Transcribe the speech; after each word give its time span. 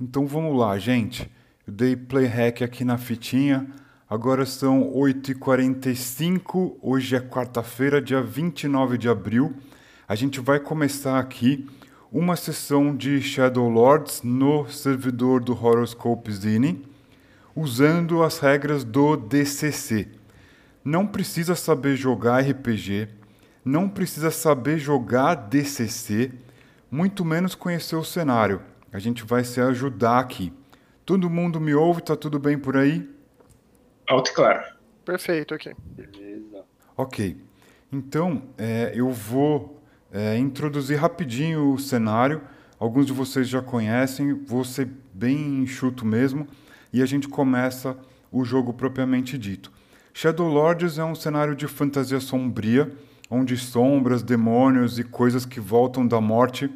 Então 0.00 0.26
vamos 0.26 0.58
lá, 0.58 0.78
gente. 0.78 1.30
Eu 1.66 1.74
dei 1.74 1.94
play 1.94 2.24
hack 2.24 2.62
aqui 2.62 2.84
na 2.86 2.96
fitinha. 2.96 3.66
Agora 4.08 4.46
são 4.46 4.94
8h45. 4.94 6.78
Hoje 6.80 7.16
é 7.16 7.20
quarta-feira, 7.20 8.00
dia 8.00 8.22
29 8.22 8.96
de 8.96 9.10
abril. 9.10 9.54
A 10.08 10.14
gente 10.14 10.40
vai 10.40 10.58
começar 10.58 11.18
aqui 11.18 11.68
uma 12.10 12.34
sessão 12.34 12.96
de 12.96 13.20
Shadow 13.20 13.68
Lords 13.68 14.22
no 14.22 14.66
servidor 14.70 15.44
do 15.44 15.52
Horoscope 15.52 16.32
Zine, 16.32 16.82
usando 17.54 18.22
as 18.22 18.38
regras 18.38 18.84
do 18.84 19.18
DCC. 19.18 20.08
Não 20.82 21.06
precisa 21.06 21.54
saber 21.54 21.94
jogar 21.94 22.40
RPG, 22.40 23.06
não 23.62 23.86
precisa 23.86 24.30
saber 24.30 24.78
jogar 24.78 25.34
DCC, 25.34 26.32
muito 26.90 27.22
menos 27.22 27.54
conhecer 27.54 27.96
o 27.96 28.02
cenário. 28.02 28.62
A 28.92 28.98
gente 28.98 29.24
vai 29.24 29.44
se 29.44 29.60
ajudar 29.60 30.18
aqui. 30.18 30.52
Todo 31.06 31.30
mundo 31.30 31.60
me 31.60 31.74
ouve? 31.74 32.02
Tá 32.02 32.16
tudo 32.16 32.38
bem 32.38 32.58
por 32.58 32.76
aí? 32.76 33.08
Alto 34.08 34.30
e 34.30 34.34
claro. 34.34 34.62
Perfeito 35.04 35.54
aqui. 35.54 35.74
Beleza. 35.96 36.64
Ok. 36.96 37.36
Então, 37.92 38.42
é, 38.58 38.92
eu 38.94 39.10
vou 39.10 39.80
é, 40.12 40.36
introduzir 40.36 40.98
rapidinho 40.98 41.72
o 41.72 41.78
cenário. 41.78 42.42
Alguns 42.78 43.06
de 43.06 43.12
vocês 43.12 43.48
já 43.48 43.62
conhecem, 43.62 44.32
vou 44.32 44.64
ser 44.64 44.88
bem 45.12 45.62
enxuto 45.62 46.04
mesmo. 46.04 46.46
E 46.92 47.02
a 47.02 47.06
gente 47.06 47.28
começa 47.28 47.96
o 48.32 48.44
jogo 48.44 48.72
propriamente 48.72 49.38
dito. 49.38 49.72
Shadow 50.12 50.48
Lords 50.48 50.98
é 50.98 51.04
um 51.04 51.14
cenário 51.14 51.54
de 51.54 51.68
fantasia 51.68 52.20
sombria, 52.20 52.92
onde 53.30 53.56
sombras, 53.56 54.22
demônios 54.22 54.98
e 54.98 55.04
coisas 55.04 55.46
que 55.46 55.60
voltam 55.60 56.06
da 56.06 56.20
morte 56.20 56.70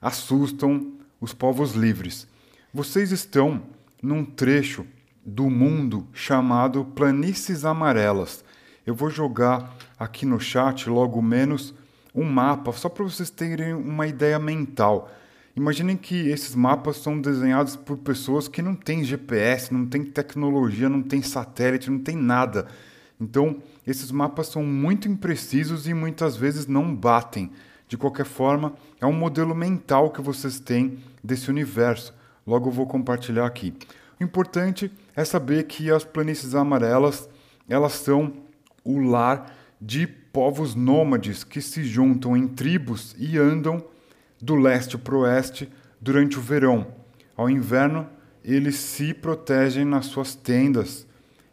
assustam 0.00 0.99
os 1.20 1.34
povos 1.34 1.72
livres. 1.72 2.26
Vocês 2.72 3.12
estão 3.12 3.62
num 4.02 4.24
trecho 4.24 4.86
do 5.24 5.50
mundo 5.50 6.06
chamado 6.12 6.84
Planícies 6.84 7.64
Amarelas. 7.64 8.44
Eu 8.86 8.94
vou 8.94 9.10
jogar 9.10 9.76
aqui 9.98 10.24
no 10.24 10.40
chat 10.40 10.88
logo 10.88 11.20
menos 11.20 11.74
um 12.14 12.24
mapa, 12.24 12.72
só 12.72 12.88
para 12.88 13.04
vocês 13.04 13.30
terem 13.30 13.74
uma 13.74 14.06
ideia 14.06 14.38
mental. 14.38 15.10
Imaginem 15.54 15.96
que 15.96 16.28
esses 16.28 16.54
mapas 16.54 16.96
são 16.96 17.20
desenhados 17.20 17.76
por 17.76 17.98
pessoas 17.98 18.48
que 18.48 18.62
não 18.62 18.74
têm 18.74 19.04
GPS, 19.04 19.72
não 19.72 19.86
têm 19.86 20.04
tecnologia, 20.04 20.88
não 20.88 21.02
têm 21.02 21.22
satélite, 21.22 21.90
não 21.90 21.98
tem 21.98 22.16
nada. 22.16 22.66
Então, 23.20 23.62
esses 23.86 24.10
mapas 24.10 24.46
são 24.46 24.64
muito 24.64 25.06
imprecisos 25.08 25.86
e 25.86 25.92
muitas 25.92 26.36
vezes 26.36 26.66
não 26.66 26.94
batem. 26.94 27.50
De 27.86 27.96
qualquer 27.96 28.24
forma, 28.24 28.72
é 29.00 29.06
um 29.06 29.12
modelo 29.12 29.54
mental 29.54 30.10
que 30.10 30.22
vocês 30.22 30.60
têm 30.60 30.98
desse 31.22 31.50
universo. 31.50 32.14
Logo 32.46 32.70
vou 32.70 32.86
compartilhar 32.86 33.46
aqui. 33.46 33.74
O 34.20 34.24
importante 34.24 34.90
é 35.16 35.24
saber 35.24 35.64
que 35.64 35.90
as 35.90 36.04
planícies 36.04 36.54
amarelas, 36.54 37.28
elas 37.68 37.92
são 37.92 38.32
o 38.84 38.98
lar 38.98 39.54
de 39.80 40.06
povos 40.06 40.74
nômades 40.74 41.42
que 41.42 41.60
se 41.60 41.82
juntam 41.84 42.36
em 42.36 42.46
tribos 42.46 43.14
e 43.18 43.38
andam 43.38 43.82
do 44.40 44.54
leste 44.54 44.98
para 44.98 45.14
o 45.14 45.20
oeste 45.20 45.68
durante 46.00 46.38
o 46.38 46.42
verão. 46.42 46.86
Ao 47.36 47.48
inverno, 47.48 48.06
eles 48.44 48.76
se 48.76 49.12
protegem 49.14 49.84
nas 49.84 50.06
suas 50.06 50.34
tendas 50.34 51.06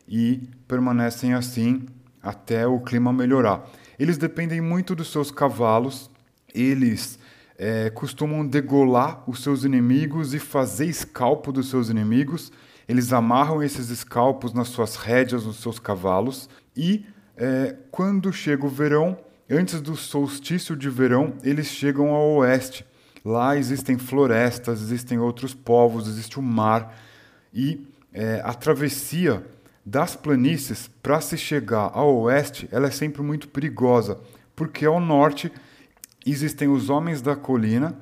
e 0.07 0.41
permanecem 0.67 1.33
assim 1.33 1.85
até 2.21 2.67
o 2.67 2.79
clima 2.79 3.11
melhorar. 3.11 3.69
Eles 3.99 4.17
dependem 4.17 4.61
muito 4.61 4.95
dos 4.95 5.11
seus 5.11 5.31
cavalos, 5.31 6.09
eles 6.53 7.19
é, 7.57 7.89
costumam 7.89 8.45
degolar 8.45 9.23
os 9.27 9.41
seus 9.41 9.63
inimigos 9.63 10.33
e 10.33 10.39
fazer 10.39 10.85
escalpo 10.85 11.51
dos 11.51 11.69
seus 11.69 11.89
inimigos. 11.89 12.51
Eles 12.87 13.11
amarram 13.11 13.63
esses 13.63 13.89
escalpos 13.89 14.53
nas 14.53 14.67
suas 14.67 14.95
rédeas, 14.95 15.45
nos 15.45 15.57
seus 15.57 15.79
cavalos. 15.79 16.49
E 16.75 17.05
é, 17.35 17.75
quando 17.89 18.31
chega 18.31 18.65
o 18.65 18.69
verão, 18.69 19.17
antes 19.49 19.81
do 19.81 19.95
solstício 19.95 20.75
de 20.75 20.89
verão, 20.89 21.33
eles 21.43 21.67
chegam 21.67 22.09
ao 22.09 22.35
oeste. 22.35 22.85
Lá 23.25 23.57
existem 23.57 23.97
florestas, 23.97 24.81
existem 24.81 25.19
outros 25.19 25.53
povos, 25.53 26.07
existe 26.07 26.39
o 26.39 26.41
mar. 26.41 26.95
E 27.53 27.85
é, 28.13 28.41
a 28.43 28.53
travessia 28.53 29.43
das 29.85 30.15
planícies 30.15 30.89
para 31.01 31.19
se 31.21 31.37
chegar 31.37 31.91
ao 31.93 32.13
oeste, 32.17 32.67
ela 32.71 32.87
é 32.87 32.91
sempre 32.91 33.21
muito 33.21 33.47
perigosa, 33.47 34.19
porque 34.55 34.85
ao 34.85 34.99
norte 34.99 35.51
existem 36.31 36.67
os 36.67 36.89
homens 36.89 37.21
da 37.21 37.35
colina 37.35 37.97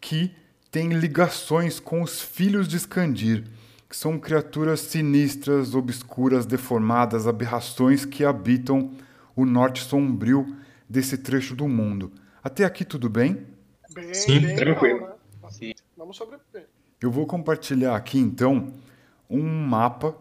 que 0.00 0.32
têm 0.70 0.88
ligações 0.90 1.78
com 1.78 2.02
os 2.02 2.20
filhos 2.20 2.66
de 2.66 2.76
Skandir, 2.76 3.44
que 3.88 3.96
são 3.96 4.18
criaturas 4.18 4.80
sinistras, 4.80 5.74
obscuras, 5.74 6.46
deformadas, 6.46 7.26
aberrações 7.26 8.04
que 8.04 8.24
habitam 8.24 8.90
o 9.36 9.44
norte 9.44 9.82
sombrio 9.82 10.56
desse 10.88 11.16
trecho 11.16 11.54
do 11.54 11.68
mundo. 11.68 12.12
Até 12.42 12.64
aqui 12.64 12.84
tudo 12.84 13.08
bem? 13.08 13.46
Bem, 13.94 14.12
Sim, 14.12 14.40
bem 14.40 14.56
tranquilo. 14.56 15.00
né? 15.00 15.12
Sim. 15.50 15.72
Vamos 15.96 16.16
sobreviver. 16.16 16.66
Eu 17.00 17.10
vou 17.10 17.26
compartilhar 17.26 17.94
aqui 17.94 18.18
então 18.18 18.72
um 19.30 19.42
mapa 19.42 20.16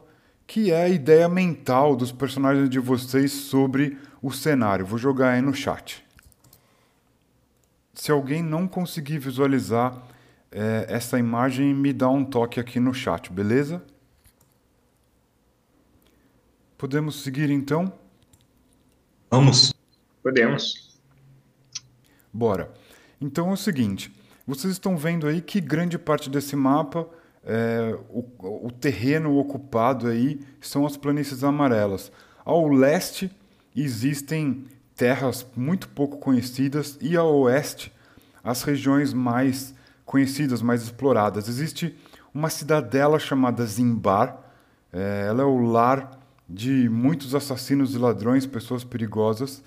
que 0.46 0.72
é 0.72 0.84
a 0.84 0.90
ideia 0.90 1.28
mental 1.28 1.96
dos 1.96 2.12
personagens 2.12 2.70
de 2.70 2.78
vocês 2.80 3.32
sobre 3.32 3.98
o 4.22 4.32
cenário. 4.32 4.86
Vou 4.86 5.00
jogar 5.00 5.32
aí 5.32 5.42
no 5.42 5.54
chat. 5.54 6.03
Se 7.94 8.12
alguém 8.12 8.42
não 8.42 8.68
conseguir 8.68 9.20
visualizar 9.20 10.02
é, 10.52 10.86
essa 10.90 11.20
imagem, 11.20 11.74
me 11.74 11.94
dá 11.94 12.10
um 12.10 12.26
toque 12.26 12.60
aqui 12.60 12.80
no 12.80 12.94
chat, 12.94 13.32
beleza? 13.32 13.84
Podemos 16.78 17.22
seguir 17.24 17.50
então? 17.50 17.94
Vamos. 19.30 19.74
Podemos. 20.22 21.00
Bora. 22.32 22.74
Então 23.22 23.50
é 23.50 23.54
o 23.54 23.58
seguinte: 23.58 24.12
vocês 24.46 24.74
estão 24.74 24.98
vendo 24.98 25.28
aí 25.28 25.42
que 25.42 25.62
grande 25.62 25.98
parte 25.98 26.30
desse 26.30 26.56
mapa, 26.56 27.08
é, 27.44 27.98
o, 28.10 28.68
o 28.68 28.72
terreno 28.72 29.38
ocupado 29.38 30.08
aí, 30.08 30.40
são 30.60 30.86
as 30.86 30.98
planícies 30.98 31.44
amarelas. 31.44 32.12
Ao 32.44 32.68
leste 32.68 33.32
existem 33.76 34.66
terras 34.96 35.46
muito 35.56 35.88
pouco 35.90 36.18
conhecidas 36.18 36.98
e 37.02 37.16
ao 37.16 37.34
oeste 37.42 37.92
as 38.44 38.64
regiões 38.64 39.14
mais 39.14 39.74
conhecidas, 40.06 40.62
mais 40.62 40.84
exploradas. 40.84 41.48
Existe 41.48 41.96
uma 42.34 42.50
cidadela 42.50 43.20
chamada 43.20 43.66
Zimbar. 43.66 44.38
É, 44.92 45.26
ela 45.28 45.44
é 45.44 45.46
o 45.46 45.60
lar 45.60 46.20
de 46.48 46.90
muitos 46.90 47.34
assassinos 47.34 47.96
e 47.96 47.98
ladrões, 47.98 48.46
pessoas 48.46 48.84
perigosas. 48.84 49.64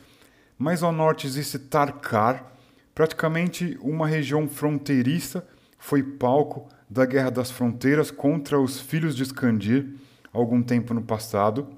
Mais 0.59 0.82
ao 0.82 0.92
norte 0.92 1.26
existe 1.26 1.58
Tarkar, 1.58 2.53
praticamente 2.94 3.78
uma 3.81 4.06
região 4.06 4.48
fronteiriça, 4.48 5.47
foi 5.78 6.03
palco 6.03 6.69
da 6.88 7.04
Guerra 7.04 7.31
das 7.31 7.50
Fronteiras 7.50 8.10
contra 8.10 8.58
os 8.58 8.81
filhos 8.81 9.14
de 9.16 9.22
Skandir, 9.22 9.87
algum 10.32 10.62
tempo 10.62 10.94
no 10.94 11.03
passado. 11.03 11.69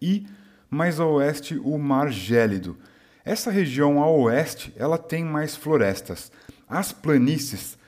E 0.00 0.26
mais 0.70 1.00
a 1.00 1.06
oeste, 1.06 1.58
o 1.58 1.78
Mar 1.78 2.10
Gélido. 2.10 2.76
Essa 3.24 3.50
região 3.50 4.02
a 4.02 4.10
oeste, 4.10 4.72
ela 4.76 4.98
tem 4.98 5.24
mais 5.24 5.54
florestas. 5.56 6.32
As 6.68 6.92
planícies, 6.92 7.78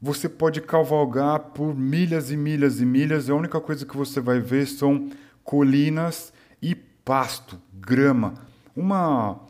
você 0.00 0.28
pode 0.28 0.60
cavalgar 0.60 1.40
por 1.40 1.74
milhas 1.74 2.30
e 2.30 2.36
milhas 2.36 2.80
e 2.80 2.86
milhas, 2.86 3.28
a 3.28 3.34
única 3.34 3.60
coisa 3.60 3.84
que 3.84 3.96
você 3.96 4.20
vai 4.20 4.40
ver 4.40 4.66
são 4.66 5.10
colinas 5.44 6.32
e 6.62 6.74
pasto, 6.74 7.60
grama, 7.72 8.34
uma 8.74 9.40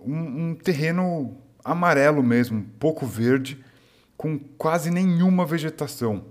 um, 0.00 0.50
um 0.50 0.54
terreno 0.54 1.36
amarelo 1.64 2.22
mesmo, 2.22 2.64
pouco 2.78 3.04
verde, 3.04 3.62
com 4.16 4.38
quase 4.38 4.90
nenhuma 4.90 5.44
vegetação. 5.44 6.24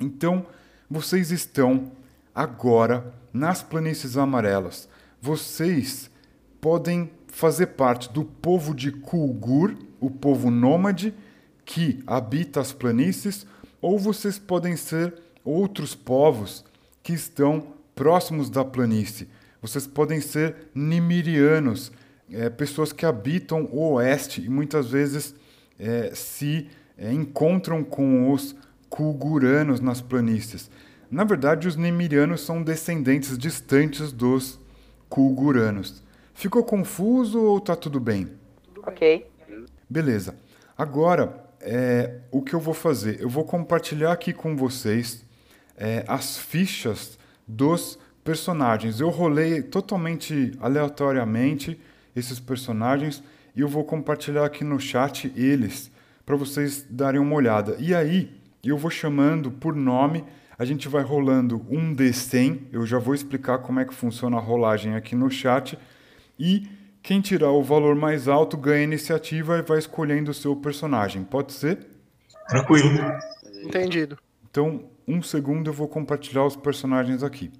Então, 0.00 0.46
vocês 0.88 1.30
estão 1.30 1.90
agora 2.34 3.12
nas 3.32 3.62
planícies 3.62 4.16
amarelas. 4.16 4.88
Vocês 5.26 6.08
podem 6.60 7.10
fazer 7.26 7.66
parte 7.66 8.12
do 8.12 8.24
povo 8.24 8.72
de 8.72 8.92
Kulgur, 8.92 9.74
o 9.98 10.08
povo 10.08 10.52
nômade 10.52 11.12
que 11.64 11.98
habita 12.06 12.60
as 12.60 12.72
planícies, 12.72 13.44
ou 13.82 13.98
vocês 13.98 14.38
podem 14.38 14.76
ser 14.76 15.12
outros 15.44 15.96
povos 15.96 16.64
que 17.02 17.12
estão 17.12 17.74
próximos 17.92 18.48
da 18.48 18.64
planície. 18.64 19.28
Vocês 19.60 19.84
podem 19.84 20.20
ser 20.20 20.68
nimirianos, 20.72 21.90
é, 22.30 22.48
pessoas 22.48 22.92
que 22.92 23.04
habitam 23.04 23.68
o 23.72 23.94
oeste 23.94 24.40
e 24.40 24.48
muitas 24.48 24.90
vezes 24.90 25.34
é, 25.76 26.12
se 26.14 26.68
é, 26.96 27.12
encontram 27.12 27.82
com 27.82 28.30
os 28.30 28.54
kulguranos 28.88 29.80
nas 29.80 30.00
planícies. 30.00 30.70
Na 31.10 31.24
verdade, 31.24 31.66
os 31.66 31.74
nimirianos 31.74 32.42
são 32.42 32.62
descendentes 32.62 33.36
distantes 33.36 34.12
dos 34.12 34.64
kulguranos. 35.08 36.02
Ficou 36.34 36.62
confuso 36.62 37.40
ou 37.40 37.60
tá 37.60 37.74
tudo 37.74 37.98
bem? 37.98 38.28
Ok. 38.86 39.26
Beleza. 39.88 40.36
Agora, 40.76 41.44
é, 41.60 42.20
o 42.30 42.42
que 42.42 42.54
eu 42.54 42.60
vou 42.60 42.74
fazer? 42.74 43.20
Eu 43.20 43.28
vou 43.28 43.44
compartilhar 43.44 44.12
aqui 44.12 44.32
com 44.32 44.56
vocês 44.56 45.24
é, 45.76 46.04
as 46.06 46.38
fichas 46.38 47.18
dos 47.46 47.98
personagens. 48.22 49.00
Eu 49.00 49.08
rolei 49.08 49.62
totalmente 49.62 50.52
aleatoriamente 50.60 51.80
esses 52.14 52.40
personagens 52.40 53.22
e 53.54 53.60
eu 53.60 53.68
vou 53.68 53.84
compartilhar 53.84 54.44
aqui 54.44 54.64
no 54.64 54.78
chat 54.78 55.32
eles 55.36 55.90
para 56.24 56.36
vocês 56.36 56.84
darem 56.90 57.20
uma 57.20 57.34
olhada. 57.34 57.76
E 57.78 57.94
aí 57.94 58.30
eu 58.64 58.76
vou 58.76 58.90
chamando 58.90 59.50
por 59.50 59.74
nome, 59.74 60.24
a 60.58 60.64
gente 60.64 60.88
vai 60.88 61.02
rolando 61.02 61.64
um 61.68 61.94
D100. 61.94 62.68
Eu 62.72 62.86
já 62.86 62.98
vou 62.98 63.14
explicar 63.14 63.58
como 63.58 63.80
é 63.80 63.84
que 63.84 63.94
funciona 63.94 64.36
a 64.36 64.40
rolagem 64.40 64.94
aqui 64.94 65.14
no 65.14 65.30
chat 65.30 65.78
e 66.38 66.68
quem 67.02 67.20
tirar 67.20 67.50
o 67.50 67.62
valor 67.62 67.94
mais 67.94 68.26
alto 68.26 68.56
ganha 68.56 68.80
a 68.80 68.84
iniciativa 68.84 69.58
e 69.58 69.62
vai 69.62 69.78
escolhendo 69.78 70.30
o 70.30 70.34
seu 70.34 70.56
personagem. 70.56 71.22
Pode 71.22 71.52
ser? 71.52 71.86
Tranquilo. 72.48 72.88
Entendido. 73.62 74.18
Então, 74.50 74.84
um 75.06 75.22
segundo 75.22 75.68
eu 75.68 75.74
vou 75.74 75.86
compartilhar 75.86 76.44
os 76.44 76.56
personagens 76.56 77.22
aqui. 77.22 77.50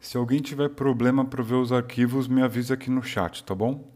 Se 0.00 0.16
alguém 0.16 0.40
tiver 0.40 0.70
problema 0.70 1.24
para 1.24 1.42
ver 1.42 1.54
os 1.54 1.72
arquivos, 1.72 2.26
me 2.26 2.42
avisa 2.42 2.74
aqui 2.74 2.90
no 2.90 3.02
chat, 3.02 3.44
tá 3.44 3.54
bom? 3.54 3.88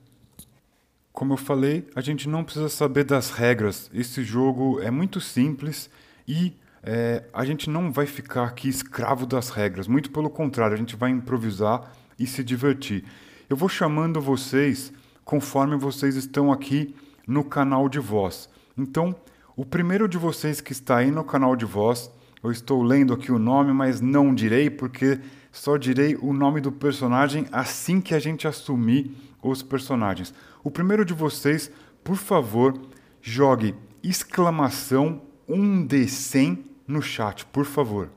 Como 1.12 1.32
eu 1.32 1.36
falei, 1.36 1.88
a 1.94 2.00
gente 2.00 2.28
não 2.28 2.44
precisa 2.44 2.68
saber 2.68 3.04
das 3.04 3.30
regras. 3.30 3.90
Esse 3.92 4.22
jogo 4.22 4.80
é 4.80 4.90
muito 4.90 5.20
simples 5.20 5.88
e 6.28 6.52
é, 6.88 7.24
a 7.32 7.44
gente 7.44 7.68
não 7.68 7.90
vai 7.90 8.06
ficar 8.06 8.44
aqui 8.44 8.68
escravo 8.68 9.26
das 9.26 9.50
regras. 9.50 9.88
Muito 9.88 10.08
pelo 10.12 10.30
contrário, 10.30 10.74
a 10.74 10.78
gente 10.78 10.94
vai 10.94 11.10
improvisar 11.10 11.92
e 12.16 12.28
se 12.28 12.44
divertir. 12.44 13.04
Eu 13.50 13.56
vou 13.56 13.68
chamando 13.68 14.20
vocês 14.20 14.92
conforme 15.24 15.76
vocês 15.76 16.14
estão 16.14 16.52
aqui 16.52 16.94
no 17.26 17.42
canal 17.42 17.88
de 17.88 17.98
voz. 17.98 18.48
Então, 18.78 19.16
o 19.56 19.64
primeiro 19.64 20.06
de 20.06 20.16
vocês 20.16 20.60
que 20.60 20.70
está 20.70 20.98
aí 20.98 21.10
no 21.10 21.24
canal 21.24 21.56
de 21.56 21.64
voz, 21.64 22.08
eu 22.40 22.52
estou 22.52 22.80
lendo 22.84 23.12
aqui 23.12 23.32
o 23.32 23.38
nome, 23.38 23.72
mas 23.72 24.00
não 24.00 24.32
direi 24.32 24.70
porque 24.70 25.18
só 25.50 25.76
direi 25.76 26.14
o 26.14 26.32
nome 26.32 26.60
do 26.60 26.70
personagem 26.70 27.48
assim 27.50 28.00
que 28.00 28.14
a 28.14 28.20
gente 28.20 28.46
assumir 28.46 29.10
os 29.42 29.60
personagens. 29.60 30.32
O 30.62 30.70
primeiro 30.70 31.04
de 31.04 31.12
vocês, 31.12 31.68
por 32.04 32.16
favor, 32.16 32.80
jogue 33.20 33.74
exclamação 34.04 35.20
1D100 35.48 36.75
no 36.86 37.02
chat, 37.02 37.44
por 37.46 37.64
favor. 37.64 38.10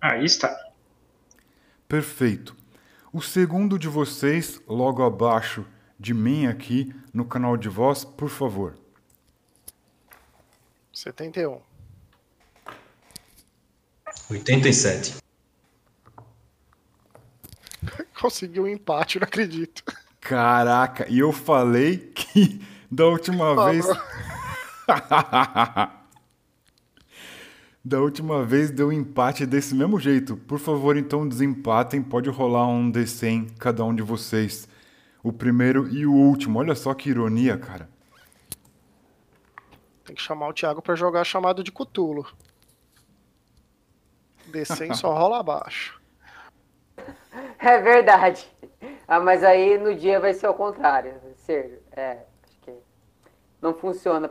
Aí 0.00 0.24
está. 0.24 0.54
Perfeito. 1.88 2.56
O 3.12 3.20
segundo 3.20 3.78
de 3.78 3.88
vocês, 3.88 4.60
logo 4.66 5.04
abaixo 5.04 5.64
de 5.98 6.14
mim 6.14 6.46
aqui 6.46 6.94
no 7.12 7.24
canal 7.24 7.56
de 7.56 7.68
voz, 7.68 8.04
por 8.04 8.28
favor. 8.28 8.74
71. 10.92 11.60
87. 14.30 15.16
Conseguiu 18.20 18.64
um 18.64 18.68
empate, 18.68 19.18
não 19.18 19.24
acredito. 19.24 19.82
Caraca, 20.20 21.06
e 21.08 21.18
eu 21.18 21.32
falei 21.32 21.98
que 22.14 22.64
da 22.90 23.06
última 23.06 23.52
Ah, 23.52 23.70
vez. 23.70 23.86
da 27.84 28.00
última 28.00 28.44
vez 28.44 28.70
deu 28.70 28.92
empate 28.92 29.44
desse 29.44 29.74
mesmo 29.74 29.98
jeito. 29.98 30.36
Por 30.36 30.58
favor, 30.58 30.96
então 30.96 31.28
desempatem. 31.28 32.02
Pode 32.02 32.30
rolar 32.30 32.66
um 32.68 32.90
D100 32.90 33.58
cada 33.58 33.84
um 33.84 33.94
de 33.94 34.02
vocês. 34.02 34.68
O 35.22 35.32
primeiro 35.32 35.88
e 35.88 36.06
o 36.06 36.12
último. 36.12 36.58
Olha 36.58 36.74
só 36.74 36.94
que 36.94 37.10
ironia, 37.10 37.58
cara. 37.58 37.88
Tem 40.04 40.14
que 40.14 40.22
chamar 40.22 40.48
o 40.48 40.52
Thiago 40.52 40.80
pra 40.80 40.94
jogar 40.94 41.24
chamado 41.24 41.62
de 41.64 41.72
Cutulo. 41.72 42.26
D100 44.50 44.94
só 44.94 45.12
rola 45.14 45.40
abaixo. 45.40 46.00
É 47.58 47.80
verdade. 47.80 48.46
Ah, 49.08 49.20
mas 49.20 49.42
aí 49.42 49.78
no 49.78 49.94
dia 49.94 50.20
vai 50.20 50.34
ser 50.34 50.46
o 50.48 50.54
contrário. 50.54 51.14
Ser, 51.36 51.82
é, 51.92 52.18
acho 52.44 52.60
que 52.62 52.72
não 53.60 53.74
funciona. 53.74 54.30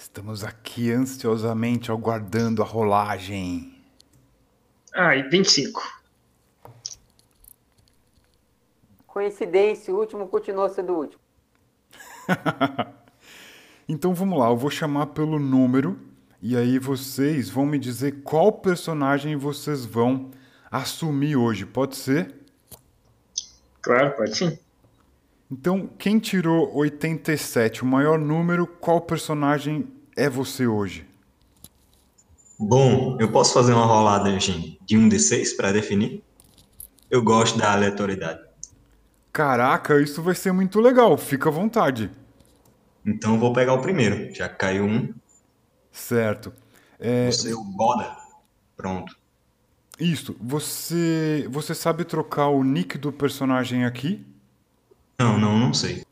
Estamos 0.00 0.42
aqui 0.42 0.90
ansiosamente 0.90 1.92
aguardando 1.92 2.62
a 2.62 2.64
rolagem. 2.64 3.78
Ah, 4.94 5.14
e 5.14 5.22
25. 5.28 6.00
Coincidência, 9.06 9.92
o 9.92 9.98
último 9.98 10.26
continuou 10.26 10.70
sendo 10.70 10.94
o 10.94 10.98
último. 11.00 11.22
Então 13.86 14.14
vamos 14.14 14.38
lá, 14.38 14.48
eu 14.48 14.56
vou 14.56 14.70
chamar 14.70 15.06
pelo 15.06 15.36
número 15.36 15.98
e 16.40 16.56
aí 16.56 16.78
vocês 16.78 17.50
vão 17.50 17.66
me 17.66 17.76
dizer 17.76 18.22
qual 18.22 18.52
personagem 18.52 19.34
vocês 19.34 19.84
vão 19.84 20.30
assumir 20.70 21.34
hoje, 21.34 21.66
pode 21.66 21.96
ser? 21.96 22.32
Claro, 23.82 24.12
pode 24.12 24.36
sim. 24.36 24.56
Então, 25.50 25.88
quem 25.98 26.18
tirou 26.18 26.72
87, 26.76 27.82
o 27.82 27.86
maior 27.86 28.18
número, 28.18 28.66
qual 28.66 29.00
personagem 29.00 29.88
é 30.16 30.28
você 30.28 30.66
hoje? 30.66 31.06
Bom, 32.58 33.16
eu 33.18 33.32
posso 33.32 33.54
fazer 33.54 33.72
uma 33.72 33.86
rolada 33.86 34.30
gente, 34.38 34.78
de 34.84 34.96
1d6 34.96 35.56
para 35.56 35.72
definir? 35.72 36.22
Eu 37.10 37.22
gosto 37.22 37.58
da 37.58 37.72
aleatoriedade. 37.72 38.40
Caraca, 39.32 40.00
isso 40.00 40.22
vai 40.22 40.34
ser 40.34 40.52
muito 40.52 40.78
legal, 40.80 41.16
fica 41.16 41.48
à 41.48 41.52
vontade. 41.52 42.10
Então 43.04 43.34
eu 43.34 43.40
vou 43.40 43.52
pegar 43.52 43.74
o 43.74 43.80
primeiro. 43.80 44.32
Já 44.34 44.48
caiu 44.48 44.84
um. 44.84 45.12
Certo. 45.90 46.52
É, 46.98 47.30
Você 47.30 47.54
o 47.54 47.64
boda. 47.64 48.14
Pronto. 48.76 49.16
isso, 49.98 50.36
você, 50.40 51.46
você 51.50 51.74
sabe 51.74 52.04
trocar 52.04 52.48
o 52.48 52.62
nick 52.62 52.98
do 52.98 53.12
personagem 53.12 53.84
aqui? 53.84 54.24
Não, 55.20 55.38
não, 55.38 55.58
não 55.58 55.74
sei. 55.74 56.02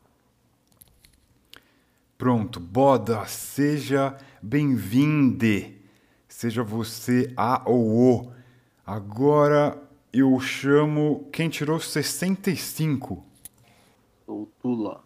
Pronto, 2.15 2.59
Boda, 2.59 3.25
seja 3.25 4.15
bem-vinde. 4.39 5.81
Seja 6.27 6.61
você 6.61 7.33
a 7.35 7.67
ou 7.67 7.89
o. 7.89 8.31
Agora 8.85 9.81
eu 10.13 10.39
chamo 10.39 11.27
quem 11.33 11.49
tirou 11.49 11.79
65. 11.79 13.25
Sou 14.27 14.45
Tula. 14.61 15.03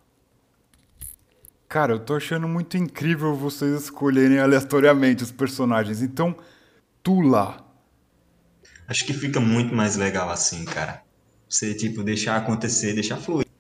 Cara, 1.70 1.94
eu 1.94 2.00
tô 2.00 2.16
achando 2.16 2.46
muito 2.46 2.76
incrível 2.76 3.34
vocês 3.34 3.84
escolherem 3.84 4.38
aleatoriamente 4.38 5.24
os 5.24 5.32
personagens. 5.32 6.02
Então, 6.02 6.36
Tula. 7.02 7.66
Acho 8.86 9.06
que 9.06 9.14
fica 9.14 9.40
muito 9.40 9.74
mais 9.74 9.96
legal 9.96 10.30
assim, 10.30 10.66
cara. 10.66 11.02
Você, 11.48 11.74
tipo, 11.74 12.04
deixar 12.04 12.36
acontecer, 12.36 12.94
deixar 12.94 13.16
fluir. 13.16 13.53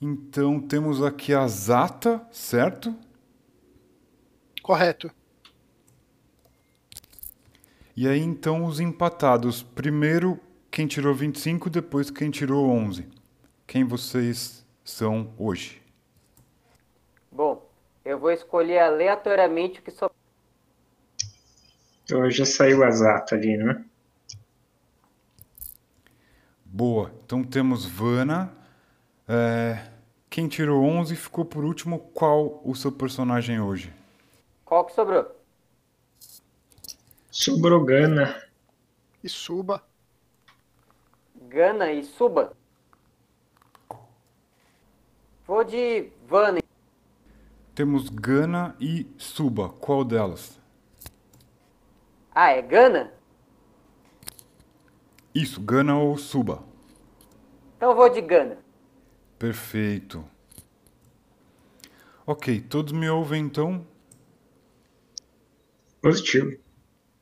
Então 0.00 0.58
temos 0.58 1.02
aqui 1.02 1.34
a 1.34 1.46
Zata, 1.46 2.26
certo? 2.32 2.96
Correto. 4.62 5.10
E 7.94 8.08
aí 8.08 8.20
então 8.20 8.64
os 8.64 8.80
empatados. 8.80 9.62
Primeiro 9.62 10.40
quem 10.70 10.86
tirou 10.86 11.14
25, 11.14 11.68
depois 11.68 12.10
quem 12.10 12.30
tirou 12.30 12.70
11. 12.70 13.06
Quem 13.66 13.84
vocês 13.84 14.64
são 14.82 15.34
hoje? 15.36 15.82
Bom, 17.30 17.68
eu 18.02 18.18
vou 18.18 18.30
escolher 18.30 18.78
aleatoriamente 18.78 19.80
o 19.80 19.82
que 19.82 19.90
só. 19.90 20.10
Então 22.04 22.30
já 22.30 22.46
saiu 22.46 22.82
a 22.82 22.90
Zata 22.90 23.34
ali, 23.34 23.58
né? 23.58 23.84
Boa. 26.64 27.12
Então 27.22 27.44
temos 27.44 27.84
Vana. 27.84 28.50
É, 29.28 29.89
Quem 30.30 30.46
tirou 30.46 30.84
11 30.84 31.16
ficou 31.16 31.44
por 31.44 31.64
último. 31.64 31.98
Qual 32.14 32.62
o 32.64 32.72
seu 32.76 32.92
personagem 32.92 33.60
hoje? 33.60 33.92
Qual 34.64 34.84
que 34.84 34.92
sobrou? 34.92 35.26
Sobrou 37.28 37.84
Gana. 37.84 38.40
E 39.24 39.28
suba. 39.28 39.82
Gana 41.48 41.90
e 41.90 42.04
Suba? 42.04 42.52
Vou 45.44 45.64
de 45.64 46.12
Vana. 46.28 46.60
Temos 47.74 48.08
Gana 48.08 48.76
e 48.78 49.12
Suba. 49.18 49.68
Qual 49.68 50.04
delas? 50.04 50.60
Ah, 52.32 52.50
é 52.50 52.62
Gana? 52.62 53.12
Isso, 55.34 55.60
Gana 55.60 55.98
ou 55.98 56.16
Suba. 56.16 56.62
Então 57.76 57.90
eu 57.90 57.96
vou 57.96 58.08
de 58.08 58.20
Gana. 58.20 58.69
Perfeito. 59.40 60.22
Ok, 62.26 62.60
todos 62.60 62.92
me 62.92 63.08
ouvem 63.08 63.42
então? 63.42 63.86
Positivo. 66.02 66.58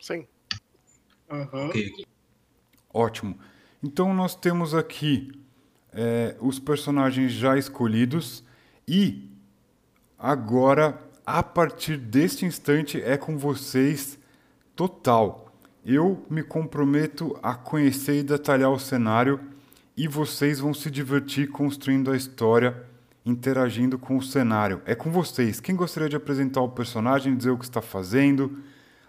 Sim. 0.00 0.26
Ok, 1.28 1.68
ok. 1.68 2.06
Ótimo. 2.92 3.38
Então 3.80 4.12
nós 4.12 4.34
temos 4.34 4.74
aqui 4.74 5.30
é, 5.92 6.36
os 6.40 6.58
personagens 6.58 7.30
já 7.30 7.56
escolhidos 7.56 8.42
e 8.86 9.30
agora 10.18 11.00
a 11.24 11.40
partir 11.40 11.96
deste 11.98 12.44
instante 12.44 13.00
é 13.00 13.16
com 13.16 13.38
vocês 13.38 14.18
total. 14.74 15.54
Eu 15.86 16.26
me 16.28 16.42
comprometo 16.42 17.38
a 17.40 17.54
conhecer 17.54 18.18
e 18.18 18.22
detalhar 18.24 18.72
o 18.72 18.78
cenário 18.80 19.56
e 19.98 20.06
vocês 20.06 20.60
vão 20.60 20.72
se 20.72 20.92
divertir 20.92 21.48
construindo 21.48 22.12
a 22.12 22.16
história, 22.16 22.86
interagindo 23.26 23.98
com 23.98 24.16
o 24.16 24.22
cenário. 24.22 24.80
É 24.86 24.94
com 24.94 25.10
vocês. 25.10 25.58
Quem 25.58 25.74
gostaria 25.74 26.08
de 26.08 26.14
apresentar 26.14 26.60
o 26.60 26.68
personagem, 26.68 27.36
dizer 27.36 27.50
o 27.50 27.58
que 27.58 27.64
está 27.64 27.82
fazendo? 27.82 28.62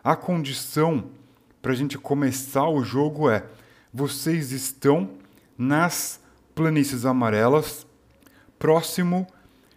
A 0.04 0.16
condição 0.16 1.12
para 1.62 1.74
a 1.74 1.76
gente 1.76 1.96
começar 1.96 2.68
o 2.68 2.84
jogo 2.84 3.30
é: 3.30 3.46
vocês 3.94 4.52
estão 4.52 5.12
nas 5.56 6.20
planícies 6.56 7.06
amarelas, 7.06 7.86
próximo 8.58 9.28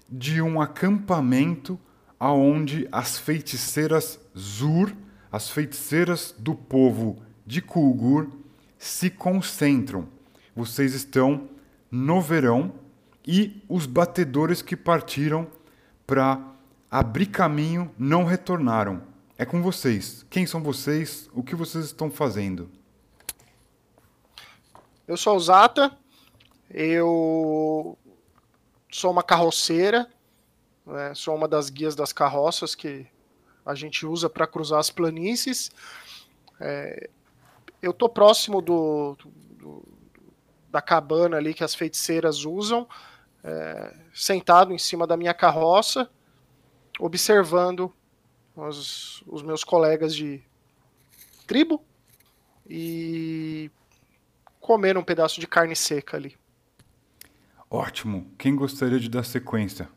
de 0.08 0.40
um 0.40 0.62
acampamento 0.62 1.78
aonde 2.18 2.88
as 2.90 3.18
feiticeiras 3.18 4.18
Zur, 4.34 4.96
as 5.30 5.50
feiticeiras 5.50 6.34
do 6.38 6.54
povo 6.54 7.22
de 7.46 7.60
Kulgur, 7.60 8.28
se 8.78 9.10
concentram. 9.10 10.08
Vocês 10.54 10.94
estão 10.94 11.48
no 11.90 12.20
verão 12.20 12.74
e 13.26 13.62
os 13.68 13.86
batedores 13.86 14.62
que 14.62 14.76
partiram 14.76 15.46
para 16.06 16.40
abrir 16.90 17.26
caminho 17.26 17.90
não 17.98 18.24
retornaram. 18.24 19.02
É 19.38 19.44
com 19.44 19.62
vocês. 19.62 20.26
Quem 20.28 20.46
são 20.46 20.62
vocês? 20.62 21.28
O 21.32 21.42
que 21.42 21.54
vocês 21.54 21.86
estão 21.86 22.10
fazendo? 22.10 22.70
Eu 25.08 25.16
sou 25.16 25.36
o 25.36 25.40
Zata. 25.40 25.96
Eu 26.70 27.98
sou 28.90 29.10
uma 29.10 29.22
carroceira. 29.22 30.08
Né? 30.86 31.14
Sou 31.14 31.34
uma 31.34 31.48
das 31.48 31.70
guias 31.70 31.94
das 31.94 32.12
carroças 32.12 32.74
que 32.74 33.06
a 33.64 33.74
gente 33.74 34.04
usa 34.04 34.28
para 34.28 34.46
cruzar 34.46 34.80
as 34.80 34.90
planícies. 34.90 35.70
É, 36.60 37.08
eu 37.80 37.92
tô 37.92 38.08
próximo 38.08 38.60
do, 38.60 39.16
do, 39.58 39.82
da 40.72 40.80
cabana 40.80 41.36
ali 41.36 41.52
que 41.52 41.62
as 41.62 41.74
feiticeiras 41.74 42.46
usam, 42.46 42.88
é, 43.44 43.94
sentado 44.14 44.72
em 44.72 44.78
cima 44.78 45.06
da 45.06 45.18
minha 45.18 45.34
carroça, 45.34 46.10
observando 46.98 47.92
os, 48.56 49.22
os 49.26 49.42
meus 49.42 49.62
colegas 49.62 50.16
de 50.16 50.42
tribo 51.46 51.84
e 52.66 53.70
comer 54.58 54.96
um 54.96 55.04
pedaço 55.04 55.38
de 55.38 55.46
carne 55.46 55.76
seca 55.76 56.16
ali. 56.16 56.38
Ótimo. 57.70 58.30
Quem 58.38 58.56
gostaria 58.56 58.98
de 58.98 59.10
dar 59.10 59.24
sequência? 59.24 59.90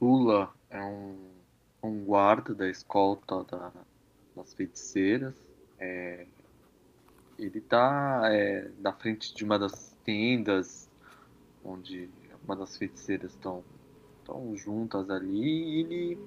Ula 0.00 0.52
é 0.70 0.80
um, 0.80 1.16
um 1.82 2.04
guarda 2.04 2.54
da 2.54 2.68
escolta 2.68 3.42
da, 3.44 3.72
das 4.36 4.54
feiticeiras. 4.54 5.34
É, 5.78 6.26
ele 7.38 7.60
tá 7.60 8.22
é, 8.24 8.70
na 8.80 8.92
frente 8.92 9.34
de 9.34 9.44
uma 9.44 9.58
das 9.58 9.96
tendas 10.04 10.88
onde 11.64 12.08
uma 12.44 12.54
das 12.54 12.76
feiticeiras 12.76 13.32
estão 13.32 13.62
estão 14.20 14.56
juntas 14.56 15.10
ali 15.10 15.42
e 15.42 15.80
ele 15.80 16.18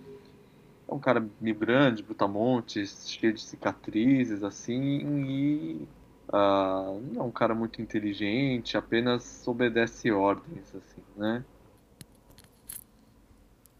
é 0.87 0.93
um 0.93 0.99
cara 0.99 1.27
meio 1.41 1.55
grande, 1.55 2.03
brutamontes, 2.03 3.09
cheio 3.09 3.33
de 3.33 3.41
cicatrizes 3.41 4.43
assim 4.43 5.25
e 5.27 5.87
uh, 6.29 7.01
não 7.13 7.21
é 7.21 7.23
um 7.23 7.31
cara 7.31 7.55
muito 7.55 7.81
inteligente, 7.81 8.77
apenas 8.77 9.47
obedece 9.47 10.11
ordens 10.11 10.73
assim, 10.75 11.01
né? 11.15 11.43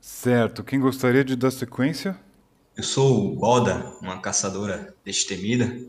Certo. 0.01 0.63
Quem 0.63 0.79
gostaria 0.79 1.23
de 1.23 1.35
dar 1.35 1.51
sequência? 1.51 2.17
Eu 2.75 2.83
sou 2.83 3.37
Oda, 3.43 3.93
uma 4.01 4.19
caçadora 4.19 4.95
destemida. 5.03 5.79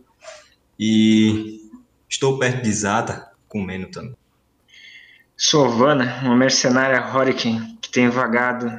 E 0.78 1.61
estou 2.08 2.38
perto 2.38 2.62
de 2.62 2.73
Zata, 2.73 3.32
comendo 3.49 3.88
também. 3.88 4.16
Sou 5.37 5.70
Vanna, 5.70 6.20
uma 6.23 6.37
mercenária 6.37 7.04
Horiken 7.14 7.78
que 7.80 7.90
tem 7.90 8.08
vagado 8.08 8.70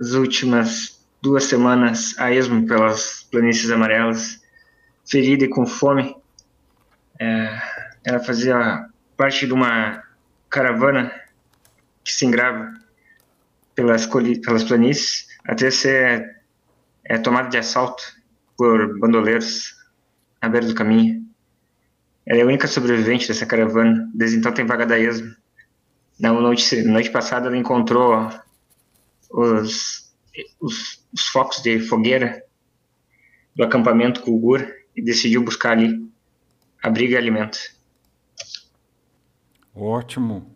as 0.00 0.12
últimas 0.12 1.02
duas 1.20 1.44
semanas 1.44 2.14
a 2.18 2.30
esmo 2.30 2.66
pelas 2.66 3.26
planícies 3.30 3.70
amarelas, 3.70 4.42
ferida 5.08 5.44
e 5.44 5.48
com 5.48 5.66
fome. 5.66 6.14
É, 7.18 7.58
ela 8.04 8.20
fazia 8.20 8.86
parte 9.16 9.46
de 9.46 9.52
uma 9.52 10.02
caravana 10.50 11.10
que 12.04 12.12
se 12.12 12.26
engrava 12.26 12.72
pelas, 13.74 14.06
pelas 14.06 14.64
planícies 14.64 15.26
até 15.46 15.70
ser 15.70 16.42
é, 17.04 17.18
tomada 17.18 17.48
de 17.48 17.56
assalto 17.56 18.02
por 18.56 18.98
bandoleiros 18.98 19.74
à 20.40 20.48
beira 20.48 20.66
do 20.66 20.74
caminho. 20.74 21.23
Ela 22.26 22.40
é 22.40 22.42
a 22.42 22.46
única 22.46 22.66
sobrevivente 22.66 23.28
dessa 23.28 23.44
caravana, 23.44 24.10
desde 24.14 24.38
então 24.38 24.52
tem 24.52 24.64
vaga 24.64 24.86
da 24.86 24.98
esmo. 24.98 25.34
Na 26.18 26.32
noite, 26.32 26.82
noite 26.82 27.10
passada 27.10 27.48
ela 27.48 27.56
encontrou 27.56 28.28
os, 29.30 30.14
os, 30.60 31.04
os, 31.12 31.28
focos 31.28 31.60
de 31.60 31.80
fogueira 31.80 32.42
do 33.54 33.64
acampamento 33.64 34.22
Kulgur 34.22 34.66
e 34.94 35.02
decidiu 35.02 35.42
buscar 35.42 35.72
ali 35.72 36.08
abrigo 36.82 37.12
e 37.12 37.16
alimento. 37.16 37.58
Ótimo. 39.74 40.54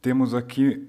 Temos 0.00 0.34
aqui 0.34 0.88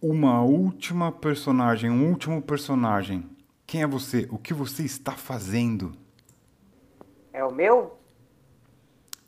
uma 0.00 0.42
última 0.42 1.12
personagem, 1.12 1.90
um 1.90 2.08
último 2.08 2.40
personagem. 2.40 3.28
Quem 3.66 3.82
é 3.82 3.86
você? 3.86 4.26
O 4.30 4.38
que 4.38 4.54
você 4.54 4.82
está 4.82 5.12
fazendo? 5.12 5.92
É 7.32 7.44
o 7.44 7.52
meu? 7.52 8.01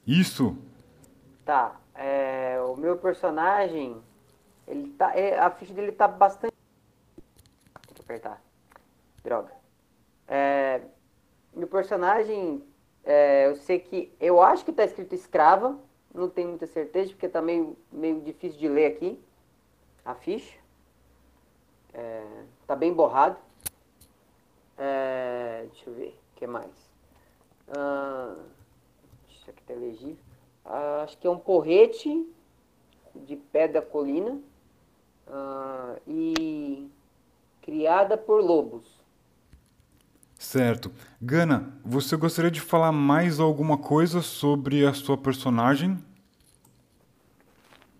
Isso. 0.07 0.57
Tá. 1.45 1.81
É, 1.95 2.61
o 2.61 2.77
meu 2.77 2.97
personagem, 2.99 4.03
ele 4.67 4.91
tá, 4.93 5.17
é, 5.17 5.39
a 5.39 5.51
ficha 5.51 5.73
dele 5.73 5.93
tá 5.93 6.09
bastante. 6.09 6.55
Tem 7.87 7.95
que 7.95 8.01
apertar. 8.01 8.43
Droga. 9.23 9.53
É, 10.27 10.83
meu 11.55 11.69
personagem, 11.69 12.65
é, 13.05 13.47
eu 13.47 13.57
sei 13.57 13.79
que, 13.79 14.13
eu 14.21 14.43
acho 14.43 14.65
que 14.65 14.73
tá 14.73 14.85
escrito 14.85 15.15
escrava. 15.15 15.79
Não 16.13 16.29
tenho 16.29 16.49
muita 16.51 16.67
certeza 16.67 17.11
porque 17.11 17.29
tá 17.29 17.43
meio, 17.43 17.77
meio 17.91 18.21
difícil 18.21 18.59
de 18.59 18.69
ler 18.69 18.87
aqui 18.87 19.23
a 20.05 20.15
ficha. 20.15 20.59
É, 21.93 22.45
tá 22.67 22.77
bem 22.77 22.93
borrado. 22.93 23.37
É, 24.77 25.67
deixa 25.71 25.89
eu 25.89 25.95
ver, 25.95 26.21
o 26.33 26.37
que 26.37 26.47
mais? 26.47 26.71
Ah, 27.69 28.37
legível. 29.73 30.19
Ah, 30.65 31.03
acho 31.05 31.17
que 31.17 31.27
é 31.27 31.31
um 31.31 31.39
porrete 31.39 32.27
de 33.15 33.37
pé 33.37 33.69
da 33.69 33.81
colina 33.81 34.39
ah, 35.29 35.97
e 36.07 36.89
criada 37.63 38.17
por 38.17 38.43
lobos. 38.43 38.85
Certo. 40.39 40.93
Gana, 41.21 41.73
você 41.83 42.17
gostaria 42.17 42.51
de 42.51 42.61
falar 42.61 42.93
mais 42.93 43.41
alguma 43.41 43.79
coisa 43.79 44.21
sobre 44.21 44.87
a 44.87 44.93
sua 44.93 45.17
personagem? 45.17 45.99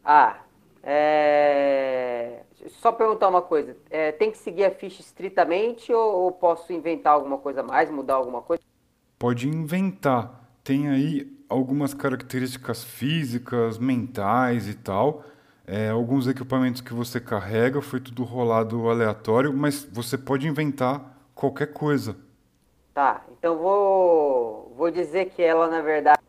Ah, 0.05 0.41
é... 0.83 2.43
só 2.69 2.93
perguntar 2.93 3.29
uma 3.29 3.41
coisa. 3.41 3.75
É, 3.89 4.13
tem 4.13 4.31
que 4.31 4.37
seguir 4.37 4.65
a 4.65 4.71
ficha 4.71 5.01
estritamente 5.01 5.91
ou, 5.93 6.25
ou 6.25 6.33
posso 6.33 6.71
inventar 6.73 7.15
alguma 7.15 7.39
coisa 7.39 7.63
mais, 7.63 7.91
mudar 7.91 8.15
alguma 8.15 8.43
coisa? 8.43 8.63
Pode 9.19 9.49
inventar. 9.49 10.45
Tem 10.63 10.89
aí 10.89 11.34
algumas 11.49 11.95
características 11.95 12.83
físicas, 12.85 13.79
mentais 13.79 14.69
e 14.69 14.75
tal. 14.75 15.25
É, 15.67 15.89
alguns 15.89 16.27
equipamentos 16.27 16.81
que 16.81 16.93
você 16.93 17.19
carrega, 17.19 17.81
foi 17.81 17.99
tudo 17.99 18.23
rolado 18.23 18.89
aleatório, 18.89 19.53
mas 19.53 19.85
você 19.85 20.19
pode 20.19 20.47
inventar 20.47 21.19
qualquer 21.35 21.73
coisa. 21.73 22.17
Tá, 22.93 23.25
então 23.39 23.57
vou, 23.57 24.75
vou 24.77 24.91
dizer 24.91 25.31
que 25.31 25.43
ela, 25.43 25.69
na 25.69 25.81
verdade, 25.81 26.21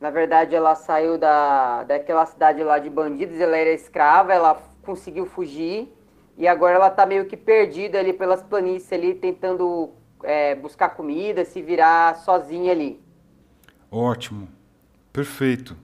na 0.00 0.10
verdade, 0.10 0.54
ela 0.54 0.74
saiu 0.74 1.16
da, 1.16 1.84
daquela 1.84 2.26
cidade 2.26 2.62
lá 2.64 2.78
de 2.78 2.90
bandidos, 2.90 3.38
ela 3.38 3.56
era 3.56 3.70
escrava, 3.70 4.32
ela 4.32 4.60
conseguiu 4.82 5.26
fugir 5.26 5.94
e 6.36 6.48
agora 6.48 6.74
ela 6.74 6.90
tá 6.90 7.06
meio 7.06 7.26
que 7.26 7.36
perdida 7.36 8.00
ali 8.00 8.12
pelas 8.12 8.42
planícies 8.42 8.92
ali, 8.92 9.14
tentando 9.14 9.90
é, 10.24 10.54
buscar 10.56 10.90
comida, 10.90 11.44
se 11.44 11.62
virar 11.62 12.16
sozinha 12.16 12.72
ali. 12.72 13.00
Ótimo, 13.94 14.48
perfeito. 15.12 15.76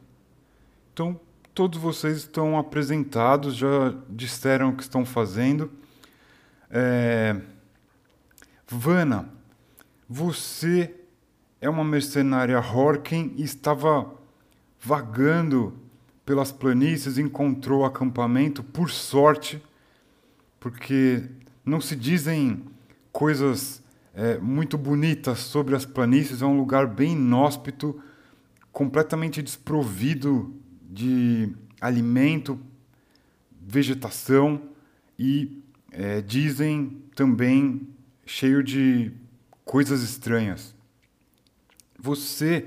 Então, 0.95 1.21
todos 1.53 1.79
vocês 1.79 2.17
estão 2.17 2.59
apresentados, 2.59 3.55
já 3.55 3.95
disseram 4.09 4.71
o 4.71 4.77
que 4.77 4.83
estão 4.83 5.05
fazendo. 5.05 5.71
É... 6.71 7.39
Vana, 8.67 9.29
você 10.09 10.95
é 11.61 11.69
uma 11.69 11.85
mercenária 11.85 12.59
Horken 12.59 13.35
e 13.37 13.43
estava 13.43 14.11
vagando 14.81 15.79
pelas 16.25 16.51
planícies, 16.51 17.19
encontrou 17.19 17.85
acampamento, 17.85 18.63
por 18.63 18.89
sorte, 18.89 19.63
porque 20.59 21.25
não 21.63 21.79
se 21.79 21.95
dizem 21.95 22.65
coisas 23.13 23.83
é, 24.19 24.37
muito 24.37 24.77
bonitas 24.77 25.39
sobre 25.39 25.77
as 25.77 25.87
planícies. 25.87 26.43
É 26.43 26.45
um 26.45 26.57
lugar 26.57 26.89
bem 26.89 27.13
inóspito, 27.13 28.03
completamente 28.73 29.41
desprovido 29.41 30.53
de 30.91 31.55
alimento, 31.81 32.59
vegetação 33.65 34.61
e 35.17 35.63
é, 35.93 36.21
dizem 36.21 37.01
também 37.15 37.89
cheio 38.27 38.61
de 38.61 39.13
coisas 39.65 40.03
estranhas. 40.03 40.75
Você 41.97 42.67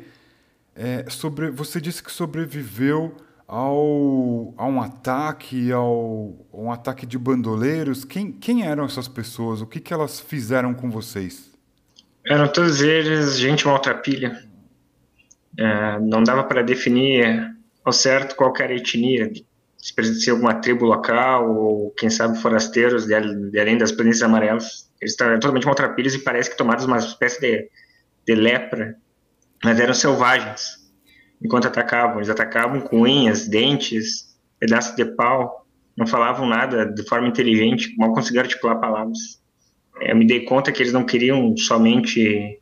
é, 0.73 1.05
sobre, 1.09 1.51
você 1.51 1.81
disse 1.81 2.01
que 2.01 2.11
sobreviveu 2.13 3.13
ao, 3.51 4.53
a 4.57 4.65
um 4.65 4.81
ataque, 4.81 5.73
ao 5.73 6.47
um 6.53 6.71
ataque 6.71 7.05
de 7.05 7.17
bandoleiros. 7.17 8.05
Quem, 8.05 8.31
quem 8.31 8.65
eram 8.65 8.85
essas 8.85 9.09
pessoas? 9.09 9.59
O 9.59 9.67
que, 9.67 9.81
que 9.81 9.93
elas 9.93 10.21
fizeram 10.21 10.73
com 10.73 10.89
vocês? 10.89 11.51
Eram 12.25 12.47
todos 12.47 12.79
eles 12.79 13.37
gente 13.37 13.67
maltrapilha. 13.67 14.41
É, 15.59 15.99
não 15.99 16.23
dava 16.23 16.45
para 16.45 16.61
definir 16.61 17.53
ao 17.83 17.91
certo 17.91 18.37
qual 18.37 18.53
era 18.57 18.71
a 18.71 18.77
etnia, 18.77 19.29
se 19.77 19.93
pertencia 19.93 20.31
a 20.31 20.35
alguma 20.35 20.53
tribo 20.53 20.85
local 20.85 21.53
ou, 21.53 21.91
quem 21.91 22.09
sabe, 22.09 22.39
forasteiros 22.39 23.05
de, 23.05 23.49
de 23.49 23.59
além 23.59 23.77
das 23.77 23.91
planícies 23.91 24.23
amarelas. 24.23 24.89
Eles 25.01 25.11
estavam 25.11 25.33
totalmente 25.35 25.65
maltrapilhos 25.65 26.15
e 26.15 26.19
parece 26.19 26.49
que 26.49 26.55
tomados 26.55 26.85
uma 26.85 26.99
espécie 26.99 27.41
de, 27.41 27.69
de 28.25 28.33
lepra, 28.33 28.95
mas 29.61 29.77
eram 29.77 29.93
selvagens 29.93 30.80
enquanto 31.41 31.67
atacavam. 31.67 32.17
Eles 32.17 32.29
atacavam 32.29 32.81
com 32.81 33.01
unhas, 33.01 33.47
dentes, 33.47 34.35
pedaços 34.59 34.95
de 34.95 35.05
pau, 35.05 35.65
não 35.97 36.05
falavam 36.05 36.47
nada 36.47 36.85
de 36.85 37.03
forma 37.03 37.27
inteligente, 37.27 37.95
mal 37.97 38.13
conseguiam 38.13 38.43
articular 38.43 38.75
palavras. 38.75 39.41
Eu 39.99 40.15
me 40.15 40.25
dei 40.25 40.45
conta 40.45 40.71
que 40.71 40.81
eles 40.81 40.93
não 40.93 41.05
queriam 41.05 41.55
somente, 41.57 42.59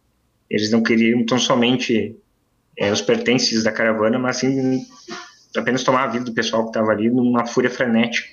eles 0.50 0.72
não 0.72 0.82
queriam 0.82 1.26
tão 1.26 1.38
somente 1.38 2.16
é, 2.78 2.92
os 2.92 3.02
pertences 3.02 3.64
da 3.64 3.72
caravana, 3.72 4.18
mas 4.18 4.38
sim 4.38 4.86
apenas 5.56 5.84
tomar 5.84 6.04
a 6.04 6.08
vida 6.08 6.26
do 6.26 6.34
pessoal 6.34 6.64
que 6.64 6.70
estava 6.70 6.92
ali 6.92 7.10
numa 7.10 7.46
fúria 7.46 7.70
frenética. 7.70 8.30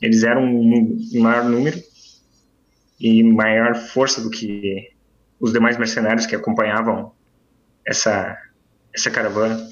Eles 0.00 0.22
eram 0.22 0.44
um, 0.44 0.98
um 1.14 1.20
maior 1.20 1.44
número 1.44 1.82
e 3.00 3.22
maior 3.22 3.74
força 3.74 4.20
do 4.20 4.30
que 4.30 4.90
os 5.40 5.52
demais 5.52 5.76
mercenários 5.76 6.26
que 6.26 6.34
acompanhavam 6.34 7.12
essa 7.86 8.36
essa 8.94 9.10
caravana. 9.10 9.68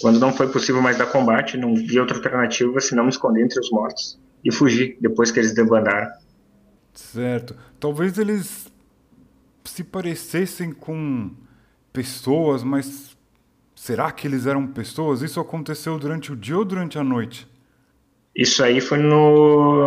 Quando 0.00 0.20
não 0.20 0.32
foi 0.32 0.48
possível 0.48 0.80
mais 0.80 0.96
dar 0.96 1.06
combate, 1.06 1.56
não 1.56 1.74
vi 1.74 1.98
outra 1.98 2.16
alternativa 2.16 2.80
senão 2.80 3.04
me 3.04 3.10
esconder 3.10 3.42
entre 3.42 3.58
os 3.58 3.70
mortos 3.70 4.18
e 4.44 4.52
fugir 4.52 4.96
depois 5.00 5.30
que 5.30 5.40
eles 5.40 5.54
debandaram. 5.54 6.10
Certo. 6.92 7.56
Talvez 7.80 8.18
eles 8.18 8.72
se 9.64 9.82
parecessem 9.82 10.72
com 10.72 11.30
pessoas, 11.92 12.62
mas 12.62 13.16
será 13.74 14.10
que 14.12 14.26
eles 14.26 14.46
eram 14.46 14.66
pessoas? 14.66 15.22
Isso 15.22 15.40
aconteceu 15.40 15.98
durante 15.98 16.32
o 16.32 16.36
dia 16.36 16.56
ou 16.56 16.64
durante 16.64 16.98
a 16.98 17.04
noite? 17.04 17.48
Isso 18.34 18.62
aí 18.62 18.80
foi 18.80 18.98
no. 18.98 19.86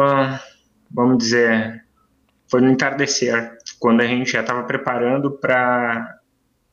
Vamos 0.92 1.18
dizer. 1.20 1.86
Foi 2.48 2.62
no 2.62 2.70
entardecer, 2.70 3.60
quando 3.80 4.02
a 4.02 4.08
gente 4.08 4.32
já 4.32 4.42
estava 4.42 4.64
preparando 4.64 5.30
para 5.30 6.19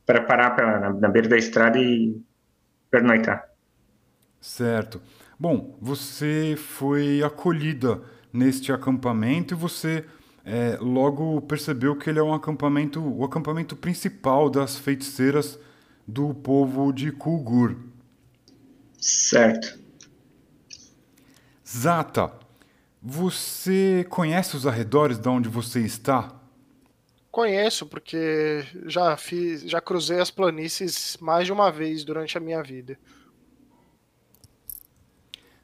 para 0.06 0.22
parar 0.22 0.50
pra, 0.50 0.80
na, 0.80 0.92
na 0.92 1.08
beira 1.08 1.28
da 1.28 1.36
estrada 1.36 1.78
e 1.78 2.18
pernoitar. 2.90 3.44
Certo. 4.40 5.02
Bom, 5.38 5.76
você 5.82 6.54
foi 6.56 7.22
acolhida 7.22 8.00
neste 8.32 8.72
acampamento 8.72 9.52
e 9.52 9.56
você 9.56 10.04
é, 10.44 10.78
logo 10.80 11.40
percebeu 11.42 11.96
que 11.96 12.08
ele 12.08 12.20
é 12.20 12.22
um 12.22 12.32
acampamento, 12.32 13.02
o 13.02 13.25
acampamento 13.25 13.75
principal 13.75 14.48
das 14.48 14.78
feiticeiras 14.78 15.58
do 16.06 16.32
povo 16.32 16.92
de 16.92 17.11
Kulgur. 17.11 17.76
Certo. 18.96 19.78
Zata, 21.68 22.33
você 23.02 24.07
conhece 24.09 24.57
os 24.57 24.66
arredores 24.66 25.18
de 25.18 25.28
onde 25.28 25.48
você 25.48 25.81
está? 25.81 26.36
Conheço, 27.37 27.85
porque 27.85 28.64
já 28.87 29.14
fiz, 29.14 29.61
já 29.61 29.79
cruzei 29.79 30.18
as 30.18 30.31
planícies 30.31 31.18
mais 31.20 31.44
de 31.44 31.53
uma 31.53 31.70
vez 31.70 32.03
durante 32.03 32.38
a 32.38 32.40
minha 32.40 32.62
vida. 32.62 32.99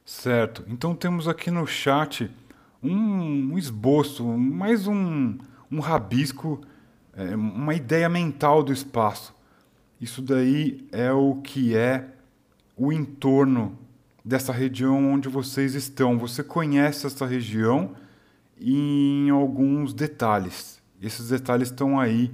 Certo. 0.05 0.63
Então 0.67 0.95
temos 0.95 1.27
aqui 1.27 1.49
no 1.49 1.65
chat 1.65 2.29
um, 2.79 3.53
um 3.53 3.57
esboço, 3.57 4.23
mais 4.23 4.85
um, 4.85 5.35
um 5.71 5.79
rabisco, 5.79 6.61
é, 7.11 7.35
uma 7.35 7.73
ideia 7.73 8.07
mental 8.07 8.61
do 8.61 8.71
espaço. 8.71 9.33
Isso 9.99 10.21
daí 10.21 10.87
é 10.91 11.11
o 11.11 11.41
que 11.41 11.75
é 11.75 12.07
o 12.77 12.93
entorno 12.93 13.79
dessa 14.23 14.53
região 14.53 15.11
onde 15.11 15.27
vocês 15.27 15.73
estão. 15.73 16.19
Você 16.19 16.43
conhece 16.43 17.07
essa 17.07 17.25
região 17.25 17.95
em 18.61 19.31
alguns 19.31 19.91
detalhes. 19.91 20.72
Esses 21.03 21.29
detalhes 21.29 21.69
estão 21.69 21.99
aí 21.99 22.31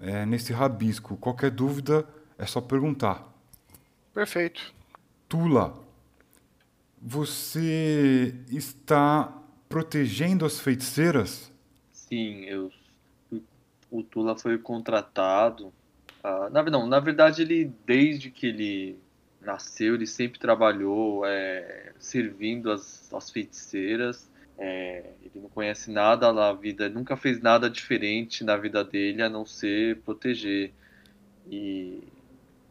é, 0.00 0.26
nesse 0.26 0.52
rabisco. 0.52 1.16
Qualquer 1.16 1.50
dúvida 1.50 2.04
é 2.36 2.44
só 2.44 2.60
perguntar. 2.60 3.32
Perfeito. 4.12 4.74
Tula, 5.28 5.78
você 7.00 8.34
está 8.50 9.32
protegendo 9.68 10.44
as 10.44 10.58
feiticeiras? 10.58 11.52
Sim, 11.92 12.44
eu, 12.46 12.72
o 13.90 14.02
Tula 14.02 14.36
foi 14.36 14.58
contratado. 14.58 15.72
Ah, 16.24 16.50
na, 16.50 16.62
não, 16.64 16.88
na 16.88 16.98
verdade, 16.98 17.42
ele, 17.42 17.72
desde 17.86 18.30
que 18.30 18.48
ele 18.48 18.98
nasceu, 19.40 19.94
ele 19.94 20.06
sempre 20.06 20.40
trabalhou 20.40 21.24
é, 21.24 21.92
servindo 21.98 22.72
as, 22.72 23.12
as 23.14 23.30
feiticeiras 23.30 24.29
é, 24.60 25.14
ele 25.22 25.40
não 25.42 25.48
conhece 25.48 25.90
nada 25.90 26.30
na 26.34 26.52
vida, 26.52 26.86
nunca 26.90 27.16
fez 27.16 27.40
nada 27.40 27.70
diferente 27.70 28.44
na 28.44 28.58
vida 28.58 28.84
dele 28.84 29.22
a 29.22 29.28
não 29.28 29.46
ser 29.46 29.96
proteger 30.02 30.70
e 31.50 32.04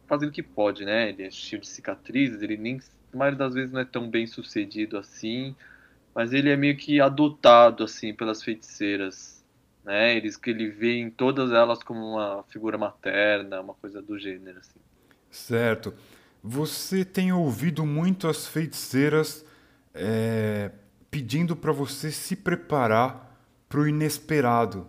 fazer 0.05 0.27
o 0.27 0.31
que 0.31 0.43
pode, 0.43 0.85
né? 0.85 1.09
Ele 1.09 1.23
é 1.23 1.31
cheio 1.31 1.59
de 1.59 1.67
cicatrizes, 1.67 2.43
ele 2.43 2.57
nem, 2.57 2.79
maioria 3.11 3.39
das 3.39 3.55
vezes 3.55 3.71
não 3.71 3.81
é 3.81 3.85
tão 3.85 4.07
bem 4.07 4.27
sucedido 4.27 4.99
assim, 4.99 5.55
mas 6.13 6.31
ele 6.31 6.51
é 6.51 6.55
meio 6.55 6.77
que 6.77 7.01
adotado 7.01 7.83
assim 7.83 8.13
pelas 8.13 8.43
feiticeiras, 8.43 9.43
né? 9.83 10.15
Eles 10.15 10.37
que 10.37 10.51
ele 10.51 10.69
vê 10.69 10.99
em 10.99 11.09
todas 11.09 11.51
elas 11.51 11.81
como 11.81 12.01
uma 12.01 12.43
figura 12.49 12.77
materna, 12.77 13.61
uma 13.61 13.73
coisa 13.73 13.99
do 13.99 14.17
gênero 14.19 14.59
assim. 14.59 14.79
Certo. 15.31 15.91
Você 16.43 17.03
tem 17.03 17.33
ouvido 17.33 17.83
muito 17.83 18.27
as 18.27 18.47
feiticeiras 18.47 19.43
é, 19.93 20.71
pedindo 21.11 21.55
para 21.55 21.71
você 21.71 22.11
se 22.11 22.35
preparar 22.35 23.29
para 23.67 23.81
o 23.81 23.87
inesperado. 23.87 24.87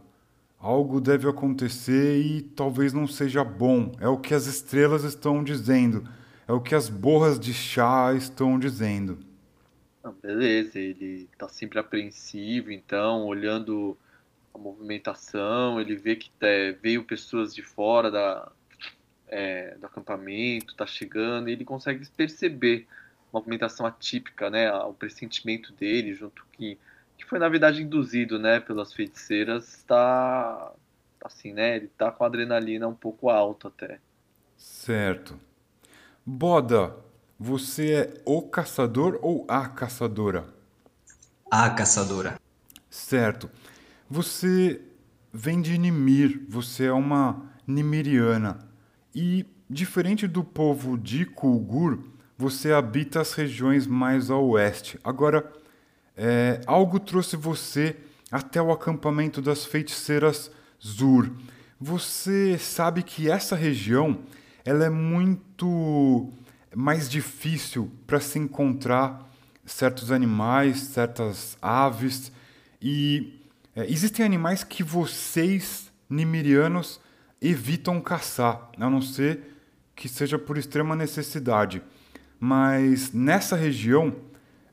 Algo 0.59 1.01
deve 1.01 1.29
acontecer 1.29 2.21
e 2.21 2.43
talvez 2.43 2.93
não 2.93 3.07
seja 3.07 3.43
bom. 3.43 3.93
É 3.99 4.09
o 4.09 4.19
que 4.19 4.35
as 4.35 4.47
estrelas 4.47 5.05
estão 5.05 5.43
dizendo. 5.43 6.07
É 6.47 6.53
o 6.53 6.61
que 6.61 6.75
as 6.75 6.89
borras 6.89 7.39
de 7.39 7.55
chá 7.55 8.13
estão 8.15 8.59
dizendo. 8.59 9.19
Beleza, 10.23 10.79
ele 10.79 11.29
está 11.33 11.49
sempre 11.49 11.79
apreensivo, 11.79 12.73
então, 12.73 13.27
olhando 13.27 13.97
a 14.55 14.59
movimentação, 14.59 15.81
ele 15.81 15.95
vê 15.95 16.17
que 16.17 16.31
é, 16.41 16.73
veio 16.73 17.05
pessoas 17.05 17.55
de 17.55 17.63
fora 17.63 18.11
da, 18.11 18.51
é, 19.29 19.77
do 19.77 19.87
acampamento, 19.87 20.73
está 20.73 20.87
chegando, 20.87 21.49
e 21.49 21.53
ele 21.53 21.65
consegue 21.65 22.07
perceber 22.17 22.87
movimentação 23.33 23.87
atípica, 23.87 24.51
né, 24.51 24.73
o 24.73 24.93
pressentimento 24.93 25.73
dele, 25.73 26.15
junto 26.15 26.45
que 26.53 26.79
que 27.17 27.27
foi 27.27 27.39
na 27.39 27.51
verdade 27.51 27.83
induzido, 27.83 28.39
né, 28.39 28.61
pelas 28.61 28.95
feiticeiras, 28.95 29.69
está 29.69 30.73
assim, 31.23 31.53
né, 31.53 31.77
ele 31.77 31.85
está 31.85 32.11
com 32.11 32.25
a 32.25 32.27
adrenalina 32.27 32.89
um 32.89 32.95
pouco 32.95 33.29
alta 33.29 33.69
até. 33.69 34.01
Certo. 34.57 35.39
Boda, 36.25 36.97
você 37.39 37.93
é 37.93 38.23
o 38.25 38.43
caçador 38.43 39.19
ou 39.21 39.45
a 39.49 39.69
caçadora? 39.69 40.47
A 41.51 41.69
caçadora. 41.71 42.41
Certo. 42.89 43.51
Você 44.09 44.81
vem 45.33 45.61
de 45.61 45.77
Nimir, 45.77 46.45
você 46.49 46.87
é 46.87 46.93
uma 46.93 47.51
Nimiriana. 47.67 48.69
E, 49.15 49.47
diferente 49.69 50.27
do 50.27 50.43
povo 50.43 50.97
de 50.97 51.25
Kulgur, 51.25 51.99
você 52.41 52.73
habita 52.73 53.21
as 53.21 53.35
regiões 53.35 53.87
mais 53.87 54.31
ao 54.31 54.43
oeste. 54.49 54.99
Agora, 55.05 55.53
é, 56.17 56.63
algo 56.67 56.99
trouxe 56.99 57.37
você 57.37 57.95
até 58.33 58.63
o 58.63 58.73
acampamento 58.73 59.43
das 59.43 59.67
feiticeiras 59.67 60.51
Zur. 60.83 61.31
Você 61.79 62.57
sabe 62.57 63.03
que 63.03 63.31
essa 63.31 63.55
região 63.55 64.21
ela 64.65 64.87
é 64.87 64.89
muito 64.89 66.33
mais 66.75 67.11
difícil 67.11 67.91
para 68.07 68.21
se 68.21 68.39
encontrar 68.39 69.31
certos 69.67 70.11
animais, 70.11 70.79
certas 70.79 71.59
aves, 71.61 72.33
E 72.81 73.39
é, 73.77 73.85
existem 73.85 74.25
animais 74.25 74.65
que 74.65 74.83
vocês, 74.83 75.93
nimirianos, 76.09 76.99
evitam 77.39 78.01
caçar, 78.01 78.71
a 78.79 78.89
não 78.89 79.03
ser 79.03 79.41
que 79.95 80.09
seja 80.09 80.39
por 80.39 80.57
extrema 80.57 80.97
necessidade. 80.97 81.83
Mas 82.41 83.13
nessa 83.13 83.55
região, 83.55 84.17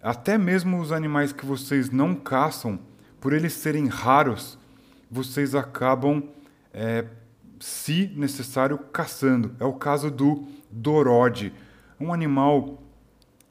até 0.01 0.37
mesmo 0.37 0.79
os 0.79 0.93
animais 0.93 1.33
que 1.33 1.45
vocês 1.45 1.91
não 1.91 2.15
caçam, 2.15 2.79
por 3.19 3.33
eles 3.33 3.51
serem 3.51 3.87
raros, 3.87 4.57
vocês 5.11 5.53
acabam, 5.53 6.23
é, 6.73 7.05
se 7.59 8.09
necessário, 8.15 8.77
caçando. 8.77 9.53
É 9.59 9.65
o 9.65 9.73
caso 9.73 10.09
do 10.09 10.47
dorode, 10.71 11.51
um 11.99 12.13
animal 12.13 12.81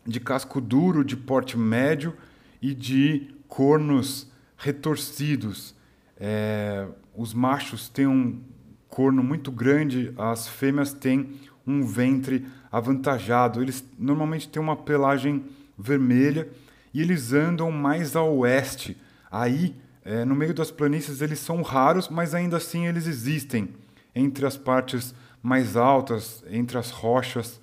de 0.06 0.18
casco 0.18 0.62
duro, 0.62 1.04
de 1.04 1.16
porte 1.16 1.58
médio 1.58 2.14
e 2.62 2.72
de 2.72 3.34
cornos 3.48 4.30
retorcidos. 4.56 5.74
É, 6.18 6.88
os 7.14 7.34
machos 7.34 7.90
têm 7.90 8.06
um 8.06 8.40
corno 8.88 9.22
muito 9.22 9.52
grande, 9.52 10.14
as 10.16 10.48
fêmeas 10.48 10.94
têm 10.94 11.34
um 11.66 11.84
ventre 11.84 12.46
avantajado. 12.76 13.62
Eles 13.62 13.82
normalmente 13.98 14.48
têm 14.48 14.60
uma 14.60 14.76
pelagem 14.76 15.46
vermelha 15.78 16.48
e 16.92 17.00
eles 17.00 17.32
andam 17.32 17.70
mais 17.72 18.14
a 18.14 18.22
oeste. 18.22 18.96
Aí, 19.30 19.74
é, 20.04 20.24
no 20.26 20.34
meio 20.34 20.52
das 20.52 20.70
planícies, 20.70 21.22
eles 21.22 21.38
são 21.38 21.62
raros, 21.62 22.08
mas 22.10 22.34
ainda 22.34 22.58
assim 22.58 22.86
eles 22.86 23.06
existem 23.06 23.70
entre 24.14 24.44
as 24.44 24.58
partes 24.58 25.14
mais 25.42 25.74
altas, 25.76 26.44
entre 26.50 26.76
as 26.76 26.90
rochas 26.90 27.60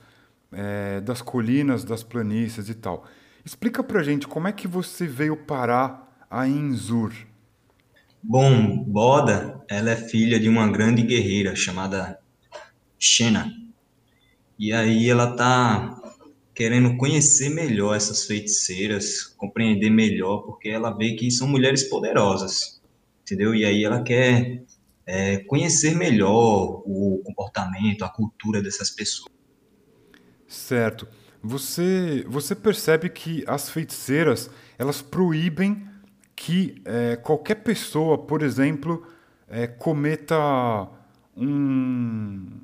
é, 0.51 0.99
das 1.01 1.21
colinas, 1.21 1.83
das 1.83 2.01
planícies 2.01 2.67
e 2.67 2.73
tal. 2.73 3.05
Explica 3.45 3.83
pra 3.83 4.01
gente 4.01 4.27
como 4.27 4.47
é 4.47 4.51
que 4.51 4.67
você 4.67 5.05
veio 5.05 5.37
parar 5.37 6.25
aí 6.29 6.51
em 6.51 6.73
Zur. 6.73 7.13
Bom, 8.21 8.83
Boda, 8.83 9.61
ela 9.69 9.91
é 9.91 9.95
filha 9.95 10.39
de 10.39 10.49
uma 10.49 10.67
grande 10.71 11.03
guerreira 11.03 11.55
chamada 11.55 12.17
Xena. 12.97 13.62
E 14.57 14.71
aí 14.71 15.09
ela 15.09 15.35
tá 15.35 15.99
querendo 16.53 16.95
conhecer 16.97 17.49
melhor 17.49 17.95
essas 17.95 18.25
feiticeiras, 18.25 19.23
compreender 19.23 19.89
melhor, 19.89 20.43
porque 20.43 20.69
ela 20.69 20.91
vê 20.91 21.13
que 21.13 21.31
são 21.31 21.47
mulheres 21.47 21.83
poderosas, 21.83 22.81
entendeu? 23.23 23.55
E 23.55 23.65
aí 23.65 23.83
ela 23.83 24.03
quer 24.03 24.63
é, 25.05 25.37
conhecer 25.39 25.95
melhor 25.95 26.83
o 26.85 27.21
comportamento, 27.23 28.05
a 28.05 28.09
cultura 28.09 28.61
dessas 28.61 28.91
pessoas. 28.91 29.31
Certo. 30.47 31.07
Você, 31.41 32.23
você 32.27 32.55
percebe 32.55 33.09
que 33.09 33.43
as 33.47 33.69
feiticeiras 33.69 34.49
elas 34.77 35.01
proíbem 35.01 35.85
que 36.35 36.81
é, 36.85 37.15
qualquer 37.15 37.55
pessoa, 37.55 38.17
por 38.17 38.41
exemplo, 38.41 39.05
é, 39.47 39.67
cometa 39.67 40.89
um, 41.35 42.61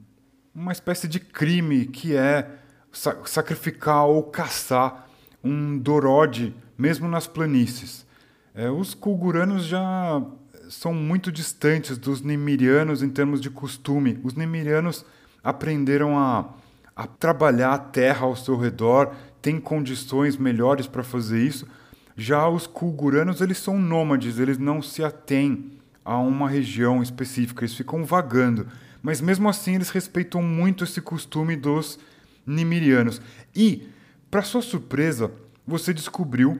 uma 0.53 0.71
espécie 0.71 1.07
de 1.07 1.19
crime 1.19 1.85
que 1.85 2.15
é 2.15 2.49
sa 2.91 3.15
sacrificar 3.25 4.05
ou 4.05 4.23
caçar 4.23 5.07
um 5.43 5.77
dorode, 5.77 6.55
mesmo 6.77 7.07
nas 7.07 7.27
planícies. 7.27 8.05
É, 8.53 8.69
os 8.69 8.93
kulguranos 8.93 9.65
já 9.65 10.21
são 10.69 10.93
muito 10.93 11.31
distantes 11.31 11.97
dos 11.97 12.21
nimirianos 12.21 13.01
em 13.01 13.09
termos 13.09 13.41
de 13.41 13.49
costume. 13.49 14.19
Os 14.23 14.33
nimirianos 14.33 15.05
aprenderam 15.43 16.17
a, 16.17 16.49
a 16.95 17.07
trabalhar 17.07 17.73
a 17.73 17.79
terra 17.79 18.25
ao 18.25 18.35
seu 18.35 18.57
redor, 18.57 19.13
têm 19.41 19.59
condições 19.59 20.37
melhores 20.37 20.87
para 20.87 21.03
fazer 21.03 21.41
isso. 21.41 21.67
Já 22.15 22.47
os 22.49 22.67
kulguranos, 22.67 23.39
eles 23.39 23.57
são 23.57 23.79
nômades, 23.79 24.39
eles 24.39 24.57
não 24.57 24.81
se 24.81 25.03
atêm 25.03 25.78
a 26.03 26.17
uma 26.17 26.49
região 26.49 27.01
específica, 27.01 27.63
eles 27.63 27.75
ficam 27.75 28.03
vagando. 28.03 28.67
Mas 29.01 29.21
mesmo 29.21 29.47
assim, 29.47 29.75
eles 29.75 29.89
respeitam 29.89 30.41
muito 30.41 30.83
esse 30.83 31.01
costume 31.01 31.55
dos 31.55 31.99
nimirianos. 32.45 33.21
E, 33.55 33.87
para 34.29 34.41
sua 34.41 34.61
surpresa, 34.61 35.31
você 35.65 35.93
descobriu 35.93 36.59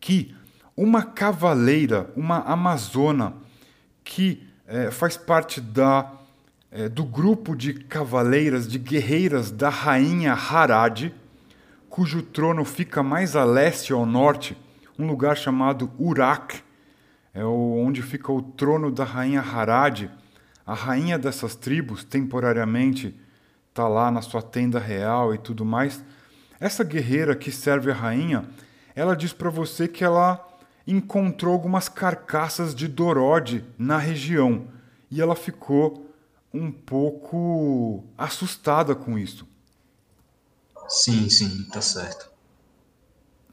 que 0.00 0.34
uma 0.76 1.02
cavaleira, 1.02 2.10
uma 2.14 2.40
amazona, 2.40 3.34
que 4.04 4.46
é, 4.66 4.90
faz 4.90 5.16
parte 5.16 5.60
da, 5.60 6.12
é, 6.70 6.88
do 6.88 7.04
grupo 7.04 7.56
de 7.56 7.74
cavaleiras, 7.74 8.68
de 8.68 8.78
guerreiras 8.78 9.50
da 9.50 9.68
rainha 9.68 10.32
Harad, 10.32 11.12
cujo 11.88 12.22
trono 12.22 12.64
fica 12.64 13.02
mais 13.02 13.34
a 13.34 13.44
leste 13.44 13.92
ao 13.92 14.04
norte, 14.04 14.56
um 14.98 15.06
lugar 15.06 15.36
chamado 15.36 15.90
Urak, 15.98 16.62
é 17.36 17.44
onde 17.44 18.00
fica 18.00 18.32
o 18.32 18.40
trono 18.40 18.90
da 18.90 19.04
rainha 19.04 19.42
Harad. 19.42 20.08
A 20.64 20.72
rainha 20.72 21.18
dessas 21.18 21.54
tribos, 21.54 22.02
temporariamente, 22.02 23.14
está 23.68 23.86
lá 23.86 24.10
na 24.10 24.22
sua 24.22 24.40
tenda 24.40 24.78
real 24.78 25.34
e 25.34 25.38
tudo 25.38 25.62
mais. 25.62 26.02
Essa 26.58 26.82
guerreira 26.82 27.36
que 27.36 27.52
serve 27.52 27.90
a 27.90 27.94
rainha, 27.94 28.48
ela 28.94 29.14
diz 29.14 29.34
para 29.34 29.50
você 29.50 29.86
que 29.86 30.02
ela 30.02 30.48
encontrou 30.86 31.52
algumas 31.52 31.90
carcaças 31.90 32.74
de 32.74 32.88
Dorode 32.88 33.62
na 33.76 33.98
região 33.98 34.68
e 35.10 35.20
ela 35.20 35.36
ficou 35.36 36.10
um 36.54 36.72
pouco 36.72 38.02
assustada 38.16 38.94
com 38.94 39.18
isso. 39.18 39.46
Sim, 40.88 41.28
sim, 41.28 41.64
tá 41.64 41.82
certo. 41.82 42.30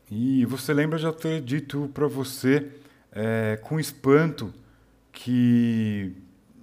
E 0.10 0.46
você 0.46 0.74
lembra 0.74 0.98
de 0.98 1.04
eu 1.04 1.12
ter 1.12 1.41
dito 1.41 1.91
para 1.93 2.08
você 2.08 2.72
é, 3.13 3.58
com 3.62 3.80
espanto 3.80 4.54
que 5.12 6.15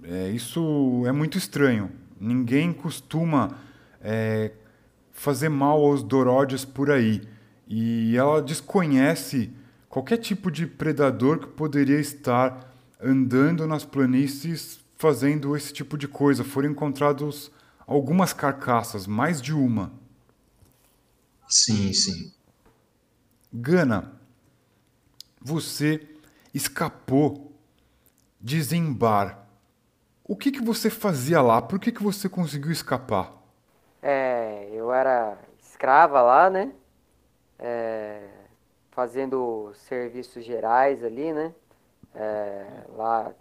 é, 0.03 0.29
isso 0.29 1.03
é 1.07 1.11
muito 1.11 1.37
estranho. 1.37 1.91
Ninguém 2.19 2.73
costuma 2.73 3.57
é, 4.01 4.51
fazer 5.11 5.49
mal 5.49 5.83
aos 5.83 6.03
Dorodes 6.03 6.65
por 6.65 6.91
aí. 6.91 7.21
E 7.67 8.15
ela 8.17 8.41
desconhece 8.41 9.51
qualquer 9.87 10.17
tipo 10.17 10.51
de 10.51 10.67
predador 10.67 11.39
que 11.39 11.47
poderia 11.47 11.99
estar 11.99 12.69
andando 13.01 13.65
nas 13.65 13.85
planícies 13.85 14.79
fazendo 14.97 15.55
esse 15.55 15.71
tipo 15.73 15.97
de 15.97 16.07
coisa. 16.07 16.43
Foram 16.43 16.69
encontrados 16.69 17.51
algumas 17.87 18.33
carcaças, 18.33 19.07
mais 19.07 19.41
de 19.41 19.53
uma. 19.53 19.91
Sim, 21.47 21.93
sim. 21.93 22.31
Gana, 23.53 24.13
você 25.41 26.10
escapou 26.53 27.51
de 28.39 28.61
Zimbar. 28.61 29.47
O 30.23 30.35
que, 30.35 30.51
que 30.51 30.61
você 30.61 30.89
fazia 30.89 31.41
lá? 31.41 31.61
Por 31.61 31.79
que, 31.79 31.91
que 31.91 32.01
você 32.01 32.29
conseguiu 32.29 32.71
escapar? 32.71 33.33
É, 34.01 34.69
eu 34.71 34.91
era 34.93 35.37
escrava 35.59 36.21
lá, 36.21 36.49
né? 36.49 36.71
É, 37.59 38.27
fazendo 38.91 39.71
serviços 39.75 40.43
gerais 40.43 41.03
ali, 41.03 41.33
né? 41.33 41.53
É, 42.13 42.83
lá 42.95 43.31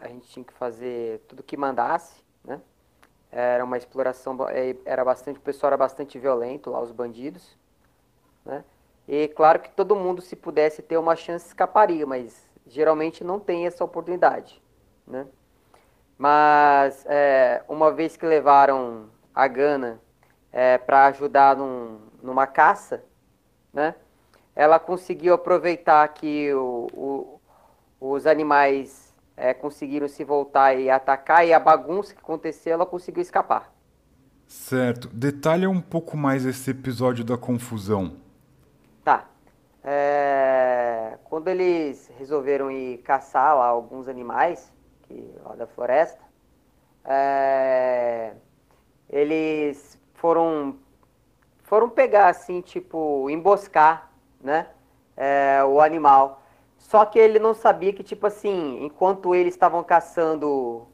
a 0.00 0.08
gente 0.08 0.26
tinha 0.28 0.44
que 0.44 0.52
fazer 0.52 1.20
tudo 1.28 1.42
que 1.42 1.56
mandasse, 1.56 2.22
né? 2.44 2.60
Era 3.30 3.64
uma 3.64 3.76
exploração, 3.76 4.36
é, 4.48 4.74
era 4.84 5.04
bastante, 5.04 5.38
o 5.38 5.42
pessoal 5.42 5.68
era 5.68 5.76
bastante 5.76 6.18
violento 6.18 6.70
lá, 6.70 6.80
os 6.80 6.90
bandidos, 6.90 7.56
né? 8.44 8.64
E 9.12 9.26
claro 9.26 9.58
que 9.58 9.68
todo 9.70 9.96
mundo, 9.96 10.22
se 10.22 10.36
pudesse 10.36 10.82
ter 10.82 10.96
uma 10.96 11.16
chance, 11.16 11.48
escaparia, 11.48 12.06
mas 12.06 12.48
geralmente 12.64 13.24
não 13.24 13.40
tem 13.40 13.66
essa 13.66 13.82
oportunidade, 13.82 14.62
né? 15.04 15.26
Mas 16.16 17.04
é, 17.08 17.64
uma 17.68 17.90
vez 17.90 18.16
que 18.16 18.24
levaram 18.24 19.08
a 19.34 19.48
Gana 19.48 20.00
é, 20.52 20.78
para 20.78 21.06
ajudar 21.06 21.56
num, 21.56 21.98
numa 22.22 22.46
caça, 22.46 23.02
né? 23.72 23.96
ela 24.54 24.78
conseguiu 24.78 25.34
aproveitar 25.34 26.06
que 26.08 26.54
o, 26.54 26.86
o, 26.92 27.40
os 28.00 28.28
animais 28.28 29.12
é, 29.36 29.52
conseguiram 29.52 30.06
se 30.06 30.22
voltar 30.22 30.74
e 30.74 30.88
atacar, 30.88 31.44
e 31.44 31.52
a 31.52 31.58
bagunça 31.58 32.14
que 32.14 32.20
aconteceu, 32.20 32.74
ela 32.74 32.86
conseguiu 32.86 33.22
escapar. 33.22 33.72
Certo. 34.46 35.08
Detalha 35.08 35.68
um 35.68 35.80
pouco 35.80 36.16
mais 36.16 36.46
esse 36.46 36.70
episódio 36.70 37.24
da 37.24 37.36
confusão. 37.36 38.29
É... 39.84 41.18
Quando 41.24 41.48
eles 41.48 42.10
resolveram 42.18 42.70
ir 42.70 42.98
caçar 42.98 43.56
lá 43.56 43.66
alguns 43.66 44.08
animais 44.08 44.72
que, 45.02 45.34
lá 45.44 45.54
da 45.54 45.66
floresta, 45.66 46.22
é... 47.04 48.34
eles 49.08 49.98
foram 50.14 50.76
foram 51.62 51.88
pegar 51.88 52.28
assim, 52.28 52.60
tipo, 52.60 53.30
emboscar 53.30 54.10
né? 54.40 54.66
É, 55.16 55.62
o 55.64 55.80
animal. 55.80 56.42
Só 56.78 57.04
que 57.04 57.18
ele 57.18 57.38
não 57.38 57.52
sabia 57.54 57.92
que, 57.92 58.02
tipo 58.02 58.26
assim, 58.26 58.84
enquanto 58.84 59.34
eles 59.34 59.54
estavam 59.54 59.84
caçando 59.84 60.86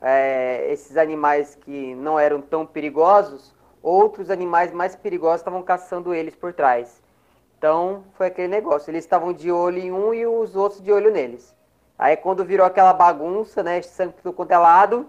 é, 0.00 0.70
esses 0.70 0.96
animais 0.96 1.54
que 1.54 1.94
não 1.94 2.18
eram 2.18 2.40
tão 2.42 2.66
perigosos, 2.66 3.54
outros 3.82 4.30
animais 4.30 4.72
mais 4.72 4.94
perigosos 4.94 5.40
estavam 5.40 5.62
caçando 5.62 6.14
eles 6.14 6.36
por 6.36 6.52
trás. 6.52 6.99
Então 7.60 8.04
foi 8.14 8.28
aquele 8.28 8.48
negócio. 8.48 8.90
Eles 8.90 9.04
estavam 9.04 9.34
de 9.34 9.52
olho 9.52 9.76
em 9.76 9.92
um 9.92 10.14
e 10.14 10.26
os 10.26 10.56
outros 10.56 10.82
de 10.82 10.90
olho 10.90 11.12
neles. 11.12 11.54
Aí 11.98 12.16
quando 12.16 12.42
virou 12.42 12.64
aquela 12.64 12.94
bagunça, 12.94 13.62
né? 13.62 13.82
Sangue 13.82 14.14
tudo 14.14 14.32
quanto 14.32 14.50
é 14.52 14.56
lado, 14.56 15.06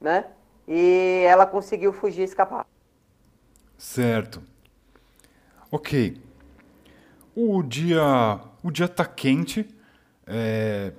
né? 0.00 0.26
E 0.68 1.24
ela 1.26 1.44
conseguiu 1.44 1.92
fugir 1.92 2.20
e 2.20 2.24
escapar. 2.24 2.64
Certo. 3.76 4.40
Ok. 5.72 6.22
O 7.34 7.64
dia, 7.64 8.38
o 8.62 8.70
dia 8.70 8.86
tá 8.86 9.04
quente. 9.04 9.68
É, 10.24 10.92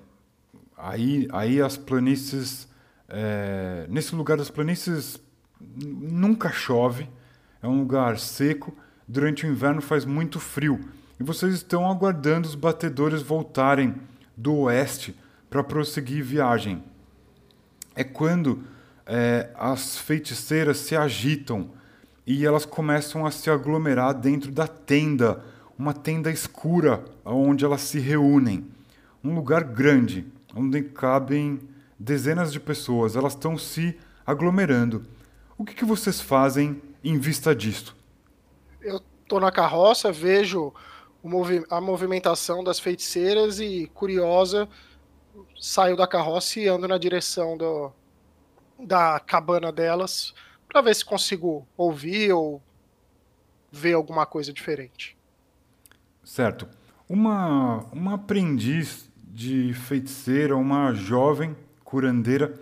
aí, 0.76 1.30
aí 1.32 1.62
as 1.62 1.78
planícies, 1.78 2.68
é, 3.08 3.86
nesse 3.88 4.14
lugar 4.14 4.36
das 4.36 4.50
planícies 4.50 5.18
nunca 5.62 6.50
chove. 6.50 7.10
É 7.62 7.68
um 7.70 7.80
lugar 7.80 8.20
seco. 8.20 8.76
Durante 9.08 9.46
o 9.46 9.50
inverno 9.50 9.82
faz 9.82 10.06
muito 10.06 10.40
frio. 10.40 10.80
E 11.20 11.24
vocês 11.24 11.54
estão 11.54 11.90
aguardando 11.90 12.48
os 12.48 12.56
batedores 12.56 13.22
voltarem 13.22 13.96
do 14.36 14.56
oeste 14.60 15.16
para 15.50 15.64
prosseguir 15.64 16.24
viagem. 16.24 16.84
É 17.96 18.04
quando 18.04 18.64
é, 19.06 19.50
as 19.56 19.98
feiticeiras 19.98 20.78
se 20.78 20.96
agitam 20.96 21.70
e 22.26 22.46
elas 22.46 22.66
começam 22.66 23.26
a 23.26 23.32
se 23.32 23.50
aglomerar 23.50 24.14
dentro 24.14 24.52
da 24.52 24.68
tenda, 24.68 25.44
uma 25.78 25.94
tenda 25.94 26.32
escura 26.32 27.04
onde 27.24 27.66
elas 27.66 27.82
se 27.82 28.00
reúnem. 28.00 28.66
Um 29.24 29.36
lugar 29.36 29.64
grande, 29.64 30.26
onde 30.56 30.82
cabem 30.82 31.60
dezenas 32.00 32.52
de 32.52 32.60
pessoas. 32.60 33.16
Elas 33.16 33.34
estão 33.34 33.58
se 33.58 33.98
aglomerando. 34.26 35.04
O 35.58 35.64
que, 35.64 35.74
que 35.74 35.86
vocês 35.86 36.20
fazem 36.20 36.82
em 37.04 37.18
vista 37.20 37.54
disto? 37.54 37.96
Eu 38.84 39.00
tô 39.28 39.40
na 39.40 39.52
carroça, 39.52 40.12
vejo 40.12 40.74
movi 41.24 41.64
a 41.70 41.80
movimentação 41.80 42.64
das 42.64 42.80
feiticeiras 42.80 43.60
e, 43.60 43.90
curiosa, 43.94 44.68
saio 45.60 45.96
da 45.96 46.06
carroça 46.06 46.60
e 46.60 46.68
ando 46.68 46.88
na 46.88 46.98
direção 46.98 47.58
do, 47.58 47.92
da 48.78 49.20
cabana 49.20 49.72
delas 49.72 50.34
para 50.68 50.82
ver 50.82 50.96
se 50.96 51.06
consigo 51.06 51.66
ouvir 51.78 52.34
ou 52.34 52.62
ver 53.72 53.94
alguma 53.94 54.26
coisa 54.26 54.52
diferente. 54.52 55.18
Certo. 56.24 56.68
Uma, 57.08 57.86
uma 57.92 58.16
aprendiz 58.16 59.10
de 59.18 59.74
feiticeira, 59.74 60.56
uma 60.56 60.94
jovem 60.94 61.56
curandeira, 61.84 62.54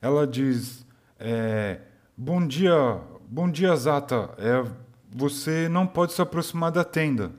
ela 0.00 0.26
diz: 0.26 0.86
é, 1.18 1.80
Bom 2.16 2.46
dia, 2.46 3.00
bom 3.28 3.50
dia, 3.50 3.74
Zata. 3.76 4.34
É, 4.38 4.85
você 5.16 5.66
não 5.66 5.86
pode 5.86 6.12
se 6.12 6.20
aproximar 6.20 6.70
da 6.70 6.84
tenda. 6.84 7.32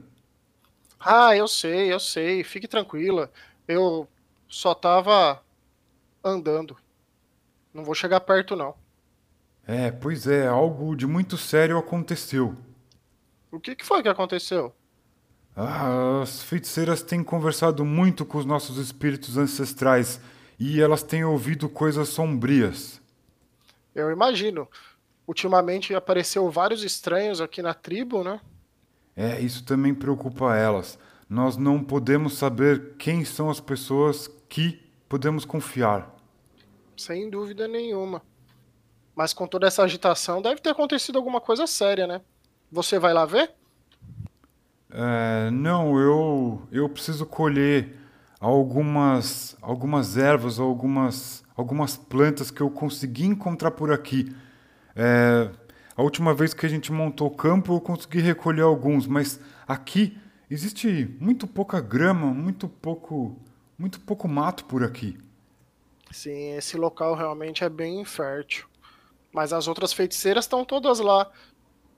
Ah, 1.00 1.36
eu 1.36 1.48
sei, 1.48 1.94
eu 1.94 2.00
sei. 2.00 2.44
Fique 2.44 2.68
tranquila. 2.68 3.32
Eu 3.68 4.08
só 4.50 4.74
tava 4.74 5.40
andando. 6.24 6.76
Não 7.72 7.84
vou 7.84 7.94
chegar 7.94 8.20
perto, 8.22 8.56
não. 8.56 8.74
É, 9.68 9.92
pois 9.92 10.26
é, 10.26 10.48
algo 10.48 10.96
de 10.96 11.06
muito 11.06 11.38
sério 11.38 11.78
aconteceu. 11.78 12.56
O 13.52 13.60
que, 13.60 13.76
que 13.76 13.86
foi 13.86 14.02
que 14.02 14.10
aconteceu? 14.10 14.74
Ah, 15.56 16.22
as 16.24 16.42
feiticeiras 16.42 17.04
têm 17.04 17.24
conversado 17.24 17.86
muito 17.86 18.26
com 18.26 18.40
os 18.40 18.46
nossos 18.46 18.78
espíritos 18.78 19.38
ancestrais 19.38 20.20
e 20.58 20.82
elas 20.82 21.04
têm 21.04 21.24
ouvido 21.24 21.70
coisas 21.70 22.10
sombrias. 22.10 23.00
Eu 23.94 24.12
imagino. 24.12 24.68
Ultimamente 25.28 25.94
apareceu 25.94 26.50
vários 26.50 26.84
estranhos 26.84 27.42
aqui 27.42 27.62
na 27.62 27.74
tribo, 27.74 28.24
né? 28.24 28.40
É, 29.16 29.40
isso 29.42 29.66
também 29.66 29.94
preocupa 29.94 30.56
elas. 30.56 30.98
Nós 31.30 31.58
não 31.58 31.84
podemos 31.84 32.38
saber 32.38 32.96
quem 32.98 33.26
são 33.26 33.50
as 33.50 33.60
pessoas 33.60 34.30
que 34.48 34.82
podemos 35.10 35.44
confiar. 35.44 36.16
Sem 36.96 37.30
dúvida 37.30 37.68
nenhuma. 37.68 38.22
Mas 39.13 39.34
com 39.34 39.46
toda 39.48 39.68
essa 39.68 39.84
agitação, 39.84 40.42
deve 40.42 40.62
ter 40.62 40.70
acontecido 40.70 41.18
alguma 41.18 41.42
coisa 41.42 41.68
séria, 41.68 42.08
né? 42.08 42.22
Você 42.72 42.98
vai 42.98 43.13
lá 43.13 43.26
ver? 43.26 43.52
É, 44.90 45.50
não, 45.52 46.00
eu, 46.00 46.62
eu 46.72 46.88
preciso 46.88 47.26
colher 47.26 47.98
algumas, 48.40 49.58
algumas 49.62 50.18
ervas, 50.18 50.60
algumas, 50.60 51.44
algumas 51.56 51.98
plantas 51.98 52.50
que 52.50 52.62
eu 52.62 52.70
consegui 52.70 53.26
encontrar 53.26 53.72
por 53.72 53.92
aqui. 53.92 54.34
É, 54.97 55.51
a 55.95 56.01
última 56.01 56.33
vez 56.33 56.55
que 56.55 56.65
a 56.65 56.69
gente 56.69 56.91
montou 56.91 57.27
o 57.27 57.36
campo, 57.36 57.75
eu 57.75 57.79
consegui 57.79 58.19
recolher 58.19 58.63
alguns, 58.63 59.05
mas 59.05 59.39
aqui 59.67 60.17
existe 60.49 61.15
muito 61.19 61.45
pouca 61.45 61.79
grama, 61.79 62.33
muito 62.33 62.67
pouco, 62.67 63.38
muito 63.77 63.99
pouco 63.99 64.27
mato 64.27 64.65
por 64.65 64.83
aqui. 64.83 65.15
Sim, 66.12 66.55
esse 66.55 66.77
local 66.77 67.13
realmente 67.15 67.63
é 67.63 67.69
bem 67.69 68.01
infértil. 68.01 68.65
Mas 69.31 69.53
as 69.53 69.67
outras 69.67 69.93
feiticeiras 69.93 70.45
estão 70.45 70.65
todas 70.65 70.99
lá. 70.99 71.29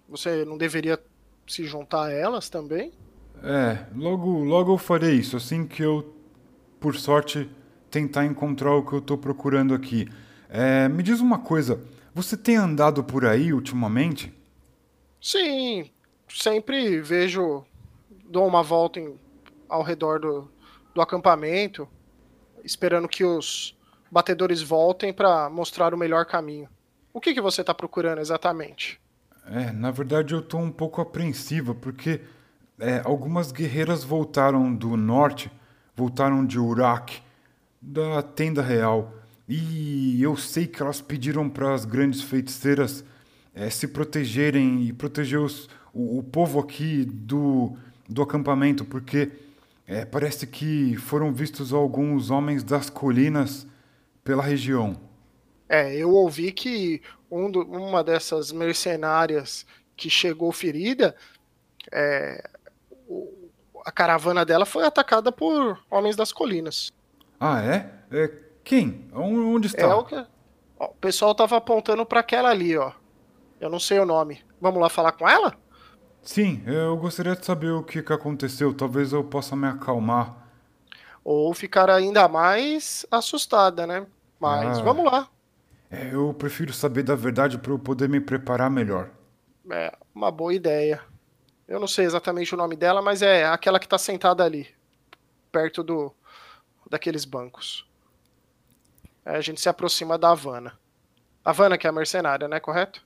Você 0.10 0.44
não 0.44 0.58
deveria 0.58 1.00
se 1.48 1.64
juntar 1.64 2.08
a 2.08 2.12
elas 2.12 2.50
também? 2.50 2.92
É, 3.42 3.86
logo, 3.96 4.44
logo 4.44 4.74
eu 4.74 4.78
farei 4.78 5.14
isso, 5.14 5.38
assim 5.38 5.66
que 5.66 5.82
eu, 5.82 6.14
por 6.80 6.96
sorte, 6.96 7.50
tentar 7.90 8.26
encontrar 8.26 8.76
o 8.76 8.86
que 8.86 8.94
eu 8.94 9.00
estou 9.00 9.18
procurando 9.18 9.74
aqui. 9.74 10.08
É, 10.50 10.90
me 10.90 11.02
diz 11.02 11.22
uma 11.22 11.40
coisa, 11.40 11.80
você 12.22 12.36
tem 12.36 12.56
andado 12.58 13.04
por 13.04 13.26
aí 13.26 13.54
ultimamente? 13.54 14.34
Sim, 15.22 15.90
sempre 16.30 17.02
vejo, 17.02 17.64
dou 18.26 18.48
uma 18.48 18.62
volta 18.62 19.00
em, 19.00 19.18
ao 19.68 19.82
redor 19.82 20.20
do, 20.20 20.50
do 20.94 21.02
acampamento, 21.02 21.88
esperando 22.64 23.08
que 23.08 23.24
os 23.24 23.78
batedores 24.12 24.62
voltem 24.62 25.14
para 25.14 25.50
mostrar 25.50 25.94
o 25.94 25.98
melhor 25.98 26.26
caminho. 26.26 26.68
O 27.14 27.22
que, 27.22 27.34
que 27.34 27.42
você 27.42 27.62
está 27.62 27.74
procurando 27.74 28.20
exatamente? 28.20 29.00
É, 29.46 29.72
na 29.72 29.92
verdade 29.92 30.34
eu 30.34 30.40
estou 30.40 30.60
um 30.60 30.72
pouco 30.72 31.02
apreensiva, 31.02 31.74
porque 31.74 32.22
é, 32.80 33.02
algumas 33.04 33.52
guerreiras 33.52 34.04
voltaram 34.04 34.74
do 34.74 34.96
norte, 34.96 35.52
voltaram 35.96 36.46
de 36.46 36.60
Uraque, 36.60 37.22
da 37.82 38.22
tenda 38.22 38.62
real. 38.62 39.14
E 39.50 40.22
eu 40.22 40.38
sei 40.38 40.68
que 40.68 40.80
elas 40.80 41.02
pediram 41.02 41.50
para 41.50 41.74
as 41.74 41.84
grandes 41.84 42.22
feiticeiras 42.22 43.04
é, 43.56 43.68
se 43.68 43.88
protegerem 43.88 44.84
e 44.84 44.94
proteger 44.94 45.40
os, 45.40 45.68
o, 45.92 46.20
o, 46.20 46.24
povo 46.24 46.60
aqui 46.60 47.04
do, 47.04 47.76
do 48.08 48.22
acampamento, 48.22 48.86
porque 48.86 49.32
é, 49.88 50.06
parece 50.06 50.46
que 50.46 50.96
foram 50.98 51.34
vistos 51.34 51.74
alguns 51.74 52.30
homens 52.30 52.64
das 52.64 52.92
colinas 52.92 53.66
pela 54.24 54.44
região. 54.44 54.96
É, 55.68 55.96
eu 55.96 56.12
ouvi 56.12 56.52
que 56.52 57.02
um 57.32 57.50
do, 57.50 57.64
uma 57.64 58.04
dessas 58.04 58.52
mercenárias 58.52 59.66
que 59.98 60.12
chegou 60.12 60.52
ferida, 60.52 61.16
é, 61.92 62.48
o, 63.08 63.50
a 63.84 63.92
caravana 63.92 64.46
dela 64.46 64.66
foi 64.66 64.86
atacada 64.86 65.32
por 65.32 65.80
homens 65.90 66.16
das 66.16 66.32
colinas. 66.32 66.94
Ah, 67.40 67.64
é? 67.64 67.92
é 68.12 68.49
quem? 68.70 69.10
Onde 69.12 69.66
está? 69.66 69.82
É 69.82 69.96
o, 69.96 70.04
que... 70.04 70.16
Ó, 70.78 70.86
o 70.86 70.94
pessoal 71.02 71.34
tava 71.34 71.58
apontando 71.58 72.06
para 72.06 72.20
aquela 72.20 72.52
ali, 72.52 72.78
ó. 72.78 72.92
Eu 73.60 73.68
não 73.68 73.80
sei 73.80 74.00
o 74.00 74.06
nome. 74.06 74.44
Vamos 74.62 74.80
lá 74.80 74.88
falar 74.90 75.12
com 75.14 75.28
ela? 75.28 75.58
Sim, 76.22 76.62
eu 76.68 76.96
gostaria 76.96 77.36
de 77.36 77.44
saber 77.44 77.72
o 77.72 77.82
que, 77.82 78.04
que 78.04 78.14
aconteceu. 78.14 78.72
Talvez 78.72 79.12
eu 79.12 79.24
possa 79.24 79.56
me 79.56 79.68
acalmar. 79.68 80.48
Ou 81.24 81.52
ficar 81.52 81.90
ainda 81.90 82.28
mais 82.28 83.08
assustada, 83.10 83.88
né? 83.88 84.06
Mas 84.40 84.78
ah, 84.78 84.84
vamos 84.84 85.12
lá. 85.12 85.28
É, 85.90 86.14
eu 86.14 86.32
prefiro 86.36 86.72
saber 86.72 87.02
da 87.02 87.16
verdade 87.16 87.58
para 87.58 87.72
eu 87.72 87.80
poder 87.80 88.08
me 88.08 88.22
preparar 88.22 88.70
melhor. 88.70 89.10
É, 89.72 89.98
uma 90.14 90.30
boa 90.30 90.54
ideia. 90.54 91.02
Eu 91.68 91.80
não 91.80 91.88
sei 91.88 92.06
exatamente 92.06 92.54
o 92.54 92.58
nome 92.58 92.76
dela, 92.76 93.02
mas 93.02 93.24
é 93.24 93.48
aquela 93.48 93.80
que 93.80 93.88
está 93.88 93.98
sentada 93.98 94.44
ali, 94.44 94.68
perto 95.52 95.82
do 95.82 96.14
daqueles 96.88 97.26
bancos 97.26 97.89
a 99.36 99.42
gente 99.42 99.62
se 99.62 99.70
aproxima 99.70 100.18
da 100.18 100.32
Havana. 100.32 100.74
Havana 101.44 101.78
que 101.78 101.88
é 101.88 101.90
a 101.90 101.94
mercenária, 101.94 102.48
né? 102.48 102.60
Correto? 102.60 103.02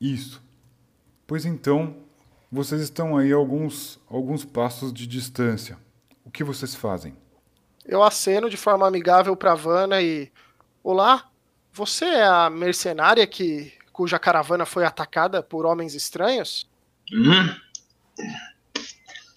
Isso. 0.00 0.42
Pois 1.26 1.44
então, 1.44 1.96
vocês 2.50 2.80
estão 2.82 3.16
aí 3.16 3.32
a 3.32 3.36
alguns, 3.36 4.00
alguns 4.10 4.44
passos 4.44 4.92
de 4.92 5.06
distância. 5.06 5.78
O 6.24 6.30
que 6.30 6.44
vocês 6.44 6.74
fazem? 6.74 7.16
Eu 7.84 8.02
aceno 8.02 8.50
de 8.50 8.56
forma 8.56 8.86
amigável 8.86 9.36
para 9.36 9.52
Havana 9.52 10.00
e. 10.00 10.30
Olá, 10.82 11.30
você 11.72 12.04
é 12.04 12.24
a 12.24 12.50
mercenária 12.50 13.26
que 13.26 13.72
cuja 13.92 14.18
caravana 14.18 14.66
foi 14.66 14.84
atacada 14.84 15.42
por 15.42 15.64
homens 15.64 15.94
estranhos? 15.94 16.68
Hum. 17.12 17.54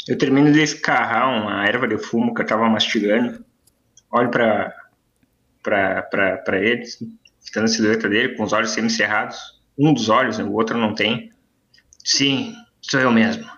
Eu 0.08 0.17
termino 0.17 0.51
de 0.51 0.62
escarrar 0.62 1.30
uma 1.30 1.65
erva 1.65 1.88
de 1.88 1.97
fumo 1.97 2.34
que 2.34 2.41
eu 2.41 2.45
estava 2.45 2.67
mastigando. 2.69 3.43
Olho 4.12 4.30
para 4.30 4.73
para 5.65 6.58
ele, 6.58 6.86
ficando 7.43 7.65
a 7.65 7.67
silhueta 7.67 8.08
dele, 8.08 8.36
com 8.36 8.43
os 8.43 8.54
olhos 8.54 8.71
semicerrados. 8.71 9.38
Um 9.78 9.93
dos 9.93 10.08
olhos, 10.08 10.39
o 10.39 10.54
outro 10.54 10.78
não 10.78 10.95
tem. 10.95 11.32
Sim, 12.04 12.56
sou 12.82 12.99
eu 12.99 13.12
mesmo. 13.12 13.49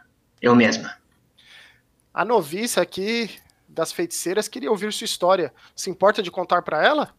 Eu 0.42 0.56
mesma. 0.56 0.96
A 2.14 2.26
noviça 2.26 2.82
aqui 2.82 3.30
das 3.68 3.92
feiticeiras 3.92 4.48
queria 4.48 4.72
ouvir 4.72 4.92
sua 4.92 5.06
história. 5.06 5.54
Se 5.76 5.90
importa 5.90 6.24
de 6.24 6.32
contar 6.32 6.64
para 6.64 6.84
ela? 6.84 7.14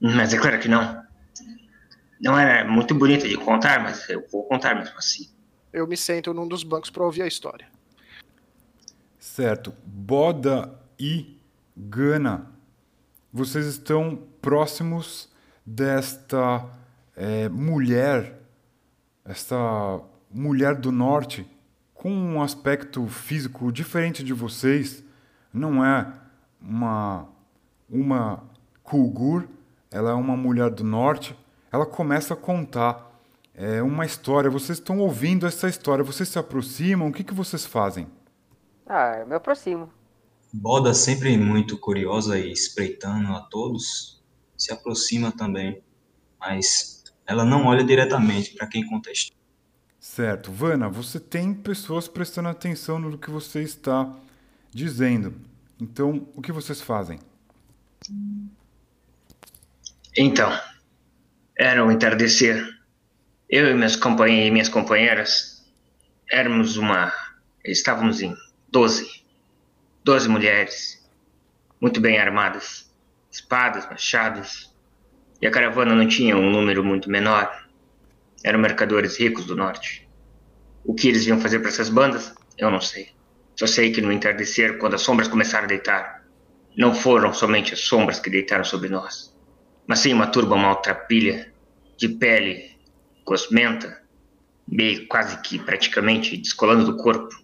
Mas 0.00 0.32
é 0.32 0.38
claro 0.38 0.58
que 0.58 0.68
não. 0.68 1.02
Não 2.20 2.38
era 2.38 2.64
muito 2.66 2.94
bonita 2.94 3.28
de 3.28 3.36
contar, 3.36 3.82
mas 3.82 4.08
eu 4.08 4.26
vou 4.30 4.44
contar 4.44 4.74
mesmo 4.76 4.96
assim. 4.96 5.28
Eu 5.72 5.86
me 5.86 5.96
sento 5.96 6.32
num 6.32 6.46
dos 6.46 6.62
bancos 6.62 6.88
para 6.88 7.02
ouvir 7.02 7.22
a 7.22 7.26
história. 7.26 7.66
Certo. 9.18 9.74
Boda 9.84 10.78
e 10.98 11.38
Gana, 11.76 12.51
vocês 13.32 13.66
estão 13.66 14.18
próximos 14.42 15.28
desta 15.64 16.66
é, 17.16 17.48
mulher, 17.48 18.38
esta 19.24 20.00
mulher 20.30 20.74
do 20.74 20.92
norte, 20.92 21.48
com 21.94 22.10
um 22.10 22.42
aspecto 22.42 23.06
físico 23.06 23.72
diferente 23.72 24.22
de 24.22 24.32
vocês. 24.32 25.02
Não 25.52 25.84
é 25.84 26.12
uma, 26.60 27.28
uma 27.88 28.42
Kulgur, 28.82 29.46
ela 29.90 30.10
é 30.10 30.14
uma 30.14 30.36
mulher 30.36 30.70
do 30.70 30.84
norte. 30.84 31.36
Ela 31.70 31.86
começa 31.86 32.34
a 32.34 32.36
contar 32.36 33.12
é, 33.54 33.80
uma 33.82 34.04
história. 34.04 34.50
Vocês 34.50 34.78
estão 34.78 34.98
ouvindo 34.98 35.46
essa 35.46 35.68
história, 35.68 36.04
vocês 36.04 36.28
se 36.28 36.38
aproximam, 36.38 37.08
o 37.08 37.12
que, 37.12 37.24
que 37.24 37.32
vocês 37.32 37.64
fazem? 37.64 38.06
Ah, 38.86 39.18
eu 39.20 39.26
me 39.26 39.34
aproximo. 39.34 39.88
Boda, 40.52 40.92
sempre 40.92 41.38
muito 41.38 41.78
curiosa 41.78 42.38
e 42.38 42.52
espreitando 42.52 43.32
a 43.32 43.40
todos, 43.40 44.22
se 44.54 44.70
aproxima 44.70 45.32
também, 45.32 45.82
mas 46.38 47.04
ela 47.26 47.42
não 47.42 47.64
olha 47.64 47.82
diretamente 47.82 48.52
para 48.52 48.66
quem 48.66 48.86
contesta. 48.86 49.34
Certo. 49.98 50.52
Vana, 50.52 50.90
você 50.90 51.18
tem 51.18 51.54
pessoas 51.54 52.06
prestando 52.06 52.50
atenção 52.50 52.98
no 52.98 53.16
que 53.16 53.30
você 53.30 53.62
está 53.62 54.14
dizendo. 54.70 55.34
Então, 55.80 56.28
o 56.34 56.42
que 56.42 56.52
vocês 56.52 56.82
fazem? 56.82 57.18
Então, 60.14 60.52
era 61.56 61.82
o 61.82 61.90
entardecer. 61.90 62.62
Eu 63.48 63.70
e 63.70 63.74
minhas, 63.74 63.96
companheiras, 63.96 64.52
minhas 64.52 64.68
companheiras 64.68 65.64
éramos 66.30 66.76
uma. 66.76 67.10
Estávamos 67.64 68.20
em 68.20 68.36
12 68.70 69.21
Doze 70.04 70.28
mulheres, 70.28 71.00
muito 71.80 72.00
bem 72.00 72.18
armadas, 72.18 72.92
espadas, 73.30 73.88
machados, 73.88 74.74
e 75.40 75.46
a 75.46 75.50
caravana 75.50 75.94
não 75.94 76.08
tinha 76.08 76.36
um 76.36 76.50
número 76.50 76.82
muito 76.82 77.08
menor. 77.08 77.68
Eram 78.42 78.58
mercadores 78.58 79.16
ricos 79.16 79.44
do 79.44 79.54
norte. 79.54 80.08
O 80.84 80.92
que 80.92 81.06
eles 81.06 81.24
iam 81.28 81.38
fazer 81.38 81.60
para 81.60 81.68
essas 81.68 81.88
bandas, 81.88 82.34
eu 82.58 82.68
não 82.68 82.80
sei. 82.80 83.10
Só 83.54 83.64
sei 83.64 83.92
que 83.92 84.00
no 84.00 84.10
entardecer, 84.10 84.76
quando 84.78 84.94
as 84.94 85.02
sombras 85.02 85.28
começaram 85.28 85.66
a 85.66 85.68
deitar, 85.68 86.24
não 86.76 86.92
foram 86.92 87.32
somente 87.32 87.72
as 87.72 87.82
sombras 87.82 88.18
que 88.18 88.28
deitaram 88.28 88.64
sobre 88.64 88.88
nós, 88.88 89.32
mas 89.86 90.00
sim 90.00 90.12
uma 90.12 90.26
turba 90.26 90.56
maltrapilha, 90.56 91.52
de 91.96 92.08
pele 92.08 92.76
cosmenta, 93.24 94.02
meio 94.66 95.06
quase 95.06 95.40
que 95.42 95.60
praticamente 95.60 96.36
descolando 96.36 96.84
do 96.84 96.96
corpo, 96.96 97.41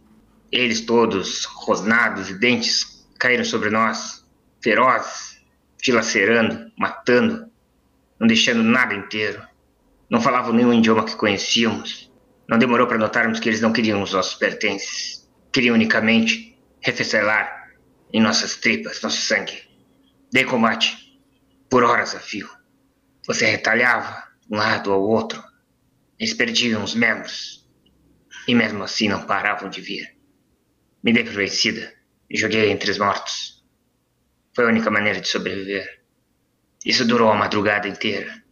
eles 0.50 0.80
todos, 0.80 1.44
rosnados 1.44 2.30
e 2.30 2.34
dentes, 2.34 3.06
caíram 3.18 3.44
sobre 3.44 3.70
nós, 3.70 4.24
ferozes, 4.62 5.40
dilacerando, 5.82 6.70
matando, 6.76 7.50
não 8.18 8.26
deixando 8.26 8.62
nada 8.62 8.94
inteiro. 8.94 9.42
Não 10.10 10.20
falavam 10.20 10.52
nenhum 10.52 10.72
idioma 10.72 11.04
que 11.04 11.16
conhecíamos. 11.16 12.10
Não 12.48 12.58
demorou 12.58 12.86
para 12.86 12.98
notarmos 12.98 13.38
que 13.38 13.48
eles 13.48 13.60
não 13.60 13.72
queriam 13.72 14.02
os 14.02 14.12
nossos 14.12 14.34
pertences. 14.34 15.28
Queriam 15.52 15.74
unicamente 15.74 16.58
refecelar 16.80 17.72
em 18.12 18.20
nossas 18.20 18.56
tripas, 18.56 19.02
nosso 19.02 19.20
sangue. 19.20 19.62
De 20.32 20.44
combate, 20.44 21.20
por 21.68 21.84
horas 21.84 22.14
a 22.14 22.20
fio. 22.20 22.48
Você 23.26 23.44
retalhava 23.44 24.24
um 24.50 24.56
lado 24.56 24.90
ao 24.90 25.02
outro. 25.02 25.42
Eles 26.18 26.32
perdiam 26.32 26.82
os 26.82 26.94
membros. 26.94 27.68
E 28.46 28.54
mesmo 28.54 28.82
assim 28.82 29.08
não 29.08 29.26
paravam 29.26 29.68
de 29.68 29.82
vir. 29.82 30.17
Me 31.08 31.14
dei 31.14 31.24
por 31.24 31.32
vencida 31.32 31.90
e 32.28 32.36
joguei 32.36 32.70
entre 32.70 32.90
os 32.90 32.98
mortos. 32.98 33.64
Foi 34.54 34.66
a 34.66 34.68
única 34.68 34.90
maneira 34.90 35.22
de 35.22 35.26
sobreviver. 35.26 36.02
Isso 36.84 37.06
durou 37.06 37.32
a 37.32 37.34
madrugada 37.34 37.88
inteira. 37.88 38.44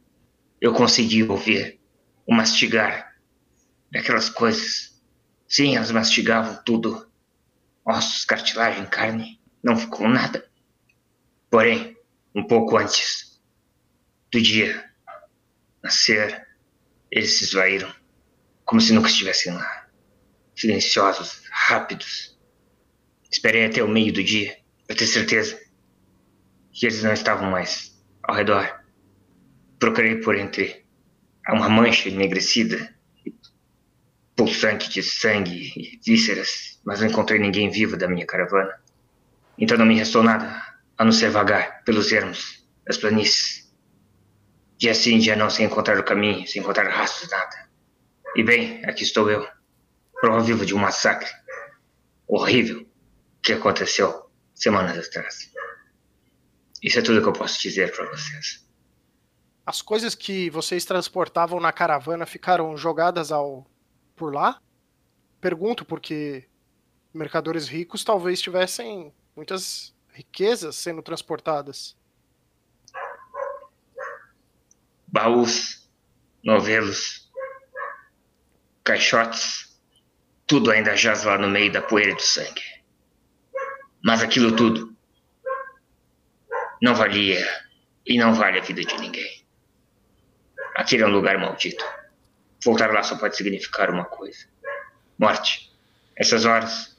Eu 0.59 0.73
consegui 0.73 1.23
ouvir 1.23 1.79
o 2.27 2.33
mastigar 2.33 3.15
daquelas 3.93 4.31
coisas. 4.31 4.99
Sim, 5.47 5.77
elas 5.77 5.91
mastigavam 5.91 6.59
tudo. 6.65 7.07
Ossos, 7.85 8.25
cartilagem, 8.25 8.87
carne. 8.87 9.39
Não 9.63 9.77
ficou 9.77 10.09
nada. 10.09 10.49
Porém, 11.51 11.95
um 12.35 12.47
pouco 12.47 12.79
antes 12.79 13.39
do 14.33 14.41
dia 14.41 14.83
nascer, 15.83 16.49
eles 17.11 17.37
se 17.37 17.45
esvaíram, 17.45 17.95
como 18.65 18.81
se 18.81 18.95
nunca 18.95 19.11
estivessem 19.11 19.53
lá. 19.53 19.89
Silenciosos, 20.55 21.43
rápidos, 21.51 22.35
Esperei 23.37 23.67
até 23.67 23.85
o 23.85 23.89
meio 23.89 24.15
do 24.15 24.25
dia 24.25 24.57
para 24.87 24.97
ter 24.97 25.07
certeza 25.07 25.61
que 26.73 26.87
eles 26.87 27.03
não 27.03 27.13
estavam 27.13 27.51
mais 27.51 27.95
ao 28.23 28.35
redor. 28.35 28.81
Procurei 29.79 30.17
por 30.23 30.37
entre 30.37 30.87
uma 31.47 31.69
mancha 31.69 32.09
enegrecida, 32.09 32.97
pulsante 34.35 34.89
de 34.89 35.03
sangue 35.03 35.71
e 35.77 36.01
vísceras, 36.03 36.81
mas 36.83 37.01
não 37.01 37.09
encontrei 37.09 37.39
ninguém 37.39 37.69
vivo 37.69 37.95
da 37.95 38.09
minha 38.09 38.25
caravana. 38.25 38.75
Então 39.59 39.77
não 39.77 39.85
me 39.85 39.99
restou 39.99 40.23
nada 40.23 40.63
a 40.97 41.05
não 41.05 41.13
ser 41.13 41.29
vagar 41.29 41.85
pelos 41.85 42.11
ermos 42.13 42.67
das 42.87 42.97
planícies. 42.97 43.71
Dia 44.79 44.95
sim, 44.95 45.19
dia 45.19 45.37
não, 45.37 45.51
sem 45.51 45.67
encontrar 45.67 45.99
o 45.99 46.05
caminho, 46.05 46.49
sem 46.49 46.63
encontrar 46.63 46.89
rastros, 46.89 47.31
nada. 47.31 47.69
E 48.35 48.43
bem, 48.43 48.83
aqui 48.87 49.03
estou 49.03 49.31
eu, 49.31 49.47
prova 50.23 50.43
viva 50.43 50.65
de 50.65 50.75
um 50.75 50.79
massacre 50.79 51.29
horrível 52.27 52.86
que 53.47 53.53
aconteceu 53.53 54.29
semanas 54.53 54.99
atrás. 55.07 55.53
Isso 56.83 56.99
é 56.99 57.03
tudo 57.03 57.23
que 57.23 57.29
eu 57.29 57.33
posso 57.33 57.61
dizer 57.63 57.95
para 57.95 58.05
vocês. 58.11 58.67
As 59.65 59.81
coisas 59.81 60.17
que 60.17 60.51
vocês 60.51 60.85
transportavam 60.85 61.61
na 61.61 61.73
caravana 61.73 62.27
ficaram 62.27 62.77
jogadas 62.77 63.31
ao 63.31 63.65
por 64.17 64.35
lá? 64.35 64.61
Pergunto 65.41 65.85
porque 65.85 66.49
mercadores 67.15 67.69
ricos 67.69 68.03
talvez 68.03 68.41
tivessem 68.41 69.15
muitas 69.37 69.95
riquezas 70.13 70.75
sendo 70.75 71.01
transportadas. 71.01 71.97
Baús, 75.07 75.89
novelos, 76.43 77.31
caixotes, 78.83 79.79
tudo 80.47 80.73
ainda 80.73 80.97
jaz 80.97 81.23
lá 81.23 81.39
no 81.39 81.49
meio 81.49 81.71
da 81.71 81.81
poeira 81.81 82.15
do 82.15 82.23
sangue. 82.23 82.76
Mas 84.07 84.23
aquilo 84.23 84.55
tudo 84.55 84.95
não 86.81 86.95
valia 86.95 87.45
e 88.07 88.17
não 88.17 88.33
vale 88.35 88.61
a 88.61 88.63
vida 88.63 88.85
de 88.85 88.97
ninguém. 89.01 89.45
Aquele 90.77 91.03
é 91.03 91.07
um 91.09 91.11
lugar 91.11 91.37
maldito. 91.39 91.85
Voltar 92.65 92.93
lá 92.93 93.03
só 93.03 93.19
pode 93.19 93.37
significar 93.37 93.91
uma 93.91 94.05
coisa: 94.05 94.47
morte. 95.19 95.73
Essas 96.15 96.45
horas, 96.45 96.97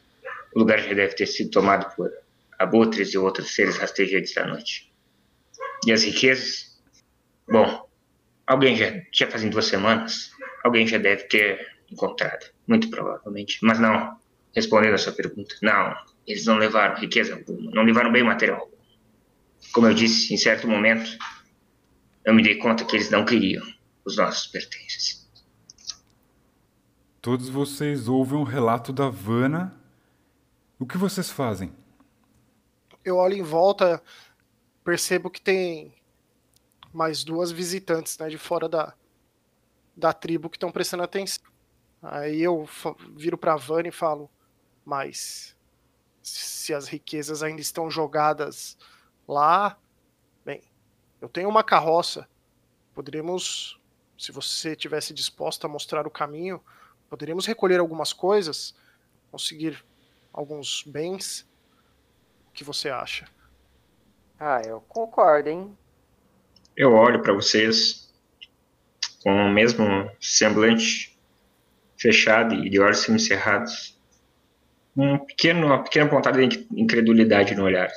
o 0.54 0.60
lugar 0.60 0.80
já 0.80 0.93
deve 0.93 1.15
ter 1.15 1.28
sido 1.28 1.50
tomado 1.50 1.96
por 1.96 2.12
abutres 2.60 3.13
e 3.13 3.17
outros 3.17 3.56
seres 3.56 3.78
rastejantes 3.78 4.34
da 4.34 4.46
noite. 4.46 4.93
E 5.86 5.93
as 5.93 6.04
riquezas? 6.04 6.78
Bom, 7.50 7.89
alguém 8.46 8.76
já, 8.76 9.02
já 9.13 9.32
fazem 9.32 9.50
duas 9.50 9.67
semanas, 9.67 10.30
alguém 10.62 10.86
já 10.86 10.98
deve 10.98 11.24
ter 11.24 11.74
encontrado, 11.89 12.52
muito 12.67 12.89
provavelmente. 12.89 13.60
Mas 13.62 13.80
não, 13.80 14.20
respondendo 14.54 14.96
a 14.96 14.98
sua 14.98 15.13
pergunta, 15.13 15.56
não, 15.62 15.96
eles 16.28 16.46
não 16.46 16.58
levaram 16.58 17.00
riqueza 17.00 17.36
alguma, 17.36 17.71
não 17.71 17.84
levaram 17.84 18.12
bem 18.12 18.23
material. 18.23 18.69
Como 19.71 19.88
eu 19.88 19.94
disse, 19.94 20.34
em 20.34 20.38
certo 20.38 20.67
momento, 20.67 21.17
eu 22.25 22.34
me 22.34 22.44
dei 22.44 22.58
conta 22.58 22.84
que 22.84 22.96
eles 22.96 23.10
não 23.10 23.23
queriam 23.23 23.65
os 24.04 24.17
nossos 24.17 24.48
pertences. 24.48 25.25
Todos 27.21 27.50
vocês 27.50 28.08
ouvem 28.08 28.38
um 28.38 28.44
relato 28.44 28.92
da 28.92 29.10
Vana. 29.10 29.73
O 30.78 30.86
que 30.86 30.98
vocês 30.98 31.30
fazem? 31.30 31.73
Eu 33.04 33.17
olho 33.17 33.36
em 33.36 33.44
volta, 33.44 34.02
percebo 34.84 35.30
que 35.30 35.42
tem 35.42 35.94
mais 36.94 37.23
duas 37.23 37.52
visitantes 37.52 38.17
né, 38.17 38.30
de 38.30 38.38
fora 38.38 38.69
da, 38.69 38.94
da 39.96 40.13
tribo 40.13 40.50
que 40.50 40.58
estão 40.58 40.71
prestando 40.71 41.04
atenção. 41.04 41.44
Aí 42.02 42.42
eu 42.42 42.67
viro 43.15 43.38
para 43.38 43.54
a 43.54 43.58
Vana 43.58 43.88
e 43.88 43.92
falo: 43.92 44.30
Mas 44.86 45.56
se 46.28 46.73
as 46.73 46.88
riquezas 46.88 47.42
ainda 47.42 47.62
estão 47.62 47.90
jogadas 47.90 48.78
lá, 49.28 49.78
bem, 50.46 50.62
eu 51.21 51.30
tenho 51.30 51.50
uma 51.50 51.63
carroça. 51.63 52.28
Poderíamos, 52.94 53.80
se 54.17 54.32
você 54.32 54.75
tivesse 54.75 55.13
disposta 55.13 55.67
a 55.67 55.69
mostrar 55.69 56.06
o 56.06 56.12
caminho, 56.12 56.62
poderíamos 57.10 57.46
recolher 57.46 57.80
algumas 57.80 58.12
coisas, 58.12 58.75
conseguir 59.32 59.84
alguns 60.34 60.84
bens. 60.84 61.48
O 62.50 62.52
que 62.52 62.63
você 62.63 62.90
acha? 62.90 63.28
Ah, 64.40 64.62
eu 64.65 64.82
concordo, 64.82 65.50
hein? 65.50 65.78
Eu 66.75 66.94
olho 66.94 67.21
para 67.21 67.34
vocês 67.34 68.13
com 69.23 69.34
o 69.34 69.50
mesmo 69.50 70.12
semblante 70.19 71.17
fechado 71.98 72.54
e 72.54 72.69
de 72.69 72.80
olhos 72.80 73.00
semicerrados. 73.00 73.96
Um 74.98 75.19
pequeno, 75.19 75.67
uma 75.67 75.83
pequena 75.83 76.10
pontada 76.10 76.45
de 76.45 76.67
incredulidade 76.71 77.54
no 77.54 77.63
olhar. 77.63 77.89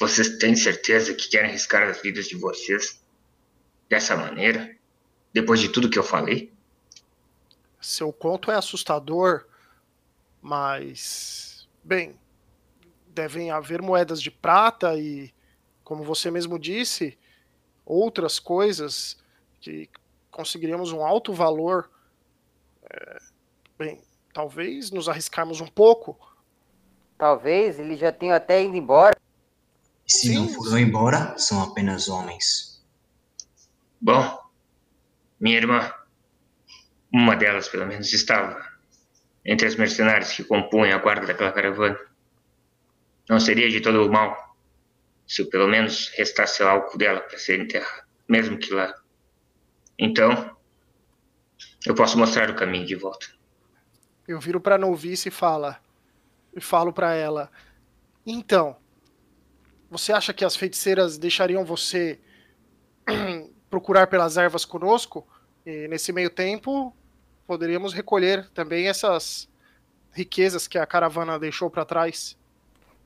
Vocês 0.00 0.38
têm 0.38 0.56
certeza 0.56 1.14
que 1.14 1.28
querem 1.28 1.50
arriscar 1.50 1.82
as 1.82 2.00
vidas 2.00 2.26
de 2.26 2.36
vocês 2.36 3.02
dessa 3.88 4.16
maneira? 4.16 4.74
Depois 5.32 5.60
de 5.60 5.68
tudo 5.68 5.90
que 5.90 5.98
eu 5.98 6.02
falei? 6.02 6.50
Seu 7.80 8.12
conto 8.12 8.50
é 8.50 8.56
assustador, 8.56 9.46
mas. 10.40 11.68
Bem, 11.84 12.18
devem 13.08 13.50
haver 13.50 13.80
moedas 13.80 14.20
de 14.20 14.30
prata 14.30 14.98
e, 14.98 15.32
como 15.84 16.02
você 16.02 16.30
mesmo 16.30 16.58
disse, 16.58 17.18
outras 17.84 18.38
coisas 18.38 19.16
que 19.60 19.88
conseguiríamos 20.30 20.90
um 20.92 21.04
alto 21.04 21.32
valor. 21.32 21.90
É, 22.90 23.18
bem, 23.78 24.00
talvez 24.36 24.90
nos 24.90 25.08
arriscarmos 25.08 25.62
um 25.62 25.66
pouco. 25.66 26.14
Talvez 27.16 27.80
ele 27.80 27.96
já 27.96 28.12
tenha 28.12 28.36
até 28.36 28.62
ido 28.62 28.76
embora. 28.76 29.16
E 30.06 30.12
se 30.12 30.34
não 30.34 30.46
Sim. 30.46 30.54
foram 30.54 30.78
embora, 30.78 31.38
são 31.38 31.62
apenas 31.62 32.06
homens. 32.06 32.84
Bom, 33.98 34.38
minha 35.40 35.56
irmã, 35.56 35.90
uma 37.10 37.34
delas 37.34 37.66
pelo 37.66 37.86
menos, 37.86 38.12
estava 38.12 38.62
entre 39.42 39.66
os 39.66 39.76
mercenários 39.76 40.32
que 40.32 40.44
compunham 40.44 40.94
a 40.94 41.00
guarda 41.00 41.26
daquela 41.26 41.50
caravana. 41.50 41.98
Não 43.30 43.40
seria 43.40 43.70
de 43.70 43.80
todo 43.80 44.12
mal 44.12 44.54
se 45.26 45.40
eu 45.40 45.48
pelo 45.48 45.66
menos 45.66 46.08
restasse 46.14 46.62
o 46.62 46.68
álcool 46.68 46.98
dela 46.98 47.20
para 47.20 47.38
ser 47.38 47.58
enterrado, 47.58 48.06
mesmo 48.28 48.58
que 48.58 48.70
lá. 48.74 48.94
Então, 49.98 50.54
eu 51.86 51.94
posso 51.94 52.18
mostrar 52.18 52.50
o 52.50 52.54
caminho 52.54 52.84
de 52.84 52.94
volta. 52.94 53.35
Eu 54.26 54.40
viro 54.40 54.60
pra 54.60 54.78
novice 54.78 55.28
e 55.28 55.32
fala 55.32 55.80
e 56.54 56.60
falo 56.60 56.92
pra 56.92 57.14
ela: 57.14 57.50
"Então, 58.26 58.76
você 59.90 60.12
acha 60.12 60.32
que 60.32 60.44
as 60.44 60.56
feiticeiras 60.56 61.18
deixariam 61.18 61.64
você 61.64 62.20
procurar 63.70 64.06
pelas 64.08 64.36
ervas 64.36 64.64
conosco? 64.64 65.26
E 65.64 65.86
nesse 65.88 66.12
meio 66.12 66.30
tempo, 66.30 66.94
poderíamos 67.46 67.92
recolher 67.92 68.48
também 68.50 68.88
essas 68.88 69.48
riquezas 70.12 70.66
que 70.66 70.78
a 70.78 70.86
caravana 70.86 71.38
deixou 71.38 71.70
pra 71.70 71.84
trás." 71.84 72.36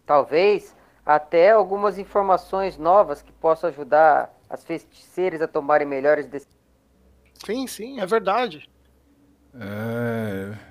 Talvez 0.06 0.74
até 1.04 1.50
algumas 1.50 1.98
informações 1.98 2.78
novas 2.78 3.22
que 3.22 3.32
possam 3.32 3.68
ajudar 3.68 4.32
as 4.48 4.64
feiticeiras 4.64 5.40
a 5.40 5.48
tomarem 5.48 5.86
melhores 5.86 6.26
decisões. 6.26 6.58
Sim, 7.44 7.66
sim, 7.66 8.00
é 8.00 8.06
verdade. 8.06 8.68
É... 9.54 10.69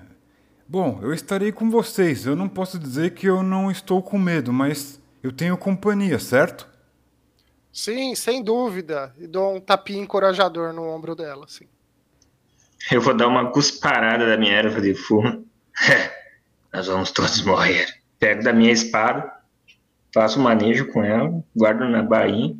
Bom, 0.70 1.00
eu 1.02 1.12
estarei 1.12 1.50
com 1.50 1.68
vocês. 1.68 2.26
Eu 2.26 2.36
não 2.36 2.48
posso 2.48 2.78
dizer 2.78 3.12
que 3.12 3.26
eu 3.26 3.42
não 3.42 3.72
estou 3.72 4.00
com 4.00 4.16
medo, 4.16 4.52
mas 4.52 5.00
eu 5.20 5.32
tenho 5.32 5.58
companhia, 5.58 6.16
certo? 6.20 6.64
Sim, 7.72 8.14
sem 8.14 8.40
dúvida. 8.40 9.12
E 9.18 9.26
dou 9.26 9.56
um 9.56 9.60
tapinha 9.60 10.00
encorajador 10.00 10.72
no 10.72 10.86
ombro 10.86 11.16
dela, 11.16 11.46
assim. 11.46 11.64
Eu 12.88 13.00
vou 13.00 13.12
dar 13.12 13.26
uma 13.26 13.50
cusparada 13.50 14.24
da 14.24 14.36
minha 14.36 14.52
erva 14.52 14.80
de 14.80 14.94
fumo. 14.94 15.44
Nós 16.72 16.86
vamos 16.86 17.10
todos 17.10 17.42
morrer. 17.42 17.92
Pego 18.20 18.44
da 18.44 18.52
minha 18.52 18.70
espada, 18.70 19.28
faço 20.14 20.38
um 20.38 20.44
manejo 20.44 20.86
com 20.92 21.02
ela, 21.02 21.42
guardo 21.52 21.84
na 21.88 22.00
bainha. 22.00 22.56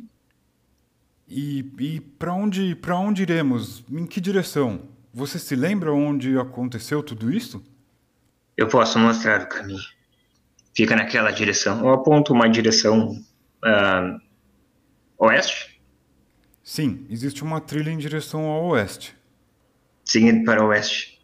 E, 1.29 1.59
e 1.79 2.01
para 2.01 2.33
onde, 2.33 2.75
para 2.75 2.97
onde 2.99 3.21
iremos? 3.21 3.85
Em 3.89 4.05
que 4.05 4.19
direção? 4.19 4.81
Você 5.13 5.39
se 5.39 5.55
lembra 5.55 5.93
onde 5.93 6.37
aconteceu 6.37 7.01
tudo 7.01 7.31
isso? 7.31 7.70
Eu 8.57 8.67
posso 8.67 8.99
mostrar 8.99 9.41
o 9.43 9.47
caminho. 9.49 9.81
Fica 10.75 10.95
naquela 10.95 11.31
direção. 11.31 11.79
Eu 11.79 11.93
aponto 11.93 12.33
uma 12.33 12.49
direção 12.49 13.13
ah, 13.63 14.17
oeste, 15.17 15.71
Sim, 16.63 17.05
existe 17.09 17.43
uma 17.43 17.59
trilha 17.59 17.89
em 17.89 17.97
direção 17.97 18.45
ao 18.45 18.65
oeste. 18.67 19.15
seguindo 20.05 20.45
para 20.45 20.63
o 20.63 20.67
oeste. 20.67 21.19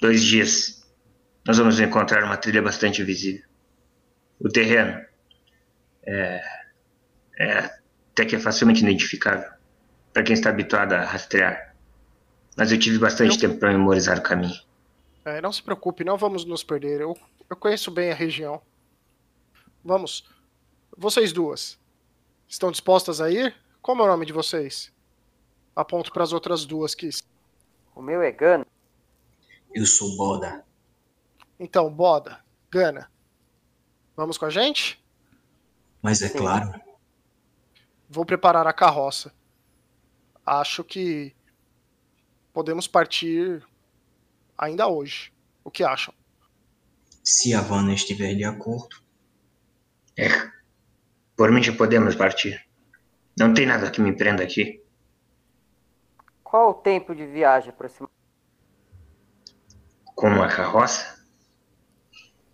Dois 0.00 0.22
dias. 0.22 0.82
Nós 1.46 1.58
vamos 1.58 1.78
encontrar 1.80 2.22
uma 2.24 2.36
trilha 2.36 2.62
bastante 2.62 3.02
visível. 3.02 3.44
O 4.40 4.48
terreno 4.48 5.04
é, 6.06 6.40
é 7.38 7.58
até 7.58 8.24
que 8.24 8.36
é 8.36 8.38
facilmente 8.38 8.82
identificável 8.82 9.50
para 10.12 10.22
quem 10.22 10.34
está 10.34 10.50
habituado 10.50 10.92
a 10.94 11.04
rastrear. 11.04 11.74
Mas 12.56 12.70
eu 12.72 12.78
tive 12.78 12.98
bastante 12.98 13.34
Eu- 13.34 13.40
tempo 13.40 13.58
para 13.60 13.72
memorizar 13.72 14.18
o 14.18 14.22
caminho. 14.22 14.54
É, 15.24 15.40
não 15.40 15.52
se 15.52 15.62
preocupe, 15.62 16.04
não 16.04 16.18
vamos 16.18 16.44
nos 16.44 16.62
perder. 16.62 17.00
Eu, 17.00 17.16
eu 17.48 17.56
conheço 17.56 17.90
bem 17.90 18.10
a 18.10 18.14
região. 18.14 18.60
Vamos. 19.82 20.28
Vocês 20.96 21.32
duas. 21.32 21.78
Estão 22.46 22.70
dispostas 22.70 23.20
a 23.20 23.30
ir? 23.30 23.54
Como 23.80 24.02
é 24.02 24.04
o 24.04 24.08
nome 24.08 24.26
de 24.26 24.32
vocês? 24.32 24.92
Aponto 25.74 26.12
para 26.12 26.22
as 26.22 26.32
outras 26.32 26.64
duas 26.64 26.94
que. 26.94 27.08
O 27.94 28.02
meu 28.02 28.20
é 28.22 28.30
Gano. 28.30 28.66
Eu 29.72 29.86
sou 29.86 30.16
Boda. 30.16 30.64
Então, 31.58 31.92
Boda, 31.92 32.44
Gana. 32.70 33.10
Vamos 34.16 34.38
com 34.38 34.44
a 34.44 34.50
gente? 34.50 35.02
Mas 36.02 36.22
é 36.22 36.28
Sim. 36.28 36.38
claro, 36.38 36.80
Vou 38.08 38.24
preparar 38.24 38.66
a 38.66 38.72
carroça. 38.72 39.34
Acho 40.46 40.84
que 40.84 41.34
podemos 42.52 42.86
partir 42.86 43.66
ainda 44.58 44.86
hoje. 44.88 45.32
O 45.64 45.70
que 45.70 45.84
acham? 45.84 46.14
se 47.24 47.54
a 47.54 47.60
Vanna 47.60 47.94
estiver 47.94 48.34
de 48.34 48.44
acordo, 48.44 48.96
É, 50.16 50.28
por 51.36 51.50
mim 51.50 51.62
já 51.62 51.72
podemos 51.74 52.14
partir. 52.14 52.64
Não 53.36 53.52
tem 53.52 53.66
nada 53.66 53.90
que 53.90 54.00
me 54.00 54.16
prenda 54.16 54.44
aqui. 54.44 54.80
Qual 56.42 56.70
o 56.70 56.74
tempo 56.74 57.14
de 57.14 57.26
viagem 57.26 57.70
aproximado? 57.70 58.12
Com 60.14 60.28
uma 60.28 60.48
carroça, 60.48 61.18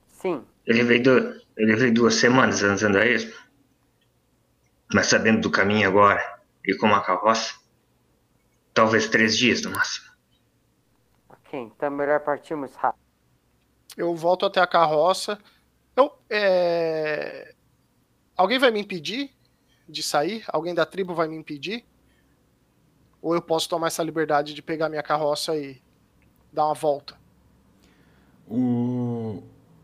Sim, 0.08 0.44
eu 0.66 0.74
levei, 0.74 1.00
du 1.00 1.10
eu 1.56 1.66
levei 1.66 1.90
duas 1.90 2.14
semanas 2.14 2.62
andando 2.62 2.96
a 2.98 3.06
esmo. 3.06 3.34
Mas 4.92 5.06
sabendo 5.06 5.40
do 5.42 5.50
caminho 5.50 5.86
agora, 5.88 6.40
e 6.64 6.74
com 6.76 6.86
uma 6.86 7.02
carroça, 7.02 7.54
talvez 8.74 9.08
três 9.08 9.36
dias 9.36 9.62
no 9.62 9.70
máximo. 9.70 10.09
Ok. 11.50 11.60
Então 11.60 11.90
melhor 11.90 12.20
partirmos 12.20 12.74
rápido. 12.74 13.00
Eu 13.96 14.14
volto 14.14 14.46
até 14.46 14.60
a 14.60 14.66
carroça. 14.66 15.38
Eu, 15.96 16.12
é... 16.30 17.54
Alguém 18.36 18.58
vai 18.58 18.70
me 18.70 18.80
impedir 18.80 19.30
de 19.88 20.02
sair? 20.02 20.44
Alguém 20.48 20.74
da 20.74 20.86
tribo 20.86 21.14
vai 21.14 21.26
me 21.28 21.36
impedir? 21.36 21.84
Ou 23.20 23.34
eu 23.34 23.42
posso 23.42 23.68
tomar 23.68 23.88
essa 23.88 24.02
liberdade 24.02 24.54
de 24.54 24.62
pegar 24.62 24.88
minha 24.88 25.02
carroça 25.02 25.56
e 25.56 25.82
dar 26.52 26.66
uma 26.66 26.74
volta? 26.74 27.18
O, 28.48 29.42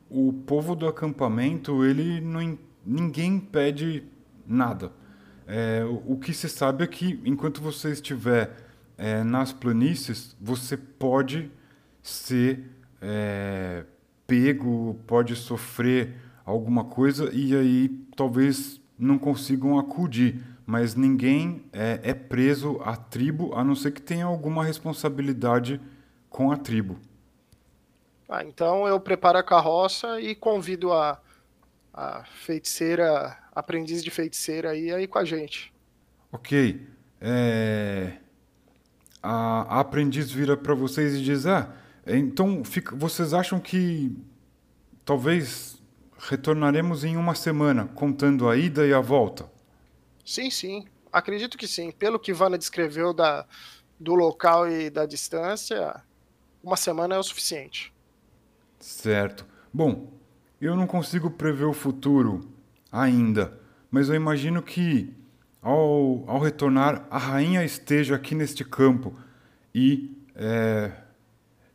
o 0.09 0.33
povo 0.47 0.75
do 0.75 0.89
acampamento, 0.89 1.85
ele 1.85 2.21
não, 2.21 2.41
in- 2.41 2.59
ninguém 2.85 3.39
pede 3.39 4.05
nada. 4.47 4.91
É, 5.47 5.85
o, 5.85 6.15
o 6.15 6.19
que 6.19 6.33
se 6.33 6.49
sabe 6.49 6.85
é 6.85 6.87
que 6.87 7.21
enquanto 7.25 7.61
você 7.61 7.93
estiver 7.93 8.57
é, 8.97 9.23
nas 9.23 9.53
planícies, 9.53 10.35
você 10.41 10.77
pode 10.77 11.51
ser 12.09 12.65
é, 13.01 13.85
pego, 14.27 14.99
pode 15.07 15.37
sofrer 15.37 16.15
alguma 16.45 16.85
coisa 16.85 17.31
e 17.33 17.55
aí 17.57 17.89
talvez 18.17 18.81
não 18.99 19.19
consigam 19.19 19.79
acudir. 19.79 20.43
Mas 20.65 20.95
ninguém 20.97 21.65
é, 21.73 22.01
é 22.03 22.15
preso 22.15 22.81
à 22.83 22.97
tribo, 22.97 23.55
a 23.55 23.63
não 23.63 23.75
ser 23.77 23.93
que 23.93 24.03
tenha 24.03 24.25
alguma 24.27 24.65
responsabilidade 24.65 25.81
com 26.29 26.51
a 26.51 26.57
tribo. 26.57 26.99
Ah, 28.29 28.43
então 28.43 28.87
eu 28.89 28.99
preparo 28.99 29.39
a 29.39 29.43
carroça 29.43 30.21
e 30.21 30.35
convido 30.35 30.93
a, 30.93 31.21
a 31.95 32.25
feiticeira, 32.25 33.37
aprendiz 33.55 34.03
de 34.03 34.11
feiticeira 34.11 34.71
aí, 34.71 34.93
aí 34.93 35.07
com 35.07 35.19
a 35.19 35.25
gente. 35.25 35.73
Ok. 36.33 36.87
É, 37.21 38.19
A, 39.23 39.77
a 39.79 39.81
aprendiz 39.81 40.31
vira 40.31 40.57
para 40.57 40.75
vocês 40.75 41.15
e 41.15 41.23
diz: 41.23 41.47
Ah, 41.47 41.75
então 42.07 42.65
fica- 42.65 42.95
vocês 42.95 43.35
acham 43.35 43.59
que 43.59 44.17
talvez 45.05 45.83
retornaremos 46.19 47.05
em 47.05 47.17
uma 47.17 47.35
semana, 47.35 47.87
contando 47.95 48.49
a 48.49 48.57
ida 48.57 48.87
e 48.87 48.93
a 48.93 49.01
volta? 49.01 49.51
Sim, 50.25 50.51
sim. 50.51 50.87
Acredito 51.13 51.57
que 51.57 51.67
sim. 51.69 51.91
Pelo 51.93 52.19
que 52.19 52.33
Vanna 52.33 52.59
descreveu 52.59 53.13
da, 53.15 53.47
do 53.99 54.15
local 54.15 54.69
e 54.71 54.91
da 54.91 55.07
distância, 55.07 56.03
uma 56.63 56.77
semana 56.77 57.15
é 57.15 57.19
o 57.19 57.23
suficiente. 57.23 57.93
Certo. 58.81 59.47
Bom, 59.73 60.13
eu 60.61 60.77
não 60.77 60.87
consigo 60.87 61.31
prever 61.31 61.65
o 61.65 61.73
futuro 61.73 62.41
ainda, 62.91 63.59
mas 63.91 64.09
eu 64.09 64.15
imagino 64.15 64.63
que 64.63 65.13
ao, 65.63 66.25
ao 66.29 66.39
retornar 66.41 67.07
a 67.11 67.19
rainha 67.19 67.65
esteja 67.65 68.17
aqui 68.17 68.35
neste 68.35 68.65
campo 68.65 69.15
e 69.75 70.17
é, 70.35 70.93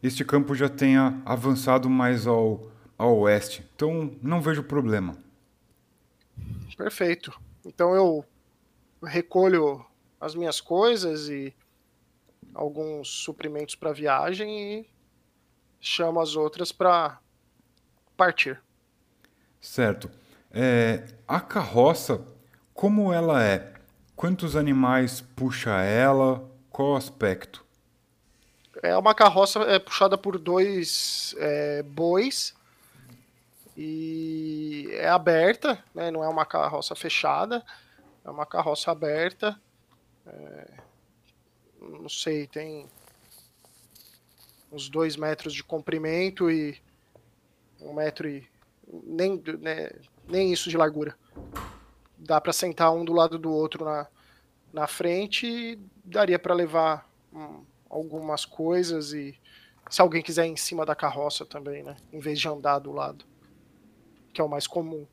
este 0.01 0.25
campo 0.25 0.55
já 0.55 0.67
tenha 0.67 1.21
avançado 1.25 1.89
mais 1.89 2.25
ao, 2.25 2.71
ao 2.97 3.19
oeste. 3.19 3.63
Então 3.75 4.15
não 4.21 4.41
vejo 4.41 4.63
problema. 4.63 5.15
Perfeito. 6.75 7.31
Então 7.65 7.93
eu 7.93 8.25
recolho 9.03 9.85
as 10.19 10.35
minhas 10.35 10.59
coisas 10.59 11.29
e 11.29 11.53
alguns 12.53 13.09
suprimentos 13.09 13.75
para 13.75 13.91
viagem 13.91 14.79
e 14.79 14.89
chamo 15.79 16.19
as 16.19 16.35
outras 16.35 16.71
para 16.71 17.19
partir. 18.15 18.61
Certo. 19.59 20.09
É, 20.51 21.05
a 21.27 21.39
carroça, 21.39 22.25
como 22.73 23.13
ela 23.13 23.43
é? 23.43 23.73
Quantos 24.15 24.55
animais 24.55 25.21
puxa 25.21 25.81
ela? 25.81 26.47
Qual 26.69 26.93
o 26.93 26.95
aspecto? 26.95 27.65
É 28.83 28.97
uma 28.97 29.13
carroça 29.13 29.59
é, 29.61 29.77
puxada 29.77 30.17
por 30.17 30.39
dois 30.39 31.35
é, 31.37 31.83
bois 31.83 32.55
e 33.77 34.87
é 34.93 35.07
aberta, 35.07 35.83
né? 35.93 36.09
não 36.09 36.23
é 36.23 36.27
uma 36.27 36.45
carroça 36.45 36.95
fechada, 36.95 37.63
é 38.25 38.29
uma 38.29 38.45
carroça 38.45 38.91
aberta. 38.91 39.59
É, 40.25 40.67
não 41.79 42.09
sei, 42.09 42.47
tem 42.47 42.87
uns 44.71 44.89
dois 44.89 45.15
metros 45.15 45.53
de 45.53 45.63
comprimento 45.63 46.49
e 46.49 46.79
um 47.79 47.93
metro 47.93 48.27
e 48.27 48.47
nem, 49.03 49.41
né, 49.59 49.91
nem 50.27 50.51
isso 50.51 50.69
de 50.69 50.77
largura. 50.77 51.15
Dá 52.17 52.41
para 52.41 52.53
sentar 52.53 52.93
um 52.93 53.05
do 53.05 53.13
lado 53.13 53.37
do 53.37 53.51
outro 53.51 53.85
na, 53.85 54.07
na 54.73 54.87
frente 54.87 55.45
e 55.45 55.79
daria 56.03 56.39
para 56.39 56.53
levar 56.53 57.09
um, 57.33 57.63
algumas 57.91 58.45
coisas 58.45 59.11
e 59.11 59.37
se 59.89 60.01
alguém 60.01 60.21
quiser 60.21 60.47
ir 60.47 60.51
em 60.51 60.57
cima 60.57 60.85
da 60.85 60.95
carroça 60.95 61.45
também, 61.45 61.83
né? 61.83 61.97
Em 62.11 62.19
vez 62.19 62.39
de 62.39 62.47
andar 62.47 62.79
do 62.79 62.91
lado, 62.91 63.25
que 64.33 64.39
é 64.39 64.43
o 64.43 64.49
mais 64.49 64.65
comum. 64.65 65.05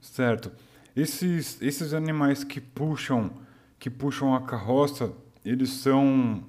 Certo. 0.00 0.52
Esses, 0.94 1.60
esses 1.62 1.94
animais 1.94 2.44
que 2.44 2.60
puxam 2.60 3.30
que 3.78 3.90
puxam 3.90 4.32
a 4.32 4.42
carroça, 4.42 5.12
eles 5.44 5.70
são 5.70 6.44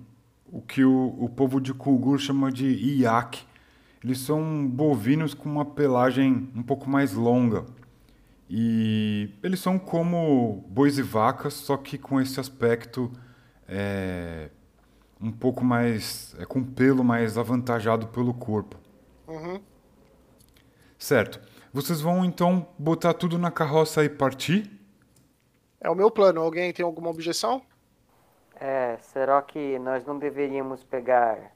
o 0.45 0.61
que 0.61 0.83
o, 0.83 1.15
o 1.17 1.27
povo 1.27 1.59
de 1.59 1.73
Kulgur 1.73 2.19
chama 2.19 2.51
de 2.51 2.67
iaque. 2.67 3.43
Eles 4.03 4.19
são 4.19 4.67
bovinos 4.67 5.33
com 5.33 5.49
uma 5.49 5.65
pelagem 5.65 6.51
um 6.55 6.61
pouco 6.61 6.87
mais 6.87 7.13
longa. 7.13 7.65
E 8.47 9.31
eles 9.41 9.59
são 9.59 9.79
como 9.79 10.63
bois 10.69 10.99
e 10.99 11.01
vacas, 11.01 11.55
só 11.55 11.75
que 11.75 11.97
com 11.97 12.21
esse 12.21 12.39
aspecto 12.39 13.11
é, 13.67 14.51
um 15.23 15.31
pouco 15.31 15.63
mais. 15.63 16.35
É, 16.37 16.45
com 16.45 16.61
pelo 16.61 17.03
mais 17.03 17.37
avantajado 17.37 18.07
pelo 18.07 18.33
corpo. 18.33 18.77
Uhum. 19.27 19.61
Certo. 20.99 21.39
Vocês 21.71 22.01
vão 22.01 22.23
então 22.25 22.67
botar 22.77 23.13
tudo 23.13 23.37
na 23.39 23.49
carroça 23.49 24.03
e 24.03 24.09
partir? 24.09 24.69
É 25.79 25.89
o 25.89 25.95
meu 25.95 26.11
plano. 26.11 26.41
Alguém 26.41 26.73
tem 26.73 26.85
alguma 26.85 27.09
objeção? 27.09 27.61
É, 28.55 28.97
será 29.01 29.41
que 29.41 29.79
nós 29.79 30.05
não 30.05 30.19
deveríamos 30.19 30.83
pegar, 30.83 31.53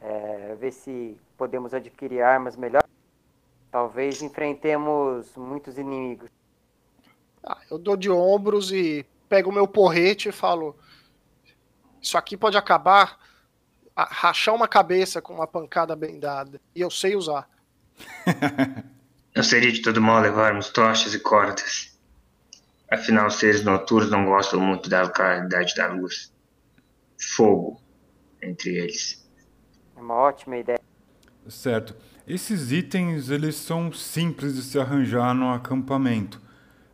é, 0.00 0.54
ver 0.56 0.72
se 0.72 1.16
podemos 1.36 1.72
adquirir 1.72 2.22
armas 2.22 2.56
melhores? 2.56 2.90
Talvez 3.70 4.20
enfrentemos 4.20 5.34
muitos 5.36 5.78
inimigos. 5.78 6.28
Ah, 7.42 7.58
eu 7.70 7.78
dou 7.78 7.96
de 7.96 8.10
ombros 8.10 8.72
e 8.72 9.06
pego 9.28 9.50
o 9.50 9.52
meu 9.52 9.66
porrete 9.66 10.28
e 10.28 10.32
falo: 10.32 10.76
Isso 12.02 12.18
aqui 12.18 12.36
pode 12.36 12.56
acabar, 12.56 13.16
rachar 13.96 14.54
uma 14.54 14.66
cabeça 14.66 15.22
com 15.22 15.34
uma 15.34 15.46
pancada 15.46 15.94
bem 15.94 16.18
dada. 16.18 16.60
E 16.74 16.80
eu 16.80 16.90
sei 16.90 17.14
usar. 17.14 17.48
não 19.34 19.42
seria 19.44 19.70
de 19.70 19.80
todo 19.80 20.00
mal 20.00 20.20
levarmos 20.20 20.70
tochas 20.70 21.14
e 21.14 21.20
cordas. 21.20 21.96
Afinal, 22.90 23.30
seres 23.30 23.62
noturnos 23.62 24.10
não 24.10 24.26
gostam 24.26 24.60
muito 24.60 24.90
da 24.90 25.08
claridade 25.08 25.74
da 25.76 25.86
luz. 25.86 26.32
Fogo 27.36 27.80
entre 28.42 28.76
eles. 28.76 29.24
É 29.96 30.00
uma 30.00 30.14
ótima 30.14 30.56
ideia. 30.56 30.80
Certo. 31.48 31.94
Esses 32.26 32.72
itens 32.72 33.30
eles 33.30 33.56
são 33.56 33.92
simples 33.92 34.56
de 34.56 34.62
se 34.62 34.78
arranjar 34.78 35.34
no 35.34 35.52
acampamento. 35.52 36.40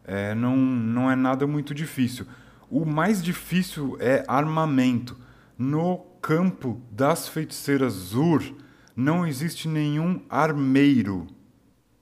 É, 0.04 0.34
não, 0.34 0.56
não 0.56 1.10
é 1.10 1.16
nada 1.16 1.46
muito 1.46 1.74
difícil. 1.74 2.26
O 2.70 2.84
mais 2.84 3.22
difícil 3.22 3.96
é 3.98 4.24
armamento. 4.28 5.16
No 5.56 5.98
campo 6.20 6.80
das 6.90 7.26
feiticeiras 7.26 7.92
Zur 7.92 8.42
não 8.94 9.26
existe 9.26 9.66
nenhum 9.66 10.22
armeiro. 10.28 11.26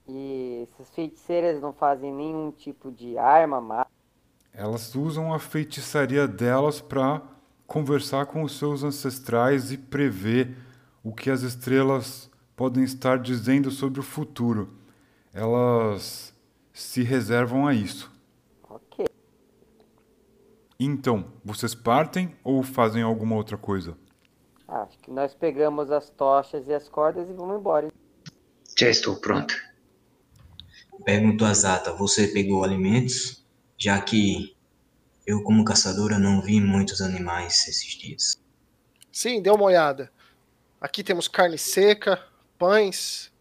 E 0.07 0.67
essas 0.67 0.93
feiticeiras 0.93 1.61
não 1.61 1.71
fazem 1.71 2.13
nenhum 2.13 2.51
tipo 2.51 2.91
de 2.91 3.17
arma 3.17 3.61
mágica? 3.61 3.91
Elas 4.53 4.93
usam 4.95 5.33
a 5.33 5.39
feitiçaria 5.39 6.27
delas 6.27 6.81
para 6.81 7.21
conversar 7.65 8.25
com 8.25 8.43
os 8.43 8.57
seus 8.57 8.83
ancestrais 8.83 9.71
e 9.71 9.77
prever 9.77 10.57
o 11.03 11.13
que 11.13 11.29
as 11.29 11.43
estrelas 11.43 12.29
podem 12.55 12.83
estar 12.83 13.19
dizendo 13.19 13.69
sobre 13.69 13.99
o 13.99 14.03
futuro. 14.03 14.73
Elas 15.33 16.33
se 16.73 17.03
reservam 17.03 17.67
a 17.67 17.73
isso. 17.73 18.11
Então, 20.79 21.33
vocês 21.43 21.73
partem 21.73 22.35
ou 22.43 22.61
fazem 22.61 23.01
alguma 23.01 23.35
outra 23.35 23.57
coisa? 23.57 23.97
Acho 24.67 24.99
que 24.99 25.09
nós 25.09 25.33
pegamos 25.33 25.89
as 25.91 26.09
tochas 26.09 26.67
e 26.67 26.73
as 26.73 26.87
cordas 26.87 27.29
e 27.29 27.33
vamos 27.33 27.57
embora. 27.57 27.91
Já 28.77 28.89
estou 28.89 29.15
pronto. 29.15 29.55
Pergunto 31.03 31.45
a 31.45 31.53
Zata, 31.53 31.93
você 31.93 32.27
pegou 32.27 32.63
alimentos? 32.63 33.45
Já 33.77 33.99
que 34.01 34.55
eu, 35.25 35.41
como 35.41 35.65
caçadora, 35.65 36.19
não 36.19 36.41
vi 36.41 36.61
muitos 36.61 37.01
animais 37.01 37.67
esses 37.67 37.93
dias. 37.97 38.37
Sim, 39.11 39.41
deu 39.41 39.55
uma 39.55 39.65
olhada. 39.65 40.11
Aqui 40.79 41.03
temos 41.03 41.27
carne 41.27 41.57
seca, 41.57 42.23
pães, 42.57 43.31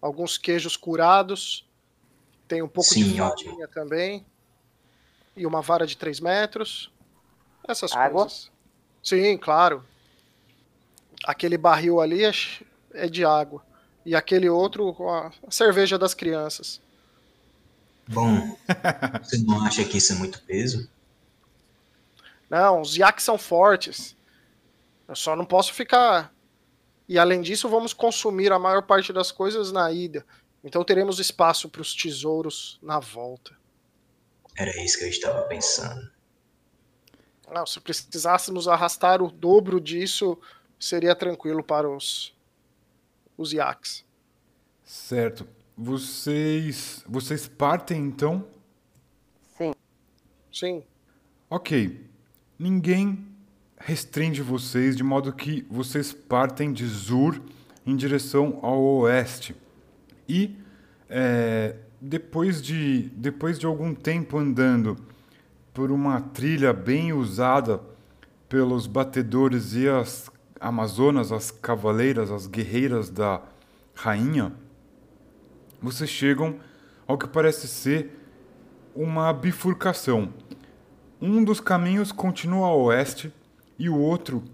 alguns 0.00 0.38
queijos 0.38 0.76
curados, 0.76 1.68
tem 2.46 2.62
um 2.62 2.68
pouco 2.68 2.90
Sim, 2.90 3.12
de 3.12 3.18
farinha 3.18 3.66
também, 3.68 4.24
e 5.36 5.46
uma 5.46 5.60
vara 5.60 5.86
de 5.86 5.96
3 5.96 6.20
metros. 6.20 6.90
Essas 7.66 7.92
Água? 7.92 8.22
coisas. 8.22 8.50
Sim, 9.02 9.36
claro. 9.36 9.84
Aquele 11.24 11.56
barril 11.56 12.00
ali 12.00 12.24
é, 12.24 12.32
é 12.92 13.08
de 13.08 13.24
água. 13.24 13.62
E 14.04 14.14
aquele 14.14 14.48
outro, 14.48 14.94
a 15.08 15.32
cerveja 15.50 15.98
das 15.98 16.14
crianças. 16.14 16.80
Bom, 18.06 18.56
você 19.22 19.38
não 19.38 19.64
acha 19.64 19.84
que 19.84 19.96
isso 19.96 20.12
é 20.12 20.16
muito 20.16 20.42
peso? 20.42 20.88
Não, 22.50 22.80
os 22.82 22.96
iaques 22.96 23.24
são 23.24 23.38
fortes. 23.38 24.14
Eu 25.08 25.16
só 25.16 25.34
não 25.34 25.44
posso 25.44 25.72
ficar. 25.72 26.32
E 27.08 27.18
além 27.18 27.42
disso, 27.42 27.68
vamos 27.68 27.92
consumir 27.92 28.52
a 28.52 28.58
maior 28.58 28.82
parte 28.82 29.12
das 29.12 29.30
coisas 29.30 29.72
na 29.72 29.90
ida. 29.90 30.24
Então 30.62 30.84
teremos 30.84 31.18
espaço 31.18 31.68
para 31.68 31.82
os 31.82 31.94
tesouros 31.94 32.78
na 32.82 32.98
volta. 32.98 33.54
Era 34.56 34.70
isso 34.82 34.98
que 34.98 35.04
eu 35.04 35.08
estava 35.08 35.42
pensando. 35.42 36.10
Não, 37.52 37.66
se 37.66 37.80
precisássemos 37.80 38.66
arrastar 38.66 39.22
o 39.22 39.30
dobro 39.30 39.80
disso, 39.80 40.38
seria 40.78 41.14
tranquilo 41.14 41.62
para 41.62 41.88
os, 41.88 42.34
os 43.36 43.52
iaques. 43.52 44.04
Certo. 44.84 45.46
Vocês, 45.76 47.04
vocês 47.06 47.48
partem 47.48 48.00
então? 48.06 48.46
Sim. 49.56 49.72
Sim. 50.52 50.84
Ok. 51.50 52.08
Ninguém 52.58 53.26
restringe 53.76 54.40
vocês 54.40 54.96
de 54.96 55.02
modo 55.02 55.32
que 55.32 55.66
vocês 55.68 56.12
partem 56.12 56.72
de 56.72 56.86
Zur 56.86 57.42
em 57.84 57.96
direção 57.96 58.58
ao 58.62 58.80
oeste. 58.80 59.54
E 60.28 60.56
é, 61.08 61.76
depois, 62.06 62.60
de, 62.60 63.08
depois 63.16 63.58
de 63.58 63.64
algum 63.64 63.94
tempo 63.94 64.36
andando 64.36 64.94
por 65.72 65.90
uma 65.90 66.20
trilha 66.20 66.70
bem 66.70 67.14
usada 67.14 67.80
pelos 68.46 68.86
batedores 68.86 69.72
e 69.72 69.88
as 69.88 70.30
amazonas, 70.60 71.32
as 71.32 71.50
cavaleiras, 71.50 72.30
as 72.30 72.46
guerreiras 72.46 73.08
da 73.08 73.40
rainha, 73.94 74.52
vocês 75.80 76.10
chegam 76.10 76.56
ao 77.06 77.16
que 77.16 77.26
parece 77.26 77.66
ser 77.66 78.20
uma 78.94 79.32
bifurcação. 79.32 80.32
Um 81.18 81.42
dos 81.42 81.58
caminhos 81.58 82.12
continua 82.12 82.66
a 82.66 82.74
oeste 82.74 83.32
e 83.78 83.88
o 83.88 83.98
outro 83.98 84.44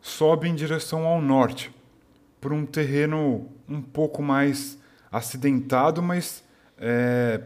sobe 0.00 0.48
em 0.48 0.54
direção 0.54 1.04
ao 1.04 1.20
norte, 1.20 1.74
por 2.40 2.52
um 2.52 2.64
terreno 2.64 3.48
um 3.68 3.82
pouco 3.82 4.22
mais 4.22 4.78
acidentado, 5.10 6.00
mas 6.00 6.48
é 6.80 7.42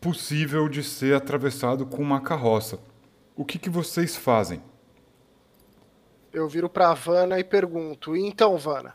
possível 0.00 0.68
de 0.68 0.84
ser 0.84 1.16
atravessado 1.16 1.84
com 1.84 2.00
uma 2.00 2.20
carroça. 2.20 2.78
O 3.34 3.44
que, 3.44 3.58
que 3.58 3.68
vocês 3.68 4.14
fazem? 4.14 4.62
Eu 6.32 6.48
viro 6.48 6.68
para 6.68 6.94
Vana 6.94 7.38
e 7.40 7.44
pergunto: 7.44 8.16
e 8.16 8.24
então, 8.24 8.56
Vana, 8.56 8.94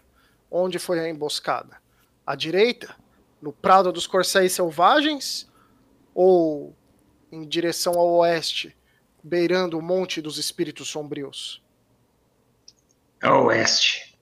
onde 0.49 0.79
foi 0.79 0.99
a 0.99 1.09
emboscada? 1.09 1.77
À 2.25 2.35
direita? 2.35 2.95
No 3.41 3.51
Prado 3.51 3.91
dos 3.91 4.07
Corcéis 4.07 4.53
Selvagens? 4.53 5.49
Ou 6.13 6.75
em 7.31 7.47
direção 7.47 7.93
ao 7.93 8.07
oeste, 8.17 8.75
beirando 9.23 9.77
o 9.77 9.81
Monte 9.81 10.21
dos 10.21 10.37
Espíritos 10.37 10.89
Sombrios? 10.89 11.63
Ao 13.21 13.45
oeste. 13.45 14.17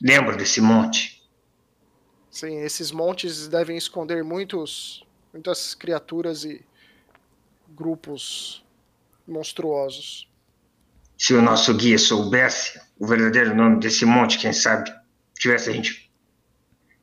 Lembro 0.00 0.36
desse 0.36 0.60
monte. 0.60 1.13
Sim, 2.34 2.62
esses 2.62 2.90
montes 2.90 3.46
devem 3.46 3.76
esconder 3.76 4.24
muitos, 4.24 5.06
muitas 5.32 5.72
criaturas 5.72 6.44
e 6.44 6.66
grupos 7.68 8.66
monstruosos. 9.24 10.28
Se 11.16 11.32
o 11.32 11.40
nosso 11.40 11.72
guia 11.74 11.96
soubesse 11.96 12.80
o 12.98 13.06
verdadeiro 13.06 13.54
nome 13.54 13.78
desse 13.78 14.04
monte, 14.04 14.36
quem 14.36 14.52
sabe 14.52 14.92
tivesse 15.38 15.70
a 15.70 15.72
gente. 15.74 16.12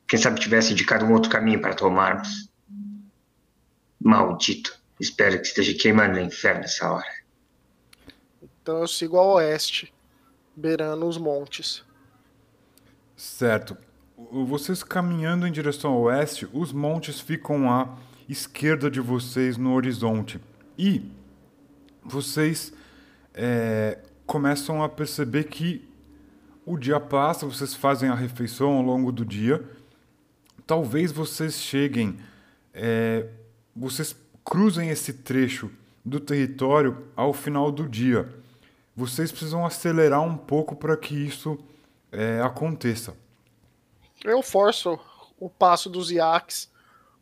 Quem 0.06 0.18
sabe 0.18 0.38
tivesse 0.38 0.74
indicado 0.74 1.06
um 1.06 1.14
outro 1.14 1.30
caminho 1.30 1.62
para 1.62 1.74
tomarmos. 1.74 2.50
Maldito. 3.98 4.78
Espero 5.00 5.40
que 5.40 5.46
esteja 5.46 5.72
queimando 5.72 6.20
no 6.20 6.26
inferno 6.26 6.60
nessa 6.60 6.92
hora. 6.92 7.10
Então 8.42 8.80
eu 8.80 8.86
sigo 8.86 9.16
ao 9.16 9.36
oeste, 9.36 9.94
beirando 10.54 11.08
os 11.08 11.16
montes. 11.16 11.82
Certo. 13.16 13.91
Vocês 14.30 14.82
caminhando 14.82 15.46
em 15.46 15.52
direção 15.52 15.92
ao 15.92 16.02
oeste, 16.02 16.48
os 16.52 16.72
montes 16.72 17.20
ficam 17.20 17.70
à 17.70 17.96
esquerda 18.28 18.90
de 18.90 19.00
vocês 19.00 19.56
no 19.56 19.74
horizonte. 19.74 20.40
E 20.78 21.10
vocês 22.04 22.72
é, 23.34 23.98
começam 24.26 24.82
a 24.82 24.88
perceber 24.88 25.44
que 25.44 25.88
o 26.64 26.76
dia 26.76 27.00
passa, 27.00 27.46
vocês 27.46 27.74
fazem 27.74 28.08
a 28.08 28.14
refeição 28.14 28.72
ao 28.72 28.82
longo 28.82 29.10
do 29.10 29.24
dia. 29.24 29.62
Talvez 30.66 31.10
vocês 31.10 31.54
cheguem, 31.54 32.16
é, 32.72 33.26
vocês 33.74 34.14
cruzem 34.44 34.90
esse 34.90 35.12
trecho 35.12 35.70
do 36.04 36.20
território 36.20 36.96
ao 37.16 37.32
final 37.32 37.70
do 37.70 37.88
dia. 37.88 38.28
Vocês 38.94 39.30
precisam 39.30 39.64
acelerar 39.64 40.22
um 40.22 40.36
pouco 40.36 40.76
para 40.76 40.96
que 40.96 41.14
isso 41.14 41.58
é, 42.10 42.40
aconteça. 42.40 43.14
Eu 44.24 44.42
forço 44.42 44.98
o 45.38 45.50
passo 45.50 45.90
dos 45.90 46.10
iaques, 46.10 46.70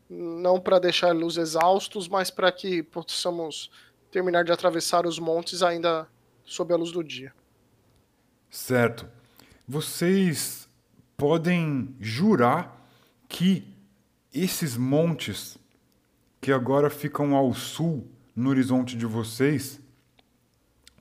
não 0.09 0.61
para 0.61 0.78
deixar 0.78 1.14
los 1.14 1.36
exaustos, 1.36 2.09
mas 2.09 2.30
para 2.30 2.51
que 2.53 2.82
possamos 2.82 3.70
terminar 4.11 4.44
de 4.44 4.53
atravessar 4.53 5.07
os 5.07 5.18
montes 5.18 5.62
ainda 5.62 6.09
sob 6.44 6.74
a 6.74 6.76
luz 6.76 6.92
do 6.92 7.03
dia. 7.03 7.32
Certo. 8.51 9.09
Vocês 9.66 10.68
podem 11.16 11.94
jurar 12.01 12.84
que 13.28 13.64
esses 14.34 14.76
montes 14.76 15.57
que 16.40 16.51
agora 16.51 16.90
ficam 16.90 17.36
ao 17.36 17.55
sul 17.55 18.09
no 18.34 18.51
horizonte 18.51 18.96
de 18.96 19.07
vocês, 19.07 19.78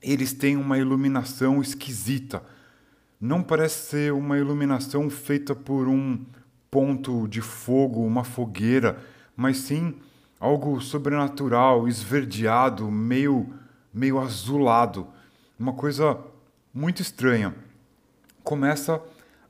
eles 0.02 0.32
têm 0.32 0.56
uma 0.56 0.78
iluminação 0.78 1.60
esquisita. 1.60 2.42
Não 3.20 3.42
parece 3.42 3.90
ser 3.90 4.12
uma 4.14 4.38
iluminação 4.38 5.10
feita 5.10 5.54
por 5.54 5.88
um 5.88 6.24
ponto 6.70 7.28
de 7.28 7.42
fogo, 7.42 8.06
uma 8.06 8.24
fogueira, 8.24 8.98
mas 9.36 9.58
sim 9.58 9.94
algo 10.38 10.80
sobrenatural, 10.80 11.86
esverdeado, 11.86 12.90
meio, 12.90 13.52
meio 13.92 14.18
azulado. 14.18 15.06
Uma 15.58 15.74
coisa 15.74 16.18
muito 16.72 17.02
estranha. 17.02 17.54
Começa 18.42 19.02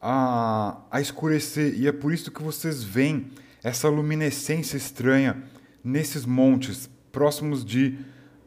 a, 0.02 0.78
a 0.90 1.00
escurecer 1.00 1.78
e 1.78 1.86
é 1.86 1.92
por 1.92 2.12
isso 2.12 2.32
que 2.32 2.42
vocês 2.42 2.82
veem 2.82 3.30
essa 3.62 3.88
luminescência 3.88 4.76
estranha 4.76 5.44
nesses 5.84 6.26
montes, 6.26 6.90
próximos 7.12 7.64
de 7.64 7.98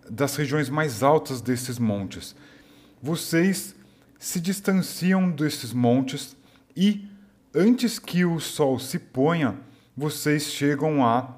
das 0.09 0.35
regiões 0.35 0.69
mais 0.69 1.01
altas 1.01 1.39
desses 1.39 1.79
montes. 1.79 2.35
Vocês 3.01 3.73
se 4.23 4.39
distanciam 4.39 5.29
desses 5.29 5.73
montes 5.73 6.33
e 6.77 7.05
antes 7.53 7.99
que 7.99 8.23
o 8.23 8.39
sol 8.39 8.79
se 8.79 8.97
ponha, 8.97 9.59
vocês 9.97 10.43
chegam 10.43 11.05
a 11.05 11.35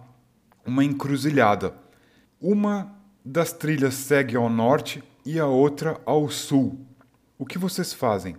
uma 0.64 0.84
encruzilhada. 0.84 1.74
Uma 2.40 2.96
das 3.26 3.52
trilhas 3.52 3.96
segue 3.96 4.36
ao 4.36 4.52
norte 4.52 5.04
e 5.26 5.40
a 5.40 5.48
outra 5.48 6.00
ao 6.06 6.30
sul. 6.30 6.80
O 7.40 7.46
que 7.46 7.58
vocês 7.58 7.92
fazem? 7.92 8.38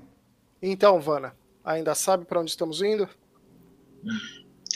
Então, 0.62 1.00
Vana, 1.00 1.34
ainda 1.64 1.92
sabe 1.96 2.24
para 2.24 2.40
onde 2.40 2.50
estamos 2.50 2.80
indo? 2.80 3.08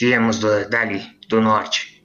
Viemos 0.01 0.41
do, 0.41 0.69
dali, 0.69 1.01
do 1.29 1.41
norte. 1.41 2.05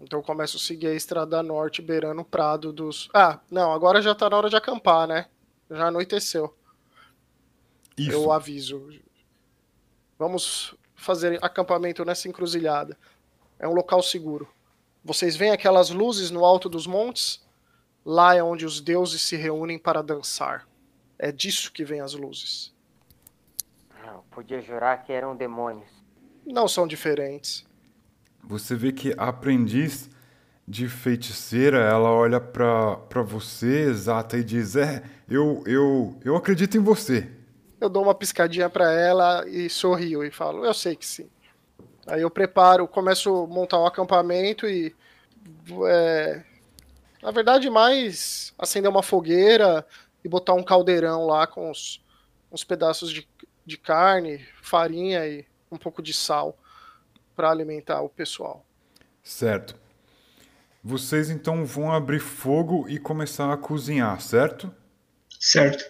Então 0.00 0.20
eu 0.20 0.22
começo 0.22 0.56
a 0.56 0.60
seguir 0.60 0.86
a 0.86 0.94
estrada 0.94 1.42
norte, 1.42 1.82
beirando 1.82 2.22
o 2.22 2.24
prado 2.24 2.72
dos. 2.72 3.10
Ah, 3.12 3.38
não, 3.50 3.70
agora 3.70 4.00
já 4.00 4.14
tá 4.14 4.30
na 4.30 4.38
hora 4.38 4.48
de 4.48 4.56
acampar, 4.56 5.06
né? 5.06 5.26
Já 5.70 5.88
anoiteceu. 5.88 6.56
Isso. 7.96 8.12
Eu 8.12 8.30
aviso. 8.30 8.90
Vamos 10.18 10.74
fazer 10.94 11.38
acampamento 11.42 12.04
nessa 12.04 12.28
encruzilhada. 12.28 12.96
É 13.58 13.66
um 13.66 13.72
local 13.72 14.02
seguro. 14.02 14.48
Vocês 15.04 15.36
veem 15.36 15.52
aquelas 15.52 15.90
luzes 15.90 16.30
no 16.30 16.44
alto 16.44 16.68
dos 16.68 16.86
montes? 16.86 17.44
Lá 18.04 18.34
é 18.34 18.42
onde 18.42 18.64
os 18.66 18.80
deuses 18.80 19.22
se 19.22 19.36
reúnem 19.36 19.78
para 19.78 20.02
dançar. 20.02 20.66
É 21.18 21.30
disso 21.32 21.72
que 21.72 21.84
vêm 21.84 22.00
as 22.00 22.14
luzes. 22.14 22.74
Eu 24.04 24.24
podia 24.30 24.60
jurar 24.60 25.02
que 25.04 25.12
eram 25.12 25.36
demônios. 25.36 25.88
Não 26.44 26.68
são 26.68 26.86
diferentes. 26.86 27.64
Você 28.42 28.74
vê 28.74 28.92
que 28.92 29.14
a 29.16 29.28
aprendiz 29.28 30.08
de 30.68 30.88
feiticeira, 30.88 31.78
ela 31.78 32.10
olha 32.10 32.40
para 32.40 33.22
você, 33.24 33.88
exata, 33.88 34.36
e 34.36 34.44
diz: 34.44 34.76
É, 34.76 35.02
eu, 35.28 35.62
eu, 35.66 36.18
eu 36.24 36.36
acredito 36.36 36.76
em 36.76 36.80
você. 36.80 37.35
Eu 37.80 37.88
dou 37.88 38.02
uma 38.02 38.14
piscadinha 38.14 38.70
para 38.70 38.90
ela 38.92 39.46
e 39.48 39.68
sorrio 39.68 40.24
e 40.24 40.30
falo: 40.30 40.64
Eu 40.64 40.74
sei 40.74 40.96
que 40.96 41.06
sim. 41.06 41.28
Aí 42.06 42.22
eu 42.22 42.30
preparo, 42.30 42.86
começo 42.86 43.44
a 43.44 43.46
montar 43.46 43.80
um 43.80 43.86
acampamento 43.86 44.66
e. 44.66 44.94
É, 45.88 46.42
na 47.22 47.30
verdade, 47.30 47.68
mais 47.68 48.54
acender 48.58 48.90
uma 48.90 49.02
fogueira 49.02 49.86
e 50.24 50.28
botar 50.28 50.54
um 50.54 50.62
caldeirão 50.62 51.26
lá 51.26 51.46
com 51.46 51.70
uns, 51.70 52.04
uns 52.50 52.64
pedaços 52.64 53.10
de, 53.10 53.28
de 53.64 53.76
carne, 53.76 54.44
farinha 54.62 55.26
e 55.26 55.44
um 55.70 55.76
pouco 55.76 56.02
de 56.02 56.12
sal 56.12 56.56
para 57.34 57.50
alimentar 57.50 58.00
o 58.00 58.08
pessoal. 58.08 58.64
Certo. 59.22 59.76
Vocês 60.82 61.30
então 61.30 61.64
vão 61.64 61.92
abrir 61.92 62.20
fogo 62.20 62.88
e 62.88 62.98
começar 62.98 63.52
a 63.52 63.56
cozinhar, 63.56 64.20
certo? 64.20 64.72
Certo. 65.40 65.84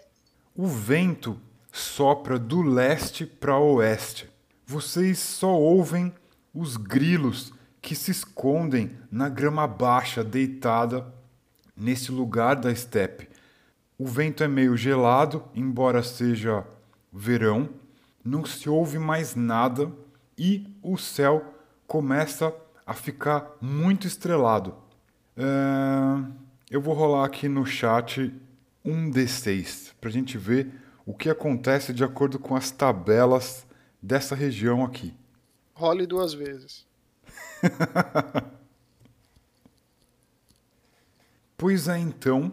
O 0.55 0.67
vento 0.67 1.39
sopra 1.77 2.39
do 2.39 2.63
leste 2.63 3.27
para 3.27 3.59
oeste 3.59 4.29
vocês 4.67 5.21
só 5.21 5.55
ouvem 5.57 6.13
os 6.53 6.77
grilos 6.77 7.53
que 7.81 7.95
se 7.95 8.11
escondem 8.11 8.99
na 9.09 9.29
grama 9.29 9.65
baixa 9.65 10.25
deitada 10.25 11.07
nesse 11.77 12.11
lugar 12.11 12.57
da 12.57 12.73
estepe. 12.73 13.29
O 13.97 14.07
vento 14.07 14.43
é 14.43 14.49
meio 14.49 14.77
gelado, 14.77 15.45
embora 15.55 16.03
seja 16.03 16.67
verão, 17.13 17.69
não 18.25 18.45
se 18.45 18.69
ouve 18.69 18.99
mais 18.99 19.37
nada 19.37 19.93
e 20.37 20.67
o 20.83 20.97
céu 20.97 21.55
começa 21.87 22.53
a 22.85 22.93
ficar 22.93 23.53
muito 23.61 24.05
estrelado. 24.07 24.75
É... 25.37 25.45
Eu 26.69 26.81
vou 26.81 26.93
rolar 26.93 27.25
aqui 27.25 27.49
no 27.49 27.65
chat 27.65 28.35
um 28.85 29.09
D6 29.13 29.93
para 30.01 30.11
a 30.11 30.13
gente 30.13 30.37
ver 30.37 30.73
o 31.07 31.15
que 31.15 31.31
acontece 31.31 31.95
de 31.95 32.03
acordo 32.03 32.39
com 32.39 32.57
as 32.57 32.71
tabelas 32.73 33.65
dessa 34.03 34.35
região 34.35 34.85
aqui. 34.85 35.15
Role 35.73 36.05
duas 36.05 36.35
vezes. 36.35 36.85
pois 41.57 41.87
é 41.87 41.99
então 41.99 42.53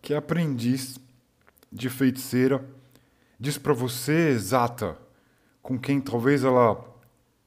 que 0.00 0.14
a 0.14 0.18
aprendiz 0.18 0.98
de 1.70 1.90
feiticeira 1.90 2.64
diz 3.38 3.58
para 3.58 3.72
você, 3.72 4.36
Zata, 4.38 4.96
com 5.60 5.78
quem 5.78 6.00
talvez 6.00 6.44
ela 6.44 6.84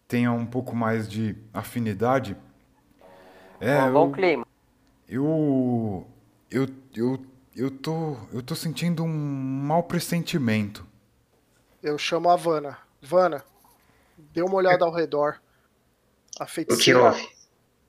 tenha 0.07 0.31
um 0.31 0.45
pouco 0.45 0.75
mais 0.75 1.09
de 1.09 1.35
afinidade. 1.53 2.37
É, 3.59 3.81
um 3.83 3.93
bom 3.93 4.07
eu, 4.07 4.11
clima. 4.11 4.47
Eu, 5.07 6.07
eu, 6.51 6.67
eu, 6.95 7.25
eu 7.55 7.71
tô, 7.71 8.17
eu 8.33 8.41
tô 8.43 8.55
sentindo 8.55 9.03
um 9.03 9.07
mau 9.07 9.83
pressentimento. 9.83 10.85
Eu 11.81 11.97
chamo 11.97 12.29
a 12.29 12.33
Havana. 12.33 12.77
Vana, 13.01 13.43
dê 14.17 14.41
uma 14.41 14.55
olhada 14.55 14.83
ao 14.85 14.91
redor. 14.93 15.39
A 16.39 16.43
O 16.43 16.47
que 16.47 16.51
feiticeira, 16.53 17.03
houve? 17.03 17.27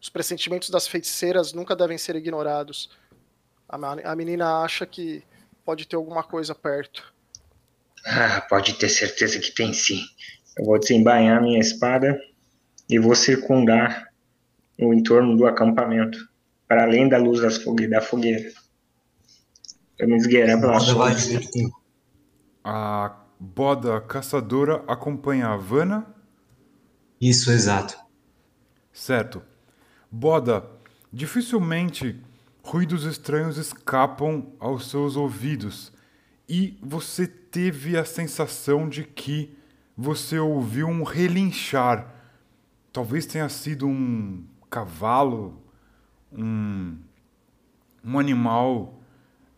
os 0.01 0.09
pressentimentos 0.09 0.71
das 0.71 0.87
feiticeiras 0.87 1.53
nunca 1.53 1.75
devem 1.75 1.99
ser 1.99 2.15
ignorados. 2.17 2.91
A, 3.69 4.15
menina 4.15 4.63
acha 4.63 4.87
que 4.87 5.25
pode 5.65 5.87
ter 5.89 5.97
alguma 5.97 6.23
coisa 6.23 6.55
perto. 6.55 7.13
Ah, 8.05 8.41
pode 8.43 8.75
ter 8.75 8.89
certeza 8.89 9.41
que 9.41 9.51
tem 9.51 9.73
sim. 9.73 10.01
Eu 10.57 10.65
vou 10.65 10.79
desembainhar 10.79 11.43
minha 11.43 11.59
espada 11.59 12.17
e 12.89 12.99
vou 12.99 13.15
circundar 13.17 14.07
o 14.79 14.95
entorno 14.95 15.37
do 15.37 15.47
acampamento, 15.47 16.19
para 16.69 16.85
além 16.85 17.09
da 17.09 17.19
luz 17.19 17.41
das 17.41 17.57
fogue- 17.57 17.89
da 17.89 18.01
fogueira. 18.01 18.53
Me 20.01 20.17
esgueirar 20.17 20.61
pela 20.61 20.79
A 22.65 23.17
boda 23.39 24.01
caçadora 24.01 24.83
acompanha 24.87 25.49
a 25.49 25.57
Vanna, 25.57 26.07
Isso, 27.21 27.51
exato. 27.51 27.97
certo? 28.93 29.43
Boda, 30.11 30.69
dificilmente 31.13 32.21
ruídos 32.63 33.05
estranhos 33.05 33.57
escapam 33.57 34.53
aos 34.59 34.91
seus 34.91 35.17
ouvidos 35.17 35.93
e 36.49 36.79
você 36.83 37.27
teve 37.27 37.97
a 37.97 38.05
sensação 38.05 38.89
de 38.89 39.05
que 39.05 39.57
você 39.97 40.39
ouviu 40.39 40.89
um 40.89 41.03
relinchar. 41.03 42.13
Talvez 42.93 43.25
tenha 43.27 43.49
sido 43.49 43.87
um 43.87 44.45
cavalo, 44.71 45.63
um, 46.33 46.97
um 48.05 48.19
animal 48.19 49.01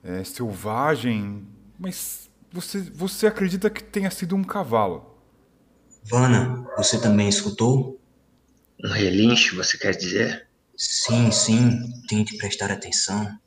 é, 0.03 0.25
selvagem, 0.25 1.47
mas 1.79 2.31
você, 2.53 2.81
você 2.81 3.27
acredita 3.27 3.69
que 3.71 3.83
tenha 3.83 4.11
sido 4.11 4.35
um 4.37 4.45
cavalo. 4.45 5.19
Vana, 6.05 6.67
você 6.77 7.01
também 7.01 7.29
escutou? 7.29 8.01
Um 8.83 8.91
relincho, 8.91 9.57
você 9.57 9.77
quer 9.77 9.95
dizer? 9.95 10.49
Sim, 10.77 11.31
sim. 11.31 11.81
Tente 12.09 12.37
prestar 12.37 12.71
atenção. 12.71 13.39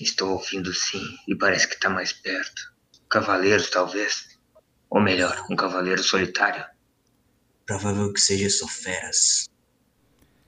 Estou 0.00 0.32
ouvindo 0.32 0.72
sim, 0.74 1.02
e 1.28 1.34
parece 1.36 1.68
que 1.68 1.74
está 1.74 1.88
mais 1.88 2.12
perto. 2.12 2.72
Cavaleiros, 3.08 3.70
talvez. 3.70 4.38
Ou 4.90 5.00
melhor, 5.00 5.46
um 5.50 5.54
cavaleiro 5.54 6.02
solitário. 6.02 6.64
Provável 7.64 8.12
que 8.12 8.20
seja 8.20 8.50
só 8.50 8.66
feras. 8.66 9.48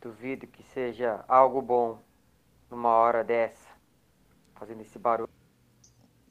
Duvido 0.03 0.47
que 0.47 0.63
seja 0.75 1.25
algo 1.29 1.63
bom 1.63 2.03
numa 2.71 2.91
hora 2.91 3.23
dessa, 3.23 3.64
fazendo 4.55 4.81
esse 4.81 4.99
barulho. 4.99 5.29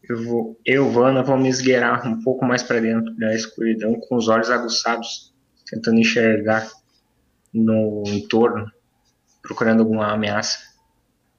Eu, 0.01 0.23
vou, 0.23 0.59
eu, 0.65 0.91
Vanna, 0.91 1.23
vou 1.23 1.37
me 1.37 1.47
esgueirar 1.47 2.05
um 2.07 2.21
pouco 2.21 2.45
mais 2.45 2.61
para 2.61 2.79
dentro 2.79 3.15
da 3.15 3.33
escuridão, 3.33 3.95
com 3.99 4.15
os 4.15 4.27
olhos 4.27 4.49
aguçados, 4.49 5.33
tentando 5.65 5.99
enxergar 5.99 6.69
no 7.53 8.03
entorno, 8.07 8.69
procurando 9.41 9.79
alguma 9.79 10.11
ameaça. 10.11 10.59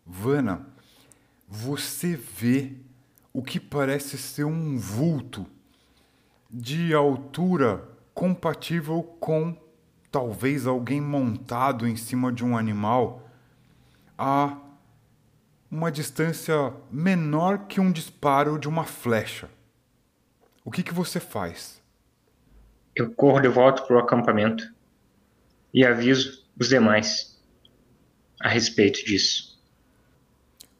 Vanna, 0.07 0.67
você 1.47 2.17
vê 2.17 2.73
o 3.33 3.43
que 3.43 3.61
parece 3.61 4.17
ser 4.17 4.45
um 4.45 4.79
vulto 4.79 5.47
de 6.51 6.95
altura 6.95 7.89
compatível 8.15 9.03
com 9.19 9.57
talvez 10.11 10.67
alguém 10.67 11.01
montado 11.01 11.87
em 11.87 11.97
cima 11.97 12.33
de 12.33 12.45
um 12.45 12.57
animal 12.57 13.29
a 14.17 14.57
uma 15.75 15.91
distância 15.91 16.73
menor 16.89 17.67
que 17.67 17.81
um 17.81 17.91
disparo 17.91 18.61
de 18.61 18.69
uma 18.69 18.85
flecha. 18.85 19.51
O 20.65 20.71
que, 20.71 20.85
que 20.85 20.95
você 20.95 21.19
faz? 21.19 21.83
Eu 22.95 23.13
corro 23.13 23.41
de 23.41 23.49
volta 23.49 23.83
para 23.83 23.97
o 23.97 23.99
acampamento 23.99 24.73
e 25.73 25.85
aviso 25.85 26.47
os 26.57 26.69
demais 26.69 27.43
a 28.41 28.49
respeito 28.49 29.05
disso. 29.05 29.61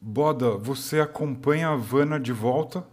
Boda, 0.01 0.57
você 0.57 1.01
acompanha 1.01 1.71
a 1.71 1.77
Vanna 1.77 2.21
de 2.21 2.33
volta? 2.33 2.87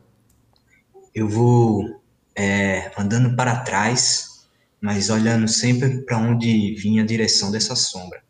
Eu 1.14 1.30
vou 1.30 2.02
é, 2.36 2.91
andando 2.97 3.36
para 3.36 3.60
trás, 3.60 4.47
mas 4.82 5.12
olhando 5.12 5.47
sempre 5.47 6.02
para 6.02 6.18
onde 6.18 6.74
vinha 6.74 7.04
a 7.04 7.06
direção 7.06 7.52
dessa 7.52 7.76
sombra. 7.76 8.24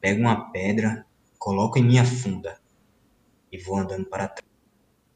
Pego 0.00 0.20
uma 0.20 0.52
pedra, 0.52 1.04
coloco 1.40 1.76
em 1.76 1.82
minha 1.82 2.04
funda 2.04 2.59
e 3.50 3.58
vou 3.58 3.78
andando 3.78 4.06
para 4.06 4.28
trás. 4.28 4.48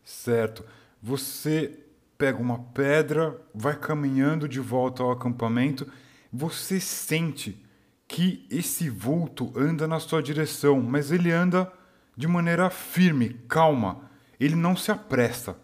Certo. 0.03 0.65
Você 1.03 1.81
pega 2.17 2.41
uma 2.41 2.59
pedra, 2.59 3.41
vai 3.55 3.79
caminhando 3.79 4.49
de 4.49 4.61
volta 4.61 5.03
ao 5.03 5.11
acampamento. 5.11 5.87
Você 6.33 6.81
sente 6.81 7.63
que 8.07 8.47
esse 8.51 8.89
vulto 8.89 9.53
anda 9.57 9.87
na 9.87 9.99
sua 9.99 10.23
direção, 10.23 10.81
mas 10.81 11.11
ele 11.11 11.31
anda 11.31 11.73
de 12.17 12.29
maneira 12.29 12.71
firme, 12.71 13.35
calma. 13.49 14.11
Ele 14.39 14.55
não 14.55 14.77
se 14.77 14.91
apressa. 14.91 15.57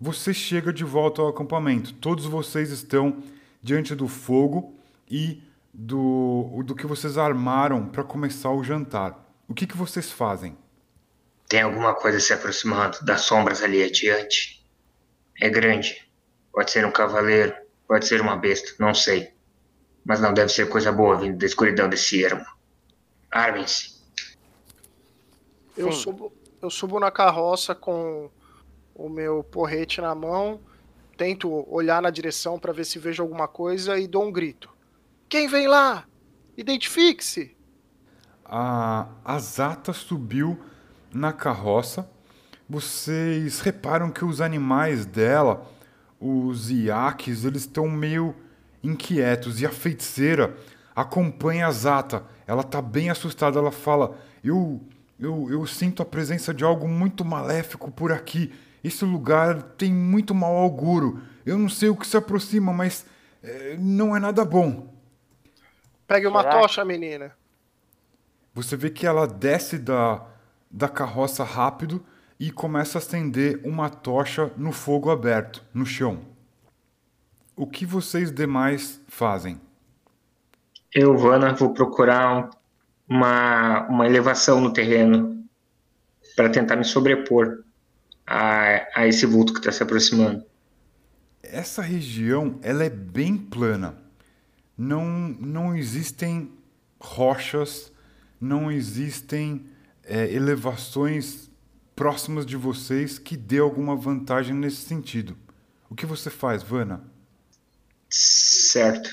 Você 0.00 0.32
chega 0.32 0.72
de 0.72 0.84
volta 0.84 1.20
ao 1.20 1.28
acampamento. 1.28 1.92
Todos 1.94 2.24
vocês 2.24 2.70
estão 2.70 3.22
diante 3.62 3.94
do 3.94 4.06
fogo 4.06 4.74
e 5.10 5.42
do, 5.74 6.62
do 6.64 6.74
que 6.74 6.86
vocês 6.86 7.18
armaram 7.18 7.86
para 7.86 8.04
começar 8.04 8.50
o 8.50 8.62
jantar. 8.62 9.26
O 9.48 9.54
que, 9.54 9.66
que 9.66 9.76
vocês 9.76 10.10
fazem? 10.10 10.56
Tem 11.48 11.62
alguma 11.62 11.94
coisa 11.94 12.20
se 12.20 12.32
aproximando 12.32 12.98
das 13.02 13.22
sombras 13.22 13.62
ali 13.62 13.82
adiante. 13.82 14.64
É 15.40 15.48
grande. 15.48 16.06
Pode 16.52 16.70
ser 16.70 16.84
um 16.84 16.92
cavaleiro, 16.92 17.54
pode 17.86 18.06
ser 18.06 18.20
uma 18.20 18.36
besta, 18.36 18.72
não 18.78 18.94
sei. 18.94 19.32
Mas 20.04 20.20
não 20.20 20.32
deve 20.32 20.50
ser 20.50 20.68
coisa 20.68 20.92
boa 20.92 21.16
vindo 21.16 21.38
da 21.38 21.46
escuridão 21.46 21.88
desse 21.88 22.22
ermo. 22.22 22.44
Armem-se. 23.30 23.98
Eu 25.76 25.92
subo, 25.92 26.32
eu 26.60 26.70
subo 26.70 26.98
na 26.98 27.10
carroça 27.10 27.74
com 27.74 28.30
o 28.94 29.08
meu 29.08 29.44
porrete 29.44 30.00
na 30.00 30.14
mão, 30.14 30.60
tento 31.16 31.64
olhar 31.72 32.02
na 32.02 32.10
direção 32.10 32.58
para 32.58 32.72
ver 32.72 32.84
se 32.84 32.98
vejo 32.98 33.22
alguma 33.22 33.46
coisa 33.46 33.98
e 33.98 34.06
dou 34.06 34.24
um 34.24 34.32
grito. 34.32 34.68
Quem 35.28 35.46
vem 35.46 35.68
lá? 35.68 36.04
Identifique-se! 36.56 37.56
a, 38.48 39.06
a 39.24 39.38
Zata 39.38 39.92
subiu 39.92 40.58
na 41.12 41.32
carroça. 41.32 42.08
Vocês 42.68 43.60
reparam 43.60 44.10
que 44.10 44.24
os 44.24 44.40
animais 44.40 45.06
dela, 45.06 45.66
os 46.20 46.70
iaques, 46.70 47.44
eles 47.44 47.62
estão 47.62 47.88
meio 47.88 48.34
inquietos. 48.82 49.60
E 49.60 49.66
a 49.66 49.70
feiticeira 49.70 50.54
acompanha 50.94 51.66
a 51.66 51.70
Zata. 51.70 52.24
Ela 52.46 52.62
tá 52.62 52.82
bem 52.82 53.10
assustada. 53.10 53.58
Ela 53.58 53.72
fala: 53.72 54.18
Eu, 54.44 54.80
eu, 55.18 55.48
eu 55.50 55.66
sinto 55.66 56.02
a 56.02 56.06
presença 56.06 56.52
de 56.52 56.64
algo 56.64 56.86
muito 56.86 57.24
maléfico 57.24 57.90
por 57.90 58.12
aqui. 58.12 58.52
Esse 58.84 59.04
lugar 59.04 59.62
tem 59.62 59.92
muito 59.92 60.34
mau 60.34 60.56
auguro. 60.56 61.22
Eu 61.44 61.58
não 61.58 61.68
sei 61.68 61.88
o 61.88 61.96
que 61.96 62.06
se 62.06 62.16
aproxima, 62.16 62.72
mas 62.72 63.06
eh, 63.42 63.76
não 63.78 64.14
é 64.14 64.20
nada 64.20 64.44
bom. 64.44 64.94
Pegue 66.06 66.26
uma 66.26 66.42
Será? 66.42 66.52
tocha, 66.60 66.84
menina. 66.84 67.32
Você 68.54 68.76
vê 68.76 68.90
que 68.90 69.06
ela 69.06 69.26
desce 69.26 69.78
da, 69.78 70.26
da 70.70 70.88
carroça 70.88 71.44
rápido 71.44 72.04
e 72.38 72.50
começa 72.50 72.98
a 72.98 73.00
acender 73.00 73.60
uma 73.64 73.88
tocha 73.90 74.52
no 74.56 74.72
fogo 74.72 75.10
aberto, 75.10 75.64
no 75.74 75.84
chão. 75.86 76.20
O 77.56 77.66
que 77.66 77.84
vocês 77.84 78.30
demais 78.30 79.00
fazem? 79.08 79.60
Eu, 80.94 81.16
Vanna, 81.16 81.54
vou 81.54 81.72
procurar 81.72 82.36
um- 82.36 82.50
uma, 83.08 83.86
uma 83.88 84.06
elevação 84.06 84.60
no 84.60 84.72
terreno 84.72 85.44
para 86.36 86.50
tentar 86.50 86.76
me 86.76 86.84
sobrepor 86.84 87.64
a, 88.26 89.00
a 89.00 89.06
esse 89.06 89.26
vulto 89.26 89.52
que 89.52 89.60
está 89.60 89.72
se 89.72 89.82
aproximando. 89.82 90.44
Essa 91.42 91.82
região 91.82 92.58
ela 92.62 92.84
é 92.84 92.90
bem 92.90 93.36
plana. 93.36 93.96
Não, 94.76 95.04
não 95.40 95.74
existem 95.74 96.52
rochas, 97.00 97.92
não 98.40 98.70
existem 98.70 99.66
é, 100.08 100.32
elevações 100.32 101.50
próximas 101.94 102.46
de 102.46 102.56
vocês 102.56 103.18
que 103.18 103.36
dê 103.36 103.58
alguma 103.58 103.94
vantagem 103.94 104.54
nesse 104.54 104.78
sentido. 104.78 105.36
O 105.90 105.94
que 105.94 106.06
você 106.06 106.30
faz, 106.30 106.62
Vanna? 106.62 107.02
Certo. 108.08 109.10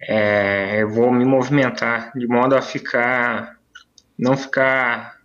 É, 0.00 0.82
eu 0.82 0.88
vou 0.88 1.12
me 1.12 1.24
movimentar 1.24 2.12
de 2.16 2.26
modo 2.26 2.56
a 2.56 2.62
ficar. 2.62 3.58
não 4.18 4.36
ficar 4.36 5.20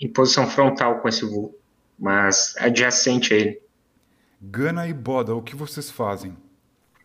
em 0.00 0.08
posição 0.08 0.46
frontal 0.46 1.00
com 1.00 1.08
esse 1.08 1.24
vulto, 1.24 1.56
mas 1.98 2.54
adjacente 2.58 3.34
a 3.34 3.36
ele. 3.36 3.62
Gana 4.40 4.86
e 4.86 4.92
Boda, 4.92 5.34
o 5.34 5.42
que 5.42 5.56
vocês 5.56 5.90
fazem? 5.90 6.36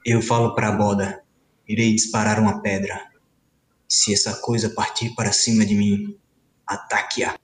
Eu 0.06 0.22
falo 0.22 0.54
para 0.56 0.70
a 0.70 0.72
boda: 0.76 1.22
irei 1.68 1.94
disparar 1.94 2.40
uma 2.40 2.62
pedra. 2.62 3.10
Se 3.88 4.14
essa 4.14 4.36
coisa 4.42 4.70
partir 4.70 5.16
para 5.16 5.32
cima 5.32 5.66
de 5.66 5.76
mim, 5.76 6.18
ataque-a. 6.70 7.36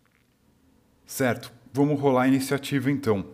Certo, 1.05 1.51
vamos 1.73 1.99
rolar 1.99 2.23
a 2.23 2.28
iniciativa 2.28 2.91
então. 2.91 3.26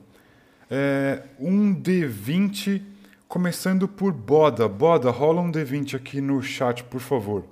É, 0.69 1.23
um 1.37 1.75
D20, 1.75 2.81
começando 3.27 3.87
por 3.87 4.13
Boda. 4.13 4.67
Boda, 4.69 5.11
rola 5.11 5.41
um 5.41 5.51
D20 5.51 5.95
aqui 5.95 6.21
no 6.21 6.41
chat, 6.41 6.83
por 6.85 7.01
favor. 7.01 7.43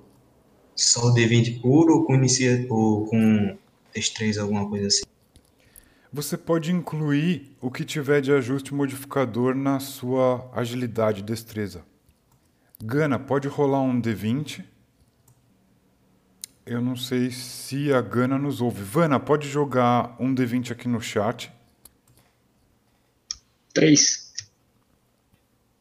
Só 0.74 1.08
o 1.08 1.14
D20 1.14 1.60
puro 1.60 1.98
ou 1.98 2.04
com, 2.06 2.14
inicia... 2.14 2.66
ou 2.70 3.06
com 3.06 3.58
destreza, 3.94 4.40
alguma 4.40 4.68
coisa 4.68 4.86
assim? 4.86 5.02
Você 6.12 6.36
pode 6.36 6.72
incluir 6.72 7.56
o 7.60 7.70
que 7.70 7.84
tiver 7.84 8.20
de 8.20 8.32
ajuste 8.32 8.74
modificador 8.74 9.54
na 9.54 9.78
sua 9.78 10.50
agilidade 10.54 11.20
e 11.20 11.22
destreza. 11.22 11.84
Gana, 12.82 13.18
pode 13.18 13.46
rolar 13.46 13.82
um 13.82 14.00
D20. 14.00 14.64
Eu 16.70 16.80
não 16.80 16.94
sei 16.94 17.32
se 17.32 17.92
a 17.92 18.00
Gana 18.00 18.38
nos 18.38 18.60
ouve. 18.60 18.80
Vana, 18.84 19.18
pode 19.18 19.48
jogar 19.48 20.14
um 20.20 20.32
D20 20.32 20.70
aqui 20.70 20.86
no 20.86 21.00
chat. 21.00 21.52
Três. 23.74 24.32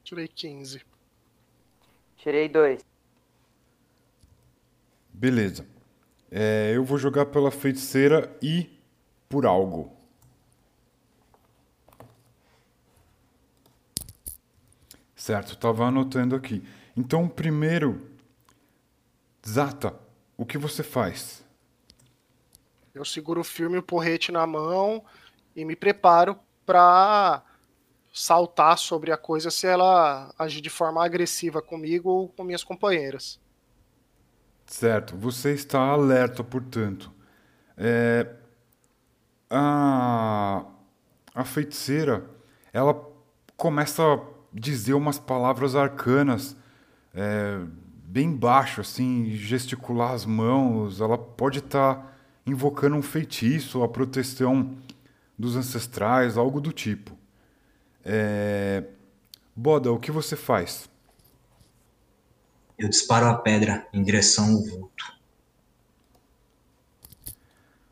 Tirei 0.03 0.27
15. 0.27 0.81
Tirei 2.17 2.49
dois. 2.49 2.83
Beleza. 5.13 5.63
É, 6.31 6.71
eu 6.73 6.83
vou 6.83 6.97
jogar 6.97 7.27
pela 7.27 7.51
feiticeira 7.51 8.35
e 8.41 8.67
por 9.29 9.45
algo. 9.45 9.95
Certo, 15.15 15.53
estava 15.53 15.85
anotando 15.85 16.35
aqui. 16.35 16.63
Então, 16.97 17.29
primeiro, 17.29 18.09
Zata, 19.47 20.08
o 20.39 20.45
que 20.45 20.57
você 20.57 20.81
faz? 20.81 21.43
Eu 22.95 23.03
seguro 23.03 23.43
firme 23.43 23.77
o 23.77 23.83
porrete 23.83 24.31
na 24.31 24.47
mão 24.47 25.03
e 25.53 25.65
me 25.65 25.75
preparo 25.75 26.39
para 26.65 27.43
saltar 28.13 28.77
sobre 28.77 29.11
a 29.11 29.17
coisa 29.17 29.51
se 29.51 29.67
ela 29.67 30.33
agir 30.39 30.61
de 30.61 30.69
forma 30.69 31.03
agressiva 31.03 31.61
comigo 31.61 32.09
ou 32.09 32.29
com 32.29 32.45
minhas 32.45 32.63
companheiras. 32.63 33.37
Certo, 34.65 35.17
você 35.17 35.51
está 35.53 35.77
alerta, 35.77 36.41
portanto. 36.41 37.11
É, 37.75 38.25
a, 39.49 40.63
a 41.35 41.43
feiticeira, 41.43 42.29
ela 42.71 42.93
começa 43.57 44.01
a 44.01 44.21
dizer 44.53 44.93
umas 44.93 45.19
palavras 45.19 45.75
arcanas, 45.75 46.55
é, 47.13 47.59
bem 48.09 48.35
baixo, 48.35 48.81
assim, 48.81 49.29
gesticular 49.35 50.13
as 50.13 50.25
mãos. 50.25 50.99
Ela 50.99 51.17
pode 51.17 51.59
estar 51.59 52.17
invocando 52.45 52.95
um 52.95 53.03
feitiço, 53.03 53.83
a 53.83 53.87
proteção 53.87 54.75
dos 55.37 55.55
ancestrais, 55.55 56.35
algo 56.35 56.59
do 56.59 56.73
tipo. 56.73 57.15
É, 58.03 58.83
Boda, 59.55 59.91
o 59.91 59.99
que 59.99 60.11
você 60.11 60.35
faz? 60.35 60.89
Eu 62.77 62.89
disparo 62.89 63.27
a 63.27 63.35
pedra 63.35 63.87
em 63.93 64.01
direção 64.01 64.45
ao 64.45 64.65
vulto. 64.65 65.19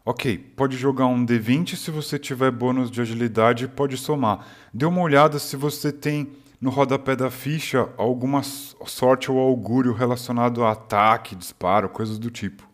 Ok, 0.03 0.37
pode 0.55 0.77
jogar 0.77 1.05
um 1.05 1.25
D20 1.25 1.75
se 1.75 1.91
você 1.91 2.17
tiver 2.17 2.49
bônus 2.49 2.89
de 2.89 3.01
agilidade, 3.01 3.67
pode 3.67 3.97
somar. 3.97 4.47
Dê 4.73 4.85
uma 4.85 5.01
olhada 5.01 5.37
se 5.37 5.57
você 5.57 5.91
tem 5.91 6.31
no 6.59 6.69
rodapé 6.69 7.15
da 7.15 7.29
ficha 7.29 7.89
alguma 7.97 8.41
sorte 8.43 9.31
ou 9.31 9.39
augúrio 9.39 9.93
relacionado 9.93 10.63
a 10.63 10.71
ataque, 10.71 11.35
disparo, 11.35 11.89
coisas 11.89 12.17
do 12.17 12.31
tipo. 12.31 12.67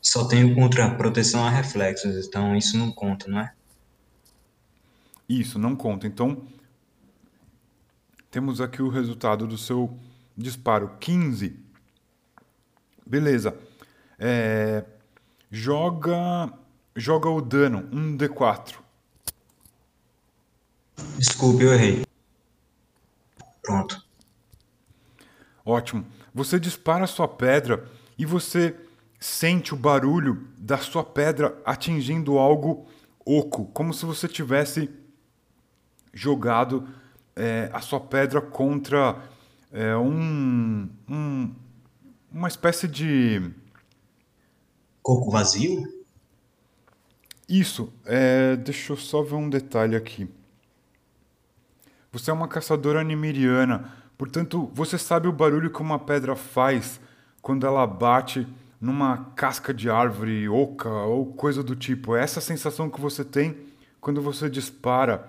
Só 0.00 0.26
tenho 0.26 0.54
contra 0.54 0.94
proteção 0.94 1.44
a 1.44 1.48
reflexos, 1.48 2.26
então 2.26 2.54
isso 2.54 2.76
não 2.76 2.92
conta, 2.92 3.26
não 3.26 3.40
é? 3.40 3.54
Isso, 5.26 5.58
não 5.58 5.74
conta. 5.74 6.06
Então, 6.06 6.42
temos 8.30 8.60
aqui 8.60 8.82
o 8.82 8.90
resultado 8.90 9.46
do 9.46 9.56
seu 9.56 9.96
disparo: 10.36 10.96
15. 11.00 11.58
Beleza. 13.06 13.56
É, 14.18 14.84
joga, 15.50 16.52
joga 16.94 17.30
o 17.30 17.40
dano, 17.40 17.88
um 17.90 18.16
D4. 18.16 18.83
Desculpe, 21.18 21.64
eu 21.64 21.72
errei. 21.72 22.04
Pronto. 23.62 24.02
Ótimo. 25.64 26.06
Você 26.34 26.60
dispara 26.60 27.04
a 27.04 27.08
sua 27.08 27.26
pedra 27.26 27.88
e 28.18 28.26
você 28.26 28.76
sente 29.18 29.72
o 29.72 29.76
barulho 29.76 30.48
da 30.58 30.78
sua 30.78 31.02
pedra 31.02 31.58
atingindo 31.64 32.38
algo 32.38 32.86
oco, 33.24 33.64
como 33.66 33.94
se 33.94 34.04
você 34.04 34.28
tivesse 34.28 34.90
jogado 36.12 36.86
é, 37.34 37.70
a 37.72 37.80
sua 37.80 38.00
pedra 38.00 38.40
contra 38.40 39.22
é, 39.72 39.96
um, 39.96 40.88
um, 41.08 41.54
uma 42.30 42.48
espécie 42.48 42.86
de. 42.86 43.50
Coco 45.02 45.30
vazio? 45.30 45.82
Isso. 47.48 47.92
É, 48.04 48.56
deixa 48.56 48.92
eu 48.92 48.96
só 48.96 49.22
ver 49.22 49.34
um 49.34 49.48
detalhe 49.48 49.96
aqui. 49.96 50.28
Você 52.14 52.30
é 52.30 52.32
uma 52.32 52.46
caçadora 52.46 53.02
nimiriana, 53.02 53.92
portanto, 54.16 54.70
você 54.72 54.96
sabe 54.96 55.26
o 55.26 55.32
barulho 55.32 55.68
que 55.68 55.82
uma 55.82 55.98
pedra 55.98 56.36
faz 56.36 57.00
quando 57.42 57.66
ela 57.66 57.84
bate 57.88 58.46
numa 58.80 59.32
casca 59.34 59.74
de 59.74 59.90
árvore 59.90 60.48
oca 60.48 60.88
ou 60.88 61.32
coisa 61.32 61.60
do 61.60 61.74
tipo. 61.74 62.14
É 62.14 62.22
essa 62.22 62.40
sensação 62.40 62.88
que 62.88 63.00
você 63.00 63.24
tem 63.24 63.56
quando 64.00 64.22
você 64.22 64.48
dispara 64.48 65.28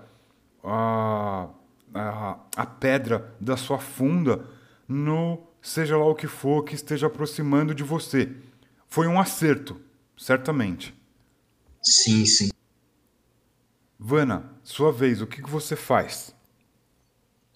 a, 0.63 1.47
a, 1.91 2.37
a 2.55 2.65
pedra 2.67 3.33
da 3.41 3.57
sua 3.57 3.79
funda 3.79 4.45
no 4.87 5.41
seja 5.63 5.97
lá 5.97 6.05
o 6.05 6.13
que 6.13 6.27
for 6.27 6.63
que 6.63 6.75
esteja 6.75 7.07
aproximando 7.07 7.73
de 7.73 7.83
você. 7.83 8.31
Foi 8.87 9.07
um 9.07 9.19
acerto, 9.19 9.81
certamente. 10.15 10.93
Sim, 11.81 12.27
sim. 12.27 12.49
Vana, 13.97 14.51
sua 14.61 14.91
vez, 14.91 15.19
o 15.19 15.25
que, 15.25 15.41
que 15.41 15.49
você 15.49 15.75
faz? 15.75 16.34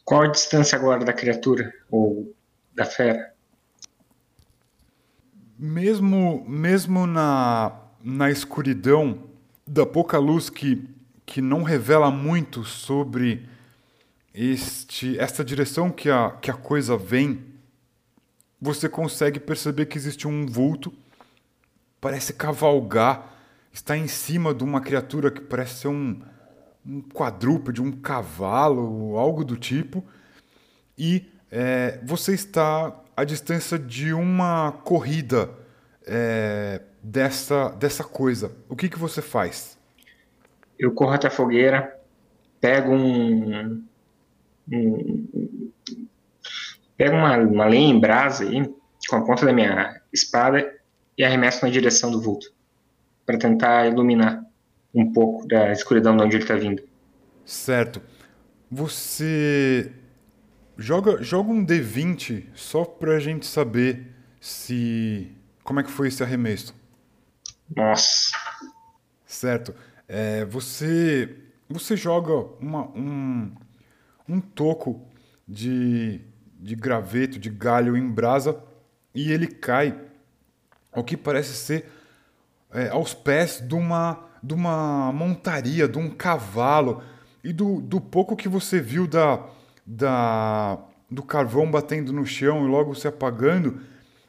Qual 0.09 0.23
a 0.23 0.27
distância 0.27 0.75
agora 0.75 1.05
da 1.05 1.13
criatura 1.13 1.71
ou 1.91 2.35
da 2.73 2.83
fera? 2.83 3.31
Mesmo, 5.55 6.43
mesmo 6.47 7.05
na, 7.05 7.79
na 8.03 8.31
escuridão, 8.31 9.25
da 9.67 9.85
pouca 9.85 10.17
luz 10.17 10.49
que, 10.49 10.83
que 11.27 11.43
não 11.43 11.61
revela 11.61 12.09
muito 12.09 12.63
sobre 12.63 13.47
este, 14.33 15.15
esta 15.19 15.45
direção 15.45 15.91
que 15.91 16.09
a, 16.09 16.31
que 16.41 16.49
a 16.49 16.55
coisa 16.55 16.97
vem, 16.97 17.45
você 18.59 18.89
consegue 18.89 19.39
perceber 19.39 19.85
que 19.85 19.97
existe 19.99 20.27
um 20.27 20.47
vulto, 20.47 20.91
parece 22.01 22.33
cavalgar, 22.33 23.31
está 23.71 23.95
em 23.95 24.07
cima 24.07 24.55
de 24.55 24.63
uma 24.63 24.81
criatura 24.81 25.29
que 25.29 25.41
parece 25.41 25.81
ser 25.81 25.89
um, 25.89 26.19
um 26.85 27.01
quadrúpede, 27.01 27.81
um 27.81 27.91
cavalo, 27.91 29.17
algo 29.17 29.43
do 29.43 29.55
tipo, 29.57 30.03
e 30.97 31.25
é, 31.51 31.99
você 32.03 32.33
está 32.33 32.93
à 33.15 33.23
distância 33.23 33.77
de 33.77 34.13
uma 34.13 34.71
corrida 34.83 35.49
é, 36.05 36.81
dessa, 37.01 37.69
dessa 37.69 38.03
coisa. 38.03 38.51
O 38.67 38.75
que, 38.75 38.89
que 38.89 38.99
você 38.99 39.21
faz? 39.21 39.77
Eu 40.77 40.91
corro 40.93 41.13
até 41.13 41.27
a 41.27 41.31
fogueira, 41.31 41.99
pego 42.61 42.91
um, 42.91 43.83
um 44.71 45.71
pego 46.97 47.15
uma, 47.15 47.37
uma 47.37 47.65
lenha 47.65 47.93
em 47.93 47.99
brasa 47.99 48.43
aí, 48.43 48.73
com 49.09 49.15
a 49.15 49.25
ponta 49.25 49.45
da 49.45 49.53
minha 49.53 50.01
espada 50.11 50.73
e 51.17 51.23
arremesso 51.23 51.65
na 51.65 51.71
direção 51.71 52.11
do 52.11 52.21
vulto 52.21 52.51
para 53.25 53.37
tentar 53.37 53.87
iluminar 53.87 54.43
um 54.93 55.11
pouco 55.11 55.47
da 55.47 55.71
escuridão 55.71 56.15
de 56.15 56.23
onde 56.23 56.35
ele 56.35 56.43
está 56.43 56.55
vindo. 56.55 56.83
Certo. 57.45 58.01
Você 58.69 59.91
joga, 60.77 61.21
joga 61.23 61.51
um 61.51 61.65
D20 61.65 62.47
só 62.53 62.85
pra 62.85 63.19
gente 63.19 63.45
saber 63.45 64.07
se. 64.39 65.31
Como 65.63 65.79
é 65.79 65.83
que 65.83 65.91
foi 65.91 66.07
esse 66.07 66.23
arremesso? 66.23 66.75
Nossa. 67.75 68.31
Certo. 69.25 69.75
É, 70.07 70.45
você. 70.45 71.35
Você 71.67 71.95
joga 71.95 72.33
uma, 72.59 72.87
um, 72.97 73.51
um 74.27 74.41
toco 74.41 75.07
de, 75.47 76.19
de 76.59 76.75
graveto, 76.75 77.37
de 77.37 77.49
galho 77.49 77.95
em 77.95 78.09
brasa, 78.09 78.63
e 79.13 79.31
ele 79.31 79.45
cai 79.45 79.99
ao 80.91 81.03
que 81.03 81.15
parece 81.15 81.53
ser 81.53 81.85
é, 82.71 82.89
aos 82.89 83.13
pés 83.13 83.61
de 83.61 83.75
uma, 83.75 84.28
de 84.41 84.53
uma 84.53 85.11
montaria, 85.13 85.87
de 85.87 85.97
um 85.97 86.09
cavalo. 86.09 87.01
E 87.43 87.53
do, 87.53 87.81
do 87.81 88.01
pouco 88.01 88.35
que 88.35 88.49
você 88.49 88.79
viu 88.79 89.07
da, 89.07 89.45
da, 89.85 90.77
do 91.09 91.23
carvão 91.23 91.69
batendo 91.69 92.11
no 92.11 92.25
chão 92.25 92.65
e 92.65 92.67
logo 92.67 92.93
se 92.93 93.07
apagando, 93.07 93.79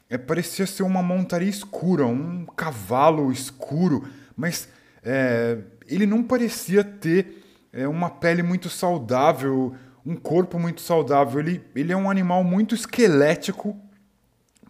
é, 0.09 0.17
parecia 0.17 0.67
ser 0.67 0.83
uma 0.83 1.03
montaria 1.03 1.49
escura, 1.49 2.07
um 2.07 2.45
cavalo 2.45 3.33
escuro, 3.33 4.07
mas 4.37 4.69
é, 5.03 5.59
ele 5.87 6.07
não 6.07 6.23
parecia 6.23 6.85
ter 6.85 7.45
é, 7.73 7.87
uma 7.87 8.11
pele 8.11 8.43
muito 8.43 8.69
saudável, 8.69 9.75
um 10.05 10.17
corpo 10.17 10.59
muito 10.59 10.81
saudável. 10.81 11.41
Ele, 11.41 11.65
ele 11.75 11.93
é 11.93 11.97
um 11.97 12.11
animal 12.11 12.43
muito 12.45 12.75
esquelético, 12.75 13.77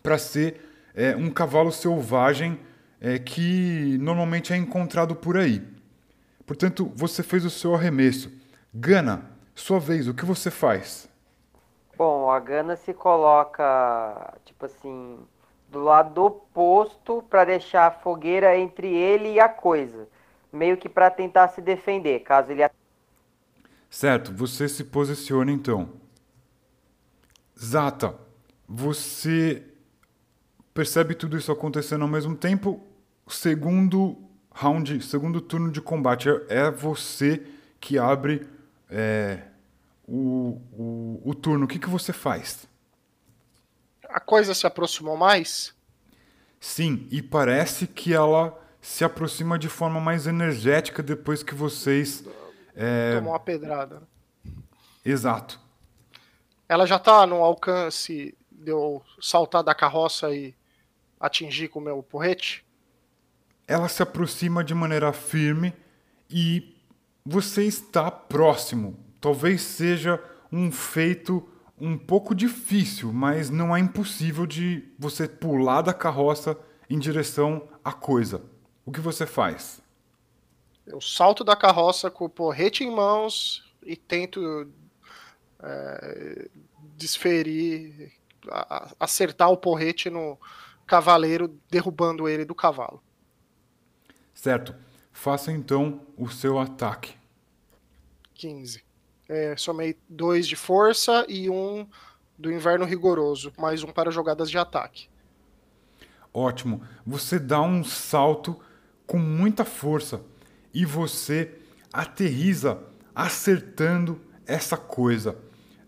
para 0.02 0.18
ser 0.18 0.60
é, 0.94 1.14
um 1.16 1.30
cavalo 1.30 1.70
selvagem 1.70 2.58
é, 3.00 3.18
que 3.18 3.96
normalmente 3.98 4.52
é 4.52 4.56
encontrado 4.56 5.16
por 5.16 5.36
aí. 5.36 5.66
Portanto, 6.46 6.92
você 6.94 7.22
fez 7.22 7.44
o 7.44 7.50
seu 7.50 7.74
arremesso. 7.74 8.30
Gana, 8.74 9.30
sua 9.54 9.80
vez, 9.80 10.06
o 10.06 10.14
que 10.14 10.24
você 10.24 10.50
faz? 10.50 11.08
Bom, 11.96 12.30
a 12.30 12.38
Gana 12.38 12.76
se 12.76 12.92
coloca, 12.92 14.34
tipo 14.44 14.66
assim, 14.66 15.18
do 15.68 15.82
lado 15.82 16.24
oposto 16.24 17.22
para 17.28 17.44
deixar 17.44 17.86
a 17.86 17.90
fogueira 17.90 18.56
entre 18.56 18.88
ele 18.88 19.34
e 19.34 19.40
a 19.40 19.48
coisa, 19.48 20.08
meio 20.52 20.76
que 20.76 20.88
para 20.88 21.10
tentar 21.10 21.48
se 21.48 21.60
defender, 21.60 22.20
caso 22.20 22.52
ele 22.52 22.68
Certo, 23.88 24.32
você 24.32 24.68
se 24.68 24.84
posiciona 24.84 25.50
então. 25.50 25.90
Zata, 27.58 28.14
você 28.68 29.64
percebe 30.72 31.14
tudo 31.14 31.36
isso 31.36 31.50
acontecendo 31.50 32.02
ao 32.02 32.08
mesmo 32.08 32.36
tempo. 32.36 32.80
Segundo 33.30 34.16
round, 34.52 35.02
segundo 35.02 35.40
turno 35.40 35.70
de 35.70 35.80
combate, 35.80 36.28
é 36.48 36.70
você 36.70 37.46
que 37.80 37.98
abre 37.98 38.46
é, 38.90 39.42
o, 40.06 40.60
o, 40.72 41.22
o 41.24 41.34
turno. 41.34 41.64
O 41.64 41.68
que, 41.68 41.78
que 41.78 41.88
você 41.88 42.12
faz? 42.12 42.68
A 44.08 44.18
coisa 44.18 44.52
se 44.54 44.66
aproximou 44.66 45.16
mais? 45.16 45.74
Sim, 46.58 47.06
e 47.10 47.22
parece 47.22 47.86
que 47.86 48.12
ela 48.12 48.60
se 48.80 49.04
aproxima 49.04 49.58
de 49.58 49.68
forma 49.68 50.00
mais 50.00 50.26
energética 50.26 51.02
depois 51.02 51.42
que 51.42 51.54
vocês. 51.54 52.24
É... 52.74 53.16
Tomou 53.16 53.32
uma 53.32 53.40
pedrada. 53.40 54.02
Exato. 55.04 55.60
Ela 56.68 56.86
já 56.86 56.98
tá 56.98 57.26
no 57.26 57.36
alcance 57.36 58.36
de 58.50 58.70
eu 58.70 59.02
saltar 59.20 59.62
da 59.62 59.74
carroça 59.74 60.34
e 60.34 60.54
atingir 61.18 61.68
com 61.68 61.78
o 61.78 61.82
meu 61.82 62.02
porrete? 62.02 62.64
Ela 63.70 63.88
se 63.88 64.02
aproxima 64.02 64.64
de 64.64 64.74
maneira 64.74 65.12
firme 65.12 65.72
e 66.28 66.74
você 67.24 67.62
está 67.62 68.10
próximo. 68.10 68.98
Talvez 69.20 69.62
seja 69.62 70.20
um 70.50 70.72
feito 70.72 71.48
um 71.80 71.96
pouco 71.96 72.34
difícil, 72.34 73.12
mas 73.12 73.48
não 73.48 73.76
é 73.76 73.78
impossível 73.78 74.44
de 74.44 74.92
você 74.98 75.28
pular 75.28 75.82
da 75.82 75.94
carroça 75.94 76.58
em 76.90 76.98
direção 76.98 77.68
à 77.84 77.92
coisa. 77.92 78.42
O 78.84 78.90
que 78.90 78.98
você 78.98 79.24
faz? 79.24 79.80
Eu 80.84 81.00
salto 81.00 81.44
da 81.44 81.54
carroça 81.54 82.10
com 82.10 82.24
o 82.24 82.28
porrete 82.28 82.82
em 82.82 82.90
mãos 82.90 83.72
e 83.84 83.94
tento 83.94 84.68
é, 85.62 86.48
desferir, 86.96 88.10
acertar 88.98 89.48
o 89.48 89.56
porrete 89.56 90.10
no 90.10 90.36
cavaleiro, 90.88 91.56
derrubando 91.70 92.28
ele 92.28 92.44
do 92.44 92.54
cavalo. 92.56 93.00
Certo. 94.40 94.74
Faça 95.12 95.52
então 95.52 96.00
o 96.16 96.30
seu 96.30 96.58
ataque. 96.58 97.12
15. 98.32 98.82
É, 99.28 99.54
somei 99.54 99.98
dois 100.08 100.48
de 100.48 100.56
força 100.56 101.26
e 101.28 101.50
um 101.50 101.86
do 102.38 102.50
inverno 102.50 102.86
rigoroso, 102.86 103.52
mais 103.58 103.82
um 103.82 103.88
para 103.88 104.10
jogadas 104.10 104.50
de 104.50 104.56
ataque. 104.56 105.10
Ótimo. 106.32 106.80
Você 107.06 107.38
dá 107.38 107.60
um 107.60 107.84
salto 107.84 108.58
com 109.06 109.18
muita 109.18 109.62
força 109.62 110.22
e 110.72 110.86
você 110.86 111.58
aterriza 111.92 112.82
acertando 113.14 114.18
essa 114.46 114.78
coisa. 114.78 115.36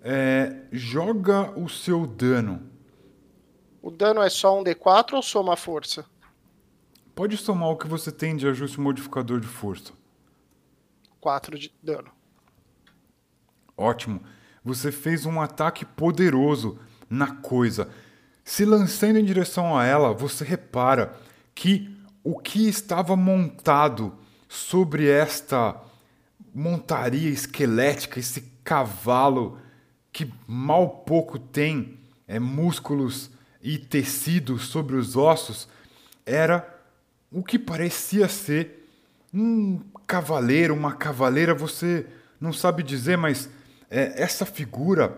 É, 0.02 0.64
joga 0.70 1.58
o 1.58 1.70
seu 1.70 2.06
dano. 2.06 2.70
O 3.80 3.90
dano 3.90 4.20
é 4.20 4.28
só 4.28 4.60
um 4.60 4.62
D4 4.62 5.14
ou 5.14 5.22
soma 5.22 5.54
a 5.54 5.56
força? 5.56 6.04
Pode 7.22 7.36
somar 7.36 7.68
o 7.68 7.76
que 7.76 7.86
você 7.86 8.10
tem 8.10 8.34
de 8.34 8.48
ajuste 8.48 8.80
modificador 8.80 9.38
de 9.38 9.46
força. 9.46 9.92
4 11.20 11.56
de 11.56 11.72
dano. 11.80 12.10
Ótimo. 13.76 14.20
Você 14.64 14.90
fez 14.90 15.24
um 15.24 15.40
ataque 15.40 15.84
poderoso 15.84 16.80
na 17.08 17.36
coisa. 17.36 17.88
Se 18.42 18.64
lançando 18.64 19.20
em 19.20 19.24
direção 19.24 19.78
a 19.78 19.84
ela, 19.84 20.12
você 20.12 20.44
repara 20.44 21.16
que 21.54 21.96
o 22.24 22.40
que 22.40 22.68
estava 22.68 23.14
montado 23.14 24.18
sobre 24.48 25.08
esta 25.08 25.80
montaria 26.52 27.30
esquelética, 27.30 28.18
esse 28.18 28.40
cavalo 28.64 29.60
que 30.10 30.28
mal 30.44 31.04
pouco 31.06 31.38
tem 31.38 32.00
é, 32.26 32.40
músculos 32.40 33.30
e 33.62 33.78
tecidos 33.78 34.64
sobre 34.64 34.96
os 34.96 35.16
ossos, 35.16 35.68
era 36.26 36.71
o 37.32 37.42
que 37.42 37.58
parecia 37.58 38.28
ser 38.28 38.88
um 39.32 39.80
cavaleiro, 40.06 40.74
uma 40.74 40.92
cavaleira, 40.92 41.54
você 41.54 42.06
não 42.40 42.52
sabe 42.52 42.82
dizer, 42.82 43.16
mas 43.16 43.48
é, 43.90 44.22
essa 44.22 44.44
figura 44.44 45.16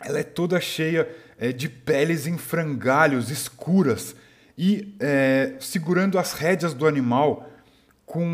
ela 0.00 0.20
é 0.20 0.22
toda 0.22 0.60
cheia 0.60 1.08
é, 1.36 1.52
de 1.52 1.68
peles 1.68 2.26
em 2.26 2.38
frangalhos 2.38 3.30
escuras 3.30 4.14
e 4.56 4.94
é, 5.00 5.56
segurando 5.60 6.18
as 6.18 6.32
rédeas 6.32 6.74
do 6.74 6.86
animal 6.86 7.50
com 8.06 8.24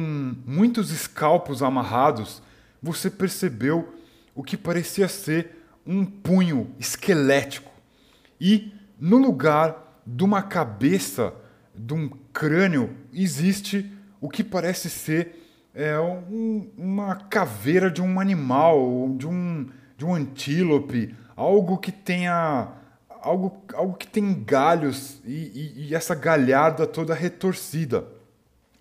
muitos 0.47 0.91
escalpos 0.91 1.63
amarrados, 1.63 2.43
você 2.83 3.11
percebeu 3.11 3.95
o 4.35 4.43
que 4.43 4.57
parecia 4.57 5.09
ser 5.09 5.67
um 5.87 6.05
punho 6.05 6.75
esquelético. 6.79 7.71
E 8.41 8.73
no 9.01 9.17
lugar 9.17 10.01
de 10.07 10.23
uma 10.23 10.43
cabeça, 10.43 11.35
de 11.75 11.93
um 11.93 12.09
crânio, 12.33 12.95
existe 13.13 13.91
o 14.21 14.29
que 14.29 14.45
parece 14.45 14.89
ser 14.89 15.45
é, 15.75 15.99
um, 15.99 16.71
uma 16.79 17.17
caveira 17.17 17.91
de 17.91 18.01
um 18.01 18.21
animal, 18.21 19.15
de 19.19 19.27
um, 19.27 19.69
de 19.97 20.05
um 20.05 20.15
antílope, 20.15 21.15
algo 21.37 21.79
que 21.79 21.91
tenha. 21.91 22.69
algo, 23.09 23.63
algo 23.75 23.95
que 23.95 24.07
tem 24.07 24.43
galhos 24.45 25.21
e, 25.25 25.73
e, 25.77 25.89
e 25.89 25.95
essa 25.95 26.15
galhada 26.15 26.87
toda 26.87 27.13
retorcida. 27.13 28.07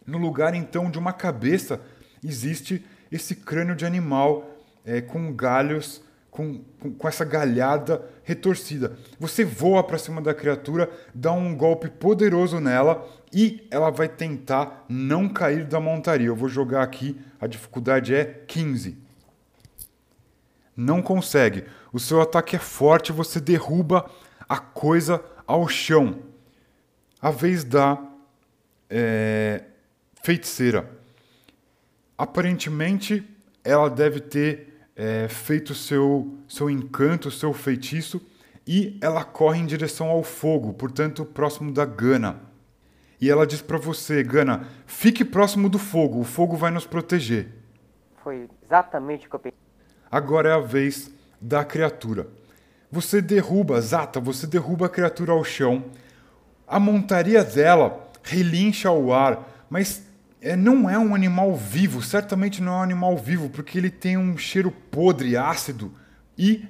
No 0.06 0.18
lugar 0.18 0.54
então 0.54 0.92
de 0.92 1.00
uma 1.00 1.14
cabeça 1.14 1.82
existe 2.24 2.86
esse 3.12 3.36
crânio 3.36 3.76
de 3.76 3.86
animal 3.86 4.50
é, 4.86 5.02
com 5.02 5.34
galhos 5.34 6.02
com, 6.34 6.64
com, 6.80 6.92
com 6.92 7.08
essa 7.08 7.24
galhada 7.24 8.04
retorcida. 8.24 8.98
Você 9.20 9.46
voa 9.46 9.84
para 9.84 10.00
cima 10.00 10.20
da 10.20 10.34
criatura, 10.34 10.90
dá 11.14 11.32
um 11.32 11.56
golpe 11.56 11.90
poderoso 11.90 12.60
nela 12.60 13.08
e 13.32 13.68
ela 13.70 13.92
vai 13.92 14.10
tentar 14.10 14.84
não 14.90 15.30
cair 15.30 15.64
da 15.64 15.80
montaria. 15.80 16.28
Eu 16.28 16.36
vou 16.36 16.50
jogar 16.50 16.82
aqui, 16.82 17.22
a 17.40 17.46
dificuldade 17.46 18.16
é 18.16 18.26
15. 18.48 18.98
Não 20.76 21.04
consegue. 21.04 21.66
O 21.92 22.00
seu 22.00 22.20
ataque 22.20 22.56
é 22.56 22.60
forte, 22.60 23.12
você 23.12 23.40
derruba 23.40 24.10
a 24.50 24.58
coisa 24.58 25.24
ao 25.46 25.68
chão. 25.68 26.18
A 27.22 27.30
vez 27.30 27.64
da 27.64 28.04
é, 28.90 29.66
feiticeira. 30.24 30.90
Aparentemente, 32.18 33.24
ela 33.64 33.88
deve 33.88 34.20
ter 34.20 34.73
é, 34.96 35.28
feito 35.28 35.74
seu, 35.74 36.38
seu 36.48 36.70
encanto, 36.70 37.32
seu 37.32 37.54
feitiço, 37.54 38.22
e 38.66 38.98
ela 39.02 39.24
corre 39.24 39.60
em 39.60 39.66
direção 39.66 40.08
ao 40.08 40.24
fogo, 40.24 40.74
portanto, 40.74 41.26
próximo 41.26 41.72
da 41.72 41.86
Gana. 41.86 42.40
E 43.20 43.30
ela 43.30 43.48
diz 43.48 43.62
para 43.62 43.78
você, 43.78 44.24
Gana, 44.24 44.68
fique 44.86 45.24
próximo 45.26 45.70
do 45.70 45.80
fogo, 45.80 46.20
o 46.20 46.24
fogo 46.24 46.56
vai 46.56 46.72
nos 46.72 46.86
proteger. 46.86 47.48
Foi 48.24 48.50
exatamente 48.64 49.28
o 49.28 49.30
que 49.30 49.36
eu 49.36 49.40
pensei. 49.40 49.60
Agora 50.10 50.50
é 50.50 50.54
a 50.54 50.60
vez 50.60 51.12
da 51.42 51.66
criatura. 51.66 52.28
Você 52.92 53.22
derruba, 53.22 53.82
Zata, 53.82 54.20
você 54.20 54.46
derruba 54.46 54.86
a 54.86 54.90
criatura 54.90 55.32
ao 55.32 55.44
chão. 55.44 55.86
A 56.68 56.80
montaria 56.80 57.44
dela 57.44 58.10
relincha 58.22 58.88
ao 58.88 59.12
ar, 59.12 59.66
mas 59.70 60.04
é, 60.44 60.58
não 60.58 60.90
é 60.90 61.00
um 61.00 61.16
animal 61.16 61.56
vivo, 61.56 62.02
certamente 62.02 62.62
não 62.62 62.74
é 62.74 62.76
um 62.76 62.84
animal 62.84 63.18
vivo, 63.18 63.50
porque 63.50 63.78
ele 63.78 63.90
tem 63.90 64.18
um 64.18 64.38
cheiro 64.38 64.70
podre, 64.70 65.38
ácido. 65.38 65.94
E 66.38 66.68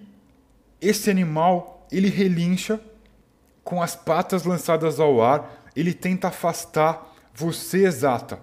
esse 0.80 1.10
animal, 1.10 1.88
ele 1.92 2.08
relincha 2.08 2.80
com 3.64 3.82
as 3.82 3.96
patas 3.96 4.44
lançadas 4.44 5.00
ao 5.00 5.24
ar, 5.24 5.72
ele 5.76 5.92
tenta 5.92 6.28
afastar 6.28 7.12
você 7.34 7.88
exata. 7.88 8.40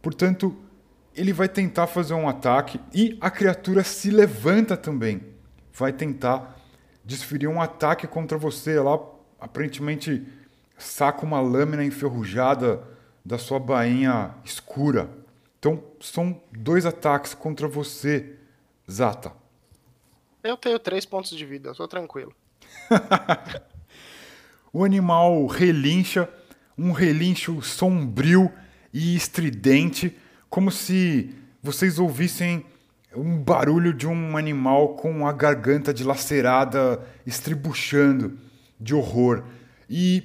Portanto, 0.00 0.56
ele 1.14 1.34
vai 1.34 1.50
tentar 1.50 1.86
fazer 1.86 2.14
um 2.14 2.26
ataque 2.26 2.80
e 2.94 3.18
a 3.20 3.30
criatura 3.30 3.84
se 3.84 4.10
levanta 4.10 4.74
também. 4.74 5.20
Vai 5.70 5.92
tentar 5.92 6.56
desferir 7.04 7.46
um 7.46 7.60
ataque 7.60 8.06
contra 8.06 8.38
você. 8.38 8.76
Ela 8.76 8.98
aparentemente 9.38 10.26
saca 10.78 11.26
uma 11.26 11.40
lâmina 11.40 11.84
enferrujada 11.84 12.95
da 13.26 13.38
sua 13.38 13.58
bainha 13.58 14.36
escura. 14.44 15.10
Então, 15.58 15.82
são 16.00 16.40
dois 16.52 16.86
ataques 16.86 17.34
contra 17.34 17.66
você, 17.66 18.36
Zata. 18.88 19.32
Eu 20.44 20.56
tenho 20.56 20.78
três 20.78 21.04
pontos 21.04 21.36
de 21.36 21.44
vida, 21.44 21.74
tô 21.74 21.88
tranquilo. 21.88 22.32
o 24.72 24.84
animal 24.84 25.44
relincha, 25.46 26.28
um 26.78 26.92
relincho 26.92 27.60
sombrio 27.62 28.52
e 28.94 29.16
estridente, 29.16 30.16
como 30.48 30.70
se 30.70 31.34
vocês 31.60 31.98
ouvissem 31.98 32.64
um 33.12 33.42
barulho 33.42 33.92
de 33.92 34.06
um 34.06 34.36
animal 34.36 34.94
com 34.94 35.26
a 35.26 35.32
garganta 35.32 35.92
dilacerada, 35.92 37.04
estribuchando 37.26 38.38
de 38.78 38.94
horror. 38.94 39.42
E 39.90 40.22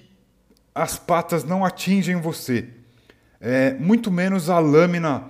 as 0.75 0.99
patas 0.99 1.43
não 1.43 1.65
atingem 1.65 2.21
você, 2.21 2.69
é, 3.41 3.73
muito 3.73 4.11
menos 4.11 4.49
a 4.49 4.59
lâmina 4.59 5.27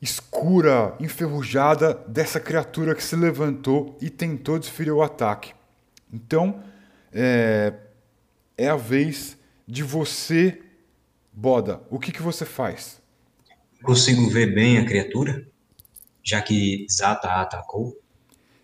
escura, 0.00 0.94
enferrujada 1.00 1.92
dessa 2.06 2.38
criatura 2.38 2.94
que 2.94 3.02
se 3.02 3.16
levantou 3.16 3.98
e 4.00 4.08
tentou 4.08 4.58
desferir 4.58 4.92
o 4.92 5.02
ataque. 5.02 5.52
Então, 6.12 6.62
é, 7.12 7.74
é 8.56 8.68
a 8.68 8.76
vez 8.76 9.36
de 9.66 9.82
você, 9.82 10.62
Boda. 11.32 11.80
O 11.90 11.98
que, 11.98 12.12
que 12.12 12.22
você 12.22 12.44
faz? 12.44 13.00
Consigo 13.82 14.28
ver 14.30 14.54
bem 14.54 14.78
a 14.78 14.84
criatura? 14.84 15.46
Já 16.22 16.40
que 16.40 16.86
Zata 16.90 17.28
a 17.28 17.42
atacou? 17.42 17.96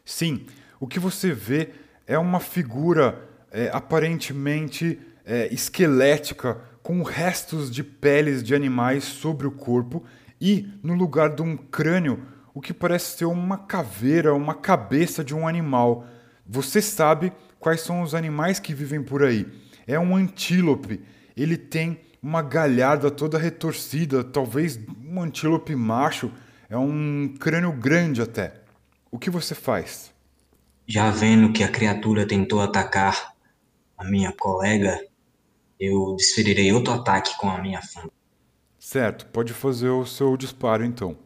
Sim. 0.05 0.47
O 0.79 0.87
que 0.87 0.99
você 0.99 1.33
vê 1.33 1.71
é 2.07 2.19
uma 2.19 2.41
figura 2.41 3.29
é, 3.51 3.71
aparentemente 3.73 4.99
é, 5.25 5.53
esquelética, 5.53 6.61
com 6.85 7.03
restos 7.03 7.71
de 7.71 7.83
peles 7.83 8.43
de 8.43 8.55
animais 8.55 9.05
sobre 9.05 9.47
o 9.47 9.51
corpo 9.51 10.05
e, 10.39 10.69
no 10.83 10.93
lugar 10.93 11.35
de 11.35 11.41
um 11.41 11.57
crânio, 11.57 12.27
o 12.53 12.61
que 12.61 12.75
parece 12.75 13.17
ser 13.17 13.25
uma 13.25 13.57
caveira, 13.57 14.35
uma 14.35 14.55
cabeça 14.55 15.25
de 15.25 15.35
um 15.35 15.49
animal. 15.49 16.07
Você 16.47 16.83
sabe 16.83 17.33
quais 17.59 17.81
são 17.81 18.03
os 18.03 18.15
animais 18.15 18.61
que 18.61 18.75
vivem 18.75 19.03
por 19.03 19.25
aí. 19.25 19.47
É 19.87 19.99
um 19.99 20.15
antílope. 20.15 21.03
Ele 21.35 21.57
tem 21.57 22.03
uma 22.23 22.43
galhada 22.43 23.11
toda 23.11 23.39
retorcida, 23.39 24.23
talvez 24.23 24.79
um 25.09 25.23
antílope 25.23 25.75
macho. 25.75 26.31
É 26.69 26.77
um 26.77 27.35
crânio 27.41 27.73
grande 27.73 28.21
até. 28.21 28.61
O 29.11 29.19
que 29.19 29.31
você 29.31 29.55
faz? 29.55 30.13
Já 30.87 31.11
vendo 31.11 31.51
que 31.51 31.65
a 31.65 31.69
criatura 31.69 32.27
tentou 32.27 32.61
atacar 32.61 33.33
a 33.97 34.05
minha 34.05 34.33
colega, 34.33 35.01
eu 35.79 36.15
desferirei 36.17 36.73
outro 36.73 36.93
ataque 36.93 37.37
com 37.39 37.49
a 37.49 37.59
minha 37.59 37.83
funda. 37.83 38.11
Certo, 38.79 39.27
pode 39.27 39.53
fazer 39.53 39.89
o 39.89 40.05
seu 40.05 40.37
disparo 40.37 40.85
então. 40.85 41.17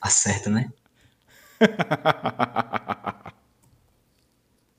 Acerta, 0.00 0.50
né? 0.50 0.72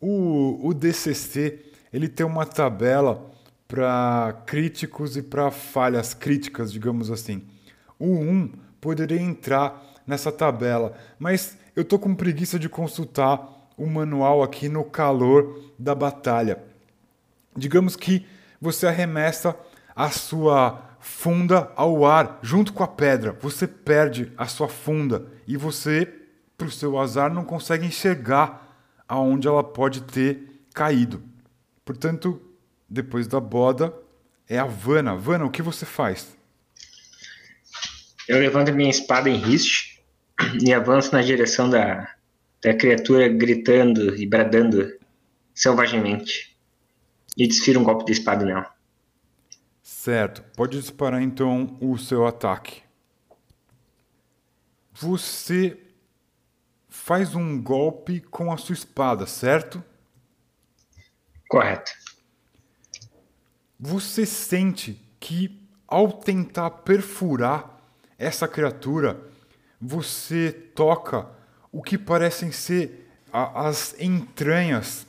o, 0.01 0.67
o 0.67 0.73
DCC 0.73 1.59
ele 1.93 2.09
tem 2.09 2.25
uma 2.25 2.45
tabela 2.45 3.31
para 3.67 4.41
críticos 4.45 5.15
e 5.15 5.21
para 5.21 5.49
falhas 5.51 6.13
críticas, 6.13 6.71
digamos 6.71 7.09
assim. 7.09 7.47
O 7.97 8.07
1 8.07 8.51
poderia 8.81 9.21
entrar 9.21 9.81
nessa 10.05 10.31
tabela, 10.31 10.97
mas 11.17 11.57
eu 11.75 11.86
tô 11.86 11.97
com 11.97 12.13
preguiça 12.13 12.59
de 12.59 12.67
consultar 12.67 13.69
o 13.77 13.88
manual 13.88 14.43
aqui 14.43 14.67
no 14.67 14.84
calor 14.84 15.71
da 15.79 15.95
batalha. 15.95 16.61
Digamos 17.55 17.95
que 17.95 18.25
você 18.64 18.88
arremessa 18.88 19.55
a 19.93 20.09
sua 20.09 20.82
funda 20.99 21.70
ao 21.76 22.05
ar 22.05 22.39
junto 22.41 22.72
com 22.72 22.82
a 22.82 22.88
pedra. 22.88 23.38
Você 23.41 23.68
perde 23.68 24.32
a 24.38 24.47
sua 24.47 24.70
funda 24.70 25.28
e 25.45 25.57
você, 25.57 26.11
para 26.57 26.68
o 26.68 26.72
seu 26.72 26.97
azar, 26.97 27.32
não 27.32 27.43
consegue 27.43 27.86
enxergar 27.86 28.74
aonde 29.07 29.47
ela 29.47 29.64
pode 29.64 30.01
ter 30.03 30.61
caído. 30.74 31.22
Portanto, 31.84 32.41
depois 32.89 33.28
da 33.28 33.39
boda, 33.39 33.93
é 34.47 34.57
a 34.57 34.66
Vana. 34.66 35.16
Vana, 35.16 35.45
o 35.45 35.51
que 35.51 35.61
você 35.61 35.86
faz? 35.86 36.38
Eu 38.28 38.39
levanto 38.39 38.72
minha 38.74 38.89
espada 38.89 39.30
em 39.30 39.36
riste 39.36 40.01
e 40.64 40.74
avanço 40.74 41.11
na 41.11 41.22
direção 41.22 41.70
da, 41.70 42.09
da 42.61 42.74
criatura 42.74 43.28
gritando 43.28 44.16
e 44.16 44.26
bradando 44.26 44.89
selvagemente. 45.53 46.52
E 47.38 47.47
desfira 47.47 47.79
um 47.79 47.84
golpe 47.84 48.05
de 48.05 48.11
espada 48.11 48.45
nela. 48.45 48.73
Certo. 49.81 50.43
Pode 50.55 50.79
disparar 50.79 51.21
então 51.21 51.77
o 51.81 51.97
seu 51.97 52.25
ataque. 52.25 52.84
Você 54.93 55.77
faz 56.88 57.36
um 57.36 57.61
golpe 57.61 58.21
com 58.21 58.51
a 58.51 58.57
sua 58.57 58.73
espada, 58.73 59.25
certo? 59.25 59.84
Correto. 61.49 61.91
Você 63.79 64.25
sente 64.25 65.01
que 65.19 65.59
ao 65.88 66.11
tentar 66.11 66.69
perfurar 66.69 67.79
essa 68.17 68.47
criatura, 68.47 69.21
você 69.81 70.51
toca 70.51 71.29
o 71.71 71.81
que 71.81 71.97
parecem 71.97 72.51
ser 72.51 73.09
a, 73.31 73.67
as 73.67 73.95
entranhas 73.99 75.05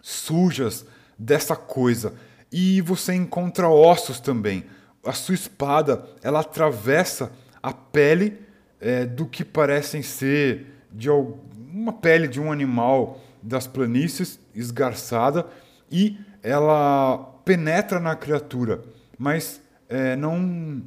sujas 0.00 0.86
dessa 1.18 1.56
coisa. 1.56 2.14
E 2.50 2.80
você 2.80 3.14
encontra 3.14 3.68
ossos 3.68 4.20
também. 4.20 4.64
A 5.04 5.12
sua 5.12 5.34
espada 5.34 6.06
ela 6.22 6.40
atravessa 6.40 7.32
a 7.62 7.72
pele 7.72 8.38
é, 8.80 9.04
do 9.04 9.26
que 9.26 9.44
parecem 9.44 10.02
ser 10.02 10.66
de 10.90 11.10
uma 11.10 11.92
pele 11.92 12.28
de 12.28 12.40
um 12.40 12.52
animal 12.52 13.20
das 13.42 13.66
planícies 13.66 14.38
esgarçada 14.54 15.46
e 15.90 16.18
ela 16.42 17.18
penetra 17.44 17.98
na 18.00 18.14
criatura, 18.14 18.82
mas 19.18 19.60
é, 19.88 20.16
não, 20.16 20.82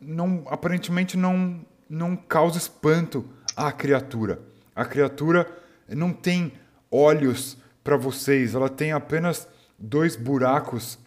não 0.00 0.44
aparentemente 0.46 1.16
não 1.16 1.64
não 1.90 2.14
causa 2.14 2.56
espanto 2.56 3.28
à 3.56 3.72
criatura. 3.72 4.40
A 4.76 4.84
criatura 4.84 5.44
não 5.88 6.12
tem 6.12 6.52
olhos 6.88 7.58
para 7.82 7.96
vocês, 7.96 8.54
ela 8.54 8.68
tem 8.68 8.92
apenas 8.92 9.48
dois 9.80 10.14
buracos 10.14 10.98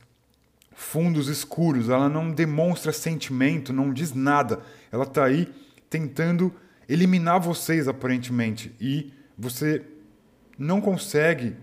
fundos 0.75 1.27
escuros. 1.27 1.89
Ela 1.89 2.09
não 2.09 2.31
demonstra 2.31 2.91
sentimento, 2.91 3.71
não 3.71 3.93
diz 3.93 4.13
nada. 4.13 4.61
Ela 4.91 5.03
está 5.03 5.25
aí 5.25 5.53
tentando 5.89 6.53
eliminar 6.89 7.39
vocês, 7.39 7.87
aparentemente. 7.87 8.75
E 8.81 9.13
você 9.37 9.85
não 10.57 10.81
consegue 10.81 11.55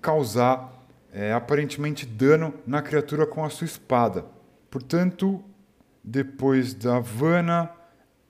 causar, 0.00 0.86
é, 1.12 1.32
aparentemente, 1.32 2.06
dano 2.06 2.54
na 2.66 2.80
criatura 2.80 3.26
com 3.26 3.44
a 3.44 3.50
sua 3.50 3.64
espada. 3.64 4.24
Portanto, 4.70 5.42
depois 6.02 6.72
da 6.72 7.00
Vana, 7.00 7.70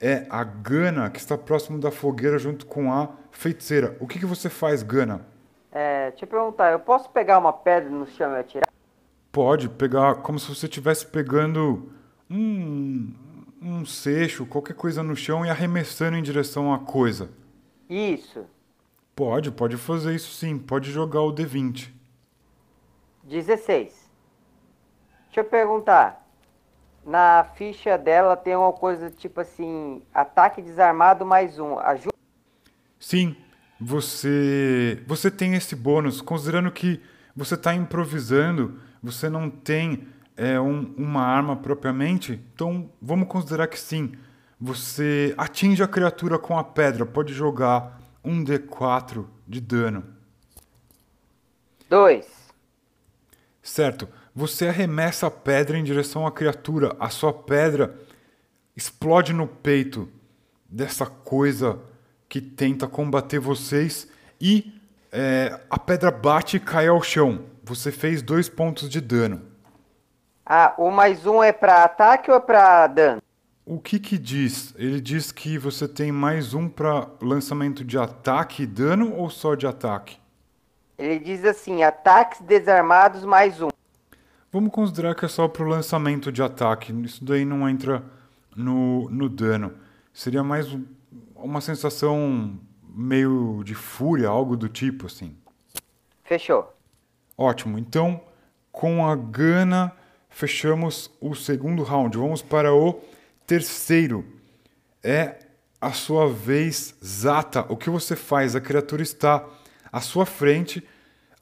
é 0.00 0.26
a 0.30 0.42
Gana 0.42 1.10
que 1.10 1.18
está 1.18 1.36
próximo 1.36 1.78
da 1.78 1.90
fogueira 1.90 2.38
junto 2.38 2.64
com 2.64 2.92
a 2.92 3.10
feiticeira. 3.30 3.96
O 4.00 4.06
que, 4.06 4.18
que 4.18 4.26
você 4.26 4.48
faz, 4.48 4.82
Gana? 4.82 5.26
É, 5.72 6.10
te 6.12 6.26
perguntar, 6.26 6.72
eu 6.72 6.80
posso 6.80 7.08
pegar 7.10 7.38
uma 7.38 7.52
pedra 7.52 7.88
no 7.88 8.06
chão 8.06 8.32
e 8.32 8.40
atirar? 8.40 8.68
Pode 9.30 9.68
pegar 9.68 10.16
como 10.16 10.38
se 10.38 10.52
você 10.52 10.66
estivesse 10.66 11.06
pegando 11.06 11.92
um, 12.28 13.14
um 13.62 13.86
seixo, 13.86 14.44
qualquer 14.46 14.74
coisa 14.74 15.02
no 15.02 15.14
chão 15.14 15.46
e 15.46 15.50
arremessando 15.50 16.16
em 16.16 16.22
direção 16.22 16.74
à 16.74 16.78
coisa. 16.78 17.30
Isso. 17.88 18.44
Pode, 19.14 19.52
pode 19.52 19.76
fazer 19.76 20.14
isso 20.14 20.32
sim. 20.32 20.58
Pode 20.58 20.90
jogar 20.90 21.20
o 21.22 21.32
D20. 21.32 21.90
16. 23.22 24.10
Deixa 25.26 25.40
eu 25.40 25.44
perguntar. 25.44 26.26
Na 27.04 27.44
ficha 27.54 27.96
dela 27.96 28.36
tem 28.36 28.56
uma 28.56 28.72
coisa 28.72 29.10
tipo 29.10 29.40
assim: 29.40 30.02
ataque 30.12 30.60
desarmado 30.60 31.24
mais 31.24 31.58
um. 31.58 31.78
Ajuda? 31.78 32.14
Sim, 32.98 33.36
você 33.80 35.02
você 35.06 35.30
tem 35.30 35.54
esse 35.54 35.74
bônus, 35.74 36.20
considerando 36.20 36.70
que 36.70 37.00
você 37.34 37.54
está 37.54 37.74
improvisando, 37.74 38.78
você 39.02 39.30
não 39.30 39.48
tem 39.48 40.06
é, 40.36 40.60
um, 40.60 40.94
uma 40.96 41.22
arma 41.22 41.56
propriamente, 41.56 42.40
então 42.54 42.90
vamos 43.00 43.28
considerar 43.28 43.66
que 43.66 43.78
sim. 43.78 44.12
Você 44.60 45.34
atinge 45.38 45.82
a 45.82 45.88
criatura 45.88 46.38
com 46.38 46.58
a 46.58 46.62
pedra, 46.62 47.06
pode 47.06 47.32
jogar 47.32 47.98
um 48.22 48.44
D4 48.44 49.24
de 49.48 49.60
dano. 49.60 50.04
Dois. 51.88 52.26
Certo. 53.62 54.06
Você 54.34 54.68
arremessa 54.68 55.26
a 55.26 55.30
pedra 55.30 55.78
em 55.78 55.84
direção 55.84 56.26
à 56.26 56.30
criatura. 56.30 56.94
A 57.00 57.08
sua 57.08 57.32
pedra 57.32 57.98
explode 58.76 59.32
no 59.32 59.46
peito 59.46 60.08
dessa 60.68 61.06
coisa 61.06 61.80
que 62.30 62.40
tenta 62.40 62.86
combater 62.86 63.40
vocês 63.40 64.08
e 64.40 64.72
é, 65.10 65.60
a 65.68 65.76
pedra 65.76 66.12
bate 66.12 66.58
e 66.58 66.60
cai 66.60 66.86
ao 66.86 67.02
chão. 67.02 67.44
Você 67.64 67.90
fez 67.90 68.22
dois 68.22 68.48
pontos 68.48 68.88
de 68.88 69.00
dano. 69.00 69.42
Ah, 70.46 70.72
o 70.78 70.92
mais 70.92 71.26
um 71.26 71.42
é 71.42 71.52
para 71.52 71.82
ataque 71.82 72.30
ou 72.30 72.36
é 72.36 72.40
para 72.40 72.86
dano? 72.86 73.20
O 73.66 73.80
que 73.80 73.98
que 73.98 74.16
diz? 74.16 74.72
Ele 74.78 75.00
diz 75.00 75.32
que 75.32 75.58
você 75.58 75.88
tem 75.88 76.12
mais 76.12 76.54
um 76.54 76.68
para 76.68 77.08
lançamento 77.20 77.84
de 77.84 77.98
ataque 77.98 78.62
e 78.62 78.66
dano 78.66 79.12
ou 79.16 79.28
só 79.28 79.56
de 79.56 79.66
ataque? 79.66 80.16
Ele 80.96 81.18
diz 81.18 81.44
assim: 81.44 81.82
ataques 81.82 82.40
desarmados 82.42 83.24
mais 83.24 83.60
um. 83.60 83.70
Vamos 84.52 84.70
considerar 84.70 85.16
que 85.16 85.24
é 85.24 85.28
só 85.28 85.48
para 85.48 85.64
o 85.64 85.68
lançamento 85.68 86.30
de 86.30 86.42
ataque. 86.42 86.92
Isso 87.04 87.24
daí 87.24 87.44
não 87.44 87.68
entra 87.68 88.04
no, 88.54 89.10
no 89.10 89.28
dano. 89.28 89.74
Seria 90.12 90.44
mais 90.44 90.66
uma 91.34 91.60
sensação 91.60 92.58
meio 92.82 93.62
de 93.64 93.74
fúria, 93.74 94.28
algo 94.28 94.56
do 94.56 94.68
tipo 94.68 95.06
assim. 95.06 95.36
Fechou. 96.24 96.74
Ótimo. 97.36 97.78
Então, 97.78 98.20
com 98.70 99.06
a 99.06 99.16
Gana, 99.16 99.92
fechamos 100.28 101.10
o 101.20 101.34
segundo 101.34 101.82
round. 101.82 102.16
Vamos 102.16 102.42
para 102.42 102.74
o 102.74 103.00
terceiro. 103.46 104.24
É 105.02 105.46
a 105.80 105.92
sua 105.92 106.28
vez, 106.28 106.94
Zata. 107.02 107.64
O 107.68 107.76
que 107.76 107.88
você 107.88 108.14
faz? 108.14 108.54
A 108.54 108.60
criatura 108.60 109.02
está 109.02 109.44
à 109.90 110.00
sua 110.00 110.26
frente. 110.26 110.86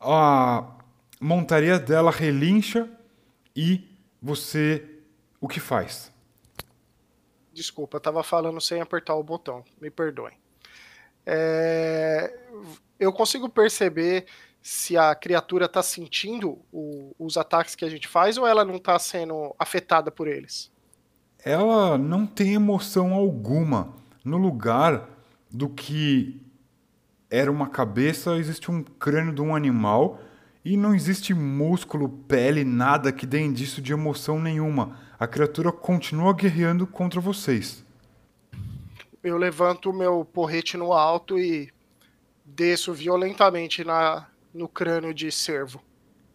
A 0.00 0.64
montaria 1.20 1.78
dela 1.78 2.10
relincha 2.10 2.88
e 3.54 3.84
você 4.22 4.84
o 5.40 5.48
que 5.48 5.60
faz? 5.60 6.12
Desculpa, 7.58 7.96
eu 7.96 7.98
estava 7.98 8.22
falando 8.22 8.60
sem 8.60 8.80
apertar 8.80 9.16
o 9.16 9.22
botão. 9.24 9.64
Me 9.80 9.90
perdoem. 9.90 10.34
É... 11.26 12.32
Eu 13.00 13.12
consigo 13.12 13.48
perceber 13.48 14.26
se 14.62 14.96
a 14.96 15.12
criatura 15.12 15.66
está 15.66 15.82
sentindo 15.82 16.60
o, 16.72 17.12
os 17.18 17.36
ataques 17.36 17.74
que 17.74 17.84
a 17.84 17.90
gente 17.90 18.06
faz 18.06 18.38
ou 18.38 18.46
ela 18.46 18.64
não 18.64 18.76
está 18.76 18.96
sendo 18.96 19.52
afetada 19.58 20.08
por 20.08 20.28
eles? 20.28 20.70
Ela 21.44 21.98
não 21.98 22.24
tem 22.24 22.54
emoção 22.54 23.12
alguma. 23.12 23.92
No 24.24 24.36
lugar 24.36 25.08
do 25.50 25.68
que 25.68 26.40
era 27.28 27.50
uma 27.50 27.68
cabeça, 27.68 28.36
existe 28.36 28.70
um 28.70 28.84
crânio 28.84 29.34
de 29.34 29.42
um 29.42 29.52
animal 29.52 30.20
e 30.64 30.76
não 30.76 30.94
existe 30.94 31.34
músculo, 31.34 32.08
pele, 32.08 32.62
nada 32.62 33.10
que 33.10 33.26
dê 33.26 33.40
indício 33.40 33.82
de 33.82 33.92
emoção 33.92 34.40
nenhuma. 34.40 35.07
A 35.18 35.26
criatura 35.26 35.72
continua 35.72 36.32
guerreando 36.32 36.86
contra 36.86 37.20
vocês. 37.20 37.84
Eu 39.20 39.36
levanto 39.36 39.90
o 39.90 39.92
meu 39.92 40.24
porrete 40.24 40.76
no 40.76 40.92
alto 40.92 41.36
e 41.36 41.72
desço 42.44 42.92
violentamente 42.92 43.82
na, 43.82 44.28
no 44.54 44.68
crânio 44.68 45.12
de 45.12 45.32
cervo. 45.32 45.82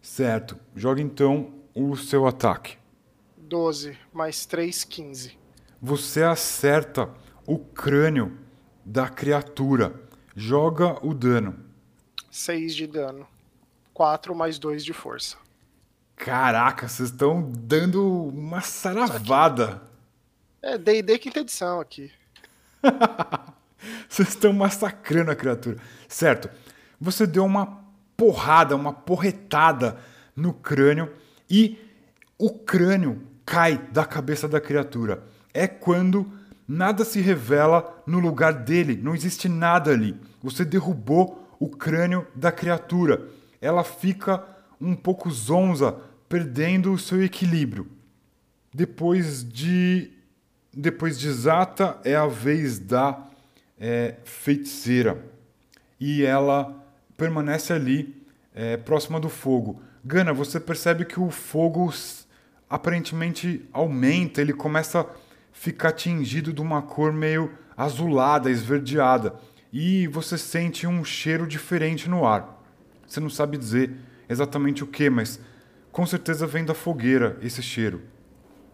Certo. 0.02 0.58
Joga 0.76 1.00
então 1.00 1.54
o 1.74 1.96
seu 1.96 2.26
ataque. 2.26 2.76
12 3.38 3.96
mais 4.12 4.44
3, 4.44 4.84
15. 4.84 5.38
Você 5.80 6.22
acerta 6.22 7.08
o 7.46 7.58
crânio 7.58 8.38
da 8.84 9.08
criatura. 9.08 9.98
Joga 10.36 10.98
o 11.02 11.14
dano. 11.14 11.58
6 12.30 12.74
de 12.74 12.86
dano. 12.86 13.26
4 13.94 14.34
mais 14.34 14.58
2 14.58 14.84
de 14.84 14.92
força. 14.92 15.38
Caraca, 16.16 16.88
vocês 16.88 17.10
estão 17.10 17.50
dando 17.50 18.28
uma 18.28 18.60
saravada. 18.60 19.82
É 20.62 20.78
D&D 20.78 21.18
quinta 21.18 21.40
edição 21.40 21.80
aqui. 21.80 22.10
vocês 24.08 24.28
estão 24.28 24.52
massacrando 24.52 25.30
a 25.30 25.36
criatura. 25.36 25.76
Certo. 26.08 26.48
Você 27.00 27.26
deu 27.26 27.44
uma 27.44 27.84
porrada, 28.16 28.76
uma 28.76 28.92
porretada 28.92 29.98
no 30.34 30.54
crânio 30.54 31.12
e 31.50 31.78
o 32.38 32.50
crânio 32.50 33.22
cai 33.44 33.76
da 33.76 34.04
cabeça 34.04 34.48
da 34.48 34.60
criatura. 34.60 35.22
É 35.52 35.66
quando 35.66 36.30
nada 36.66 37.04
se 37.04 37.20
revela 37.20 38.02
no 38.06 38.18
lugar 38.18 38.52
dele, 38.52 38.96
não 38.96 39.14
existe 39.14 39.48
nada 39.48 39.90
ali. 39.90 40.18
Você 40.42 40.64
derrubou 40.64 41.46
o 41.60 41.68
crânio 41.68 42.26
da 42.34 42.50
criatura 42.50 43.28
ela 43.64 43.82
fica 43.82 44.44
um 44.80 44.94
pouco 44.94 45.30
zonza, 45.30 45.96
perdendo 46.28 46.92
o 46.92 46.98
seu 46.98 47.22
equilíbrio. 47.22 47.86
Depois 48.72 49.44
de 49.44 50.10
depois 50.76 51.18
de 51.18 51.30
Zata 51.30 52.00
é 52.04 52.16
a 52.16 52.26
vez 52.26 52.80
da 52.80 53.28
é, 53.78 54.16
feiticeira 54.24 55.24
e 56.00 56.24
ela 56.24 56.84
permanece 57.16 57.72
ali 57.72 58.26
é, 58.52 58.76
próxima 58.76 59.20
do 59.20 59.28
fogo. 59.28 59.80
Gana, 60.04 60.32
você 60.32 60.58
percebe 60.58 61.04
que 61.04 61.20
o 61.20 61.30
fogo 61.30 61.92
aparentemente 62.68 63.64
aumenta, 63.72 64.40
ele 64.40 64.52
começa 64.52 65.00
a 65.00 65.06
ficar 65.52 65.92
tingido 65.92 66.52
de 66.52 66.60
uma 66.60 66.82
cor 66.82 67.12
meio 67.12 67.52
azulada, 67.76 68.50
esverdeada, 68.50 69.34
e 69.72 70.06
você 70.08 70.36
sente 70.36 70.86
um 70.86 71.04
cheiro 71.04 71.46
diferente 71.46 72.08
no 72.08 72.26
ar. 72.26 72.62
Você 73.06 73.20
não 73.20 73.30
sabe 73.30 73.56
dizer 73.56 73.92
exatamente 74.28 74.82
o 74.82 74.86
que, 74.86 75.08
mas 75.10 75.40
com 75.92 76.04
certeza 76.04 76.46
vem 76.46 76.64
da 76.64 76.74
fogueira 76.74 77.38
esse 77.40 77.62
cheiro. 77.62 78.02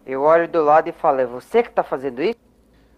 Eu 0.06 0.22
olho 0.22 0.48
do 0.48 0.62
lado 0.62 0.88
e 0.88 0.92
falo: 0.92 1.20
é 1.20 1.26
você 1.26 1.62
que 1.62 1.68
está 1.68 1.82
fazendo 1.82 2.22
isso? 2.22 2.38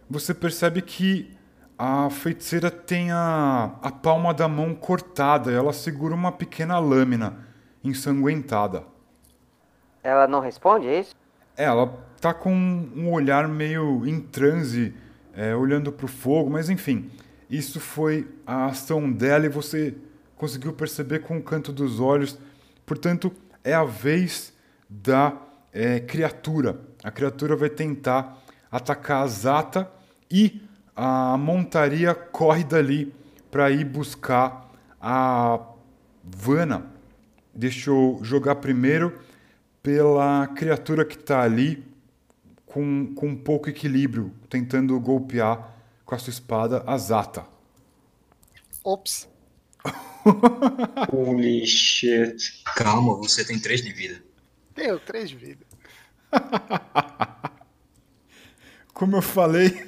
Você 0.08 0.32
percebe 0.32 0.82
que 0.82 1.36
a 1.78 2.08
feiticeira 2.10 2.70
tem 2.70 3.10
a, 3.10 3.72
a 3.82 3.90
palma 3.90 4.32
da 4.32 4.46
mão 4.46 4.74
cortada 4.74 5.50
e 5.50 5.54
ela 5.54 5.72
segura 5.72 6.14
uma 6.14 6.30
pequena 6.30 6.78
lâmina 6.78 7.38
ensanguentada. 7.82 8.84
Ela 10.02 10.26
não 10.26 10.40
responde, 10.40 10.86
é 10.86 11.00
isso? 11.00 11.14
É, 11.56 11.64
ela 11.64 11.92
tá 12.20 12.32
com 12.32 12.52
um 12.52 13.10
olhar 13.12 13.48
meio 13.48 14.06
em 14.06 14.20
transe, 14.20 14.94
é, 15.34 15.54
olhando 15.54 15.90
para 15.92 16.06
o 16.06 16.08
fogo, 16.08 16.50
mas 16.50 16.70
enfim, 16.70 17.10
isso 17.50 17.80
foi 17.80 18.28
a 18.46 18.66
ação 18.66 19.10
dela 19.10 19.46
e 19.46 19.48
você 19.48 19.94
conseguiu 20.43 20.73
perceber 20.73 21.20
com 21.20 21.39
o 21.39 21.43
canto 21.43 21.73
dos 21.73 22.01
olhos. 22.01 22.36
Portanto, 22.85 23.32
é 23.62 23.73
a 23.73 23.85
vez 23.85 24.52
da 24.90 25.40
é, 25.73 26.01
criatura. 26.01 26.81
A 27.01 27.12
criatura 27.12 27.55
vai 27.55 27.70
tentar 27.70 28.43
atacar 28.69 29.23
a 29.23 29.27
Zata 29.28 29.89
e 30.28 30.60
a 30.97 31.36
montaria 31.39 32.12
corre 32.12 32.64
dali 32.64 33.14
para 33.52 33.70
ir 33.70 33.85
buscar 33.85 34.69
a 35.01 35.60
Vana. 36.24 36.90
Deixa 37.55 37.90
eu 37.90 38.19
jogar 38.24 38.56
primeiro 38.56 39.16
pela 39.81 40.48
criatura 40.48 41.05
que 41.05 41.14
está 41.14 41.43
ali 41.43 41.86
com, 42.66 43.14
com 43.14 43.36
pouco 43.36 43.70
equilíbrio, 43.70 44.32
tentando 44.51 44.98
golpear 44.98 45.73
com 46.05 46.16
a 46.16 46.19
sua 46.19 46.32
espada 46.32 46.82
a 46.85 46.98
Zata. 46.98 47.47
Ops. 48.82 49.31
Holy 51.12 51.66
shit. 51.66 52.62
Calma, 52.77 53.16
você 53.16 53.44
tem 53.44 53.59
3 53.59 53.82
de 53.82 53.93
vida. 53.93 54.23
Tenho 54.74 54.99
3 54.99 55.31
de 55.31 55.36
vida. 55.36 55.66
Como 58.94 59.16
eu 59.16 59.23
falei, 59.23 59.86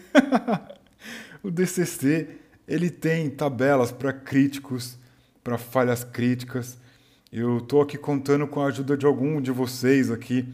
o 1.43 1.51
DCC 1.51 2.29
ele 2.67 2.91
tem 2.91 3.31
tabelas 3.31 3.93
para 3.93 4.13
críticos, 4.13 4.99
para 5.43 5.59
falhas 5.59 6.03
críticas. 6.03 6.79
Eu 7.31 7.59
estou 7.59 7.83
aqui 7.83 7.99
contando 7.99 8.47
com 8.47 8.61
a 8.61 8.67
ajuda 8.67 8.97
de 8.97 9.07
algum 9.07 9.41
de 9.41 9.51
vocês 9.51 10.11
aqui 10.11 10.49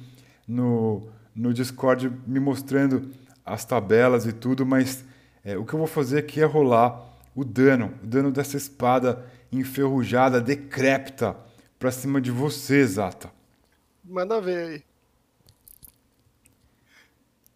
no, 0.47 1.09
no 1.35 1.55
Discord 1.55 2.11
me 2.27 2.41
mostrando 2.41 3.11
as 3.45 3.65
tabelas 3.65 4.27
e 4.27 4.33
tudo, 4.33 4.67
mas 4.67 5.05
é, 5.45 5.57
o 5.57 5.65
que 5.65 5.73
eu 5.73 5.79
vou 5.79 5.89
fazer 5.89 6.19
aqui 6.19 6.41
é 6.41 6.45
rolar 6.45 7.09
o 7.35 7.45
dano, 7.45 7.95
o 8.03 8.07
dano 8.07 8.31
dessa 8.31 8.57
espada 8.57 9.25
enferrujada, 9.53 10.41
decrépita, 10.41 11.37
pra 11.79 11.91
cima 11.91 12.21
de 12.21 12.31
você, 12.31 12.87
Zata. 12.87 13.33
Manda 14.05 14.41
ver 14.41 14.69
aí. 14.69 14.85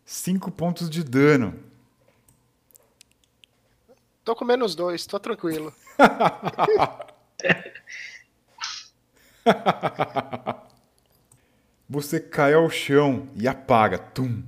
Cinco 0.04 0.50
pontos 0.50 0.88
de 0.90 1.02
dano. 1.02 1.58
Tô 4.24 4.34
com 4.34 4.44
menos 4.44 4.74
dois, 4.74 5.06
tô 5.06 5.18
tranquilo. 5.20 5.72
Você 11.88 12.18
cai 12.18 12.54
ao 12.54 12.70
chão 12.70 13.28
e 13.34 13.46
apaga. 13.46 13.98
Tum. 13.98 14.42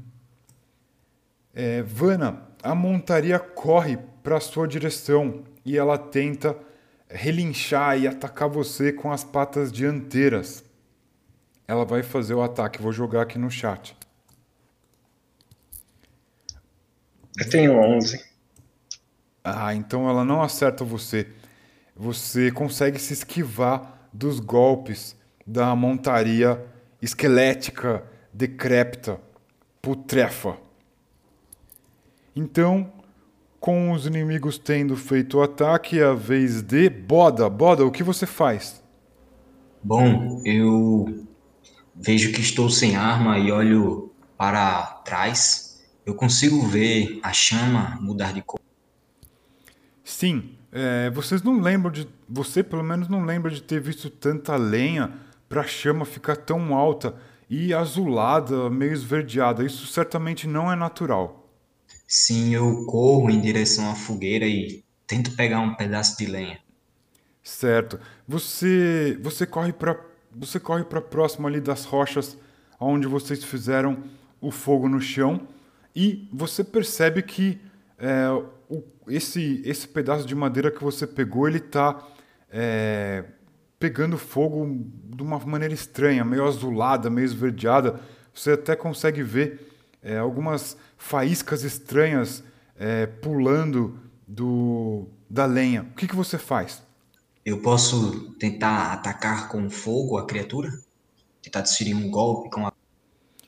É, 1.55 1.83
Vana, 1.83 2.49
a 2.63 2.75
montaria 2.75 3.39
corre 3.39 3.99
para 4.23 4.41
sua 4.41 4.67
direção 4.67 5.45
e 5.65 5.77
ela 5.77 5.99
tenta 5.99 6.57
relinchar 7.09 7.99
e 7.99 8.07
atacar 8.07 8.49
você 8.49 8.93
com 8.93 9.13
as 9.13 9.25
patas 9.25 9.71
dianteiras. 9.73 10.65
Ela 11.69 11.85
vai 11.85 12.03
fazer 12.03 12.35
o 12.35 12.43
ataque. 12.43 12.83
Vou 12.83 12.93
jogar 12.93 13.23
aqui 13.23 13.39
no 13.39 13.51
chat. 13.51 13.97
Eu 17.39 17.49
tenho 17.51 17.79
11. 17.79 18.25
Ah, 19.45 19.75
então 19.75 20.09
ela 20.09 20.25
não 20.25 20.43
acerta 20.43 20.85
você. 20.85 21.29
Você 21.95 22.51
consegue 22.51 22.99
se 22.99 23.13
esquivar 23.13 24.09
dos 24.13 24.41
golpes 24.41 25.17
da 25.47 25.75
montaria 25.77 26.65
esquelética, 27.01 28.03
decrépita, 28.33 29.21
putrefa. 29.81 30.57
Então, 32.35 32.93
com 33.67 33.91
os 33.91 34.07
inimigos 34.07 34.59
tendo 34.59 34.97
feito 34.97 35.39
o 35.39 35.43
ataque, 35.43 35.99
é 35.99 36.05
a 36.05 36.15
vez 36.15 36.63
de 36.63 36.89
Boda. 36.89 37.51
Boda, 37.51 37.85
o 37.85 37.91
que 37.91 38.05
você 38.05 38.25
faz? 38.25 38.81
Bom, 39.83 40.41
eu 40.45 41.27
vejo 41.93 42.31
que 42.33 42.41
estou 42.41 42.71
sem 42.71 42.95
arma 42.95 43.41
e 43.41 43.51
olho 43.51 44.13
para 44.39 44.85
trás, 45.05 45.85
eu 46.07 46.15
consigo 46.15 46.63
ver 46.63 47.19
a 47.25 47.33
chama 47.33 47.99
mudar 48.01 48.33
de 48.33 48.41
cor. 48.41 48.61
Sim, 50.05 50.57
é, 50.71 51.11
vocês 51.11 51.43
não 51.43 51.61
lembram 51.61 51.91
de. 51.91 52.07
Você 52.29 52.63
pelo 52.63 52.85
menos 52.85 53.09
não 53.09 53.25
lembra 53.25 53.51
de 53.51 53.61
ter 53.61 53.81
visto 53.81 54.09
tanta 54.09 54.55
lenha 54.55 55.13
para 55.49 55.63
a 55.63 55.67
chama 55.67 56.05
ficar 56.05 56.37
tão 56.37 56.73
alta 56.73 57.17
e 57.51 57.75
azulada, 57.75 58.71
meio 58.71 58.93
esverdeada. 58.93 59.65
Isso 59.65 59.89
certamente 59.89 60.47
não 60.47 60.71
é 60.71 60.77
natural. 60.77 61.46
Sim, 62.07 62.55
eu 62.55 62.85
corro 62.87 63.31
em 63.31 63.41
direção 63.41 63.91
à 63.91 63.95
fogueira 63.95 64.47
e 64.47 64.85
tento 65.07 65.35
pegar 65.35 65.61
um 65.61 65.75
pedaço 65.75 66.17
de 66.17 66.27
lenha. 66.27 66.59
Certo. 67.43 67.99
Você 68.27 69.19
você 69.23 69.47
corre 69.47 69.73
para 69.73 69.99
você 70.33 70.61
corre 70.61 70.85
para 70.85 71.01
próximo 71.01 71.47
ali 71.47 71.61
das 71.61 71.85
rochas 71.85 72.37
onde 72.79 73.07
vocês 73.07 73.43
fizeram 73.43 74.05
o 74.41 74.51
fogo 74.51 74.89
no 74.89 75.01
chão 75.01 75.47
e 75.95 76.29
você 76.33 76.63
percebe 76.63 77.23
que 77.23 77.59
é, 77.99 78.29
o, 78.69 78.83
esse 79.09 79.63
esse 79.65 79.89
pedaço 79.89 80.27
de 80.27 80.35
madeira 80.35 80.71
que 80.71 80.83
você 80.83 81.07
pegou 81.07 81.49
ele 81.49 81.59
está 81.59 82.07
é, 82.51 83.25
pegando 83.79 84.19
fogo 84.19 84.87
de 85.05 85.23
uma 85.23 85.39
maneira 85.39 85.75
estranha, 85.75 86.25
meio 86.25 86.47
azulada, 86.47 87.11
meio 87.11 87.25
esverdeada. 87.25 88.01
Você 88.35 88.53
até 88.53 88.75
consegue 88.77 89.23
ver 89.23 89.73
é, 90.03 90.19
algumas 90.19 90.77
faíscas 90.97 91.63
estranhas 91.63 92.43
é, 92.77 93.07
pulando 93.07 93.99
do, 94.27 95.07
da 95.29 95.47
lenha. 95.47 95.83
O 95.83 95.95
que, 95.95 96.07
que 96.07 96.17
você 96.17 96.39
faz? 96.39 96.83
Eu 97.45 97.63
posso 97.63 98.33
tentar 98.39 98.93
atacar 98.93 99.49
com 99.49 99.71
fogo 99.71 100.19
a 100.19 100.27
criatura? 100.27 100.71
Tentar 101.43 101.61
desferir 101.61 101.95
um 101.95 102.11
golpe 102.11 102.51
com 102.51 102.67
a. 102.67 102.73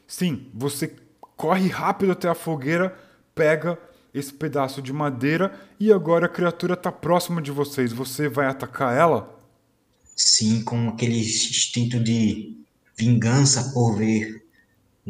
Sim, 0.06 0.50
você 0.54 0.94
corre 1.36 1.68
rápido 1.68 2.12
até 2.12 2.28
a 2.28 2.34
fogueira, 2.34 2.96
pega 3.34 3.78
esse 4.14 4.32
pedaço 4.32 4.80
de 4.80 4.92
madeira 4.92 5.58
e 5.78 5.92
agora 5.92 6.26
a 6.26 6.28
criatura 6.28 6.74
está 6.74 6.90
próxima 6.90 7.42
de 7.42 7.50
vocês. 7.50 7.92
Você 7.92 8.28
vai 8.28 8.46
atacar 8.46 8.96
ela? 8.96 9.36
Sim, 10.16 10.62
com 10.62 10.88
aquele 10.88 11.20
instinto 11.20 12.00
de 12.00 12.56
vingança 12.96 13.72
por 13.72 13.96
ver 13.96 14.47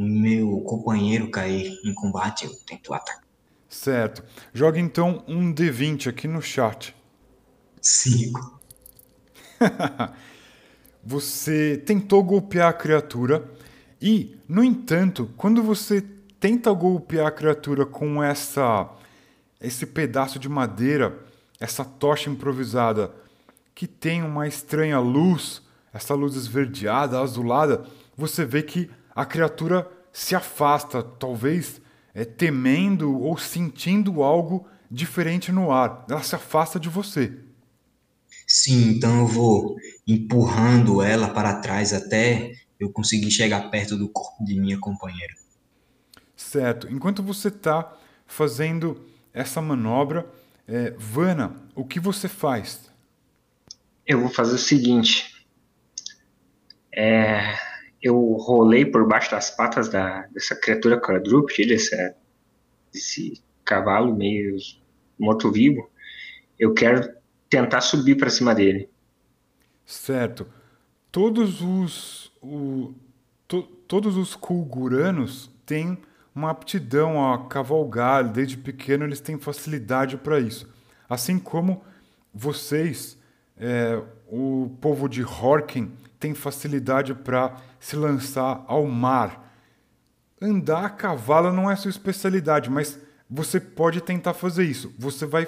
meu 0.06 0.60
companheiro 0.60 1.30
cair 1.30 1.78
em 1.84 1.92
combate, 1.92 2.44
eu 2.44 2.54
tento 2.66 2.94
atacar. 2.94 3.22
Certo. 3.68 4.22
Joga 4.52 4.78
então 4.78 5.22
um 5.26 5.52
D20 5.52 6.08
aqui 6.08 6.28
no 6.28 6.40
chat. 6.40 6.94
Cinco. 7.82 8.60
você 11.04 11.76
tentou 11.76 12.22
golpear 12.22 12.68
a 12.68 12.72
criatura 12.72 13.50
e, 14.00 14.36
no 14.48 14.62
entanto, 14.62 15.30
quando 15.36 15.62
você 15.62 16.04
tenta 16.38 16.72
golpear 16.72 17.26
a 17.26 17.32
criatura 17.32 17.84
com 17.84 18.22
essa 18.22 18.88
esse 19.60 19.84
pedaço 19.84 20.38
de 20.38 20.48
madeira, 20.48 21.18
essa 21.58 21.84
tocha 21.84 22.30
improvisada 22.30 23.12
que 23.74 23.88
tem 23.88 24.22
uma 24.22 24.46
estranha 24.46 25.00
luz, 25.00 25.60
essa 25.92 26.14
luz 26.14 26.36
esverdeada, 26.36 27.18
azulada, 27.18 27.84
você 28.16 28.44
vê 28.44 28.62
que 28.62 28.88
a 29.19 29.27
criatura 29.27 29.90
se 30.12 30.36
afasta, 30.36 31.03
talvez 31.03 31.81
é, 32.15 32.24
temendo 32.24 33.20
ou 33.20 33.36
sentindo 33.36 34.23
algo 34.23 34.65
diferente 34.89 35.51
no 35.51 35.73
ar. 35.73 36.07
Ela 36.09 36.23
se 36.23 36.36
afasta 36.36 36.78
de 36.78 36.89
você. 36.89 37.36
Sim, 38.47 38.90
então 38.90 39.19
eu 39.19 39.27
vou 39.27 39.74
empurrando 40.07 41.03
ela 41.03 41.31
para 41.31 41.59
trás 41.59 41.93
até 41.93 42.53
eu 42.78 42.93
conseguir 42.93 43.32
chegar 43.32 43.69
perto 43.73 43.97
do 43.97 44.09
corpo 44.09 44.45
de 44.45 44.55
minha 44.55 44.78
companheira. 44.78 45.35
Certo. 46.36 46.86
Enquanto 46.89 47.20
você 47.20 47.49
está 47.49 47.93
fazendo 48.24 49.05
essa 49.32 49.61
manobra, 49.61 50.31
é, 50.65 50.90
Vana, 50.97 51.57
o 51.74 51.85
que 51.85 51.99
você 51.99 52.28
faz? 52.28 52.89
Eu 54.07 54.20
vou 54.20 54.31
fazer 54.31 54.55
o 54.55 54.59
seguinte. 54.59 55.45
É, 56.95 57.59
eu 58.02 58.18
rolei 58.34 58.84
por 58.84 59.06
baixo 59.06 59.30
das 59.30 59.50
patas 59.50 59.88
da, 59.88 60.22
dessa 60.26 60.54
criatura 60.54 61.00
quadrúpede, 61.00 61.66
desse, 61.66 62.14
desse 62.92 63.42
cavalo 63.64 64.14
meio 64.14 64.56
morto-vivo. 65.18 65.90
Eu 66.58 66.74
quero 66.74 67.12
tentar 67.50 67.80
subir 67.80 68.16
para 68.16 68.30
cima 68.30 68.54
dele. 68.54 68.88
Certo. 69.84 70.46
Todos 71.10 71.60
os 71.62 72.30
o, 72.42 72.94
to, 73.46 73.62
todos 73.62 74.16
os 74.16 74.36
kulguranos 74.36 75.50
têm 75.66 75.98
uma 76.34 76.50
aptidão 76.50 77.32
a 77.32 77.46
cavalgar, 77.48 78.30
desde 78.30 78.56
pequeno 78.56 79.04
eles 79.04 79.20
têm 79.20 79.38
facilidade 79.38 80.16
para 80.16 80.38
isso. 80.38 80.68
Assim 81.08 81.38
como 81.38 81.82
vocês, 82.32 83.18
é, 83.56 84.00
o 84.30 84.70
povo 84.80 85.08
de 85.08 85.24
Horken, 85.24 85.90
tem 86.20 86.34
facilidade 86.34 87.14
para 87.14 87.56
se 87.78 87.96
lançar 87.96 88.64
ao 88.66 88.86
mar. 88.86 89.55
Andar 90.40 90.84
a 90.84 90.90
cavalo 90.90 91.52
não 91.52 91.70
é 91.70 91.76
sua 91.76 91.90
especialidade, 91.90 92.70
mas 92.70 92.98
você 93.28 93.60
pode 93.60 94.00
tentar 94.00 94.34
fazer 94.34 94.64
isso. 94.64 94.94
Você 94.98 95.26
vai 95.26 95.46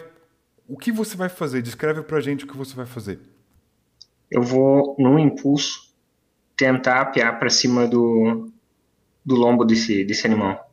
o 0.71 0.77
que 0.77 0.93
você 0.93 1.17
vai 1.17 1.29
fazer? 1.29 1.63
Descreve 1.63 2.01
pra 2.03 2.21
gente 2.21 2.45
o 2.45 2.47
que 2.47 2.57
você 2.57 2.77
vai 2.77 2.87
fazer. 2.87 3.19
Eu 4.31 4.41
vou, 4.41 4.95
num 4.97 5.19
impulso, 5.19 5.93
tentar 6.57 7.01
apiar 7.01 7.41
para 7.41 7.51
cima 7.51 7.89
do, 7.89 8.49
do 9.27 9.35
lombo 9.35 9.65
desse, 9.65 10.05
desse 10.05 10.25
animal. 10.29 10.73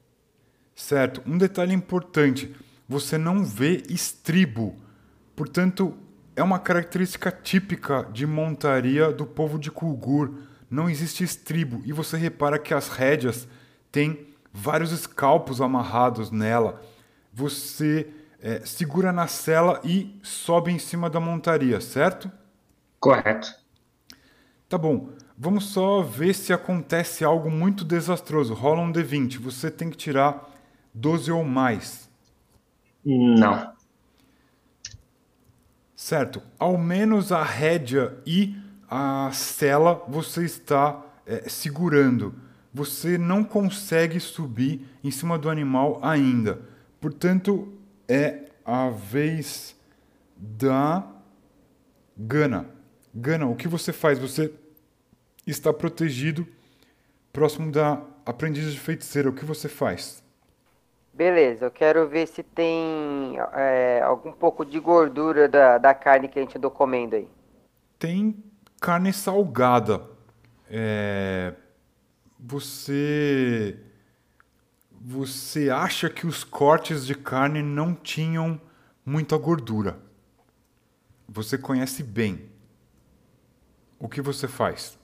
Certo. 0.76 1.24
Um 1.26 1.36
detalhe 1.36 1.74
importante: 1.74 2.56
você 2.88 3.18
não 3.18 3.44
vê 3.44 3.82
estribo. 3.90 4.76
Portanto, 5.36 5.98
é 6.36 6.44
uma 6.44 6.60
característica 6.60 7.32
típica 7.32 8.08
de 8.14 8.28
montaria 8.28 9.12
do 9.12 9.26
povo 9.26 9.58
de 9.58 9.72
Kulgur. 9.72 10.32
Não 10.70 10.90
existe 10.90 11.24
estribo. 11.24 11.82
E 11.86 11.94
você 11.94 12.18
repara 12.18 12.60
que 12.60 12.74
as 12.74 12.90
rédeas 12.90 13.48
têm 13.92 14.28
vários 14.52 14.92
escalpos 14.92 15.62
amarrados 15.62 16.32
nela. 16.32 16.82
Você 17.34 18.10
é, 18.40 18.60
segura 18.66 19.12
na 19.12 19.28
cela 19.28 19.80
e 19.84 20.20
sobe 20.22 20.72
em 20.72 20.80
cima 20.80 21.10
da 21.10 21.20
montaria, 21.20 21.80
certo? 21.80 22.32
Correto. 23.00 23.48
Tá 24.68 24.78
bom. 24.78 25.10
Vamos 25.38 25.66
só 25.66 26.02
ver 26.02 26.34
se 26.34 26.52
acontece 26.52 27.24
algo 27.24 27.50
muito 27.50 27.86
desastroso. 27.86 28.54
Rola 28.54 28.82
um 28.82 28.92
D20. 28.92 29.40
Você 29.40 29.70
tem 29.70 29.90
que 29.90 29.98
tirar 29.98 30.50
12 30.94 31.32
ou 31.32 31.44
mais. 31.44 32.10
Não. 33.06 33.72
Certo. 35.96 36.42
Ao 36.60 36.78
menos 36.78 37.32
a 37.32 37.44
rédea 37.44 38.18
e 38.26 38.56
a 38.90 39.30
cela 39.34 40.04
você 40.08 40.46
está 40.46 41.04
é, 41.26 41.50
segurando. 41.50 42.34
Você 42.74 43.18
não 43.18 43.44
consegue 43.44 44.20
subir 44.20 44.86
em 45.04 45.12
cima 45.12 45.38
do 45.38 45.50
animal 45.50 46.00
ainda. 46.02 46.62
Portanto, 47.02 47.74
é 48.08 48.46
a 48.66 48.90
vez 48.90 49.76
da 50.36 51.06
Gana. 52.18 52.70
Gana, 53.14 53.48
o 53.48 53.56
que 53.56 53.68
você 53.68 53.92
faz? 53.94 54.20
Você 54.20 54.54
está 55.46 55.74
protegido 55.74 56.48
próximo 57.32 57.72
da 57.72 58.02
aprendiz 58.26 58.72
de 58.72 58.80
feiticeira. 58.80 59.30
O 59.30 59.34
que 59.34 59.46
você 59.46 59.70
faz? 59.70 60.24
Beleza, 61.14 61.66
eu 61.66 61.72
quero 61.72 62.08
ver 62.08 62.28
se 62.28 62.44
tem 62.44 63.38
é, 63.54 64.02
algum 64.04 64.32
pouco 64.32 64.64
de 64.64 64.80
gordura 64.80 65.48
da, 65.48 65.80
da 65.80 65.94
carne 65.94 66.28
que 66.28 66.38
a 66.38 66.42
gente 66.44 66.58
andou 66.58 66.70
comendo 66.70 67.16
aí. 67.16 67.28
Tem 67.98 68.36
carne 68.80 69.14
salgada. 69.14 70.02
É... 70.70 71.54
Você 72.40 73.80
você 75.00 75.70
acha 75.70 76.10
que 76.10 76.28
os 76.28 76.44
cortes 76.44 77.06
de 77.06 77.16
carne 77.16 77.62
não 77.62 77.94
tinham 77.94 78.60
muita 79.06 79.38
gordura. 79.38 79.98
Você 81.30 81.58
conhece 81.58 82.04
bem. 82.04 82.50
O 84.00 84.10
que 84.10 84.22
você 84.22 84.48
faz? 84.48 84.98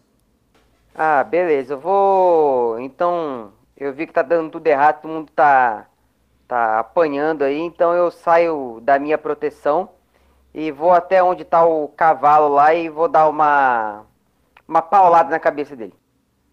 Ah, 0.94 1.24
beleza. 1.24 1.76
Eu 1.76 1.80
vou. 1.80 2.80
Então, 2.80 3.54
eu 3.78 3.94
vi 3.94 4.06
que 4.06 4.14
tá 4.14 4.22
dando 4.22 4.52
tudo 4.52 4.68
errado, 4.68 5.02
todo 5.02 5.12
mundo 5.12 5.32
tá 5.34 5.88
tá 6.48 6.80
apanhando 6.80 7.44
aí, 7.44 7.58
então 7.58 7.94
eu 7.94 8.12
saio 8.12 8.80
da 8.84 9.00
minha 9.00 9.18
proteção 9.18 9.90
e 10.54 10.72
vou 10.72 10.92
até 10.92 11.24
onde 11.24 11.44
tá 11.44 11.66
o 11.66 11.88
cavalo 11.88 12.54
lá 12.54 12.74
e 12.74 12.90
vou 12.90 13.08
dar 13.08 13.28
uma 13.28 14.06
uma 14.68 14.82
paulada 14.82 15.30
na 15.30 15.40
cabeça 15.40 15.76
dele. 15.76 15.94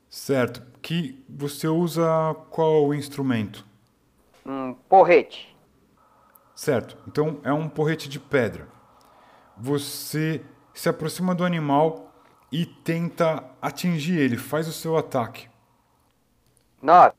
Certo. 0.09 0.63
Que 0.83 1.25
você 1.29 1.69
usa 1.69 2.05
qual 2.51 2.93
instrumento? 2.95 3.65
Um 4.45 4.75
porrete. 4.75 5.57
Certo. 6.55 6.97
Então 7.07 7.39
é 7.45 7.53
um 7.53 7.69
porrete 7.69 8.09
de 8.09 8.19
pedra. 8.19 8.67
Você 9.57 10.43
se 10.75 10.89
aproxima 10.89 11.35
do 11.35 11.45
animal 11.45 12.13
e 12.51 12.67
tenta 12.67 13.45
atingir 13.61 14.19
ele. 14.19 14.37
Faz 14.37 14.67
o 14.67 14.73
seu 14.73 14.97
ataque. 14.97 15.49
Nove. 16.83 17.15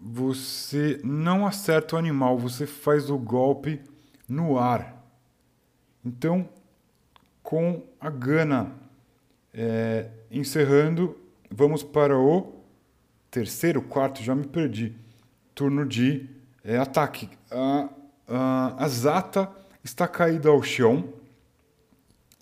Você 0.00 1.00
não 1.02 1.44
acerta 1.44 1.96
o 1.96 1.98
animal, 1.98 2.38
você 2.38 2.66
faz 2.66 3.10
o 3.10 3.18
golpe 3.18 3.82
no 4.28 4.56
ar. 4.56 4.97
Então, 6.04 6.48
com 7.42 7.82
a 8.00 8.10
gana 8.10 8.72
é, 9.52 10.08
encerrando, 10.30 11.16
vamos 11.50 11.82
para 11.82 12.18
o 12.18 12.62
terceiro, 13.30 13.82
quarto, 13.82 14.22
já 14.22 14.34
me 14.34 14.46
perdi. 14.46 14.94
Turno 15.54 15.86
de 15.86 16.28
é, 16.62 16.76
ataque. 16.76 17.28
A, 17.50 17.88
a, 18.28 18.84
a 18.84 18.88
Zata 18.88 19.50
está 19.82 20.06
caída 20.06 20.48
ao 20.48 20.62
chão. 20.62 21.12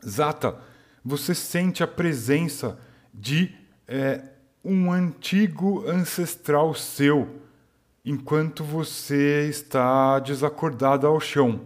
Zata, 0.06 0.58
você 1.04 1.34
sente 1.34 1.82
a 1.82 1.86
presença 1.86 2.78
de 3.14 3.54
é, 3.88 4.22
um 4.64 4.90
antigo 4.90 5.88
ancestral 5.88 6.74
seu 6.74 7.40
enquanto 8.04 8.62
você 8.62 9.48
está 9.48 10.18
desacordada 10.18 11.06
ao 11.06 11.20
chão. 11.20 11.60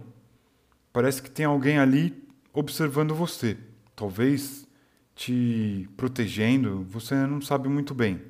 Parece 0.93 1.21
que 1.21 1.29
tem 1.29 1.45
alguém 1.45 1.77
ali 1.77 2.27
observando 2.53 3.15
você. 3.15 3.57
Talvez 3.95 4.67
te 5.15 5.87
protegendo, 5.95 6.83
você 6.89 7.15
não 7.27 7.41
sabe 7.41 7.69
muito 7.69 7.93
bem. 7.93 8.21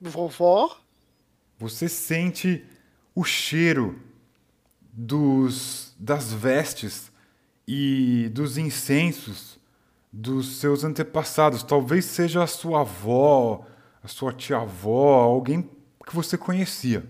Vovó? 0.00 0.78
Você 1.58 1.88
sente 1.88 2.64
o 3.14 3.24
cheiro 3.24 4.00
dos 4.92 5.94
das 5.98 6.32
vestes 6.32 7.12
e 7.68 8.30
dos 8.32 8.56
incensos 8.56 9.58
dos 10.12 10.56
seus 10.56 10.82
antepassados. 10.82 11.62
Talvez 11.62 12.04
seja 12.04 12.42
a 12.42 12.46
sua 12.46 12.80
avó, 12.80 13.66
a 14.02 14.08
sua 14.08 14.32
tia-avó, 14.32 15.22
alguém 15.22 15.70
que 16.06 16.14
você 16.14 16.36
conhecia. 16.36 17.04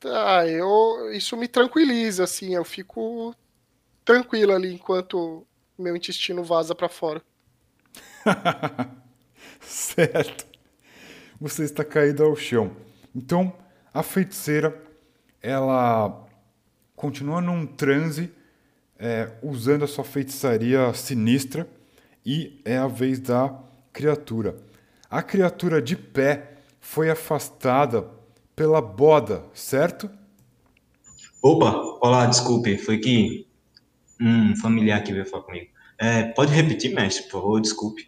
Tá, 0.00 0.48
eu 0.48 1.12
isso 1.12 1.36
me 1.36 1.46
tranquiliza 1.46 2.24
assim, 2.24 2.54
eu 2.54 2.64
fico 2.64 3.34
tranquilo 4.02 4.54
ali 4.54 4.72
enquanto 4.72 5.46
meu 5.78 5.94
intestino 5.94 6.42
vaza 6.42 6.74
para 6.74 6.88
fora. 6.88 7.22
certo. 9.60 10.46
Você 11.38 11.64
está 11.64 11.84
caído 11.84 12.24
ao 12.24 12.34
chão. 12.34 12.74
Então, 13.14 13.52
a 13.92 14.02
feiticeira, 14.02 14.74
ela 15.42 16.26
continua 16.96 17.42
num 17.42 17.66
transe, 17.66 18.32
é, 18.98 19.30
usando 19.42 19.84
a 19.84 19.88
sua 19.88 20.04
feitiçaria 20.04 20.92
sinistra, 20.94 21.68
e 22.24 22.60
é 22.64 22.78
a 22.78 22.86
vez 22.86 23.18
da 23.20 23.54
criatura. 23.92 24.56
A 25.10 25.22
criatura 25.22 25.80
de 25.82 25.96
pé 25.96 26.56
foi 26.80 27.10
afastada 27.10 28.19
pela 28.60 28.82
boda, 28.82 29.42
certo? 29.54 30.10
Opa, 31.40 31.72
olá, 32.02 32.26
desculpe, 32.26 32.76
foi 32.76 32.98
que 32.98 33.46
um 34.20 34.54
familiar 34.54 35.02
que 35.02 35.14
veio 35.14 35.24
falar 35.24 35.44
comigo. 35.44 35.70
É, 35.98 36.24
pode 36.24 36.52
repetir, 36.52 36.94
mestre, 36.94 37.22
por 37.22 37.40
favor, 37.40 37.58
desculpe. 37.62 38.06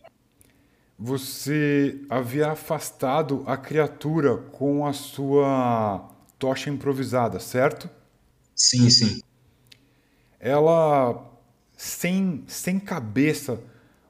Você 0.98 2.02
havia 2.10 2.50
afastado 2.50 3.42
a 3.46 3.56
criatura 3.56 4.36
com 4.36 4.84
a 4.84 4.92
sua 4.92 6.06
tocha 6.38 6.68
improvisada, 6.68 7.40
certo? 7.40 7.88
Sim, 8.54 8.90
sim. 8.90 9.22
Ela, 10.38 11.32
sem, 11.78 12.44
sem 12.46 12.78
cabeça, 12.78 13.58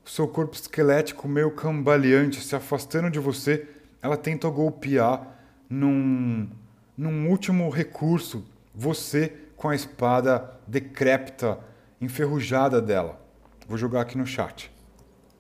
o 0.05 0.11
seu 0.11 0.27
corpo 0.27 0.57
esquelético 0.57 1.29
meio 1.29 1.53
cambaleante, 1.53 2.43
se 2.43 2.57
afastando 2.57 3.09
de 3.13 3.21
você, 3.21 3.69
ela 4.03 4.17
tenta 4.17 4.51
golpear 4.51 5.32
num, 5.73 6.51
num 6.97 7.31
último 7.31 7.71
recurso 7.71 8.45
você 8.75 9.33
com 9.57 9.71
a 9.71 9.75
espada 9.75 10.61
decrépita, 10.67 11.59
enferrujada 11.99 12.81
dela. 12.83 13.19
Vou 13.67 13.79
jogar 13.79 14.03
aqui 14.03 14.19
no 14.19 14.27
chat. 14.27 14.71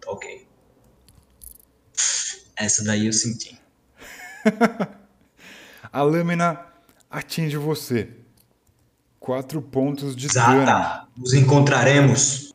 Ok. 0.06 0.48
Essa 2.56 2.82
daí 2.84 3.06
eu 3.06 3.12
senti. 3.12 3.60
a 5.92 6.02
lâmina 6.02 6.64
atinge 7.10 7.58
você. 7.58 8.08
Quatro 9.20 9.60
pontos 9.60 10.16
de 10.16 10.28
Zata, 10.28 10.64
dano. 10.64 11.08
nos 11.16 11.34
encontraremos. 11.34 12.54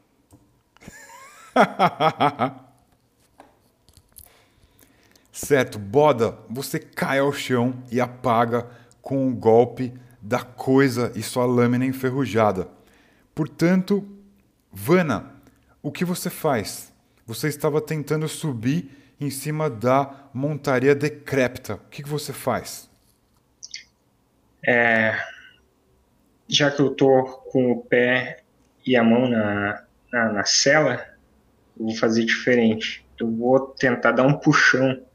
certo, 5.37 5.77
Boda, 5.77 6.37
você 6.49 6.79
cai 6.79 7.19
ao 7.19 7.31
chão 7.31 7.83
e 7.91 8.01
apaga 8.01 8.67
com 9.01 9.27
o 9.27 9.35
golpe 9.35 9.93
da 10.21 10.39
coisa 10.41 11.11
e 11.15 11.21
sua 11.21 11.45
lâmina 11.45 11.85
enferrujada. 11.85 12.67
Portanto, 13.35 14.05
Vana, 14.71 15.31
o 15.81 15.91
que 15.91 16.03
você 16.03 16.29
faz? 16.29 16.91
Você 17.25 17.47
estava 17.47 17.79
tentando 17.79 18.27
subir 18.27 19.15
em 19.19 19.29
cima 19.29 19.69
da 19.69 20.29
montaria 20.33 20.95
decrépita. 20.95 21.75
O 21.75 21.89
que, 21.89 22.03
que 22.03 22.09
você 22.09 22.33
faz? 22.33 22.89
É, 24.65 25.17
já 26.47 26.71
que 26.71 26.81
eu 26.81 26.89
tô 26.89 27.23
com 27.51 27.71
o 27.71 27.81
pé 27.83 28.41
e 28.85 28.95
a 28.95 29.03
mão 29.03 29.29
na, 29.29 29.83
na, 30.11 30.33
na 30.33 30.43
cela, 30.45 31.05
eu 31.79 31.85
vou 31.85 31.95
fazer 31.95 32.25
diferente. 32.25 33.05
Eu 33.19 33.31
vou 33.31 33.59
tentar 33.59 34.11
dar 34.11 34.23
um 34.23 34.33
puxão 34.33 35.06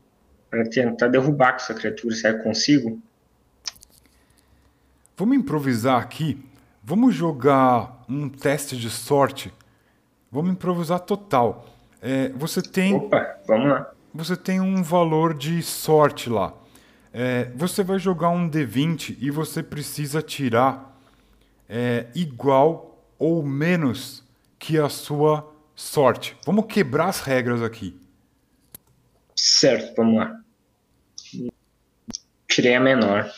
para 0.52 0.68
tentar 0.68 1.08
derrubar 1.08 1.52
com 1.52 1.56
essa 1.56 1.72
criatura. 1.72 2.14
Eu 2.22 2.42
consigo? 2.42 3.00
Vamos 5.16 5.38
improvisar 5.38 5.98
aqui. 5.98 6.38
Vamos 6.84 7.14
jogar 7.14 8.04
um 8.06 8.28
teste 8.28 8.76
de 8.76 8.90
sorte. 8.90 9.50
Vamos 10.30 10.52
improvisar 10.52 11.00
total. 11.00 11.66
É, 12.02 12.28
você 12.30 12.60
tem. 12.60 12.94
Opa, 12.94 13.38
vamos 13.46 13.70
lá. 13.70 13.90
Você 14.14 14.36
tem 14.36 14.60
um 14.60 14.82
valor 14.82 15.32
de 15.32 15.62
sorte 15.62 16.28
lá. 16.28 16.52
É, 17.14 17.50
você 17.54 17.82
vai 17.82 17.98
jogar 17.98 18.28
um 18.28 18.48
D20 18.48 19.16
e 19.20 19.30
você 19.30 19.62
precisa 19.62 20.20
tirar 20.20 21.00
é, 21.66 22.08
igual 22.14 23.02
ou 23.18 23.42
menos 23.42 24.22
que 24.58 24.78
a 24.78 24.90
sua 24.90 25.50
sorte. 25.74 26.36
Vamos 26.44 26.66
quebrar 26.66 27.06
as 27.06 27.20
regras 27.20 27.62
aqui. 27.62 28.01
Certo, 29.44 29.96
vamos 29.96 30.18
lá. 30.18 30.40
Tirei 32.46 32.76
a 32.76 32.80
menor. 32.80 33.28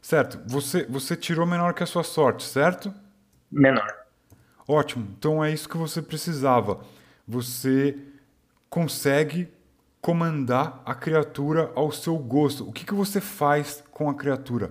Certo. 0.00 0.40
Você, 0.46 0.84
você 0.84 1.16
tirou 1.16 1.44
menor 1.44 1.74
que 1.74 1.82
a 1.82 1.86
sua 1.86 2.04
sorte, 2.04 2.44
certo? 2.44 2.94
Menor. 3.50 3.92
Ótimo. 4.68 5.08
Então 5.18 5.44
é 5.44 5.50
isso 5.50 5.68
que 5.68 5.76
você 5.76 6.00
precisava. 6.00 6.80
Você 7.26 7.98
consegue 8.70 9.48
comandar 10.00 10.80
a 10.86 10.94
criatura 10.94 11.72
ao 11.74 11.90
seu 11.90 12.16
gosto. 12.16 12.68
O 12.68 12.72
que, 12.72 12.86
que 12.86 12.94
você 12.94 13.20
faz 13.20 13.82
com 13.90 14.08
a 14.08 14.14
criatura? 14.14 14.70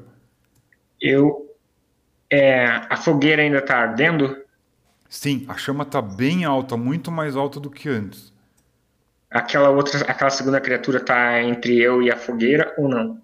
Eu. 1.02 1.54
É, 2.30 2.66
a 2.90 2.96
fogueira 2.96 3.42
ainda 3.42 3.62
tá 3.62 3.78
ardendo? 3.78 4.42
Sim, 5.10 5.44
a 5.50 5.58
chama 5.58 5.84
está 5.84 6.02
bem 6.02 6.46
alta, 6.46 6.78
muito 6.78 7.12
mais 7.12 7.36
alta 7.36 7.60
do 7.60 7.70
que 7.70 7.90
antes. 7.90 8.37
Aquela 9.38 9.70
outra, 9.70 10.00
aquela 10.10 10.32
segunda 10.32 10.60
criatura 10.60 11.00
tá 11.00 11.44
entre 11.44 11.80
eu 11.80 12.02
e 12.02 12.10
a 12.10 12.18
fogueira 12.18 12.74
ou 12.76 12.90
não? 12.90 13.22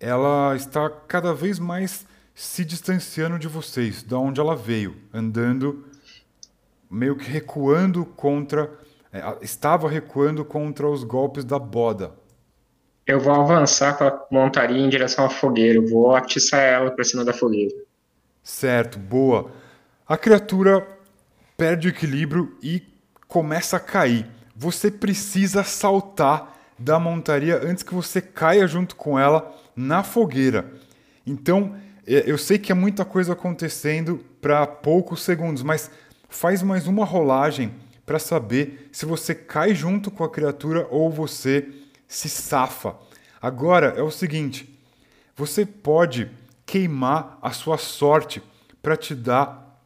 Ela 0.00 0.56
está 0.56 0.90
cada 0.90 1.32
vez 1.32 1.60
mais 1.60 2.04
se 2.34 2.64
distanciando 2.64 3.38
de 3.38 3.46
vocês, 3.46 4.02
da 4.02 4.18
onde 4.18 4.40
ela 4.40 4.56
veio, 4.56 4.96
andando 5.14 5.84
meio 6.90 7.14
que 7.14 7.30
recuando 7.30 8.04
contra 8.04 8.68
é, 9.12 9.22
estava 9.42 9.88
recuando 9.88 10.44
contra 10.44 10.88
os 10.88 11.04
golpes 11.04 11.44
da 11.44 11.56
boda. 11.56 12.12
Eu 13.06 13.20
vou 13.20 13.32
avançar 13.32 13.96
com 13.96 14.04
a 14.04 14.26
montaria 14.28 14.84
em 14.84 14.88
direção 14.88 15.24
à 15.24 15.30
fogueira. 15.30 15.78
Eu 15.78 15.86
vou 15.86 16.16
atiçar 16.16 16.60
ela 16.60 16.90
para 16.90 17.04
cima 17.04 17.24
da 17.24 17.32
fogueira. 17.32 17.72
Certo, 18.42 18.98
boa. 18.98 19.52
A 20.04 20.16
criatura 20.16 20.84
perde 21.56 21.86
o 21.86 21.90
equilíbrio 21.90 22.58
e 22.60 22.82
começa 23.28 23.76
a 23.76 23.80
cair. 23.80 24.26
Você 24.62 24.92
precisa 24.92 25.64
saltar 25.64 26.56
da 26.78 26.96
montaria 26.96 27.56
antes 27.56 27.82
que 27.82 27.92
você 27.92 28.20
caia 28.20 28.64
junto 28.68 28.94
com 28.94 29.18
ela 29.18 29.52
na 29.74 30.04
fogueira. 30.04 30.72
Então, 31.26 31.74
é, 32.06 32.22
eu 32.30 32.38
sei 32.38 32.60
que 32.60 32.70
é 32.70 32.74
muita 32.74 33.04
coisa 33.04 33.32
acontecendo 33.32 34.24
para 34.40 34.64
poucos 34.64 35.22
segundos, 35.22 35.64
mas 35.64 35.90
faz 36.28 36.62
mais 36.62 36.86
uma 36.86 37.04
rolagem 37.04 37.74
para 38.06 38.20
saber 38.20 38.88
se 38.92 39.04
você 39.04 39.34
cai 39.34 39.74
junto 39.74 40.12
com 40.12 40.22
a 40.22 40.30
criatura 40.30 40.86
ou 40.92 41.10
você 41.10 41.68
se 42.06 42.28
safa. 42.28 42.94
Agora 43.40 43.94
é 43.96 44.02
o 44.02 44.12
seguinte: 44.12 44.72
você 45.34 45.66
pode 45.66 46.30
queimar 46.64 47.36
a 47.42 47.50
sua 47.50 47.78
sorte 47.78 48.40
para 48.80 48.96
te 48.96 49.12
dar 49.12 49.82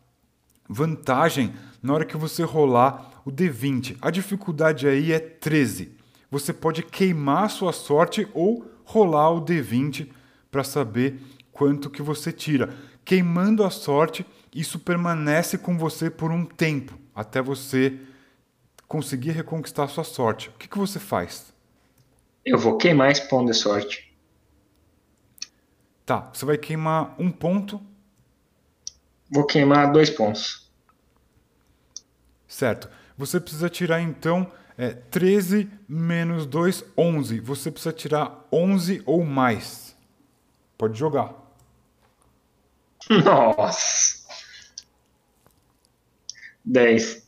vantagem 0.69 1.55
na 1.82 1.94
hora 1.94 2.05
que 2.05 2.19
você 2.19 2.43
rolar 2.43 3.15
o 3.27 3.32
D20. 3.32 3.98
A 4.01 4.09
dificuldade 4.09 4.86
aí 4.86 5.12
é 5.12 5.19
13. 5.19 5.90
Você 6.31 6.53
pode 6.53 6.85
queimar 6.85 7.44
a 7.44 7.48
sua 7.48 7.73
sorte 7.73 8.28
ou 8.32 8.70
rolar 8.85 9.32
o 9.32 9.44
D20 9.44 10.09
para 10.48 10.62
saber 10.62 11.20
quanto 11.51 11.90
que 11.90 12.01
você 12.01 12.31
tira. 12.31 12.73
Queimando 13.05 13.65
a 13.65 13.70
sorte, 13.70 14.24
isso 14.55 14.78
permanece 14.78 15.59
com 15.59 15.77
você 15.77 16.09
por 16.09 16.31
um 16.31 16.44
tempo, 16.44 16.97
até 17.12 17.43
você 17.43 17.98
conseguir 18.86 19.32
reconquistar 19.32 19.89
sua 19.89 20.05
sorte. 20.05 20.48
O 20.51 20.53
que, 20.53 20.69
que 20.69 20.78
você 20.78 21.01
faz? 21.01 21.53
Eu 22.44 22.57
vou 22.57 22.77
queimar 22.78 23.11
esse 23.11 23.28
ponto 23.28 23.51
de 23.51 23.59
sorte. 23.59 24.15
Tá, 26.05 26.31
você 26.32 26.44
vai 26.44 26.57
queimar 26.57 27.16
um 27.19 27.32
ponto. 27.32 27.81
Vou 29.28 29.44
queimar 29.44 29.90
dois 29.90 30.11
pontos. 30.11 30.70
Certo. 32.47 32.89
Você 33.16 33.40
precisa 33.40 33.68
tirar 33.68 34.01
então 34.01 34.51
é, 34.76 34.90
13 34.90 35.70
menos 35.88 36.47
2, 36.47 36.84
11. 36.97 37.40
Você 37.40 37.70
precisa 37.70 37.93
tirar 37.93 38.47
11 38.52 39.02
ou 39.06 39.24
mais. 39.24 39.97
Pode 40.76 40.98
jogar. 40.98 41.34
Nossa. 43.09 44.26
10. 46.64 47.26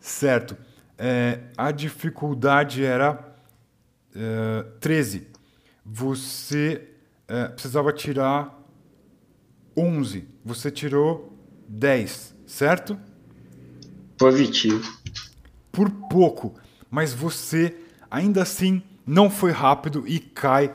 Certo. 0.00 0.56
É, 0.96 1.40
a 1.56 1.70
dificuldade 1.72 2.82
era 2.82 3.36
é, 4.14 4.62
13. 4.80 5.28
Você 5.84 6.88
é, 7.28 7.48
precisava 7.48 7.92
tirar 7.92 8.55
11. 9.76 10.26
Você 10.44 10.70
tirou 10.70 11.36
10, 11.68 12.34
certo? 12.46 12.98
Positivo. 14.18 14.82
Por 15.70 15.90
pouco, 15.90 16.54
mas 16.90 17.12
você 17.12 17.76
ainda 18.10 18.42
assim 18.42 18.82
não 19.06 19.28
foi 19.28 19.52
rápido 19.52 20.04
e 20.06 20.18
cai 20.18 20.74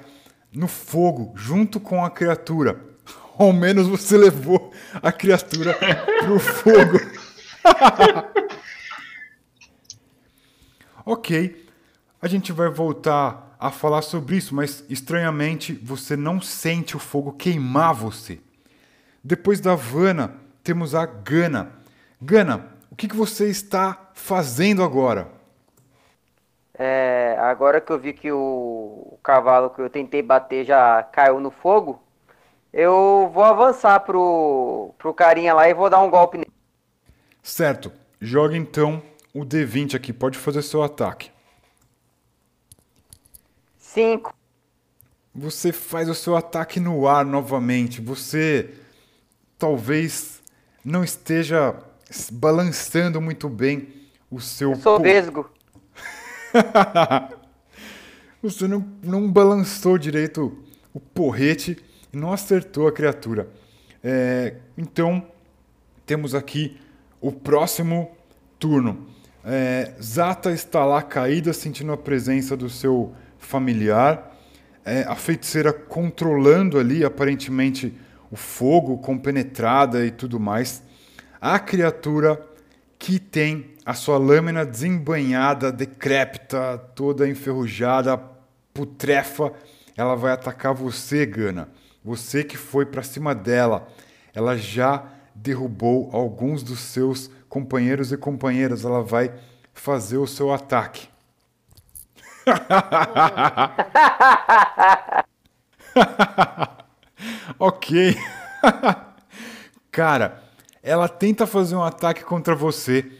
no 0.53 0.67
fogo 0.67 1.33
junto 1.35 1.79
com 1.79 2.03
a 2.05 2.09
criatura. 2.09 2.85
Ao 3.37 3.51
menos 3.51 3.87
você 3.87 4.17
levou 4.17 4.71
a 5.01 5.11
criatura 5.11 5.75
pro 6.23 6.39
fogo. 6.39 6.99
ok, 11.05 11.65
a 12.21 12.27
gente 12.27 12.51
vai 12.51 12.69
voltar 12.69 13.55
a 13.59 13.71
falar 13.71 14.01
sobre 14.01 14.37
isso, 14.37 14.55
mas 14.55 14.83
estranhamente 14.89 15.73
você 15.73 16.15
não 16.15 16.41
sente 16.41 16.95
o 16.95 16.99
fogo 16.99 17.31
queimar 17.33 17.93
você. 17.93 18.39
Depois 19.23 19.59
da 19.59 19.75
Vana, 19.75 20.35
temos 20.63 20.95
a 20.95 21.05
Gana. 21.05 21.73
Gana, 22.21 22.71
o 22.91 22.95
que, 22.95 23.07
que 23.07 23.15
você 23.15 23.49
está 23.49 24.11
fazendo 24.13 24.83
agora? 24.83 25.27
É, 26.73 27.37
agora 27.39 27.79
que 27.79 27.91
eu 27.91 27.99
vi 27.99 28.13
que 28.13 28.31
o, 28.31 28.37
o 28.37 29.19
cavalo 29.23 29.69
que 29.69 29.81
eu 29.81 29.89
tentei 29.89 30.21
bater 30.21 30.65
já 30.65 31.03
caiu 31.03 31.39
no 31.39 31.51
fogo, 31.51 32.01
eu 32.73 33.29
vou 33.33 33.43
avançar 33.43 33.99
pro, 33.99 34.93
pro 34.97 35.13
carinha 35.13 35.53
lá 35.53 35.69
e 35.69 35.73
vou 35.73 35.89
dar 35.89 36.01
um 36.01 36.09
golpe 36.09 36.37
nele. 36.37 36.51
Certo. 37.43 37.91
Joga 38.19 38.55
então 38.55 39.01
o 39.33 39.45
D20 39.45 39.95
aqui. 39.95 40.13
Pode 40.13 40.37
fazer 40.37 40.61
seu 40.61 40.81
ataque. 40.81 41.31
5. 43.77 44.33
Você 45.33 45.71
faz 45.71 46.09
o 46.09 46.15
seu 46.15 46.35
ataque 46.35 46.79
no 46.79 47.07
ar 47.07 47.25
novamente. 47.25 48.01
Você 48.01 48.73
talvez 49.61 50.41
não 50.83 51.03
esteja 51.03 51.75
balançando 52.31 53.21
muito 53.21 53.47
bem 53.47 53.89
o 54.31 54.41
seu. 54.41 54.71
Eu 54.71 54.75
sou 54.77 54.97
po- 54.97 55.03
vesgo. 55.03 55.51
Você 58.41 58.67
não, 58.67 58.83
não 59.03 59.31
balançou 59.31 59.99
direito 59.99 60.57
o 60.91 60.99
porrete 60.99 61.77
e 62.11 62.17
não 62.17 62.33
acertou 62.33 62.87
a 62.87 62.91
criatura. 62.91 63.47
É, 64.03 64.55
então, 64.75 65.23
temos 66.07 66.33
aqui 66.33 66.75
o 67.21 67.31
próximo 67.31 68.09
turno. 68.57 69.05
É, 69.45 69.93
Zata 70.01 70.51
está 70.51 70.83
lá 70.83 71.03
caída, 71.03 71.53
sentindo 71.53 71.91
a 71.91 71.97
presença 71.97 72.57
do 72.57 72.67
seu 72.67 73.13
familiar. 73.37 74.35
É, 74.83 75.03
a 75.03 75.15
feiticeira 75.15 75.71
controlando 75.71 76.79
ali, 76.79 77.05
aparentemente, 77.05 77.93
o 78.31 78.37
fogo, 78.37 78.97
compenetrada 78.97 80.05
e 80.05 80.09
tudo 80.09 80.39
mais. 80.39 80.81
A 81.39 81.59
criatura 81.59 82.43
que 82.97 83.19
tem 83.19 83.75
a 83.85 83.93
sua 83.93 84.17
lâmina 84.17 84.65
desembanhada, 84.65 85.71
decrépita, 85.71 86.77
toda 86.95 87.27
enferrujada, 87.27 88.17
putrefa, 88.73 89.51
ela 89.97 90.15
vai 90.15 90.31
atacar 90.31 90.73
você, 90.73 91.25
Gana. 91.25 91.69
Você 92.03 92.43
que 92.43 92.57
foi 92.57 92.85
para 92.85 93.03
cima 93.03 93.35
dela. 93.35 93.87
Ela 94.33 94.57
já 94.57 95.03
derrubou 95.35 96.09
alguns 96.13 96.63
dos 96.63 96.79
seus 96.79 97.29
companheiros 97.49 98.11
e 98.11 98.17
companheiras. 98.17 98.85
Ela 98.85 99.03
vai 99.03 99.31
fazer 99.73 100.17
o 100.17 100.27
seu 100.27 100.53
ataque. 100.53 101.09
ok. 107.59 108.17
Cara, 109.91 110.43
ela 110.81 111.07
tenta 111.07 111.45
fazer 111.45 111.75
um 111.75 111.83
ataque 111.83 112.23
contra 112.23 112.55
você. 112.55 113.11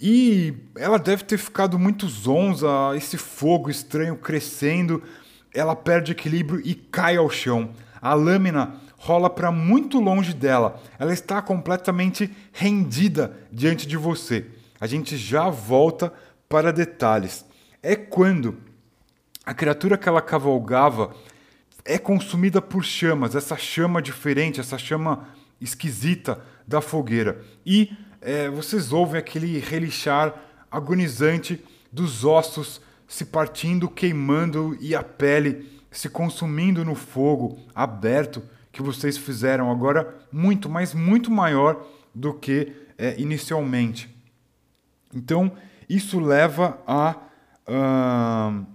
E 0.00 0.54
ela 0.76 0.98
deve 0.98 1.24
ter 1.24 1.38
ficado 1.38 1.78
muito 1.78 2.06
zonza, 2.08 2.68
esse 2.94 3.16
fogo 3.16 3.68
estranho 3.68 4.16
crescendo. 4.16 5.02
Ela 5.52 5.74
perde 5.74 6.12
equilíbrio 6.12 6.60
e 6.64 6.74
cai 6.74 7.16
ao 7.16 7.28
chão. 7.28 7.70
A 8.00 8.14
lâmina 8.14 8.74
rola 8.96 9.28
para 9.28 9.50
muito 9.50 10.00
longe 10.00 10.32
dela. 10.32 10.80
Ela 10.98 11.12
está 11.12 11.42
completamente 11.42 12.30
rendida 12.52 13.36
diante 13.50 13.86
de 13.86 13.96
você. 13.96 14.46
A 14.80 14.86
gente 14.86 15.16
já 15.16 15.48
volta 15.48 16.12
para 16.48 16.72
detalhes. 16.72 17.44
É 17.82 17.96
quando 17.96 18.58
a 19.44 19.54
criatura 19.54 19.96
que 19.96 20.08
ela 20.08 20.20
cavalgava 20.20 21.14
é 21.88 21.98
consumida 21.98 22.60
por 22.60 22.84
chamas, 22.84 23.34
essa 23.34 23.56
chama 23.56 24.02
diferente, 24.02 24.60
essa 24.60 24.76
chama 24.76 25.28
esquisita 25.58 26.44
da 26.66 26.82
fogueira. 26.82 27.42
E 27.64 27.96
é, 28.20 28.50
vocês 28.50 28.92
ouvem 28.92 29.18
aquele 29.18 29.58
relixar 29.58 30.34
agonizante 30.70 31.64
dos 31.90 32.26
ossos 32.26 32.82
se 33.06 33.24
partindo, 33.24 33.88
queimando 33.88 34.76
e 34.82 34.94
a 34.94 35.02
pele 35.02 35.80
se 35.90 36.10
consumindo 36.10 36.84
no 36.84 36.94
fogo 36.94 37.58
aberto 37.74 38.42
que 38.70 38.82
vocês 38.82 39.16
fizeram 39.16 39.70
agora 39.70 40.14
muito, 40.30 40.68
mas 40.68 40.92
muito 40.92 41.30
maior 41.30 41.86
do 42.14 42.34
que 42.34 42.70
é, 42.98 43.18
inicialmente. 43.18 44.14
Então 45.14 45.50
isso 45.88 46.20
leva 46.20 46.78
a 46.86 47.16
ahn, 47.66 48.66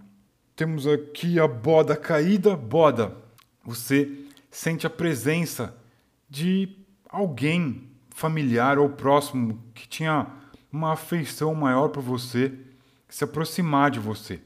temos 0.56 0.88
aqui 0.88 1.40
a 1.40 1.48
boda 1.48 1.96
caída. 1.96 2.56
Boda, 2.56 3.16
você 3.64 4.10
sente 4.52 4.86
a 4.86 4.90
presença 4.90 5.76
de 6.30 6.70
alguém 7.10 7.90
familiar 8.10 8.78
ou 8.78 8.90
próximo 8.90 9.62
que 9.74 9.88
tinha 9.88 10.28
uma 10.72 10.94
afeição 10.94 11.54
maior 11.54 11.90
por 11.90 12.02
você, 12.02 12.52
se 13.08 13.24
aproximar 13.24 13.92
de 13.92 14.00
você. 14.00 14.42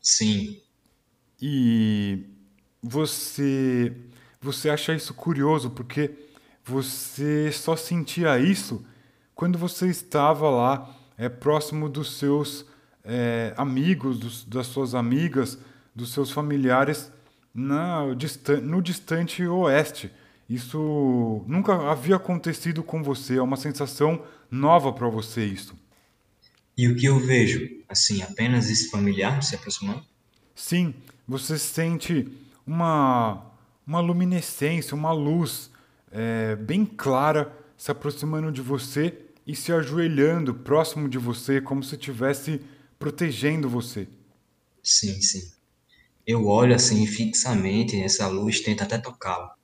Sim, 0.00 0.60
E 1.40 2.24
você 2.82 3.94
você 4.40 4.70
acha 4.70 4.94
isso 4.94 5.12
curioso 5.12 5.70
porque 5.70 6.10
você 6.64 7.52
só 7.52 7.76
sentia 7.76 8.38
isso 8.38 8.84
quando 9.34 9.58
você 9.58 9.86
estava 9.88 10.48
lá 10.48 10.94
é, 11.18 11.28
próximo 11.28 11.88
dos 11.90 12.16
seus 12.16 12.64
é, 13.04 13.52
amigos, 13.56 14.18
dos, 14.18 14.44
das 14.44 14.66
suas 14.66 14.94
amigas, 14.94 15.58
dos 15.94 16.12
seus 16.12 16.30
familiares 16.30 17.10
na, 17.54 18.14
distan- 18.14 18.60
no 18.60 18.80
distante 18.80 19.44
oeste. 19.46 20.10
Isso 20.48 21.44
nunca 21.46 21.90
havia 21.90 22.16
acontecido 22.16 22.82
com 22.82 23.02
você, 23.02 23.36
é 23.38 23.42
uma 23.42 23.56
sensação 23.56 24.24
nova 24.50 24.92
para 24.92 25.08
você 25.08 25.44
isso. 25.44 25.78
E 26.76 26.88
o 26.88 26.96
que 26.96 27.06
eu 27.06 27.18
vejo? 27.18 27.60
Assim, 27.88 28.22
apenas 28.22 28.70
esse 28.70 28.90
familiar 28.90 29.42
se 29.42 29.54
aproximando? 29.54 30.02
Sim, 30.54 30.94
você 31.26 31.58
sente 31.58 32.26
uma, 32.66 33.44
uma 33.86 34.00
luminescência, 34.00 34.94
uma 34.94 35.12
luz 35.12 35.70
é, 36.10 36.56
bem 36.56 36.84
clara 36.84 37.52
se 37.76 37.90
aproximando 37.90 38.50
de 38.50 38.60
você 38.60 39.16
e 39.46 39.54
se 39.54 39.72
ajoelhando 39.72 40.54
próximo 40.54 41.08
de 41.08 41.18
você, 41.18 41.60
como 41.60 41.82
se 41.82 41.94
estivesse 41.94 42.60
protegendo 43.00 43.68
você. 43.68 44.06
Sim, 44.82 45.20
sim. 45.22 45.50
Eu 46.26 46.46
olho 46.46 46.74
assim 46.74 47.06
fixamente 47.06 48.00
essa 48.00 48.28
luz, 48.28 48.60
tento 48.60 48.82
até 48.82 48.98
tocá-la. 48.98 49.56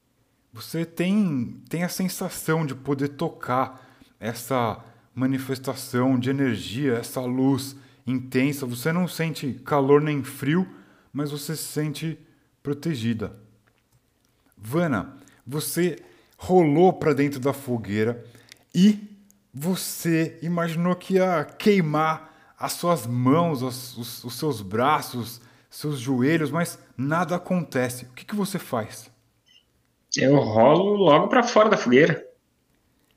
você 0.52 0.86
tem, 0.86 1.62
tem 1.68 1.84
a 1.84 1.88
sensação 1.88 2.64
de 2.64 2.74
poder 2.74 3.10
tocar 3.10 3.86
essa 4.18 4.82
manifestação 5.14 6.18
de 6.18 6.30
energia, 6.30 6.94
essa 6.94 7.20
luz 7.20 7.76
intensa. 8.06 8.64
Você 8.64 8.90
não 8.90 9.06
sente 9.06 9.60
calor 9.64 10.00
nem 10.00 10.24
frio, 10.24 10.66
mas 11.12 11.30
você 11.30 11.54
se 11.54 11.64
sente 11.64 12.18
protegida. 12.62 13.38
Vana, 14.56 15.14
você 15.46 15.98
rolou 16.38 16.92
para 16.94 17.12
dentro 17.12 17.38
da 17.38 17.52
fogueira 17.52 18.24
e 18.74 18.98
você 19.52 20.38
imaginou 20.42 20.96
que 20.96 21.14
ia 21.14 21.44
queimar 21.44 22.34
as 22.58 22.72
suas 22.72 23.06
mãos, 23.06 23.62
os, 23.62 23.96
os, 23.96 24.24
os 24.24 24.38
seus 24.38 24.62
braços, 24.62 25.40
seus 25.68 25.98
joelhos, 25.98 26.50
mas 26.50 26.78
nada 26.96 27.36
acontece. 27.36 28.06
O 28.06 28.12
que, 28.12 28.24
que 28.24 28.34
você 28.34 28.58
faz? 28.58 29.10
Eu 30.16 30.36
rolo 30.36 30.94
logo 30.94 31.28
para 31.28 31.42
fora 31.42 31.68
da 31.68 31.76
fogueira. 31.76 32.26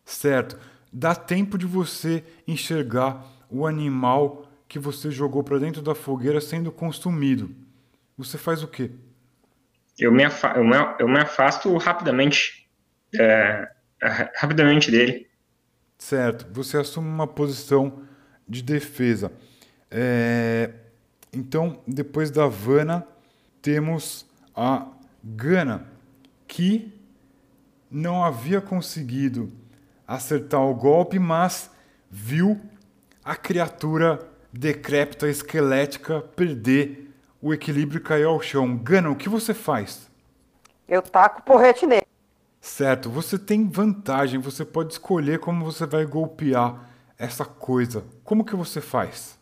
Certo. 0.04 0.60
Dá 0.92 1.16
tempo 1.16 1.58
de 1.58 1.66
você 1.66 2.24
enxergar 2.48 3.24
o 3.50 3.66
animal 3.66 4.46
que 4.68 4.78
você 4.78 5.10
jogou 5.10 5.44
para 5.44 5.60
dentro 5.60 5.82
da 5.82 5.96
fogueira 5.96 6.42
sendo 6.42 6.72
consumido. 6.72 7.56
Você 8.18 8.38
faz 8.38 8.62
o 8.62 8.68
quê? 8.68 8.92
Eu 9.98 10.12
me, 10.12 10.24
afa 10.24 10.54
eu 10.56 10.64
me, 10.64 10.76
eu 11.00 11.08
me 11.08 11.20
afasto 11.20 11.76
rapidamente. 11.78 12.70
É, 13.18 13.70
rapidamente 14.36 14.92
dele. 14.92 15.28
Certo. 15.98 16.48
Você 16.54 16.78
assume 16.78 17.08
uma 17.08 17.28
posição 17.28 18.04
de 18.50 18.64
defesa. 18.64 19.32
É... 19.92 20.72
Então, 21.32 21.80
depois 21.88 22.32
da 22.32 22.48
Vana, 22.48 23.08
temos 23.62 24.26
a 24.56 24.88
Gana, 25.24 25.86
que 26.48 26.92
não 27.92 28.24
havia 28.24 28.60
conseguido 28.60 29.52
acertar 30.08 30.62
o 30.62 30.74
golpe, 30.74 31.20
mas 31.20 31.70
viu 32.10 32.60
a 33.24 33.36
criatura 33.36 34.28
decrépita, 34.52 35.30
esquelética, 35.30 36.22
perder 36.22 37.14
o 37.42 37.54
equilíbrio 37.54 38.00
e 38.00 38.04
cair 38.04 38.24
ao 38.26 38.42
chão. 38.42 38.76
Gana, 38.76 39.12
o 39.12 39.16
que 39.16 39.30
você 39.30 39.54
faz? 39.54 40.10
Eu 40.88 41.02
taco 41.02 41.42
o 41.42 41.44
porrete 41.44 41.86
nele. 41.86 42.08
Certo, 42.60 43.10
você 43.10 43.38
tem 43.38 43.70
vantagem, 43.70 44.40
você 44.40 44.66
pode 44.66 44.94
escolher 44.94 45.40
como 45.40 45.64
você 45.64 45.86
vai 45.86 46.06
golpear 46.06 46.90
essa 47.18 47.46
coisa. 47.46 48.04
Como 48.30 48.46
que 48.46 48.56
você 48.56 48.80
faz? 48.80 49.40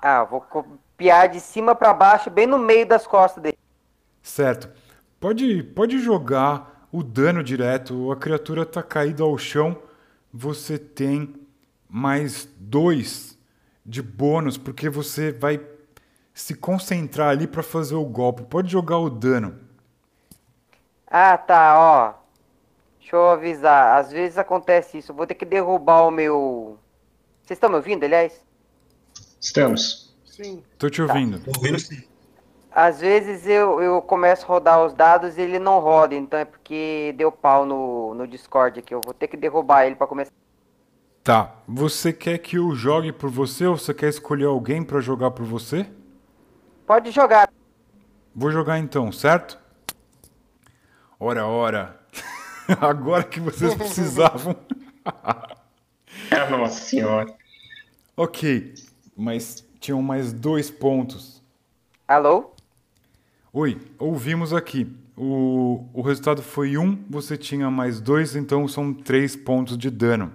Ah, 0.00 0.22
vou 0.22 0.40
copiar 0.40 1.28
de 1.28 1.40
cima 1.40 1.74
para 1.74 1.92
baixo, 1.92 2.30
bem 2.30 2.46
no 2.46 2.56
meio 2.56 2.86
das 2.86 3.04
costas 3.04 3.42
dele. 3.42 3.58
Certo. 4.22 4.70
Pode, 5.18 5.64
pode 5.64 5.98
jogar 5.98 6.86
o 6.92 7.02
dano 7.02 7.42
direto. 7.42 8.12
A 8.12 8.16
criatura 8.16 8.62
está 8.62 8.80
caída 8.80 9.24
ao 9.24 9.36
chão. 9.36 9.76
Você 10.32 10.78
tem 10.78 11.34
mais 11.88 12.48
dois 12.60 13.36
de 13.84 14.00
bônus, 14.00 14.56
porque 14.56 14.88
você 14.88 15.32
vai 15.32 15.60
se 16.32 16.54
concentrar 16.54 17.30
ali 17.30 17.48
para 17.48 17.60
fazer 17.60 17.96
o 17.96 18.04
golpe. 18.04 18.44
Pode 18.44 18.70
jogar 18.70 18.98
o 18.98 19.10
dano. 19.10 19.58
Ah, 21.08 21.36
tá, 21.36 21.76
ó. 21.76 22.14
Deixa 23.00 23.16
eu 23.16 23.30
avisar. 23.30 23.98
Às 23.98 24.12
vezes 24.12 24.38
acontece 24.38 24.98
isso. 24.98 25.10
Eu 25.10 25.16
vou 25.16 25.26
ter 25.26 25.34
que 25.34 25.44
derrubar 25.44 26.02
o 26.02 26.12
meu. 26.12 26.78
Vocês 27.50 27.56
estão 27.56 27.70
me 27.70 27.74
ouvindo, 27.74 28.04
aliás? 28.04 28.40
Estamos. 29.40 30.14
Sim. 30.24 30.62
Tô 30.78 30.88
te 30.88 31.02
ouvindo. 31.02 31.40
Tô 31.40 31.50
ouvindo 31.56 31.80
sim. 31.80 32.00
Às 32.70 33.00
vezes 33.00 33.44
eu, 33.44 33.82
eu 33.82 34.00
começo 34.00 34.44
a 34.44 34.46
rodar 34.46 34.86
os 34.86 34.94
dados 34.94 35.36
e 35.36 35.40
ele 35.40 35.58
não 35.58 35.80
roda, 35.80 36.14
então 36.14 36.38
é 36.38 36.44
porque 36.44 37.12
deu 37.18 37.32
pau 37.32 37.66
no, 37.66 38.14
no 38.14 38.28
Discord 38.28 38.78
aqui. 38.78 38.94
Eu 38.94 39.00
vou 39.04 39.12
ter 39.12 39.26
que 39.26 39.36
derrubar 39.36 39.84
ele 39.84 39.96
para 39.96 40.06
começar. 40.06 40.30
Tá. 41.24 41.56
Você 41.66 42.12
quer 42.12 42.38
que 42.38 42.56
eu 42.56 42.72
jogue 42.72 43.10
por 43.10 43.28
você 43.28 43.66
ou 43.66 43.76
você 43.76 43.92
quer 43.92 44.10
escolher 44.10 44.44
alguém 44.44 44.84
para 44.84 45.00
jogar 45.00 45.32
por 45.32 45.44
você? 45.44 45.90
Pode 46.86 47.10
jogar. 47.10 47.52
Vou 48.32 48.52
jogar 48.52 48.78
então, 48.78 49.10
certo? 49.10 49.58
Ora, 51.18 51.48
ora. 51.48 52.00
Agora 52.80 53.24
que 53.24 53.40
vocês 53.40 53.74
precisavam. 53.74 54.54
Nossa 56.48 56.80
senhora. 56.80 57.39
Ok, 58.22 58.74
mas 59.16 59.64
tinham 59.80 60.02
mais 60.02 60.30
dois 60.30 60.70
pontos. 60.70 61.42
Alô? 62.06 62.50
Oi, 63.50 63.80
ouvimos 63.98 64.52
aqui. 64.52 64.94
O, 65.16 65.88
o 65.94 66.02
resultado 66.02 66.42
foi 66.42 66.76
um, 66.76 67.02
você 67.08 67.34
tinha 67.34 67.70
mais 67.70 67.98
dois, 67.98 68.36
então 68.36 68.68
são 68.68 68.92
três 68.92 69.34
pontos 69.34 69.78
de 69.78 69.88
dano. 69.88 70.34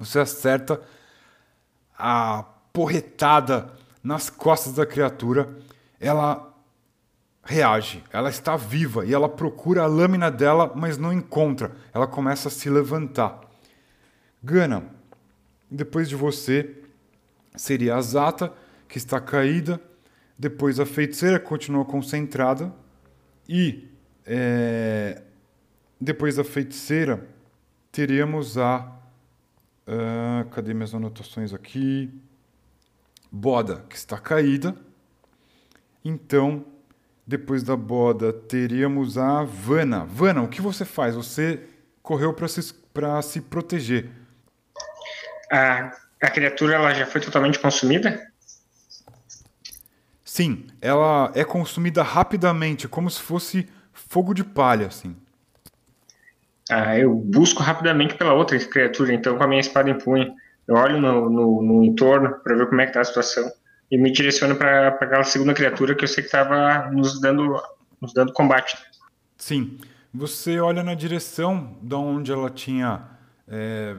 Você 0.00 0.18
acerta 0.18 0.80
a 1.96 2.44
porretada 2.72 3.72
nas 4.02 4.28
costas 4.28 4.72
da 4.74 4.84
criatura, 4.84 5.56
ela 6.00 6.52
reage, 7.44 8.02
ela 8.12 8.30
está 8.30 8.56
viva 8.56 9.06
e 9.06 9.14
ela 9.14 9.28
procura 9.28 9.84
a 9.84 9.86
lâmina 9.86 10.28
dela, 10.28 10.72
mas 10.74 10.98
não 10.98 11.12
encontra. 11.12 11.70
Ela 11.94 12.08
começa 12.08 12.48
a 12.48 12.50
se 12.50 12.68
levantar. 12.68 13.42
Gana, 14.42 14.97
depois 15.70 16.08
de 16.08 16.16
você 16.16 16.76
seria 17.56 17.96
a 17.96 18.00
Zata, 18.00 18.52
que 18.88 18.98
está 18.98 19.20
caída, 19.20 19.80
depois 20.38 20.78
a 20.78 20.86
feiticeira 20.86 21.38
continua 21.38 21.84
concentrada 21.84 22.72
e 23.48 23.88
é, 24.24 25.22
depois 26.00 26.36
da 26.36 26.44
feiticeira 26.44 27.26
teríamos 27.90 28.56
a 28.56 28.98
Uh, 29.88 30.46
cadê 30.50 30.74
minhas 30.74 30.94
anotações 30.94 31.54
aqui? 31.54 32.12
Boda, 33.32 33.86
que 33.88 33.96
está 33.96 34.18
caída. 34.18 34.76
Então, 36.04 36.62
depois 37.26 37.62
da 37.62 37.74
boda, 37.74 38.30
teríamos 38.30 39.16
a 39.16 39.44
Vana. 39.44 40.04
Vana, 40.04 40.42
o 40.42 40.48
que 40.48 40.60
você 40.60 40.84
faz? 40.84 41.14
Você 41.14 41.64
correu 42.02 42.34
para 42.34 42.48
se, 42.48 42.60
se 42.62 43.40
proteger. 43.40 44.10
A, 45.50 45.92
a 46.22 46.30
criatura 46.30 46.74
ela 46.74 46.94
já 46.94 47.06
foi 47.06 47.20
totalmente 47.20 47.58
consumida? 47.58 48.26
Sim, 50.24 50.66
ela 50.80 51.32
é 51.34 51.44
consumida 51.44 52.02
rapidamente, 52.02 52.86
como 52.86 53.10
se 53.10 53.20
fosse 53.20 53.68
fogo 53.92 54.34
de 54.34 54.44
palha, 54.44 54.86
assim. 54.86 55.16
Ah, 56.70 56.98
eu 56.98 57.14
busco 57.14 57.62
rapidamente 57.62 58.14
pela 58.14 58.34
outra 58.34 58.58
criatura, 58.58 59.12
então 59.12 59.36
com 59.36 59.42
a 59.42 59.48
minha 59.48 59.60
espada 59.60 59.88
em 59.88 59.98
punho. 59.98 60.34
Eu 60.66 60.76
olho 60.76 61.00
no, 61.00 61.30
no, 61.30 61.62
no 61.62 61.84
entorno 61.84 62.38
para 62.44 62.54
ver 62.54 62.68
como 62.68 62.80
é 62.80 62.86
que 62.86 62.92
tá 62.92 63.00
a 63.00 63.04
situação 63.04 63.50
e 63.90 63.96
me 63.96 64.12
direciono 64.12 64.54
para 64.54 64.88
aquela 64.88 65.24
segunda 65.24 65.54
criatura 65.54 65.94
que 65.94 66.04
eu 66.04 66.08
sei 66.08 66.22
que 66.22 66.28
estava 66.28 66.90
nos 66.90 67.20
dando, 67.20 67.60
nos 68.00 68.12
dando 68.12 68.32
combate. 68.32 68.76
Sim. 69.36 69.78
Você 70.12 70.60
olha 70.60 70.82
na 70.82 70.94
direção 70.94 71.76
da 71.82 71.96
onde 71.96 72.32
ela 72.32 72.50
tinha 72.50 73.02
é, 73.46 73.96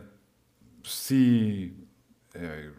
se 0.90 1.74
é, 2.34 2.70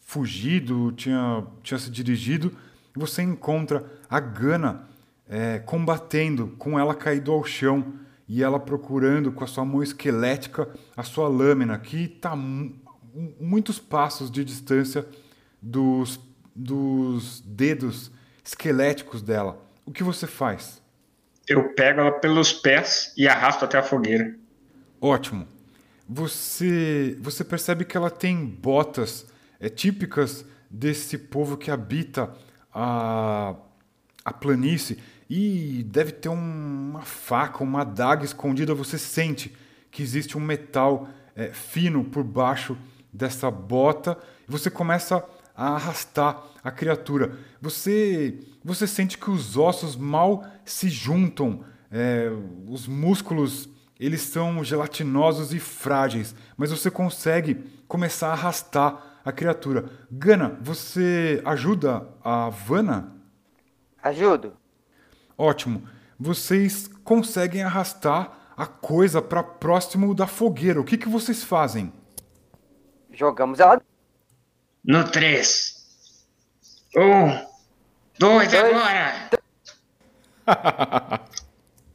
fugido, 0.00 0.92
tinha, 0.92 1.46
tinha 1.62 1.78
se 1.78 1.90
dirigido. 1.90 2.56
Você 2.94 3.22
encontra 3.22 3.84
a 4.08 4.20
Gana 4.20 4.88
é, 5.28 5.58
combatendo 5.58 6.48
com 6.58 6.78
ela 6.78 6.94
caído 6.94 7.32
ao 7.32 7.44
chão 7.44 7.94
e 8.28 8.42
ela 8.42 8.60
procurando 8.60 9.32
com 9.32 9.42
a 9.44 9.46
sua 9.46 9.64
mão 9.64 9.82
esquelética 9.82 10.68
a 10.96 11.02
sua 11.02 11.28
lâmina, 11.28 11.78
que 11.78 12.04
está 12.04 12.36
muitos 12.36 13.78
passos 13.78 14.30
de 14.30 14.44
distância 14.44 15.06
dos, 15.60 16.20
dos 16.54 17.40
dedos 17.40 18.10
esqueléticos 18.44 19.22
dela. 19.22 19.62
O 19.84 19.92
que 19.92 20.02
você 20.02 20.26
faz? 20.26 20.82
Eu 21.48 21.74
pego 21.74 22.00
ela 22.00 22.12
pelos 22.12 22.52
pés 22.52 23.12
e 23.16 23.26
arrasto 23.26 23.64
até 23.64 23.78
a 23.78 23.82
fogueira. 23.82 24.34
Ótimo. 25.00 25.46
Você, 26.08 27.16
você 27.20 27.44
percebe 27.44 27.84
que 27.84 27.96
ela 27.96 28.10
tem 28.10 28.44
botas 28.44 29.26
é, 29.60 29.68
típicas 29.68 30.44
desse 30.70 31.16
povo 31.16 31.56
que 31.56 31.70
habita 31.70 32.32
a, 32.72 33.54
a 34.24 34.32
planície 34.32 34.98
e 35.28 35.82
deve 35.84 36.12
ter 36.12 36.28
um, 36.28 36.90
uma 36.90 37.02
faca, 37.02 37.62
uma 37.62 37.82
adaga 37.82 38.24
escondida. 38.24 38.74
Você 38.74 38.98
sente 38.98 39.54
que 39.90 40.02
existe 40.02 40.36
um 40.36 40.40
metal 40.40 41.08
é, 41.36 41.52
fino 41.52 42.04
por 42.04 42.24
baixo 42.24 42.76
dessa 43.12 43.50
bota 43.50 44.18
e 44.48 44.50
você 44.50 44.70
começa 44.70 45.24
a 45.54 45.74
arrastar 45.74 46.42
a 46.64 46.70
criatura. 46.70 47.38
Você, 47.60 48.40
você 48.64 48.86
sente 48.86 49.18
que 49.18 49.30
os 49.30 49.56
ossos 49.56 49.96
mal 49.96 50.44
se 50.64 50.88
juntam, 50.88 51.64
é, 51.90 52.28
os 52.66 52.86
músculos 52.88 53.68
eles 53.98 54.22
são 54.22 54.62
gelatinosos 54.64 55.52
e 55.54 55.58
frágeis, 55.58 56.34
mas 56.56 56.70
você 56.70 56.90
consegue 56.90 57.54
começar 57.86 58.28
a 58.28 58.32
arrastar 58.32 59.20
a 59.24 59.30
criatura. 59.30 59.84
Gana, 60.10 60.58
você 60.60 61.40
ajuda 61.44 62.08
a 62.24 62.48
Vana? 62.48 63.12
Ajudo. 64.02 64.56
Ótimo. 65.38 65.88
vocês 66.18 66.88
conseguem 67.02 67.62
arrastar 67.62 68.52
a 68.56 68.66
coisa 68.66 69.20
para 69.20 69.42
próximo 69.42 70.14
da 70.14 70.26
fogueira. 70.26 70.80
O 70.80 70.84
que, 70.84 70.96
que 70.96 71.08
vocês 71.08 71.42
fazem? 71.42 71.92
Jogamos 73.12 73.58
ela. 73.60 73.80
No 74.84 75.04
3. 75.04 76.26
Um. 76.96 77.46
Dois 78.18 78.50
Dois. 78.50 78.54
agora. 78.54 79.30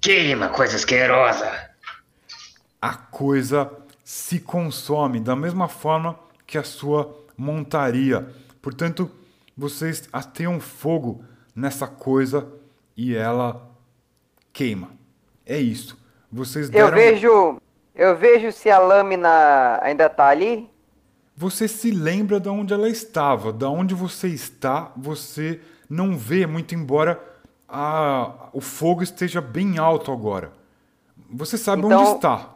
Queima, 0.01 0.49
coisa 0.49 0.75
asquerosa. 0.75 1.66
A 2.81 2.93
coisa 2.93 3.71
se 4.03 4.39
consome 4.39 5.19
da 5.19 5.35
mesma 5.35 5.67
forma 5.67 6.17
que 6.45 6.57
a 6.57 6.63
sua 6.63 7.13
montaria. 7.37 8.27
Portanto, 8.61 9.09
vocês 9.55 10.07
ateiam 10.13 10.59
fogo 10.59 11.23
nessa 11.55 11.87
coisa 11.87 12.47
e 12.95 13.15
ela 13.15 13.69
queima. 14.53 14.89
É 15.45 15.57
isso. 15.59 15.97
Vocês 16.31 16.67
Eu 16.67 16.71
deram... 16.71 16.91
vejo. 16.95 17.61
Eu 17.95 18.15
vejo 18.15 18.51
se 18.51 18.69
a 18.69 18.77
lâmina 18.79 19.79
ainda 19.81 20.07
tá 20.09 20.27
ali. 20.27 20.69
Você 21.35 21.67
se 21.67 21.89
lembra 21.91 22.39
de 22.39 22.49
onde 22.49 22.73
ela 22.73 22.89
estava, 22.89 23.51
da 23.51 23.69
onde 23.69 23.93
você 23.95 24.27
está, 24.27 24.91
você 24.95 25.59
não 25.89 26.17
vê 26.17 26.45
muito 26.47 26.73
embora 26.75 27.19
a, 27.67 28.49
o 28.53 28.61
fogo 28.61 29.03
esteja 29.03 29.41
bem 29.41 29.77
alto 29.77 30.11
agora. 30.11 30.51
Você 31.29 31.57
sabe 31.57 31.83
Então- 31.83 31.99
onde 32.01 32.15
está. 32.15 32.49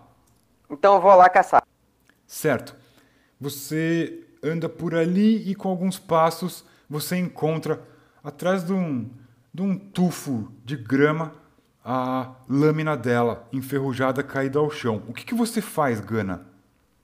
Então 0.72 0.95
eu 0.95 1.02
vou 1.02 1.14
lá 1.15 1.30
caçar. 1.30 1.64
Certo. 2.26 2.76
Você 3.39 4.26
anda 4.41 4.69
por 4.69 4.95
ali 4.95 5.49
e 5.49 5.53
com 5.53 5.69
alguns 5.69 5.99
passos 5.99 6.65
você 6.89 7.18
encontra 7.18 7.81
atrás 8.23 8.64
de 8.64 8.72
um, 8.72 9.10
de 9.53 9.61
um 9.61 9.77
tufo 9.77 10.52
de 10.64 10.77
grama 10.77 11.34
a 11.84 12.31
lâmina 12.48 12.95
dela 12.95 13.48
enferrujada 13.52 14.23
caída 14.23 14.60
ao 14.60 14.69
chão. 14.69 15.03
O 15.07 15.14
que, 15.14 15.26
que 15.26 15.34
você 15.34 15.61
faz, 15.61 15.99
Gana? 15.99 16.45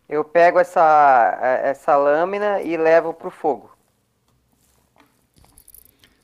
Eu 0.07 0.23
pego 0.23 0.59
essa, 0.59 1.37
eh, 1.41 1.69
essa 1.69 1.95
lâmina 1.97 2.61
e 2.61 2.77
levo 2.77 3.13
pro 3.13 3.29
fogo. 3.29 3.75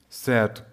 Certo. 0.08 0.64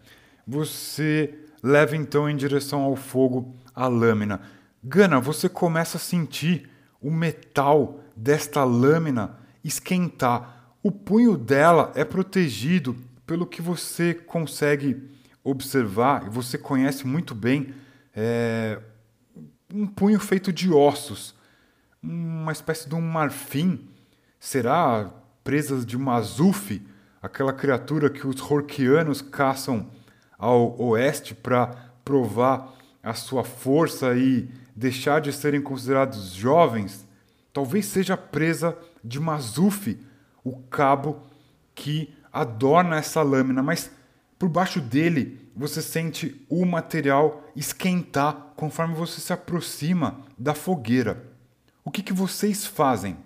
Você 0.47 1.35
leva 1.63 1.97
então 1.97 2.29
em 2.29 2.37
direção 2.37 2.83
ao 2.83 2.95
fogo 2.95 3.55
a 3.75 3.89
lâmina. 3.89 4.41
Gana, 4.83 5.21
você 5.21 5.49
começa 5.49 5.99
a 5.99 6.01
sentir 6.01 6.71
o 7.01 7.11
metal 7.11 8.01
desta 8.17 8.65
lâmina 8.65 9.39
esquentar. 9.63 10.75
O 10.83 10.91
punho 10.91 11.37
dela 11.37 11.93
é 11.95 12.05
protegido 12.05 12.97
pelo 13.27 13.47
que 13.47 13.61
você 13.61 14.15
consegue 14.15 15.11
observar, 15.45 16.27
e 16.27 16.31
você 16.31 16.57
conhece 16.57 17.07
muito 17.07 17.35
bem, 17.35 17.75
é 18.15 18.79
um 19.73 19.87
punho 19.87 20.19
feito 20.19 20.53
de 20.53 20.73
ossos, 20.73 21.35
uma 22.03 22.53
espécie 22.53 22.89
de 22.89 22.95
um 22.95 23.01
marfim. 23.01 23.87
Será 24.39 25.11
presas 25.45 25.85
de 25.85 25.99
Mazuf, 25.99 26.83
aquela 27.21 27.53
criatura 27.53 28.09
que 28.09 28.27
os 28.27 28.41
Horkianos 28.41 29.21
caçam 29.21 29.91
ao 30.39 30.81
oeste 30.81 31.35
para 31.35 31.67
provar 32.03 32.75
a 33.03 33.15
sua 33.15 33.45
força 33.45 34.15
e 34.17 34.49
deixar 34.75 35.21
de 35.21 35.33
serem 35.33 35.61
considerados 35.63 36.33
jovens? 36.33 37.07
Talvez 37.53 37.87
seja 37.87 38.17
presa 38.17 38.77
de 39.03 39.19
Mazuf, 39.19 39.99
o 40.45 40.59
cabo 40.63 41.23
que 41.75 42.15
adorna 42.33 42.97
essa 42.97 43.23
lâmina, 43.23 43.63
mas 43.63 43.91
por 44.39 44.49
baixo 44.49 44.81
dele 44.81 45.51
você 45.55 45.83
sente 45.83 46.45
o 46.49 46.65
material 46.65 47.43
esquentar 47.57 48.53
conforme 48.57 48.95
você 48.95 49.21
se 49.21 49.33
aproxima 49.33 50.21
da 50.39 50.55
fogueira. 50.55 51.25
O 51.85 51.91
que, 51.91 52.03
que 52.03 52.13
vocês 52.13 52.67
fazem? 52.67 53.17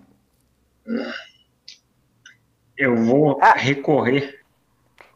Eu 2.77 2.95
vou 3.05 3.39
Ah. 3.41 3.53
recorrer. 3.53 4.41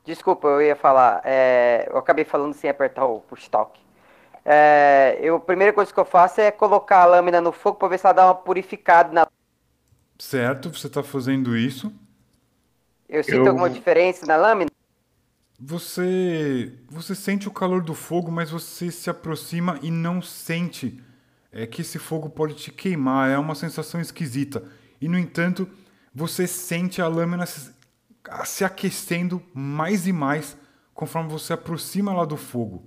Desculpa, 0.06 0.48
eu 0.48 0.62
ia 0.62 0.76
falar. 0.76 1.22
é, 1.24 1.88
eu 1.90 1.98
acabei 1.98 2.26
falando 2.26 2.54
sem 2.54 2.70
apertar 2.70 3.06
o 3.06 3.20
push 3.22 3.48
talk. 3.48 3.80
É, 4.46 5.18
eu, 5.22 5.36
a 5.36 5.40
primeira 5.40 5.74
coisa 5.74 5.94
que 5.94 6.00
eu 6.00 6.06
faço 6.06 6.42
é 6.42 6.52
colocar 6.52 7.02
a 7.04 7.06
lâmina 7.06 7.42
no 7.42 7.52
fogo 7.52 7.78
para 7.78 7.90
ver 7.90 8.00
se 8.00 8.06
ela 8.06 8.14
dá 8.14 8.26
uma 8.26 8.36
purificada 8.36 9.12
na. 9.14 9.28
Certo, 10.20 10.70
você 10.70 10.88
está 10.88 11.02
fazendo 11.02 11.58
isso. 11.58 11.92
Eu 13.10 13.24
sinto 13.24 13.48
Eu- 13.48 13.48
alguma 13.50 13.70
diferença 13.70 14.26
na 14.26 14.36
lâmina? 14.38 14.70
Você 15.60 16.74
você 16.90 17.14
sente 17.14 17.48
o 17.48 17.52
calor 17.52 17.82
do 17.84 17.94
fogo, 17.94 18.32
mas 18.32 18.50
você 18.50 18.90
se 18.92 19.10
aproxima 19.10 19.78
e 19.82 19.92
não 19.92 20.22
sente 20.22 21.02
é, 21.52 21.68
que 21.68 21.82
esse 21.82 22.00
fogo 22.00 22.30
pode 22.30 22.54
te 22.56 22.72
queimar. 22.72 23.30
É 23.30 23.38
uma 23.38 23.56
sensação 23.56 24.00
esquisita. 24.00 24.64
E 25.02 25.08
no 25.10 25.18
entanto, 25.18 25.70
você 26.14 26.48
sente 26.48 27.02
a 27.02 27.08
lâmina 27.08 27.46
se, 27.46 27.74
se 28.46 28.64
aquecendo 28.64 29.42
mais 29.54 30.08
e 30.08 30.14
mais 30.14 30.58
conforme 30.94 31.30
você 31.30 31.54
aproxima 31.54 32.14
lá 32.14 32.26
do 32.26 32.38
fogo. 32.38 32.86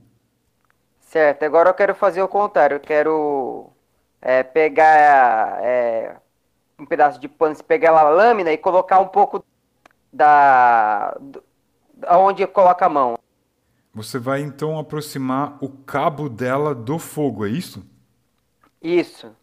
Certo, 1.12 1.42
agora 1.42 1.68
eu 1.68 1.74
quero 1.74 1.94
fazer 1.94 2.22
o 2.22 2.26
contrário. 2.26 2.76
Eu 2.76 2.80
quero 2.80 3.70
é, 4.18 4.42
pegar 4.42 5.62
é, 5.62 6.16
um 6.78 6.86
pedaço 6.86 7.20
de 7.20 7.28
pano, 7.28 7.54
pegar 7.62 7.90
a 7.90 8.08
lâmina 8.08 8.50
e 8.50 8.56
colocar 8.56 8.98
um 8.98 9.08
pouco 9.08 9.44
da. 10.10 11.14
aonde 12.06 12.46
coloca 12.46 12.86
a 12.86 12.88
mão. 12.88 13.18
Você 13.92 14.18
vai 14.18 14.40
então 14.40 14.78
aproximar 14.78 15.58
o 15.60 15.68
cabo 15.68 16.30
dela 16.30 16.74
do 16.74 16.98
fogo, 16.98 17.44
é 17.44 17.50
isso? 17.50 17.86
Isso. 18.80 19.36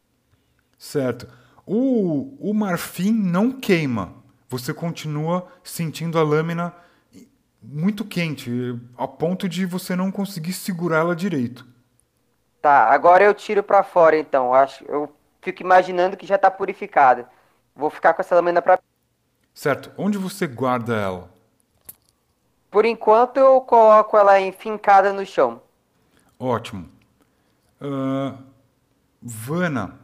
Certo. 0.76 1.28
O, 1.68 2.50
o 2.50 2.52
marfim 2.52 3.12
não 3.12 3.52
queima. 3.52 4.16
Você 4.48 4.74
continua 4.74 5.46
sentindo 5.64 6.18
a 6.18 6.24
lâmina 6.24 6.74
muito 7.62 8.06
quente, 8.06 8.80
a 8.98 9.08
ponto 9.08 9.48
de 9.48 9.66
você 9.66 9.96
não 9.96 10.12
conseguir 10.12 10.54
segurá-la 10.54 11.14
direito. 11.14 11.68
Tá, 12.62 12.90
agora 12.92 13.24
eu 13.24 13.34
tiro 13.34 13.64
pra 13.64 13.84
fora 13.84 14.18
então. 14.18 14.54
Acho, 14.54 14.84
eu 14.86 15.14
fico 15.42 15.62
imaginando 15.62 16.18
que 16.18 16.28
já 16.28 16.38
tá 16.38 16.52
purificada. 16.52 17.30
Vou 17.76 17.90
ficar 17.90 18.14
com 18.14 18.22
essa 18.22 18.36
lâmina 18.36 18.62
pra. 18.62 18.80
Certo. 19.54 19.92
Onde 19.98 20.18
você 20.18 20.46
guarda 20.46 20.96
ela? 20.96 21.34
Por 22.70 22.86
enquanto 22.86 23.38
eu 23.38 23.62
coloco 23.62 24.18
ela 24.18 24.40
enfincada 24.40 25.12
no 25.14 25.26
chão. 25.26 25.62
Ótimo. 26.38 26.90
Ah, 27.82 28.38
Vana, 29.22 30.00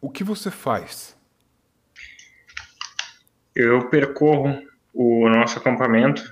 o 0.00 0.10
que 0.10 0.22
você 0.22 0.50
faz? 0.50 1.16
Eu 3.54 3.88
percorro 3.88 4.62
o 4.92 5.28
nosso 5.28 5.58
acampamento, 5.58 6.22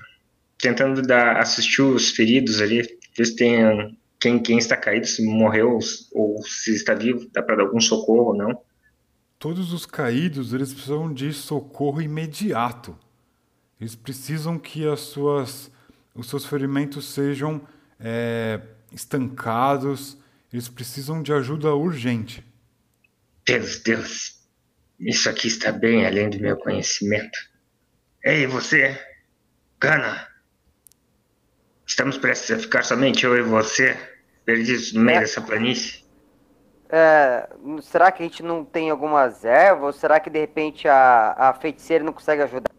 tentando 0.63 1.01
dar, 1.01 1.41
assistir 1.41 1.81
os 1.81 2.11
feridos 2.11 2.61
ali, 2.61 2.81
ver 3.17 3.25
se 3.25 3.35
tem 3.35 3.97
quem, 4.17 4.41
quem 4.41 4.57
está 4.57 4.77
caído, 4.77 5.05
se 5.05 5.21
morreu 5.21 5.77
ou 6.13 6.41
se 6.43 6.73
está 6.73 6.93
vivo, 6.93 7.29
dá 7.33 7.43
para 7.43 7.57
dar 7.57 7.63
algum 7.63 7.81
socorro 7.81 8.29
ou 8.29 8.33
não. 8.33 8.61
Todos 9.37 9.73
os 9.73 9.85
caídos, 9.85 10.53
eles 10.53 10.71
precisam 10.71 11.13
de 11.13 11.33
socorro 11.33 12.01
imediato. 12.01 12.97
Eles 13.77 13.93
precisam 13.93 14.57
que 14.57 14.87
as 14.87 15.01
suas, 15.01 15.69
os 16.15 16.29
seus 16.29 16.45
ferimentos 16.45 17.09
sejam 17.09 17.61
é, 17.99 18.61
estancados. 18.93 20.17
Eles 20.53 20.69
precisam 20.69 21.21
de 21.21 21.33
ajuda 21.33 21.75
urgente. 21.75 22.41
Deus, 23.45 23.83
Deus, 23.83 24.39
isso 24.97 25.29
aqui 25.29 25.49
está 25.49 25.73
bem 25.73 26.05
além 26.05 26.29
do 26.29 26.39
meu 26.39 26.55
conhecimento. 26.55 27.37
Ei, 28.23 28.47
você, 28.47 28.97
Gana, 29.77 30.32
estamos 31.93 32.17
prestes 32.17 32.51
a 32.51 32.59
ficar 32.59 32.83
somente 32.83 33.23
eu 33.23 33.37
e 33.37 33.41
você, 33.43 33.95
perdidos 34.43 34.93
no 34.93 35.01
meio 35.01 35.17
É. 35.17 35.21
dessa 35.21 35.41
planície. 35.41 36.03
É, 36.89 37.47
será 37.81 38.11
que 38.11 38.21
a 38.21 38.25
gente 38.25 38.43
não 38.43 38.63
tem 38.65 38.89
algumas 38.89 39.45
ervas? 39.45 39.83
Ou 39.83 39.93
será 39.93 40.19
que 40.19 40.29
de 40.29 40.39
repente 40.39 40.87
a, 40.87 41.35
a 41.37 41.53
feiticeira 41.53 42.03
não 42.03 42.13
consegue 42.13 42.41
ajudar? 42.41 42.71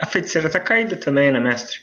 A 0.00 0.06
feiticeira 0.06 0.46
está 0.48 0.58
caída 0.60 0.96
também, 0.96 1.30
né, 1.32 1.38
mestre? 1.40 1.80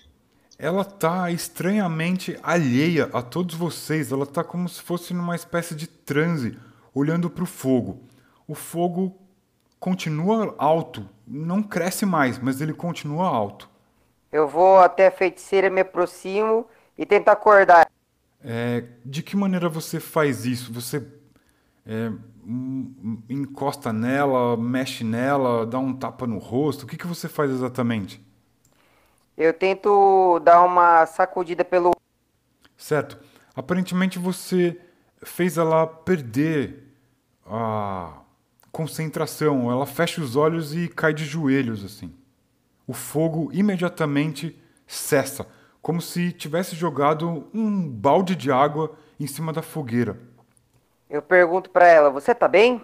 Ela 0.58 0.84
tá 0.86 1.32
estranhamente 1.32 2.38
alheia 2.44 3.10
a 3.14 3.22
todos 3.22 3.56
vocês. 3.56 4.12
Ela 4.12 4.26
tá 4.26 4.44
como 4.44 4.68
se 4.70 4.82
fosse 4.82 5.14
numa 5.14 5.36
espécie 5.36 5.74
de 5.76 5.88
transe, 5.88 6.58
olhando 6.94 7.30
para 7.30 7.44
o 7.44 7.48
fogo. 7.48 8.03
O 8.48 8.53
fogo 8.53 9.18
continua 9.80 10.53
alto, 10.58 11.10
não 11.26 11.64
cresce 11.64 12.06
mais, 12.06 12.38
mas 12.38 12.62
ele 12.62 12.74
continua 12.74 13.28
alto. 13.28 13.70
Eu 14.32 14.48
vou 14.48 14.80
até 14.80 15.08
a 15.08 15.12
feiticeira, 15.12 15.70
me 15.70 15.82
aproximo 15.82 16.66
e 16.98 17.06
tento 17.06 17.28
acordar. 17.30 17.90
É, 18.44 18.84
de 19.06 19.22
que 19.22 19.36
maneira 19.36 19.68
você 19.68 19.99
faz 19.99 20.45
isso? 20.45 20.74
Você 20.74 21.06
é, 21.86 22.10
hum, 22.45 23.22
encosta 23.30 23.91
nela, 23.91 24.56
mexe 24.56 25.03
nela, 25.03 25.66
dá 25.66 25.78
um 25.80 25.94
tapa 25.94 26.26
no 26.26 26.38
rosto? 26.38 26.84
O 26.84 26.88
que, 26.88 26.98
que 26.98 27.08
você 27.08 27.28
faz 27.28 27.52
exatamente? 27.52 28.26
Eu 29.38 29.53
tento 29.53 30.40
dar 30.40 30.64
uma 30.64 31.06
sacudida 31.06 31.66
pelo. 31.66 31.91
Certo. 32.78 33.20
Aparentemente 33.56 34.18
você 34.18 34.80
fez 35.24 35.58
ela 35.58 35.86
perder 35.86 36.95
a 37.45 38.20
concentração. 38.72 39.72
Ela 39.72 39.86
fecha 39.86 40.22
os 40.22 40.36
olhos 40.36 40.74
e 40.74 40.88
cai 40.88 41.14
de 41.14 41.26
joelhos 41.26 41.84
assim. 41.84 42.14
O 42.92 42.94
fogo 42.94 43.50
imediatamente 43.54 44.62
cessa, 44.86 45.48
como 45.82 46.02
se 46.02 46.34
tivesse 46.34 46.76
jogado 46.76 47.48
um 47.54 47.88
balde 47.88 48.36
de 48.36 48.52
água 48.52 48.98
em 49.18 49.26
cima 49.26 49.54
da 49.54 49.62
fogueira. 49.62 50.20
Eu 51.10 51.22
pergunto 51.22 51.70
para 51.70 51.88
ela: 51.88 52.10
Você 52.10 52.36
tá 52.36 52.50
bem? 52.50 52.82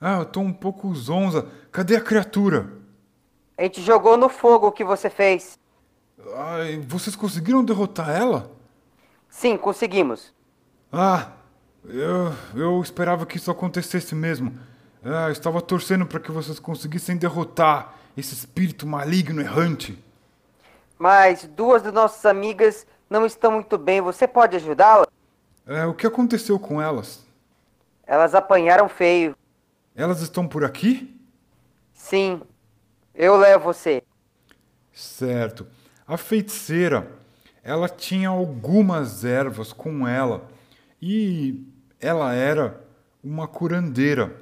Ah, 0.00 0.20
eu 0.20 0.24
tô 0.24 0.40
um 0.40 0.50
pouco 0.50 0.94
zonza. 0.94 1.46
Cadê 1.70 1.94
a 1.96 2.00
criatura? 2.00 2.72
A 3.58 3.64
gente 3.64 3.82
jogou 3.82 4.16
no 4.16 4.30
fogo 4.30 4.68
o 4.68 4.72
que 4.72 4.82
você 4.82 5.10
fez. 5.10 5.58
Ai, 6.36 6.78
vocês 6.88 7.14
conseguiram 7.14 7.62
derrotar 7.62 8.08
ela? 8.08 8.50
Sim, 9.28 9.58
conseguimos. 9.58 10.32
Ah, 10.90 11.32
eu, 11.84 12.32
eu 12.54 12.80
esperava 12.80 13.26
que 13.26 13.36
isso 13.36 13.50
acontecesse 13.50 14.14
mesmo. 14.14 14.58
Ah, 15.04 15.26
eu 15.26 15.32
estava 15.32 15.60
torcendo 15.60 16.06
para 16.06 16.18
que 16.18 16.32
vocês 16.32 16.58
conseguissem 16.58 17.18
derrotar 17.18 17.99
esse 18.16 18.34
espírito 18.34 18.86
maligno 18.86 19.40
errante. 19.40 19.98
Mas 20.98 21.44
duas 21.44 21.82
das 21.82 21.92
nossas 21.92 22.26
amigas 22.26 22.86
não 23.08 23.24
estão 23.24 23.52
muito 23.52 23.78
bem. 23.78 24.00
Você 24.00 24.28
pode 24.28 24.56
ajudá-las? 24.56 25.06
É, 25.66 25.86
o 25.86 25.94
que 25.94 26.06
aconteceu 26.06 26.58
com 26.58 26.80
elas? 26.80 27.24
Elas 28.06 28.34
apanharam 28.34 28.88
feio. 28.88 29.36
Elas 29.94 30.20
estão 30.20 30.46
por 30.46 30.64
aqui? 30.64 31.16
Sim. 31.92 32.42
Eu 33.14 33.36
levo 33.36 33.64
você. 33.64 34.02
Certo. 34.92 35.66
A 36.06 36.16
feiticeira, 36.16 37.10
ela 37.62 37.88
tinha 37.88 38.28
algumas 38.28 39.24
ervas 39.24 39.72
com 39.72 40.06
ela 40.06 40.48
e 41.00 41.64
ela 42.00 42.34
era 42.34 42.82
uma 43.22 43.46
curandeira. 43.46 44.36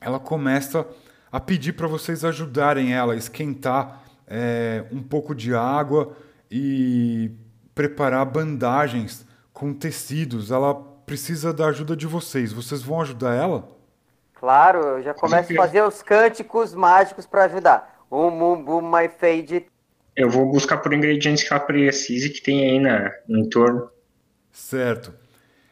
Ela 0.00 0.20
começa 0.20 0.86
a 1.30 1.38
pedir 1.38 1.72
para 1.72 1.86
vocês 1.86 2.24
ajudarem 2.24 2.94
ela 2.94 3.12
a 3.12 3.16
esquentar 3.16 4.02
é, 4.26 4.84
um 4.90 5.02
pouco 5.02 5.34
de 5.34 5.54
água 5.54 6.16
e 6.50 7.30
preparar 7.74 8.24
bandagens 8.26 9.26
com 9.52 9.72
tecidos. 9.72 10.50
Ela 10.50 10.74
precisa 10.74 11.52
da 11.52 11.66
ajuda 11.66 11.96
de 11.96 12.06
vocês. 12.06 12.52
Vocês 12.52 12.82
vão 12.82 13.00
ajudar 13.00 13.34
ela? 13.34 13.68
Claro, 14.34 14.80
eu 14.80 15.02
já 15.02 15.14
começo 15.14 15.52
a 15.52 15.56
fazer 15.56 15.82
os 15.82 16.02
cânticos 16.02 16.74
mágicos 16.74 17.26
para 17.26 17.44
ajudar. 17.44 18.04
Um 18.10 18.30
mumbo 18.30 18.80
my 18.80 19.08
fade. 19.08 19.66
Eu 20.14 20.30
vou 20.30 20.46
buscar 20.50 20.78
por 20.78 20.92
ingredientes 20.92 21.42
que 21.42 21.52
ela 21.52 21.62
precise 21.62 22.30
que 22.30 22.40
tem 22.40 22.70
aí 22.70 22.80
na, 22.80 23.12
no 23.26 23.38
entorno. 23.38 23.90
Certo. 24.52 25.12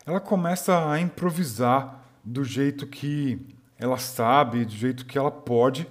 Ela 0.07 0.21
começa 0.21 0.91
a 0.91 1.01
improvisar 1.01 2.05
do 2.25 2.45
jeito 2.45 2.87
que 2.87 3.56
ela 3.79 3.99
sabe, 3.99 4.65
do 4.65 4.73
jeito 4.73 5.05
que 5.05 5.19
ela 5.19 5.31
pode 5.31 5.87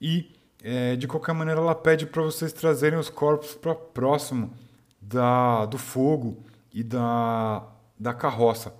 e 0.00 0.32
é, 0.62 0.96
de 0.96 1.06
qualquer 1.06 1.32
maneira 1.32 1.60
ela 1.60 1.74
pede 1.74 2.06
para 2.06 2.22
vocês 2.22 2.52
trazerem 2.52 2.98
os 2.98 3.08
corpos 3.08 3.54
para 3.54 3.74
próximo 3.74 4.52
da, 5.00 5.66
do 5.66 5.78
fogo 5.78 6.42
e 6.72 6.82
da, 6.82 7.64
da 7.98 8.12
carroça. 8.12 8.74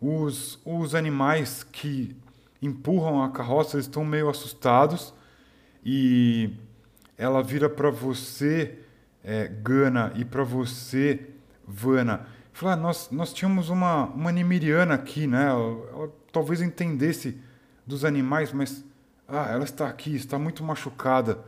Os, 0.00 0.58
os 0.64 0.94
animais 0.94 1.62
que 1.62 2.16
empurram 2.62 3.22
a 3.22 3.30
carroça 3.30 3.78
estão 3.78 4.04
meio 4.04 4.28
assustados 4.28 5.12
e 5.84 6.54
ela 7.16 7.42
vira 7.42 7.68
para 7.68 7.90
você, 7.90 8.78
é, 9.22 9.46
Gana, 9.46 10.12
e 10.16 10.24
para 10.24 10.42
você, 10.42 11.28
Vana. 11.66 12.26
Fala, 12.52 12.72
ah, 12.72 12.76
nós, 12.76 13.10
nós 13.10 13.32
tínhamos 13.32 13.68
uma, 13.68 14.06
uma 14.06 14.32
Nimiriana 14.32 14.94
aqui, 14.94 15.26
né? 15.26 15.46
Ela, 15.48 15.88
ela, 15.92 16.12
talvez 16.32 16.60
entendesse 16.60 17.38
dos 17.90 18.04
animais, 18.04 18.52
mas 18.52 18.84
ah, 19.28 19.48
ela 19.50 19.64
está 19.64 19.88
aqui, 19.88 20.14
está 20.14 20.38
muito 20.38 20.64
machucada. 20.64 21.44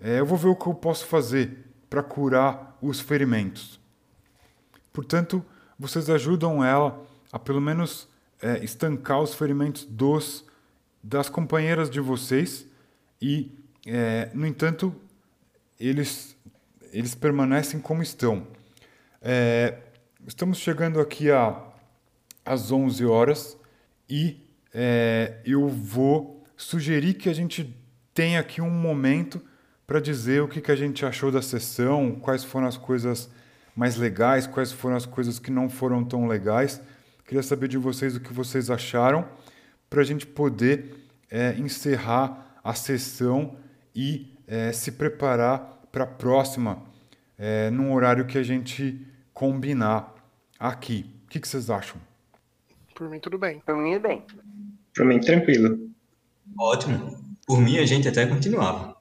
É, 0.00 0.20
eu 0.20 0.26
vou 0.26 0.36
ver 0.36 0.48
o 0.48 0.56
que 0.56 0.66
eu 0.66 0.74
posso 0.74 1.06
fazer 1.06 1.64
para 1.88 2.02
curar 2.02 2.76
os 2.82 3.00
ferimentos. 3.00 3.80
Portanto, 4.92 5.44
vocês 5.78 6.10
ajudam 6.10 6.62
ela 6.62 7.02
a 7.32 7.38
pelo 7.38 7.60
menos 7.60 8.08
é, 8.42 8.62
estancar 8.62 9.20
os 9.20 9.34
ferimentos 9.34 9.84
dos 9.84 10.44
das 11.02 11.28
companheiras 11.28 11.90
de 11.90 12.00
vocês 12.00 12.66
e, 13.20 13.52
é, 13.86 14.30
no 14.32 14.46
entanto, 14.46 14.94
eles, 15.78 16.34
eles 16.92 17.14
permanecem 17.14 17.78
como 17.78 18.02
estão. 18.02 18.46
É, 19.20 19.78
estamos 20.26 20.58
chegando 20.58 20.98
aqui 20.98 21.30
a, 21.30 21.62
às 22.44 22.72
11 22.72 23.04
horas 23.04 23.58
e 24.08 24.43
é, 24.74 25.38
eu 25.44 25.68
vou 25.68 26.44
sugerir 26.56 27.14
que 27.14 27.28
a 27.28 27.32
gente 27.32 27.74
tenha 28.12 28.40
aqui 28.40 28.60
um 28.60 28.70
momento 28.70 29.40
para 29.86 30.00
dizer 30.00 30.42
o 30.42 30.48
que, 30.48 30.60
que 30.60 30.72
a 30.72 30.76
gente 30.76 31.06
achou 31.06 31.30
da 31.30 31.40
sessão, 31.40 32.18
quais 32.20 32.42
foram 32.42 32.66
as 32.66 32.76
coisas 32.76 33.30
mais 33.76 33.96
legais, 33.96 34.46
quais 34.46 34.72
foram 34.72 34.96
as 34.96 35.06
coisas 35.06 35.38
que 35.38 35.50
não 35.50 35.68
foram 35.68 36.04
tão 36.04 36.26
legais. 36.26 36.80
Queria 37.24 37.42
saber 37.42 37.68
de 37.68 37.78
vocês 37.78 38.16
o 38.16 38.20
que 38.20 38.32
vocês 38.32 38.70
acharam 38.70 39.28
para 39.88 40.00
a 40.00 40.04
gente 40.04 40.26
poder 40.26 40.96
é, 41.30 41.54
encerrar 41.54 42.58
a 42.64 42.74
sessão 42.74 43.56
e 43.94 44.34
é, 44.46 44.72
se 44.72 44.92
preparar 44.92 45.82
para 45.92 46.04
a 46.04 46.06
próxima, 46.06 46.82
é, 47.38 47.70
num 47.70 47.92
horário 47.92 48.26
que 48.26 48.38
a 48.38 48.42
gente 48.42 49.06
combinar 49.32 50.12
aqui. 50.58 51.10
O 51.24 51.28
que, 51.28 51.38
que 51.40 51.46
vocês 51.46 51.70
acham? 51.70 52.00
Por 52.94 53.08
mim, 53.08 53.20
tudo 53.20 53.38
bem. 53.38 53.60
Por 53.60 53.76
mim, 53.76 53.98
bem. 53.98 54.24
Por 54.94 55.04
mim, 55.04 55.20
tranquilo. 55.20 55.90
Ótimo. 56.58 57.18
Por 57.46 57.60
mim, 57.60 57.78
a 57.78 57.86
gente 57.86 58.08
até 58.08 58.26
continuava. 58.26 58.96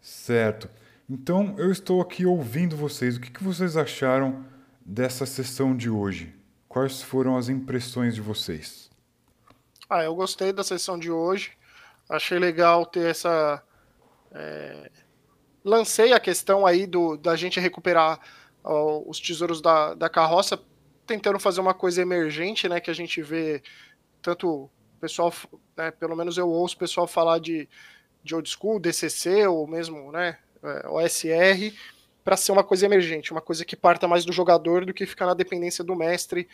Certo. 0.00 0.68
Então, 1.08 1.54
eu 1.58 1.70
estou 1.70 2.00
aqui 2.00 2.24
ouvindo 2.24 2.76
vocês. 2.76 3.16
O 3.16 3.20
que, 3.20 3.30
que 3.30 3.42
vocês 3.42 3.76
acharam 3.76 4.44
dessa 4.84 5.26
sessão 5.26 5.76
de 5.76 5.90
hoje? 5.90 6.34
Quais 6.68 7.02
foram 7.02 7.36
as 7.36 7.48
impressões 7.48 8.14
de 8.14 8.20
vocês? 8.20 8.90
Ah, 9.90 10.02
eu 10.04 10.14
gostei 10.14 10.52
da 10.52 10.64
sessão 10.64 10.98
de 10.98 11.10
hoje. 11.10 11.52
Achei 12.08 12.38
legal 12.38 12.86
ter 12.86 13.10
essa. 13.10 13.62
É... 14.30 14.90
Lancei 15.64 16.12
a 16.12 16.20
questão 16.20 16.64
aí 16.64 16.86
do, 16.86 17.16
da 17.16 17.36
gente 17.36 17.60
recuperar 17.60 18.18
ó, 18.64 19.02
os 19.06 19.20
tesouros 19.20 19.60
da, 19.60 19.94
da 19.94 20.08
carroça, 20.08 20.58
tentando 21.06 21.38
fazer 21.38 21.60
uma 21.60 21.74
coisa 21.74 22.00
emergente, 22.00 22.68
né? 22.68 22.80
Que 22.80 22.90
a 22.90 22.94
gente 22.94 23.20
vê 23.22 23.62
tanto 24.22 24.70
pessoal, 25.02 25.34
né, 25.76 25.90
pelo 25.90 26.16
menos 26.16 26.38
eu 26.38 26.48
ouço 26.48 26.76
o 26.76 26.78
pessoal 26.78 27.08
falar 27.08 27.40
de, 27.40 27.68
de 28.22 28.36
old 28.36 28.48
school, 28.48 28.78
DCC 28.78 29.48
ou 29.48 29.66
mesmo, 29.66 30.12
né? 30.12 30.38
É, 30.62 30.88
OSR, 30.88 31.76
para 32.22 32.36
ser 32.36 32.52
uma 32.52 32.62
coisa 32.62 32.86
emergente, 32.86 33.32
uma 33.32 33.40
coisa 33.40 33.64
que 33.64 33.74
parta 33.74 34.06
mais 34.06 34.24
do 34.24 34.32
jogador 34.32 34.86
do 34.86 34.94
que 34.94 35.04
ficar 35.04 35.26
na 35.26 35.34
dependência 35.34 35.82
do 35.82 35.96
mestre 35.96 36.48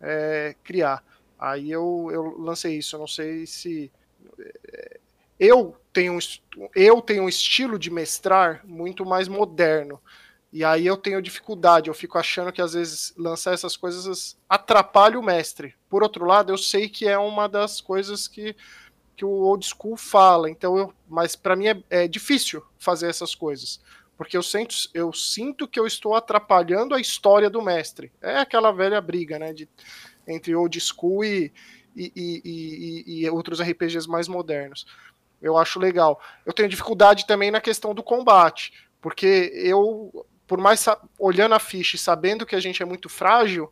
é, 0.00 0.54
criar. 0.62 1.02
Aí 1.36 1.72
eu, 1.72 2.08
eu 2.12 2.38
lancei 2.38 2.78
isso. 2.78 2.94
Eu 2.94 3.00
não 3.00 3.08
sei 3.08 3.44
se. 3.46 3.90
É, 4.72 5.00
eu 5.40 5.76
tenho, 5.92 6.16
eu 6.74 7.02
tenho 7.02 7.24
um 7.24 7.28
estilo 7.28 7.78
de 7.78 7.90
mestrar 7.90 8.64
muito 8.64 9.04
mais 9.04 9.26
moderno. 9.26 10.00
E 10.52 10.64
aí 10.64 10.86
eu 10.86 10.96
tenho 10.96 11.20
dificuldade, 11.20 11.88
eu 11.88 11.94
fico 11.94 12.16
achando 12.16 12.50
que 12.50 12.62
às 12.62 12.72
vezes 12.72 13.12
lançar 13.16 13.52
essas 13.52 13.76
coisas 13.76 14.36
atrapalha 14.48 15.18
o 15.18 15.22
mestre. 15.22 15.74
Por 15.90 16.02
outro 16.02 16.24
lado, 16.24 16.50
eu 16.50 16.56
sei 16.56 16.88
que 16.88 17.06
é 17.06 17.18
uma 17.18 17.46
das 17.46 17.80
coisas 17.82 18.26
que, 18.26 18.56
que 19.14 19.24
o 19.24 19.28
old 19.28 19.66
school 19.66 19.96
fala, 19.96 20.48
então 20.48 20.78
eu, 20.78 20.94
mas 21.06 21.36
para 21.36 21.54
mim 21.54 21.66
é, 21.66 21.82
é, 21.90 22.08
difícil 22.08 22.62
fazer 22.78 23.10
essas 23.10 23.34
coisas, 23.34 23.78
porque 24.16 24.36
eu 24.36 24.42
sinto, 24.42 24.74
eu 24.94 25.12
sinto 25.12 25.68
que 25.68 25.78
eu 25.78 25.86
estou 25.86 26.14
atrapalhando 26.14 26.94
a 26.94 27.00
história 27.00 27.50
do 27.50 27.62
mestre. 27.62 28.10
É 28.22 28.38
aquela 28.38 28.72
velha 28.72 29.00
briga, 29.00 29.38
né, 29.38 29.52
de 29.52 29.68
entre 30.26 30.54
old 30.54 30.78
school 30.80 31.24
e, 31.24 31.52
e, 31.94 32.12
e, 32.16 33.22
e, 33.22 33.30
outros 33.30 33.60
RPGs 33.60 34.08
mais 34.08 34.28
modernos. 34.28 34.86
Eu 35.40 35.56
acho 35.56 35.78
legal. 35.78 36.20
Eu 36.44 36.52
tenho 36.52 36.68
dificuldade 36.68 37.26
também 37.26 37.50
na 37.50 37.60
questão 37.60 37.94
do 37.94 38.02
combate, 38.02 38.72
porque 39.00 39.50
eu, 39.54 40.26
por 40.48 40.58
mais 40.58 40.84
olhando 41.18 41.54
a 41.54 41.60
ficha 41.60 41.94
e 41.94 41.98
sabendo 41.98 42.46
que 42.46 42.56
a 42.56 42.60
gente 42.60 42.82
é 42.82 42.86
muito 42.86 43.08
frágil, 43.08 43.70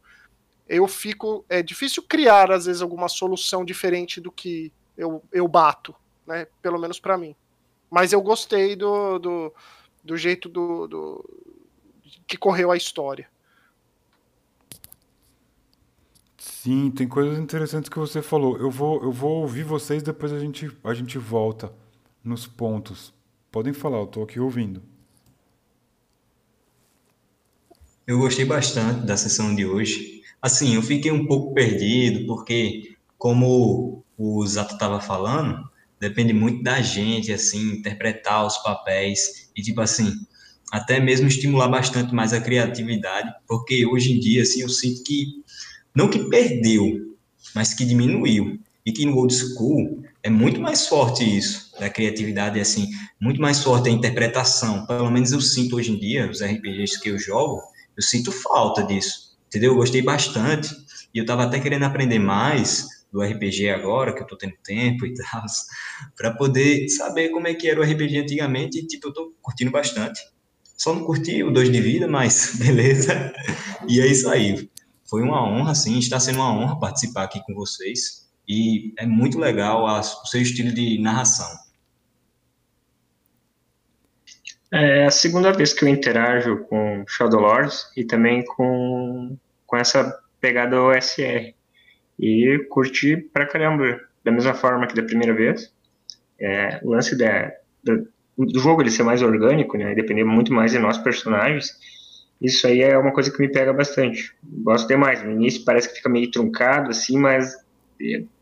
eu 0.69 0.87
fico. 0.87 1.45
É 1.49 1.63
difícil 1.63 2.03
criar, 2.03 2.53
às 2.53 2.67
vezes, 2.67 2.83
alguma 2.83 3.09
solução 3.09 3.65
diferente 3.65 4.21
do 4.21 4.31
que 4.31 4.71
eu, 4.97 5.25
eu 5.33 5.49
bato, 5.49 5.95
né? 6.27 6.47
Pelo 6.61 6.79
menos 6.79 7.01
para 7.01 7.17
mim. 7.17 7.35
Mas 7.91 8.13
eu 8.13 8.21
gostei 8.21 8.77
do, 8.77 9.19
do, 9.19 9.55
do 10.05 10.17
jeito 10.19 10.51
do, 10.51 10.87
do, 10.87 11.41
que 12.27 12.37
correu 12.37 12.71
a 12.71 12.77
história. 12.77 13.27
Sim, 16.37 16.91
tem 16.91 17.09
coisas 17.09 17.39
interessantes 17.39 17.89
que 17.89 17.99
você 17.99 18.21
falou. 18.21 18.59
Eu 18.59 18.71
vou, 18.71 19.03
eu 19.03 19.13
vou 19.13 19.41
ouvir 19.41 19.63
vocês, 19.63 20.03
depois 20.03 20.31
a 20.31 20.39
gente, 20.39 20.71
a 20.85 20.93
gente 20.93 21.17
volta 21.17 21.73
nos 22.23 22.47
pontos. 22.47 23.15
Podem 23.51 23.73
falar, 23.73 23.99
eu 23.99 24.05
estou 24.05 24.25
aqui 24.25 24.39
ouvindo. 24.39 24.83
Eu 28.07 28.21
gostei 28.21 28.45
bastante 28.45 29.05
da 29.05 29.17
sessão 29.17 29.53
de 29.53 29.67
hoje. 29.67 30.23
Assim, 30.41 30.77
eu 30.77 30.83
fiquei 30.83 31.11
um 31.11 31.27
pouco 31.27 31.53
perdido, 31.53 32.25
porque, 32.25 32.95
como 33.19 34.05
o 34.17 34.47
Zato 34.47 34.75
estava 34.75 35.01
falando, 35.01 35.69
depende 35.99 36.33
muito 36.33 36.63
da 36.63 36.81
gente, 36.81 37.33
assim, 37.33 37.73
interpretar 37.73 38.47
os 38.47 38.59
papéis 38.59 39.51
e, 39.57 39.61
tipo 39.61 39.81
assim, 39.81 40.13
até 40.71 41.01
mesmo 41.01 41.27
estimular 41.27 41.67
bastante 41.67 42.15
mais 42.15 42.33
a 42.33 42.41
criatividade, 42.41 43.29
porque 43.49 43.85
hoje 43.85 44.13
em 44.13 44.21
dia, 44.21 44.43
assim, 44.43 44.61
eu 44.61 44.69
sinto 44.69 45.03
que, 45.03 45.43
não 45.93 46.09
que 46.09 46.29
perdeu, 46.29 47.17
mas 47.57 47.75
que 47.75 47.85
diminuiu. 47.85 48.61
E 48.85 48.93
que 48.93 49.05
no 49.05 49.17
old 49.17 49.35
school 49.35 50.05
é 50.23 50.31
muito 50.31 50.61
mais 50.61 50.87
forte 50.87 51.25
isso, 51.25 51.73
da 51.81 51.91
criatividade, 51.91 52.61
assim, 52.61 52.89
muito 53.21 53.41
mais 53.41 53.65
forte 53.65 53.89
a 53.89 53.93
interpretação. 53.93 54.87
Pelo 54.87 55.11
menos 55.11 55.33
eu 55.33 55.41
sinto 55.41 55.75
hoje 55.75 55.91
em 55.91 55.99
dia, 55.99 56.31
os 56.31 56.41
RPGs 56.41 57.01
que 57.01 57.09
eu 57.09 57.19
jogo, 57.19 57.61
eu 57.97 58.03
sinto 58.03 58.31
falta 58.31 58.83
disso, 58.83 59.37
entendeu? 59.47 59.73
Eu 59.73 59.77
gostei 59.77 60.03
bastante 60.03 60.69
e 61.15 61.19
eu 61.19 61.23
estava 61.23 61.45
até 61.45 61.59
querendo 61.59 61.85
aprender 61.85 62.19
mais 62.19 62.87
do 63.13 63.23
RPG 63.23 63.71
agora, 63.71 64.13
que 64.13 64.19
eu 64.19 64.25
estou 64.25 64.37
tendo 64.37 64.55
tempo 64.63 65.07
e 65.07 65.15
tal, 65.17 65.45
para 66.17 66.33
poder 66.33 66.89
saber 66.89 67.31
como 67.31 67.49
é 67.49 67.55
que 67.55 67.69
era 67.69 67.81
o 67.81 67.83
RPG 67.83 68.19
antigamente 68.19 68.79
e, 68.79 68.87
tipo, 68.87 69.07
eu 69.07 69.11
estou 69.11 69.35
curtindo 69.41 69.71
bastante. 69.71 70.21
Só 70.77 70.95
não 70.95 71.05
curti 71.05 71.43
o 71.43 71.51
dois 71.51 71.73
de 71.73 71.81
vida, 71.81 72.07
mas 72.07 72.57
beleza. 72.61 73.33
E 73.89 74.01
é 74.01 74.07
isso 74.07 74.29
aí. 74.29 74.69
Foi 75.09 75.23
uma 75.23 75.43
honra, 75.43 75.75
sim, 75.75 75.99
está 75.99 76.21
sendo 76.21 76.41
uma 76.41 76.53
honra 76.53 76.79
participar 76.79 77.25
aqui 77.25 77.41
com 77.45 77.55
vocês 77.55 78.27
e 78.49 78.93
é 78.99 79.07
muito 79.07 79.39
legal 79.39 79.87
a, 79.87 80.01
o 80.01 80.27
seu 80.27 80.43
estilo 80.43 80.73
de 80.73 81.01
narração. 81.01 81.49
É 84.73 85.05
a 85.05 85.11
segunda 85.11 85.53
vez 85.53 85.73
que 85.73 85.85
eu 85.85 85.89
interajo 85.89 86.65
com 86.65 87.05
Shadow 87.07 87.41
Lords 87.41 87.91
e 87.97 88.05
também 88.05 88.45
com, 88.45 89.37
com 89.67 89.77
essa 89.77 90.19
pegada 90.41 90.83
OSR. 90.83 91.55
E 92.19 92.67
curti 92.71 93.17
pra 93.17 93.47
caramba, 93.47 94.01
da 94.25 94.33
mesma 94.33 94.55
forma 94.55 94.87
que 94.87 94.95
da 94.95 95.03
primeira 95.03 95.35
vez. 95.35 95.73
É, 96.39 96.81
o 96.83 96.91
lance 96.91 97.17
da, 97.17 97.53
da, 97.85 97.95
do 98.37 98.59
jogo 98.59 98.83
ele 98.83 98.91
ser 98.91 99.03
mais 99.03 99.23
orgânico, 99.23 99.79
né, 99.79 99.95
depender 99.95 100.25
muito 100.25 100.53
mais 100.53 100.73
de 100.73 100.79
nós 100.79 100.99
personagens, 100.99 101.79
isso 102.41 102.67
aí 102.67 102.83
é 102.83 102.99
uma 102.99 103.13
coisa 103.13 103.31
que 103.31 103.41
me 103.41 103.51
pega 103.51 103.73
bastante. 103.73 104.35
Gosto 104.43 104.89
demais. 104.89 105.23
No 105.23 105.31
início 105.31 105.65
parece 105.65 105.89
que 105.89 105.97
fica 105.97 106.09
meio 106.09 106.31
truncado, 106.31 106.91
assim, 106.91 107.19
mas 107.19 107.55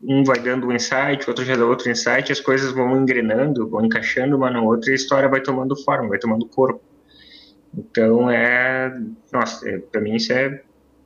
um 0.01 0.23
vai 0.23 0.39
dando 0.39 0.67
um 0.67 0.71
insight, 0.71 1.27
outro 1.27 1.45
já 1.45 1.55
dá 1.55 1.65
outro 1.65 1.89
insight, 1.89 2.31
as 2.31 2.39
coisas 2.39 2.71
vão 2.71 3.01
engrenando, 3.01 3.69
vão 3.69 3.85
encaixando 3.85 4.35
uma 4.35 4.51
na 4.51 4.61
outra 4.61 4.89
e 4.89 4.93
a 4.93 4.95
história 4.95 5.29
vai 5.29 5.41
tomando 5.41 5.75
forma, 5.83 6.09
vai 6.09 6.19
tomando 6.19 6.45
corpo. 6.47 6.81
Então 7.73 8.29
é, 8.29 8.97
nossa, 9.31 9.67
é, 9.69 9.77
para 9.79 10.01
mim 10.01 10.15
isso 10.15 10.33
é, 10.33 10.61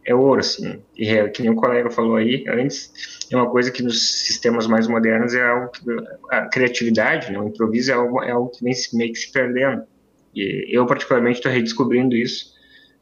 é 0.05 0.15
ouro, 0.15 0.39
assim. 0.39 0.81
E 0.95 1.09
é, 1.09 1.27
que 1.29 1.41
nem 1.41 1.51
o 1.51 1.55
colega 1.55 1.89
falou 1.91 2.15
aí 2.15 2.43
antes, 2.47 3.27
é 3.31 3.35
uma 3.35 3.49
coisa 3.49 3.71
que 3.71 3.83
nos 3.83 4.25
sistemas 4.25 4.65
mais 4.67 4.87
modernos 4.87 5.33
é 5.35 5.47
algo 5.47 5.71
que 5.71 5.81
a 6.31 6.47
criatividade, 6.47 7.31
né, 7.31 7.39
o 7.39 7.47
improviso 7.47 7.91
é 7.91 7.95
algo, 7.95 8.23
é 8.23 8.31
algo 8.31 8.49
que 8.49 8.63
vem 8.63 8.73
meio 8.93 9.13
que 9.13 9.19
se 9.19 9.31
perdendo. 9.31 9.83
E 10.35 10.75
eu 10.75 10.85
particularmente 10.85 11.37
estou 11.37 11.51
redescobrindo 11.51 12.15
isso 12.15 12.53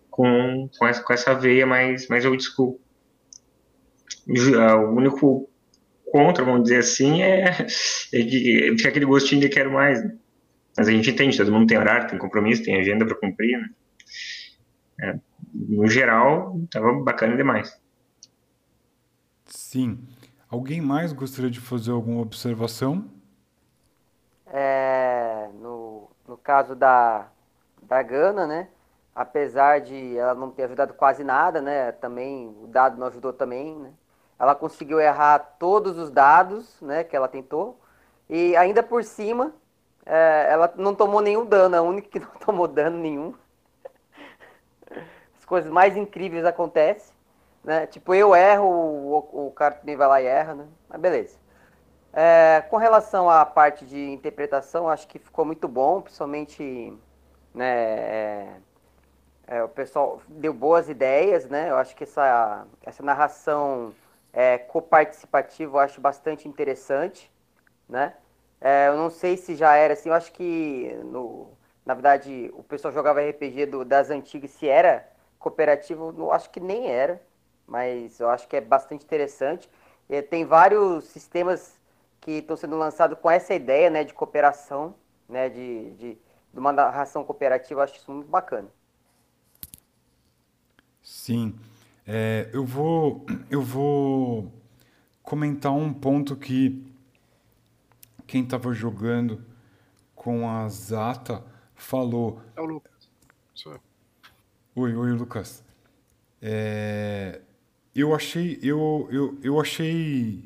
com, 0.10 0.70
com, 0.78 0.88
essa, 0.88 1.04
com 1.04 1.14
essa 1.14 1.34
veia 1.34 1.66
mais, 1.66 2.08
mais 2.08 2.26
old 2.26 2.44
school. 2.44 2.80
O 4.28 4.92
único 4.92 5.50
contra, 6.12 6.44
vamos 6.44 6.64
dizer 6.64 6.80
assim, 6.80 7.22
é, 7.22 7.50
é 8.14 8.22
de, 8.22 8.76
fica 8.78 8.90
aquele 8.90 9.06
gostinho 9.06 9.42
de 9.42 9.50
quero 9.50 9.72
mais. 9.72 10.04
Né? 10.04 10.16
Mas 10.78 10.88
a 10.88 10.92
gente 10.92 11.10
entende, 11.10 11.38
todo 11.38 11.52
mundo 11.52 11.68
tem 11.68 11.78
horário, 11.78 12.10
tem 12.10 12.20
compromisso, 12.20 12.64
tem 12.64 12.80
agenda 12.80 13.06
para 13.06 13.16
cumprir. 13.16 13.58
Né? 13.58 13.70
É, 15.02 15.20
no 15.54 15.88
geral, 15.88 16.60
estava 16.64 16.94
bacana 16.94 17.36
demais. 17.36 17.80
Sim. 19.46 20.00
Alguém 20.50 20.80
mais 20.80 21.12
gostaria 21.12 21.52
de 21.52 21.60
fazer 21.60 21.92
alguma 21.92 22.22
observação? 22.22 23.06
É, 24.46 25.50
no, 25.60 26.10
no 26.28 26.38
caso 26.38 26.74
da, 26.74 27.28
da 27.82 28.02
Gana, 28.02 28.48
né? 28.48 28.68
Apesar 29.18 29.82
de 29.82 30.16
ela 30.16 30.36
não 30.36 30.52
ter 30.52 30.66
ajudado 30.66 30.94
quase 30.94 31.24
nada, 31.24 31.60
né? 31.60 31.92
Também 31.92 32.56
o 32.62 32.68
dado 32.68 33.00
não 33.00 33.08
ajudou 33.08 33.34
também, 33.34 33.76
né? 33.76 33.92
Ela 34.38 34.54
conseguiu 34.54 35.00
errar 35.00 35.40
todos 35.58 35.98
os 35.98 36.12
dados, 36.12 36.80
né, 36.82 37.04
que 37.04 37.16
ela 37.16 37.28
tentou. 37.28 37.80
E 38.30 38.56
ainda 38.56 38.84
por 38.84 39.04
cima, 39.04 39.56
é, 40.06 40.46
ela 40.52 40.72
não 40.78 40.94
tomou 40.94 41.20
nenhum 41.20 41.44
dano, 41.44 41.76
a 41.76 41.82
única 41.82 42.08
que 42.08 42.20
não 42.22 42.30
tomou 42.46 42.68
dano 42.68 43.00
nenhum. 43.00 43.34
As 45.36 45.44
coisas 45.46 45.72
mais 45.72 45.98
incríveis 45.98 46.46
acontecem. 46.46 47.16
Né? 47.64 47.88
Tipo, 47.88 48.14
eu 48.14 48.36
erro, 48.36 48.68
o, 48.68 49.48
o 49.48 49.52
cara 49.52 49.74
também 49.74 49.96
vai 49.96 50.08
lá 50.08 50.22
e 50.22 50.28
erra, 50.28 50.54
né? 50.54 50.68
Mas 50.88 51.02
beleza. 51.02 51.40
É, 52.14 52.64
com 52.70 52.78
relação 52.78 53.28
à 53.28 53.44
parte 53.44 53.84
de 53.84 54.00
interpretação, 54.12 54.88
acho 54.88 55.08
que 55.08 55.18
ficou 55.18 55.44
muito 55.44 55.68
bom, 55.68 56.02
principalmente 56.02 56.96
né, 57.52 58.62
é, 59.48 59.64
o 59.64 59.70
pessoal 59.70 60.22
deu 60.28 60.54
boas 60.54 60.90
ideias, 60.90 61.48
né? 61.48 61.70
Eu 61.70 61.78
acho 61.78 61.96
que 61.96 62.04
essa, 62.04 62.68
essa 62.84 63.02
narração 63.02 63.94
é, 64.34 64.58
coparticipativo 64.58 65.78
eu 65.78 65.80
acho 65.80 66.02
bastante 66.02 66.48
interessante, 66.48 67.32
né? 67.88 68.14
É, 68.60 68.88
eu 68.90 68.98
não 68.98 69.10
sei 69.10 69.38
se 69.38 69.56
já 69.56 69.76
era 69.76 69.94
assim, 69.94 70.10
eu 70.10 70.16
acho 70.16 70.32
que, 70.34 70.94
no, 71.06 71.50
na 71.86 71.94
verdade, 71.94 72.52
o 72.54 72.64
pessoal 72.64 72.94
jogava 72.94 73.22
RPG 73.22 73.68
do, 73.68 73.86
das 73.86 74.10
antigas, 74.10 74.52
se 74.52 74.68
era 74.68 75.08
cooperativo, 75.40 76.14
eu 76.18 76.32
acho 76.32 76.50
que 76.50 76.60
nem 76.60 76.90
era, 76.90 77.22
mas 77.66 78.20
eu 78.20 78.30
acho 78.30 78.48
que 78.48 78.56
é 78.58 78.62
bastante 78.62 79.06
interessante. 79.06 79.70
E 80.10 80.22
tem 80.22 80.46
vários 80.46 81.06
sistemas 81.06 81.80
que 82.22 82.32
estão 82.40 82.58
sendo 82.58 82.78
lançados 82.78 83.18
com 83.20 83.30
essa 83.30 83.54
ideia, 83.54 83.90
né, 83.90 84.04
de 84.04 84.14
cooperação, 84.14 84.96
né, 85.30 85.50
de, 85.50 85.92
de, 85.92 86.16
de 86.54 86.60
uma 86.60 86.72
narração 86.74 87.24
cooperativa, 87.24 87.82
eu 87.82 87.84
acho 87.84 87.96
isso 87.98 88.12
muito 88.12 88.30
bacana. 88.30 88.70
Sim. 91.08 91.56
É, 92.06 92.50
eu 92.52 92.66
vou, 92.66 93.26
eu 93.50 93.62
vou 93.62 94.52
comentar 95.24 95.72
um 95.72 95.94
ponto 95.94 96.36
que 96.36 96.86
quem 98.28 98.44
estava 98.44 98.74
jogando 98.74 99.42
com 100.14 100.50
a 100.50 100.68
Zata 100.68 101.42
falou. 101.74 102.42
É 102.58 102.62
o 102.62 102.66
Lucas. 102.66 103.10
Sou 103.56 103.72
eu. 103.72 103.80
Oi, 104.76 104.96
oi, 104.96 105.12
Lucas. 105.14 105.64
É, 106.42 107.40
eu 107.96 108.14
achei, 108.14 108.60
eu, 108.62 109.08
eu, 109.10 109.40
eu 109.42 109.62
achei, 109.62 110.44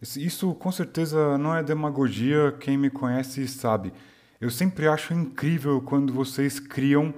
isso 0.00 0.54
com 0.54 0.72
certeza 0.72 1.36
não 1.36 1.54
é 1.54 1.62
demagogia. 1.62 2.56
Quem 2.58 2.78
me 2.78 2.88
conhece 2.88 3.46
sabe. 3.46 3.92
Eu 4.40 4.48
sempre 4.48 4.88
acho 4.88 5.12
incrível 5.12 5.82
quando 5.82 6.14
vocês 6.14 6.58
criam 6.58 7.12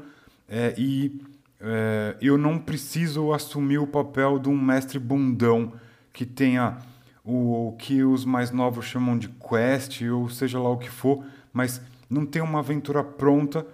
é, 0.48 0.74
e 0.76 1.29
é, 1.60 2.16
eu 2.20 2.38
não 2.38 2.58
preciso 2.58 3.32
assumir 3.32 3.78
o 3.78 3.86
papel 3.86 4.38
de 4.38 4.48
um 4.48 4.58
mestre 4.58 4.98
bundão 4.98 5.72
que 6.12 6.24
tenha 6.24 6.78
o, 7.24 7.68
o, 7.68 7.72
que 7.76 8.02
os 8.02 8.24
mais 8.24 8.50
novos 8.50 8.86
chamam 8.86 9.18
de 9.18 9.28
quest, 9.28 10.02
ou 10.02 10.28
seja 10.28 10.58
lá 10.58 10.70
o 10.70 10.78
que 10.78 10.88
for, 10.88 11.24
mas 11.52 11.80
não 12.08 12.24
tem 12.24 12.40
uma 12.40 12.60
aventura 12.60 13.04
pronta, 13.04 13.66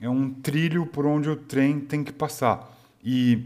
é 0.00 0.08
um 0.08 0.30
trilho 0.30 0.86
por 0.86 1.04
onde 1.04 1.28
o 1.28 1.36
trem 1.36 1.80
tem 1.80 2.02
que 2.04 2.12
passar. 2.12 2.70
E 3.04 3.44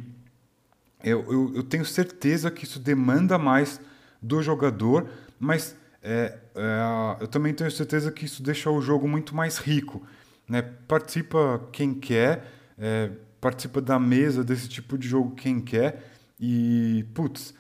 eu, 1.03 1.25
eu, 1.31 1.53
eu 1.57 1.63
tenho 1.63 1.85
certeza 1.85 2.51
que 2.51 2.65
isso 2.65 2.79
demanda 2.79 3.39
mais 3.39 3.81
do 4.21 4.43
jogador, 4.43 5.09
mas 5.39 5.77
é, 6.03 6.39
é, 6.55 7.17
eu 7.21 7.29
também 7.29 7.53
tenho 7.53 7.71
certeza 7.71 8.13
que 8.13 8.25
isso 8.25 8.43
deixa 8.43 8.71
o 8.71 8.81
jogo 8.81 9.09
muito 9.09 9.35
mais 9.35 9.59
rico. 9.59 10.07
Né? 10.49 10.63
Participa 10.87 11.61
quem 11.73 11.93
quer, 11.95 12.45
é, 12.79 13.11
participa 13.47 13.81
da 13.81 13.97
mesa 13.97 14.43
desse 14.43 14.69
tipo 14.69 14.99
de 14.99 15.07
jogo 15.07 15.37
quem 15.37 15.61
quer. 15.61 16.03
E, 16.39 17.07
putz, 17.15 17.55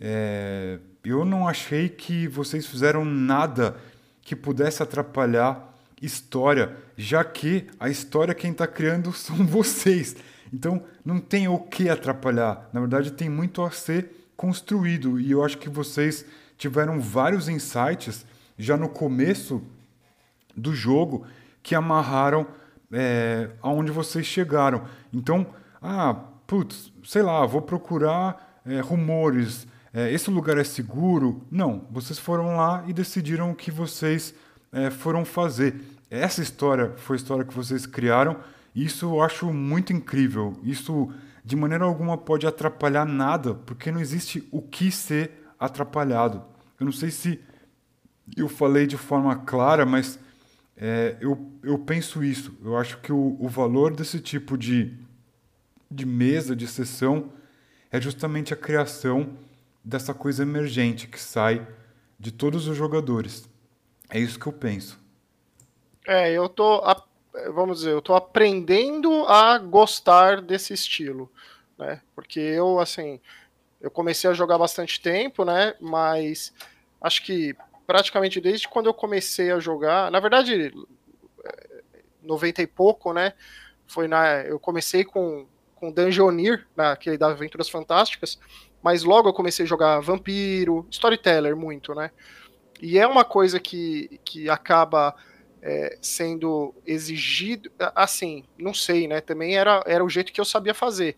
é, 0.00 0.78
eu 1.04 1.26
não 1.26 1.46
achei 1.46 1.90
que 1.90 2.26
vocês 2.26 2.64
fizeram 2.64 3.04
nada 3.04 3.76
que 4.22 4.34
pudesse 4.34 4.82
atrapalhar 4.82 5.74
história, 6.00 6.74
já 6.96 7.22
que 7.22 7.66
a 7.78 7.90
história 7.90 8.34
quem 8.34 8.52
está 8.52 8.66
criando 8.66 9.12
são 9.14 9.46
vocês. 9.46 10.16
Então 10.50 10.82
não 11.04 11.20
tem 11.20 11.48
o 11.48 11.58
que 11.58 11.90
atrapalhar. 11.90 12.70
Na 12.72 12.80
verdade, 12.80 13.12
tem 13.12 13.28
muito 13.28 13.62
a 13.62 13.70
ser 13.70 14.30
construído. 14.38 15.20
E 15.20 15.32
eu 15.32 15.44
acho 15.44 15.58
que 15.58 15.68
vocês 15.68 16.24
tiveram 16.56 16.98
vários 16.98 17.46
insights 17.46 18.24
já 18.56 18.74
no 18.74 18.88
começo 18.88 19.62
do 20.56 20.74
jogo 20.74 21.26
que 21.62 21.74
amarraram 21.74 22.46
é, 22.92 23.50
aonde 23.62 23.90
vocês 23.90 24.26
chegaram. 24.26 24.84
Então, 25.12 25.46
ah, 25.80 26.14
putz, 26.46 26.92
sei 27.04 27.22
lá, 27.22 27.44
vou 27.46 27.62
procurar 27.62 28.60
é, 28.64 28.80
rumores. 28.80 29.66
É, 29.92 30.12
esse 30.12 30.30
lugar 30.30 30.58
é 30.58 30.64
seguro? 30.64 31.44
Não, 31.50 31.86
vocês 31.90 32.18
foram 32.18 32.56
lá 32.56 32.84
e 32.86 32.92
decidiram 32.92 33.50
o 33.50 33.54
que 33.54 33.70
vocês 33.70 34.34
é, 34.72 34.90
foram 34.90 35.24
fazer. 35.24 35.74
Essa 36.10 36.42
história 36.42 36.92
foi 36.96 37.16
a 37.16 37.18
história 37.18 37.44
que 37.44 37.54
vocês 37.54 37.86
criaram. 37.86 38.36
Isso 38.74 39.06
eu 39.06 39.22
acho 39.22 39.52
muito 39.52 39.92
incrível. 39.92 40.54
Isso 40.62 41.10
de 41.44 41.56
maneira 41.56 41.84
alguma 41.84 42.18
pode 42.18 42.46
atrapalhar 42.46 43.04
nada, 43.04 43.54
porque 43.54 43.90
não 43.90 44.00
existe 44.00 44.46
o 44.50 44.60
que 44.60 44.90
ser 44.90 45.46
atrapalhado. 45.58 46.42
Eu 46.78 46.84
não 46.84 46.92
sei 46.92 47.10
se 47.10 47.40
eu 48.36 48.48
falei 48.48 48.86
de 48.86 48.96
forma 48.96 49.34
clara, 49.36 49.86
mas 49.86 50.18
é, 50.76 51.16
eu, 51.20 51.50
eu 51.62 51.78
penso 51.78 52.22
isso. 52.22 52.56
Eu 52.62 52.76
acho 52.76 52.98
que 52.98 53.12
o, 53.12 53.36
o 53.40 53.48
valor 53.48 53.94
desse 53.94 54.20
tipo 54.20 54.58
de, 54.58 54.94
de 55.90 56.04
mesa, 56.04 56.54
de 56.54 56.66
sessão, 56.66 57.32
é 57.90 58.00
justamente 58.00 58.52
a 58.52 58.56
criação 58.56 59.36
dessa 59.82 60.12
coisa 60.12 60.42
emergente 60.42 61.06
que 61.06 61.20
sai 61.20 61.66
de 62.18 62.30
todos 62.30 62.66
os 62.66 62.76
jogadores. 62.76 63.48
É 64.10 64.18
isso 64.18 64.38
que 64.38 64.46
eu 64.46 64.52
penso. 64.52 64.98
É, 66.06 66.30
eu 66.32 66.48
tô, 66.48 66.82
vamos 67.52 67.78
dizer, 67.78 67.92
eu 67.92 68.02
tô 68.02 68.14
aprendendo 68.14 69.24
a 69.26 69.58
gostar 69.58 70.40
desse 70.40 70.72
estilo, 70.72 71.30
né? 71.78 72.00
Porque 72.14 72.38
eu, 72.38 72.78
assim, 72.78 73.20
eu 73.80 73.90
comecei 73.90 74.28
a 74.28 74.34
jogar 74.34 74.58
bastante 74.58 75.00
tempo, 75.00 75.44
né? 75.44 75.74
Mas 75.80 76.52
acho 77.00 77.22
que 77.24 77.56
praticamente 77.86 78.40
desde 78.40 78.68
quando 78.68 78.86
eu 78.86 78.94
comecei 78.94 79.50
a 79.50 79.58
jogar, 79.60 80.10
na 80.10 80.20
verdade, 80.20 80.72
90 82.22 82.62
e 82.62 82.66
pouco, 82.66 83.12
né? 83.12 83.32
Foi 83.86 84.08
na, 84.08 84.42
eu 84.42 84.58
comecei 84.58 85.04
com 85.04 85.46
com 85.76 85.92
Dungeoneer, 85.92 86.66
naquele 86.74 87.18
das 87.18 87.32
Aventuras 87.32 87.68
Fantásticas, 87.68 88.38
mas 88.82 89.04
logo 89.04 89.28
eu 89.28 89.32
comecei 89.32 89.64
a 89.64 89.68
jogar 89.68 90.00
Vampiro, 90.00 90.86
Storyteller 90.90 91.54
muito, 91.54 91.94
né? 91.94 92.10
E 92.80 92.98
é 92.98 93.06
uma 93.06 93.24
coisa 93.24 93.60
que, 93.60 94.18
que 94.24 94.48
acaba 94.48 95.14
é, 95.62 95.98
sendo 96.00 96.74
exigido, 96.86 97.70
assim, 97.94 98.44
não 98.58 98.72
sei, 98.72 99.06
né? 99.06 99.20
Também 99.20 99.56
era, 99.56 99.82
era 99.86 100.04
o 100.04 100.08
jeito 100.08 100.32
que 100.32 100.40
eu 100.40 100.44
sabia 100.44 100.74
fazer 100.74 101.16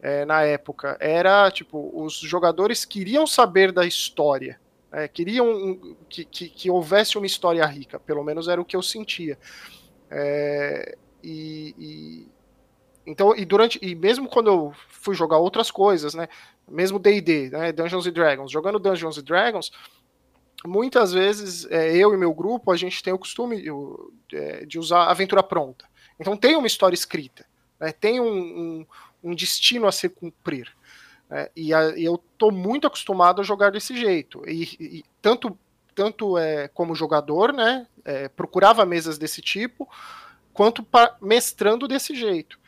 é, 0.00 0.24
na 0.24 0.42
época. 0.42 0.96
Era, 1.00 1.50
tipo, 1.50 1.90
os 1.94 2.14
jogadores 2.14 2.84
queriam 2.84 3.26
saber 3.26 3.72
da 3.72 3.86
história, 3.86 4.58
é, 4.92 5.08
queriam 5.08 5.50
um, 5.50 5.96
que, 6.08 6.24
que, 6.24 6.48
que, 6.48 6.70
houvesse 6.70 7.16
uma 7.16 7.26
história 7.26 7.64
rica, 7.64 7.98
pelo 7.98 8.22
menos 8.22 8.46
era 8.46 8.60
o 8.60 8.64
que 8.64 8.76
eu 8.76 8.82
sentia. 8.82 9.38
É, 10.10 10.96
e, 11.22 11.74
e, 11.78 12.28
então, 13.06 13.34
e 13.34 13.44
durante, 13.44 13.78
e 13.80 13.94
mesmo 13.94 14.28
quando 14.28 14.48
eu 14.48 14.74
fui 14.88 15.14
jogar 15.14 15.38
outras 15.38 15.70
coisas, 15.70 16.14
né, 16.14 16.28
mesmo 16.68 16.98
D&D, 16.98 17.50
né, 17.50 17.72
Dungeons 17.72 18.06
and 18.06 18.12
Dragons, 18.12 18.50
jogando 18.50 18.78
Dungeons 18.78 19.18
and 19.18 19.24
Dragons, 19.24 19.72
muitas 20.64 21.12
vezes 21.12 21.66
é, 21.70 21.96
eu 21.96 22.12
e 22.12 22.16
meu 22.16 22.32
grupo 22.32 22.70
a 22.70 22.76
gente 22.76 23.02
tem 23.02 23.12
o 23.12 23.18
costume 23.18 23.64
é, 24.32 24.66
de 24.66 24.78
usar 24.78 25.06
aventura 25.06 25.42
pronta. 25.42 25.86
Então 26.20 26.36
tem 26.36 26.54
uma 26.54 26.66
história 26.66 26.94
escrita, 26.94 27.46
né, 27.80 27.92
tem 27.92 28.20
um, 28.20 28.26
um, 28.26 28.86
um, 29.24 29.34
destino 29.34 29.86
a 29.86 29.92
se 29.92 30.08
cumprir. 30.08 30.70
Né, 31.32 31.48
e, 31.56 31.72
a, 31.72 31.96
e, 31.96 32.04
eu 32.04 32.16
estou 32.16 32.52
muito 32.52 32.86
acostumado 32.86 33.40
a 33.40 33.44
jogar 33.44 33.70
desse 33.70 33.96
jeito. 33.96 34.42
E, 34.46 34.64
e 34.78 35.04
tanto 35.22 35.58
tanto 35.94 36.38
é, 36.38 36.68
como 36.68 36.94
jogador, 36.94 37.52
né, 37.52 37.86
é, 38.02 38.26
procurava 38.26 38.86
mesas 38.86 39.18
desse 39.18 39.42
tipo, 39.42 39.86
quanto 40.52 40.82
pra, 40.82 41.16
mestrando 41.20 41.86
desse 41.86 42.14
jeito. 42.14 42.58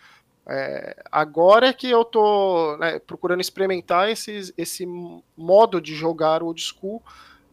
É, 0.47 1.03
agora 1.11 1.69
é 1.69 1.73
que 1.73 1.89
eu 1.89 2.05
tô 2.05 2.77
né, 2.77 2.99
procurando 2.99 3.41
experimentar 3.41 4.11
esses, 4.11 4.53
esse 4.59 4.86
modo 5.35 5.81
de 5.81 5.95
jogar 5.95 6.43
old 6.43 6.61
school, 6.61 7.03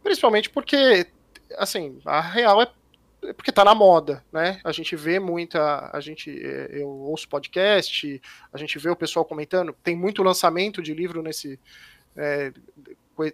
principalmente 0.04 0.50
porque, 0.50 1.08
assim, 1.58 2.00
a 2.06 2.20
real 2.20 2.62
é 2.62 2.68
porque 3.36 3.52
tá 3.52 3.64
na 3.64 3.76
moda, 3.76 4.24
né? 4.32 4.60
A 4.64 4.72
gente 4.72 4.96
vê 4.96 5.20
muita, 5.20 5.90
a 5.94 6.00
gente, 6.00 6.30
eu 6.72 6.90
ouço 6.90 7.30
podcast, 7.30 8.22
a 8.52 8.58
gente 8.58 8.80
vê 8.80 8.90
o 8.90 8.96
pessoal 8.96 9.24
comentando, 9.24 9.76
tem 9.84 9.96
muito 9.96 10.24
lançamento 10.24 10.82
de 10.82 10.94
livro 10.94 11.22
nesse, 11.22 11.60
é, 12.16 12.52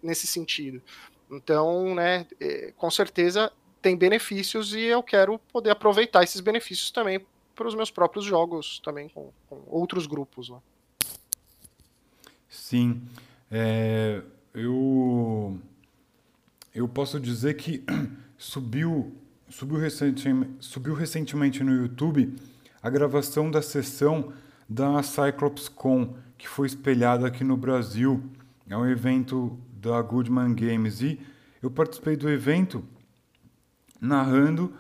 nesse 0.04 0.28
sentido. 0.28 0.82
Então, 1.32 1.96
né, 1.96 2.28
é, 2.40 2.74
com 2.76 2.92
certeza 2.92 3.52
tem 3.82 3.96
benefícios 3.96 4.74
e 4.74 4.82
eu 4.82 5.02
quero 5.02 5.40
poder 5.52 5.70
aproveitar 5.70 6.24
esses 6.24 6.42
benefícios 6.42 6.92
também 6.92 7.26
para 7.56 7.68
os 7.68 7.76
meus 7.76 7.90
próprios 7.90 8.26
jogos 8.26 8.80
também 8.84 9.08
com, 9.10 9.32
com 9.50 9.64
outros 9.68 10.06
grupos. 10.06 10.50
Né? 10.50 10.60
Sim, 12.50 13.02
é, 13.50 14.22
eu 14.54 15.60
eu 16.74 16.88
posso 16.88 17.20
dizer 17.20 17.56
que 17.56 17.84
subiu 18.38 19.16
subiu, 19.50 19.78
recentemente, 19.78 20.52
subiu 20.60 20.94
recentemente 20.94 21.64
no 21.64 21.72
YouTube 21.74 22.36
a 22.82 22.90
gravação 22.90 23.50
da 23.50 23.62
sessão 23.62 24.34
da 24.68 25.02
Cyclops 25.02 25.70
Con 25.70 26.16
que 26.38 26.48
foi 26.48 26.68
espelhada 26.68 27.26
aqui 27.26 27.44
no 27.44 27.58
Brasil. 27.58 28.24
É 28.70 28.78
um 28.78 28.86
evento 28.86 29.60
da 29.74 30.02
Goodman 30.02 30.54
Games 30.54 31.02
e 31.02 31.20
eu 31.62 31.72
participei 31.72 32.16
do 32.16 32.30
evento 32.30 32.84
narrando 34.00 34.74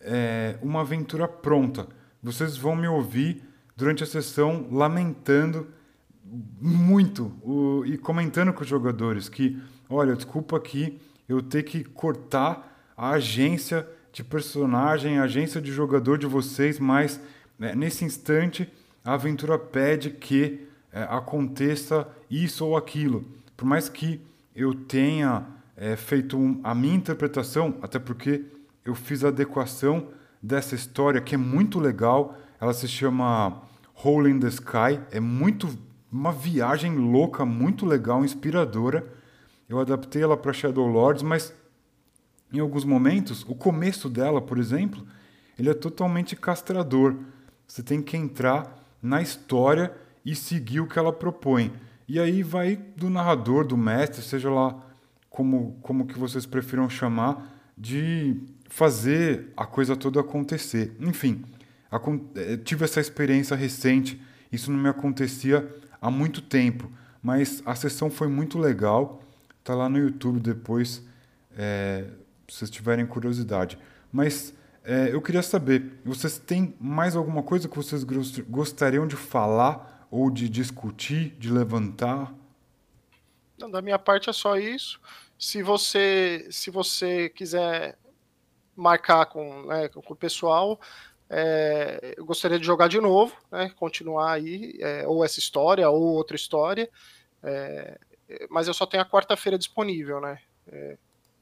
é, 0.00 0.58
uma 0.62 0.80
aventura 0.80 1.28
pronta 1.28 1.86
vocês 2.22 2.56
vão 2.56 2.76
me 2.76 2.86
ouvir 2.86 3.42
durante 3.76 4.04
a 4.04 4.06
sessão 4.06 4.68
lamentando 4.70 5.66
muito 6.60 7.32
o, 7.42 7.84
e 7.84 7.98
comentando 7.98 8.52
com 8.52 8.62
os 8.62 8.68
jogadores 8.68 9.28
que, 9.28 9.60
olha, 9.90 10.14
desculpa 10.14 10.56
aqui 10.56 11.00
eu 11.28 11.42
ter 11.42 11.64
que 11.64 11.82
cortar 11.82 12.92
a 12.96 13.10
agência 13.10 13.88
de 14.12 14.22
personagem, 14.22 15.18
agência 15.18 15.60
de 15.60 15.72
jogador 15.72 16.18
de 16.18 16.26
vocês, 16.26 16.78
mas 16.78 17.20
né, 17.58 17.74
nesse 17.74 18.04
instante 18.04 18.70
a 19.04 19.14
aventura 19.14 19.58
pede 19.58 20.10
que 20.10 20.68
é, 20.92 21.02
aconteça 21.04 22.06
isso 22.30 22.66
ou 22.66 22.76
aquilo. 22.76 23.24
Por 23.56 23.64
mais 23.64 23.88
que 23.88 24.20
eu 24.54 24.74
tenha 24.74 25.44
é, 25.76 25.96
feito 25.96 26.36
um, 26.36 26.60
a 26.62 26.74
minha 26.74 26.94
interpretação, 26.94 27.78
até 27.80 27.98
porque 27.98 28.44
eu 28.84 28.94
fiz 28.94 29.24
a 29.24 29.28
adequação 29.28 30.08
dessa 30.42 30.74
história 30.74 31.20
que 31.20 31.34
é 31.34 31.38
muito 31.38 31.80
legal. 31.80 32.36
Ela 32.60 32.74
se 32.74 32.86
chama 32.86 33.62
Hole 34.04 34.30
in 34.30 34.38
the 34.38 34.48
Sky. 34.48 35.00
É 35.10 35.20
muito 35.20 35.68
uma 36.10 36.32
viagem 36.32 36.96
louca, 36.96 37.46
muito 37.46 37.86
legal, 37.86 38.24
inspiradora. 38.24 39.06
Eu 39.68 39.80
adaptei 39.80 40.22
ela 40.22 40.36
para 40.36 40.52
Shadow 40.52 40.86
Lords, 40.86 41.22
mas 41.22 41.54
em 42.52 42.60
alguns 42.60 42.84
momentos, 42.84 43.44
o 43.48 43.54
começo 43.54 44.08
dela, 44.08 44.40
por 44.40 44.58
exemplo, 44.58 45.06
ele 45.58 45.70
é 45.70 45.74
totalmente 45.74 46.36
castrador. 46.36 47.16
Você 47.66 47.82
tem 47.82 48.02
que 48.02 48.16
entrar 48.16 48.78
na 49.02 49.22
história 49.22 49.92
e 50.24 50.34
seguir 50.34 50.80
o 50.80 50.86
que 50.86 50.98
ela 50.98 51.12
propõe. 51.12 51.72
E 52.08 52.20
aí 52.20 52.42
vai 52.42 52.76
do 52.96 53.08
narrador, 53.08 53.66
do 53.66 53.76
mestre, 53.76 54.22
seja 54.22 54.50
lá 54.50 54.78
como, 55.30 55.78
como 55.82 56.06
que 56.06 56.18
vocês 56.18 56.44
prefiram 56.44 56.88
chamar, 56.88 57.50
de 57.76 58.36
fazer 58.68 59.52
a 59.56 59.64
coisa 59.64 59.96
toda 59.96 60.20
acontecer. 60.20 60.94
Enfim, 61.00 61.42
eh, 62.34 62.56
tive 62.58 62.84
essa 62.84 63.00
experiência 63.00 63.56
recente, 63.56 64.20
isso 64.50 64.70
não 64.70 64.78
me 64.78 64.88
acontecia 64.88 65.68
há 66.00 66.10
muito 66.10 66.42
tempo, 66.42 66.90
mas 67.22 67.62
a 67.64 67.74
sessão 67.74 68.10
foi 68.10 68.28
muito 68.28 68.58
legal. 68.58 69.22
Tá 69.64 69.74
lá 69.74 69.88
no 69.88 69.98
YouTube 69.98 70.40
depois, 70.40 71.02
é, 71.56 72.04
se 72.48 72.58
vocês 72.58 72.70
tiverem 72.70 73.06
curiosidade. 73.06 73.78
Mas 74.10 74.54
é, 74.84 75.10
eu 75.12 75.20
queria 75.22 75.42
saber, 75.42 76.00
vocês 76.04 76.38
têm 76.38 76.74
mais 76.80 77.16
alguma 77.16 77.42
coisa 77.42 77.68
que 77.68 77.76
vocês 77.76 78.04
gostariam 78.48 79.06
de 79.06 79.16
falar 79.16 80.06
ou 80.10 80.30
de 80.30 80.48
discutir, 80.48 81.30
de 81.38 81.50
levantar? 81.50 82.34
Não, 83.58 83.70
da 83.70 83.80
minha 83.80 83.98
parte 83.98 84.28
é 84.28 84.32
só 84.32 84.56
isso. 84.56 85.00
Se 85.38 85.62
você, 85.62 86.46
se 86.50 86.70
você 86.70 87.28
quiser 87.28 87.96
marcar 88.76 89.26
com, 89.26 89.66
né, 89.66 89.88
com 89.88 90.12
o 90.12 90.16
pessoal. 90.16 90.80
É, 91.28 92.14
eu 92.16 92.26
gostaria 92.26 92.58
de 92.58 92.66
jogar 92.66 92.88
de 92.88 93.00
novo, 93.00 93.34
né, 93.50 93.72
continuar 93.76 94.32
aí, 94.32 94.76
é, 94.80 95.06
ou 95.06 95.24
essa 95.24 95.38
história, 95.38 95.88
ou 95.88 96.02
outra 96.02 96.36
história, 96.36 96.90
é, 97.42 97.98
mas 98.50 98.68
eu 98.68 98.74
só 98.74 98.84
tenho 98.84 99.02
a 99.02 99.06
quarta-feira 99.08 99.58
disponível, 99.58 100.20
né? 100.20 100.38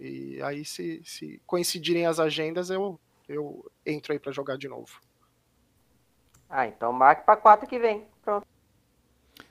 E 0.01 0.41
aí, 0.43 0.65
se, 0.65 1.03
se, 1.05 1.43
coincidirem 1.47 2.07
as 2.07 2.19
agendas, 2.19 2.71
eu, 2.71 2.99
eu 3.29 3.71
entro 3.85 4.15
aí 4.15 4.19
para 4.19 4.33
jogar 4.33 4.57
de 4.57 4.67
novo. 4.67 4.99
Ah, 6.49 6.67
então 6.67 6.91
marque 6.91 7.27
para 7.27 7.37
quatro 7.37 7.69
que 7.69 7.79
vem. 7.79 8.07
Pronto. 8.25 8.47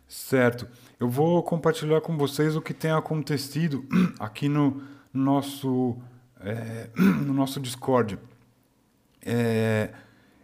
Certo. 0.08 0.68
Eu 1.00 1.08
vou 1.08 1.44
compartilhar 1.44 2.02
com 2.02 2.18
vocês 2.18 2.56
o 2.56 2.62
que 2.62 2.74
tem 2.74 2.90
acontecido 2.90 3.88
aqui 4.20 4.50
no 4.50 4.82
nosso 5.14 5.96
é, 6.40 6.90
no 6.98 7.34
nosso 7.34 7.60
Discord. 7.60 8.18
É, 9.24 9.94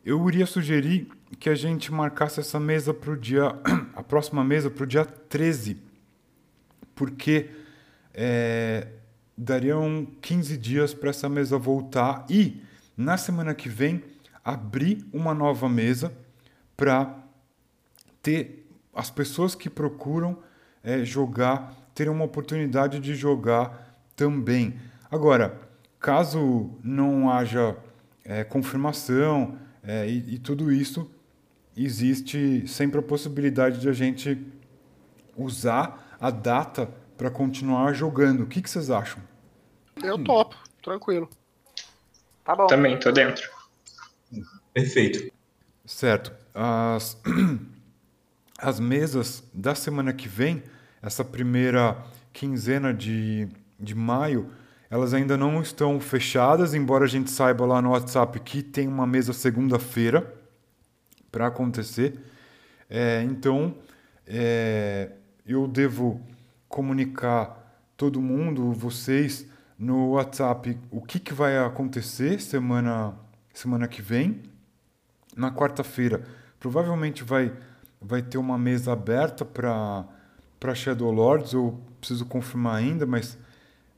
eu 0.05 0.25
iria 0.29 0.45
sugerir 0.45 1.09
que 1.39 1.49
a 1.49 1.55
gente 1.55 1.91
marcasse 1.91 2.39
essa 2.39 2.59
mesa 2.59 2.93
para 2.93 3.11
o 3.11 3.17
dia. 3.17 3.59
a 3.95 4.03
próxima 4.03 4.43
mesa 4.43 4.69
para 4.69 4.83
o 4.83 4.87
dia 4.87 5.03
13. 5.03 5.81
Porque 6.93 7.49
é, 8.13 8.87
dariam 9.37 10.07
15 10.21 10.57
dias 10.57 10.93
para 10.93 11.09
essa 11.09 11.27
mesa 11.27 11.57
voltar 11.57 12.25
e 12.29 12.61
na 12.95 13.17
semana 13.17 13.53
que 13.53 13.67
vem 13.67 14.03
abrir 14.43 15.05
uma 15.11 15.33
nova 15.33 15.67
mesa 15.67 16.13
para 16.77 17.17
ter 18.21 18.67
as 18.93 19.09
pessoas 19.09 19.55
que 19.55 19.69
procuram 19.69 20.37
é, 20.83 21.03
jogar 21.03 21.73
terem 21.95 22.11
uma 22.11 22.25
oportunidade 22.25 22.99
de 22.99 23.15
jogar 23.15 23.97
também. 24.15 24.75
Agora, 25.09 25.61
caso 25.99 26.71
não 26.83 27.29
haja 27.31 27.77
é, 28.23 28.43
confirmação 28.43 29.57
é, 29.81 30.07
e, 30.07 30.35
e, 30.35 30.39
tudo 30.39 30.71
isso, 30.71 31.09
existe 31.75 32.67
sempre 32.67 32.99
a 32.99 33.03
possibilidade 33.03 33.79
de 33.79 33.87
a 33.87 33.93
gente 33.93 34.45
usar 35.37 36.17
a 36.19 36.29
data 36.29 36.89
para 37.17 37.29
continuar 37.29 37.93
jogando. 37.93 38.43
O 38.43 38.47
que, 38.47 38.61
que 38.61 38.69
vocês 38.69 38.89
acham? 38.89 39.21
Eu 40.03 40.21
topo, 40.23 40.55
tranquilo. 40.81 41.29
Tá 42.43 42.55
bom. 42.55 42.67
Também, 42.67 42.99
tô 42.99 43.11
dentro. 43.11 43.49
Perfeito. 44.73 45.31
Certo. 45.85 46.31
As, 46.53 47.17
as 48.59 48.79
mesas 48.79 49.43
da 49.53 49.73
semana 49.73 50.13
que 50.13 50.27
vem, 50.27 50.63
essa 51.01 51.23
primeira 51.23 51.97
quinzena 52.33 52.93
de, 52.93 53.47
de 53.79 53.95
maio, 53.95 54.51
elas 54.89 55.13
ainda 55.13 55.37
não 55.37 55.61
estão 55.61 55.99
fechadas, 55.99 56.73
embora 56.73 57.05
a 57.05 57.07
gente 57.07 57.31
saiba 57.31 57.65
lá 57.65 57.81
no 57.81 57.91
WhatsApp 57.91 58.39
que 58.41 58.61
tem 58.61 58.87
uma 58.87 59.07
mesa 59.07 59.33
segunda-feira 59.33 60.33
para 61.31 61.47
acontecer. 61.47 62.19
É, 62.89 63.23
então, 63.23 63.75
é, 64.27 65.11
eu 65.45 65.67
devo 65.67 66.21
comunicar 66.75 67.57
todo 67.95 68.21
mundo, 68.21 68.73
vocês, 68.73 69.47
no 69.79 70.09
WhatsApp, 70.09 70.77
o 70.91 70.99
que, 70.99 71.21
que 71.21 71.33
vai 71.33 71.57
acontecer 71.57 72.41
semana, 72.41 73.15
semana 73.53 73.87
que 73.87 74.01
vem. 74.01 74.43
Na 75.37 75.49
quarta-feira, 75.49 76.25
provavelmente 76.59 77.23
vai, 77.23 77.53
vai 78.01 78.21
ter 78.21 78.37
uma 78.37 78.57
mesa 78.57 78.91
aberta 78.91 79.45
para 79.45 80.75
Shadow 80.75 81.09
Lords, 81.11 81.53
eu 81.53 81.79
preciso 82.01 82.25
confirmar 82.25 82.75
ainda, 82.75 83.05
mas 83.05 83.37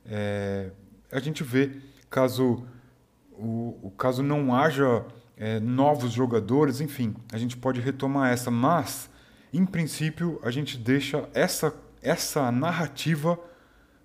é, 0.06 0.70
a 1.12 1.20
gente 1.20 1.44
vê 1.44 1.82
caso 2.12 2.64
o, 3.32 3.76
o 3.82 3.92
caso 3.98 4.22
não 4.22 4.54
haja 4.54 5.04
é, 5.36 5.60
novos 5.60 6.12
jogadores, 6.12 6.80
enfim, 6.80 7.16
a 7.32 7.40
gente 7.40 7.58
pode 7.58 7.82
retomar 7.82 8.32
essa, 8.32 8.52
mas 8.52 9.10
em 9.52 9.66
princípio 9.66 10.40
a 10.44 10.52
gente 10.52 10.78
deixa 10.78 11.28
essa 11.34 11.74
essa 12.02 12.52
narrativa 12.52 13.40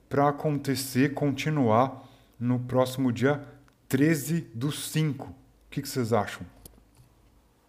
para 0.08 0.28
acontecer, 0.28 1.14
continuar 1.14 2.08
no 2.38 2.58
próximo 2.58 3.12
dia 3.12 3.42
13 3.88 4.40
do 4.54 4.70
5. 4.72 5.26
O 5.26 5.34
que, 5.70 5.80
que 5.82 5.88
vocês 5.88 6.12
acham? 6.12 6.46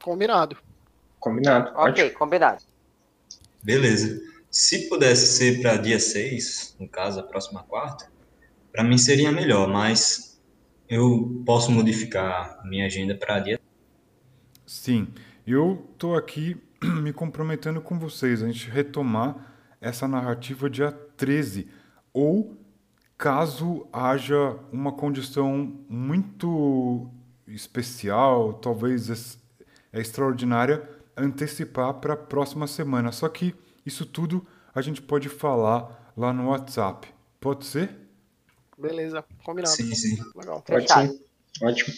Combinado. 0.02 0.58
Combinado. 1.20 1.72
Ok, 1.76 2.06
Ótimo. 2.06 2.20
combinado. 2.20 2.64
Beleza. 3.62 4.22
Se 4.52 4.90
pudesse 4.90 5.38
ser 5.38 5.62
para 5.62 5.78
dia 5.78 6.00
6, 6.00 6.76
no 6.80 6.88
caso, 6.88 7.20
a 7.20 7.24
próxima 7.24 7.64
quarta, 7.64 8.12
para 8.72 8.84
mim 8.84 8.98
seria 8.98 9.32
melhor, 9.32 9.68
mas 9.68 10.40
eu 10.90 11.42
posso 11.46 11.72
modificar 11.72 12.62
minha 12.66 12.86
agenda 12.86 13.16
para 13.16 13.40
dia. 13.40 13.60
Sim, 14.66 15.08
eu 15.48 15.88
estou 15.94 16.16
aqui 16.16 16.58
me 16.84 17.14
comprometendo 17.14 17.82
com 17.82 17.98
vocês, 17.98 18.44
a 18.44 18.48
gente 18.48 18.70
retomar 18.70 19.53
essa 19.84 20.08
narrativa 20.08 20.70
dia 20.70 20.92
13, 20.92 21.68
ou 22.14 22.58
caso 23.18 23.86
haja 23.92 24.58
uma 24.72 24.94
condição 24.94 25.78
muito 25.90 27.10
especial, 27.46 28.54
talvez 28.54 29.38
é 29.92 30.00
extraordinária, 30.00 30.90
antecipar 31.18 31.94
para 31.96 32.14
a 32.14 32.18
próxima 32.18 32.66
semana. 32.66 33.12
Só 33.12 33.28
que 33.28 33.54
isso 33.86 34.06
tudo 34.06 34.48
a 34.74 34.82
gente 34.82 35.02
pode 35.02 35.28
falar 35.28 36.12
lá 36.16 36.32
no 36.32 36.48
WhatsApp. 36.48 37.14
Pode 37.40 37.66
ser? 37.66 37.90
Beleza, 38.78 39.24
combinado. 39.44 39.76
Sim, 39.76 39.94
sim. 39.94 40.18
Legal. 40.34 40.62
Pode 40.62 40.92
ser. 40.92 41.22
Ótimo. 41.62 41.94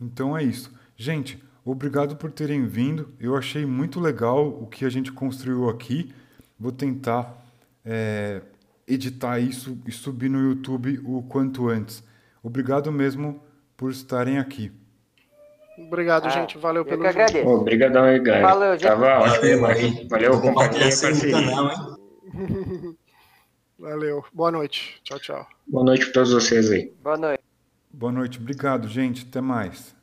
Então 0.00 0.36
é 0.36 0.42
isso. 0.42 0.72
Gente, 0.96 1.42
obrigado 1.64 2.16
por 2.16 2.32
terem 2.32 2.66
vindo. 2.66 3.14
Eu 3.20 3.36
achei 3.36 3.66
muito 3.66 4.00
legal 4.00 4.48
o 4.48 4.66
que 4.66 4.86
a 4.86 4.90
gente 4.90 5.12
construiu 5.12 5.68
aqui. 5.68 6.14
Vou 6.58 6.72
tentar 6.72 7.44
é, 7.84 8.40
editar 8.86 9.38
isso 9.38 9.78
e 9.86 9.92
subir 9.92 10.28
no 10.28 10.40
YouTube 10.40 11.00
o 11.04 11.22
quanto 11.22 11.68
antes. 11.68 12.02
Obrigado 12.42 12.90
mesmo 12.92 13.42
por 13.76 13.90
estarem 13.90 14.38
aqui. 14.38 14.72
Obrigado, 15.78 16.26
ah, 16.26 16.30
gente. 16.30 16.56
Valeu 16.56 16.84
pelo 16.84 17.02
que 17.02 17.08
agradeço. 17.08 17.46
Obrigadão 17.46 18.04
aí, 18.04 18.18
Gaio. 18.18 18.42
Valeu, 18.42 18.72
gente. 18.72 18.82
Tava 18.82 19.18
ótimo 19.18 19.66
aí. 19.66 20.08
Valeu, 20.08 20.40
compartilha 20.40 20.84
parceria. 20.84 21.36
Valeu. 23.78 24.24
Boa 24.32 24.50
noite. 24.50 25.00
Tchau, 25.02 25.18
tchau. 25.18 25.46
Boa 25.66 25.84
noite 25.84 26.04
para 26.06 26.14
todos 26.14 26.32
vocês 26.32 26.70
aí. 26.70 26.94
Boa 27.02 27.18
noite. 27.18 27.42
Boa 27.92 28.12
noite. 28.12 28.38
Obrigado, 28.38 28.88
gente. 28.88 29.26
Até 29.28 29.40
mais. 29.40 29.95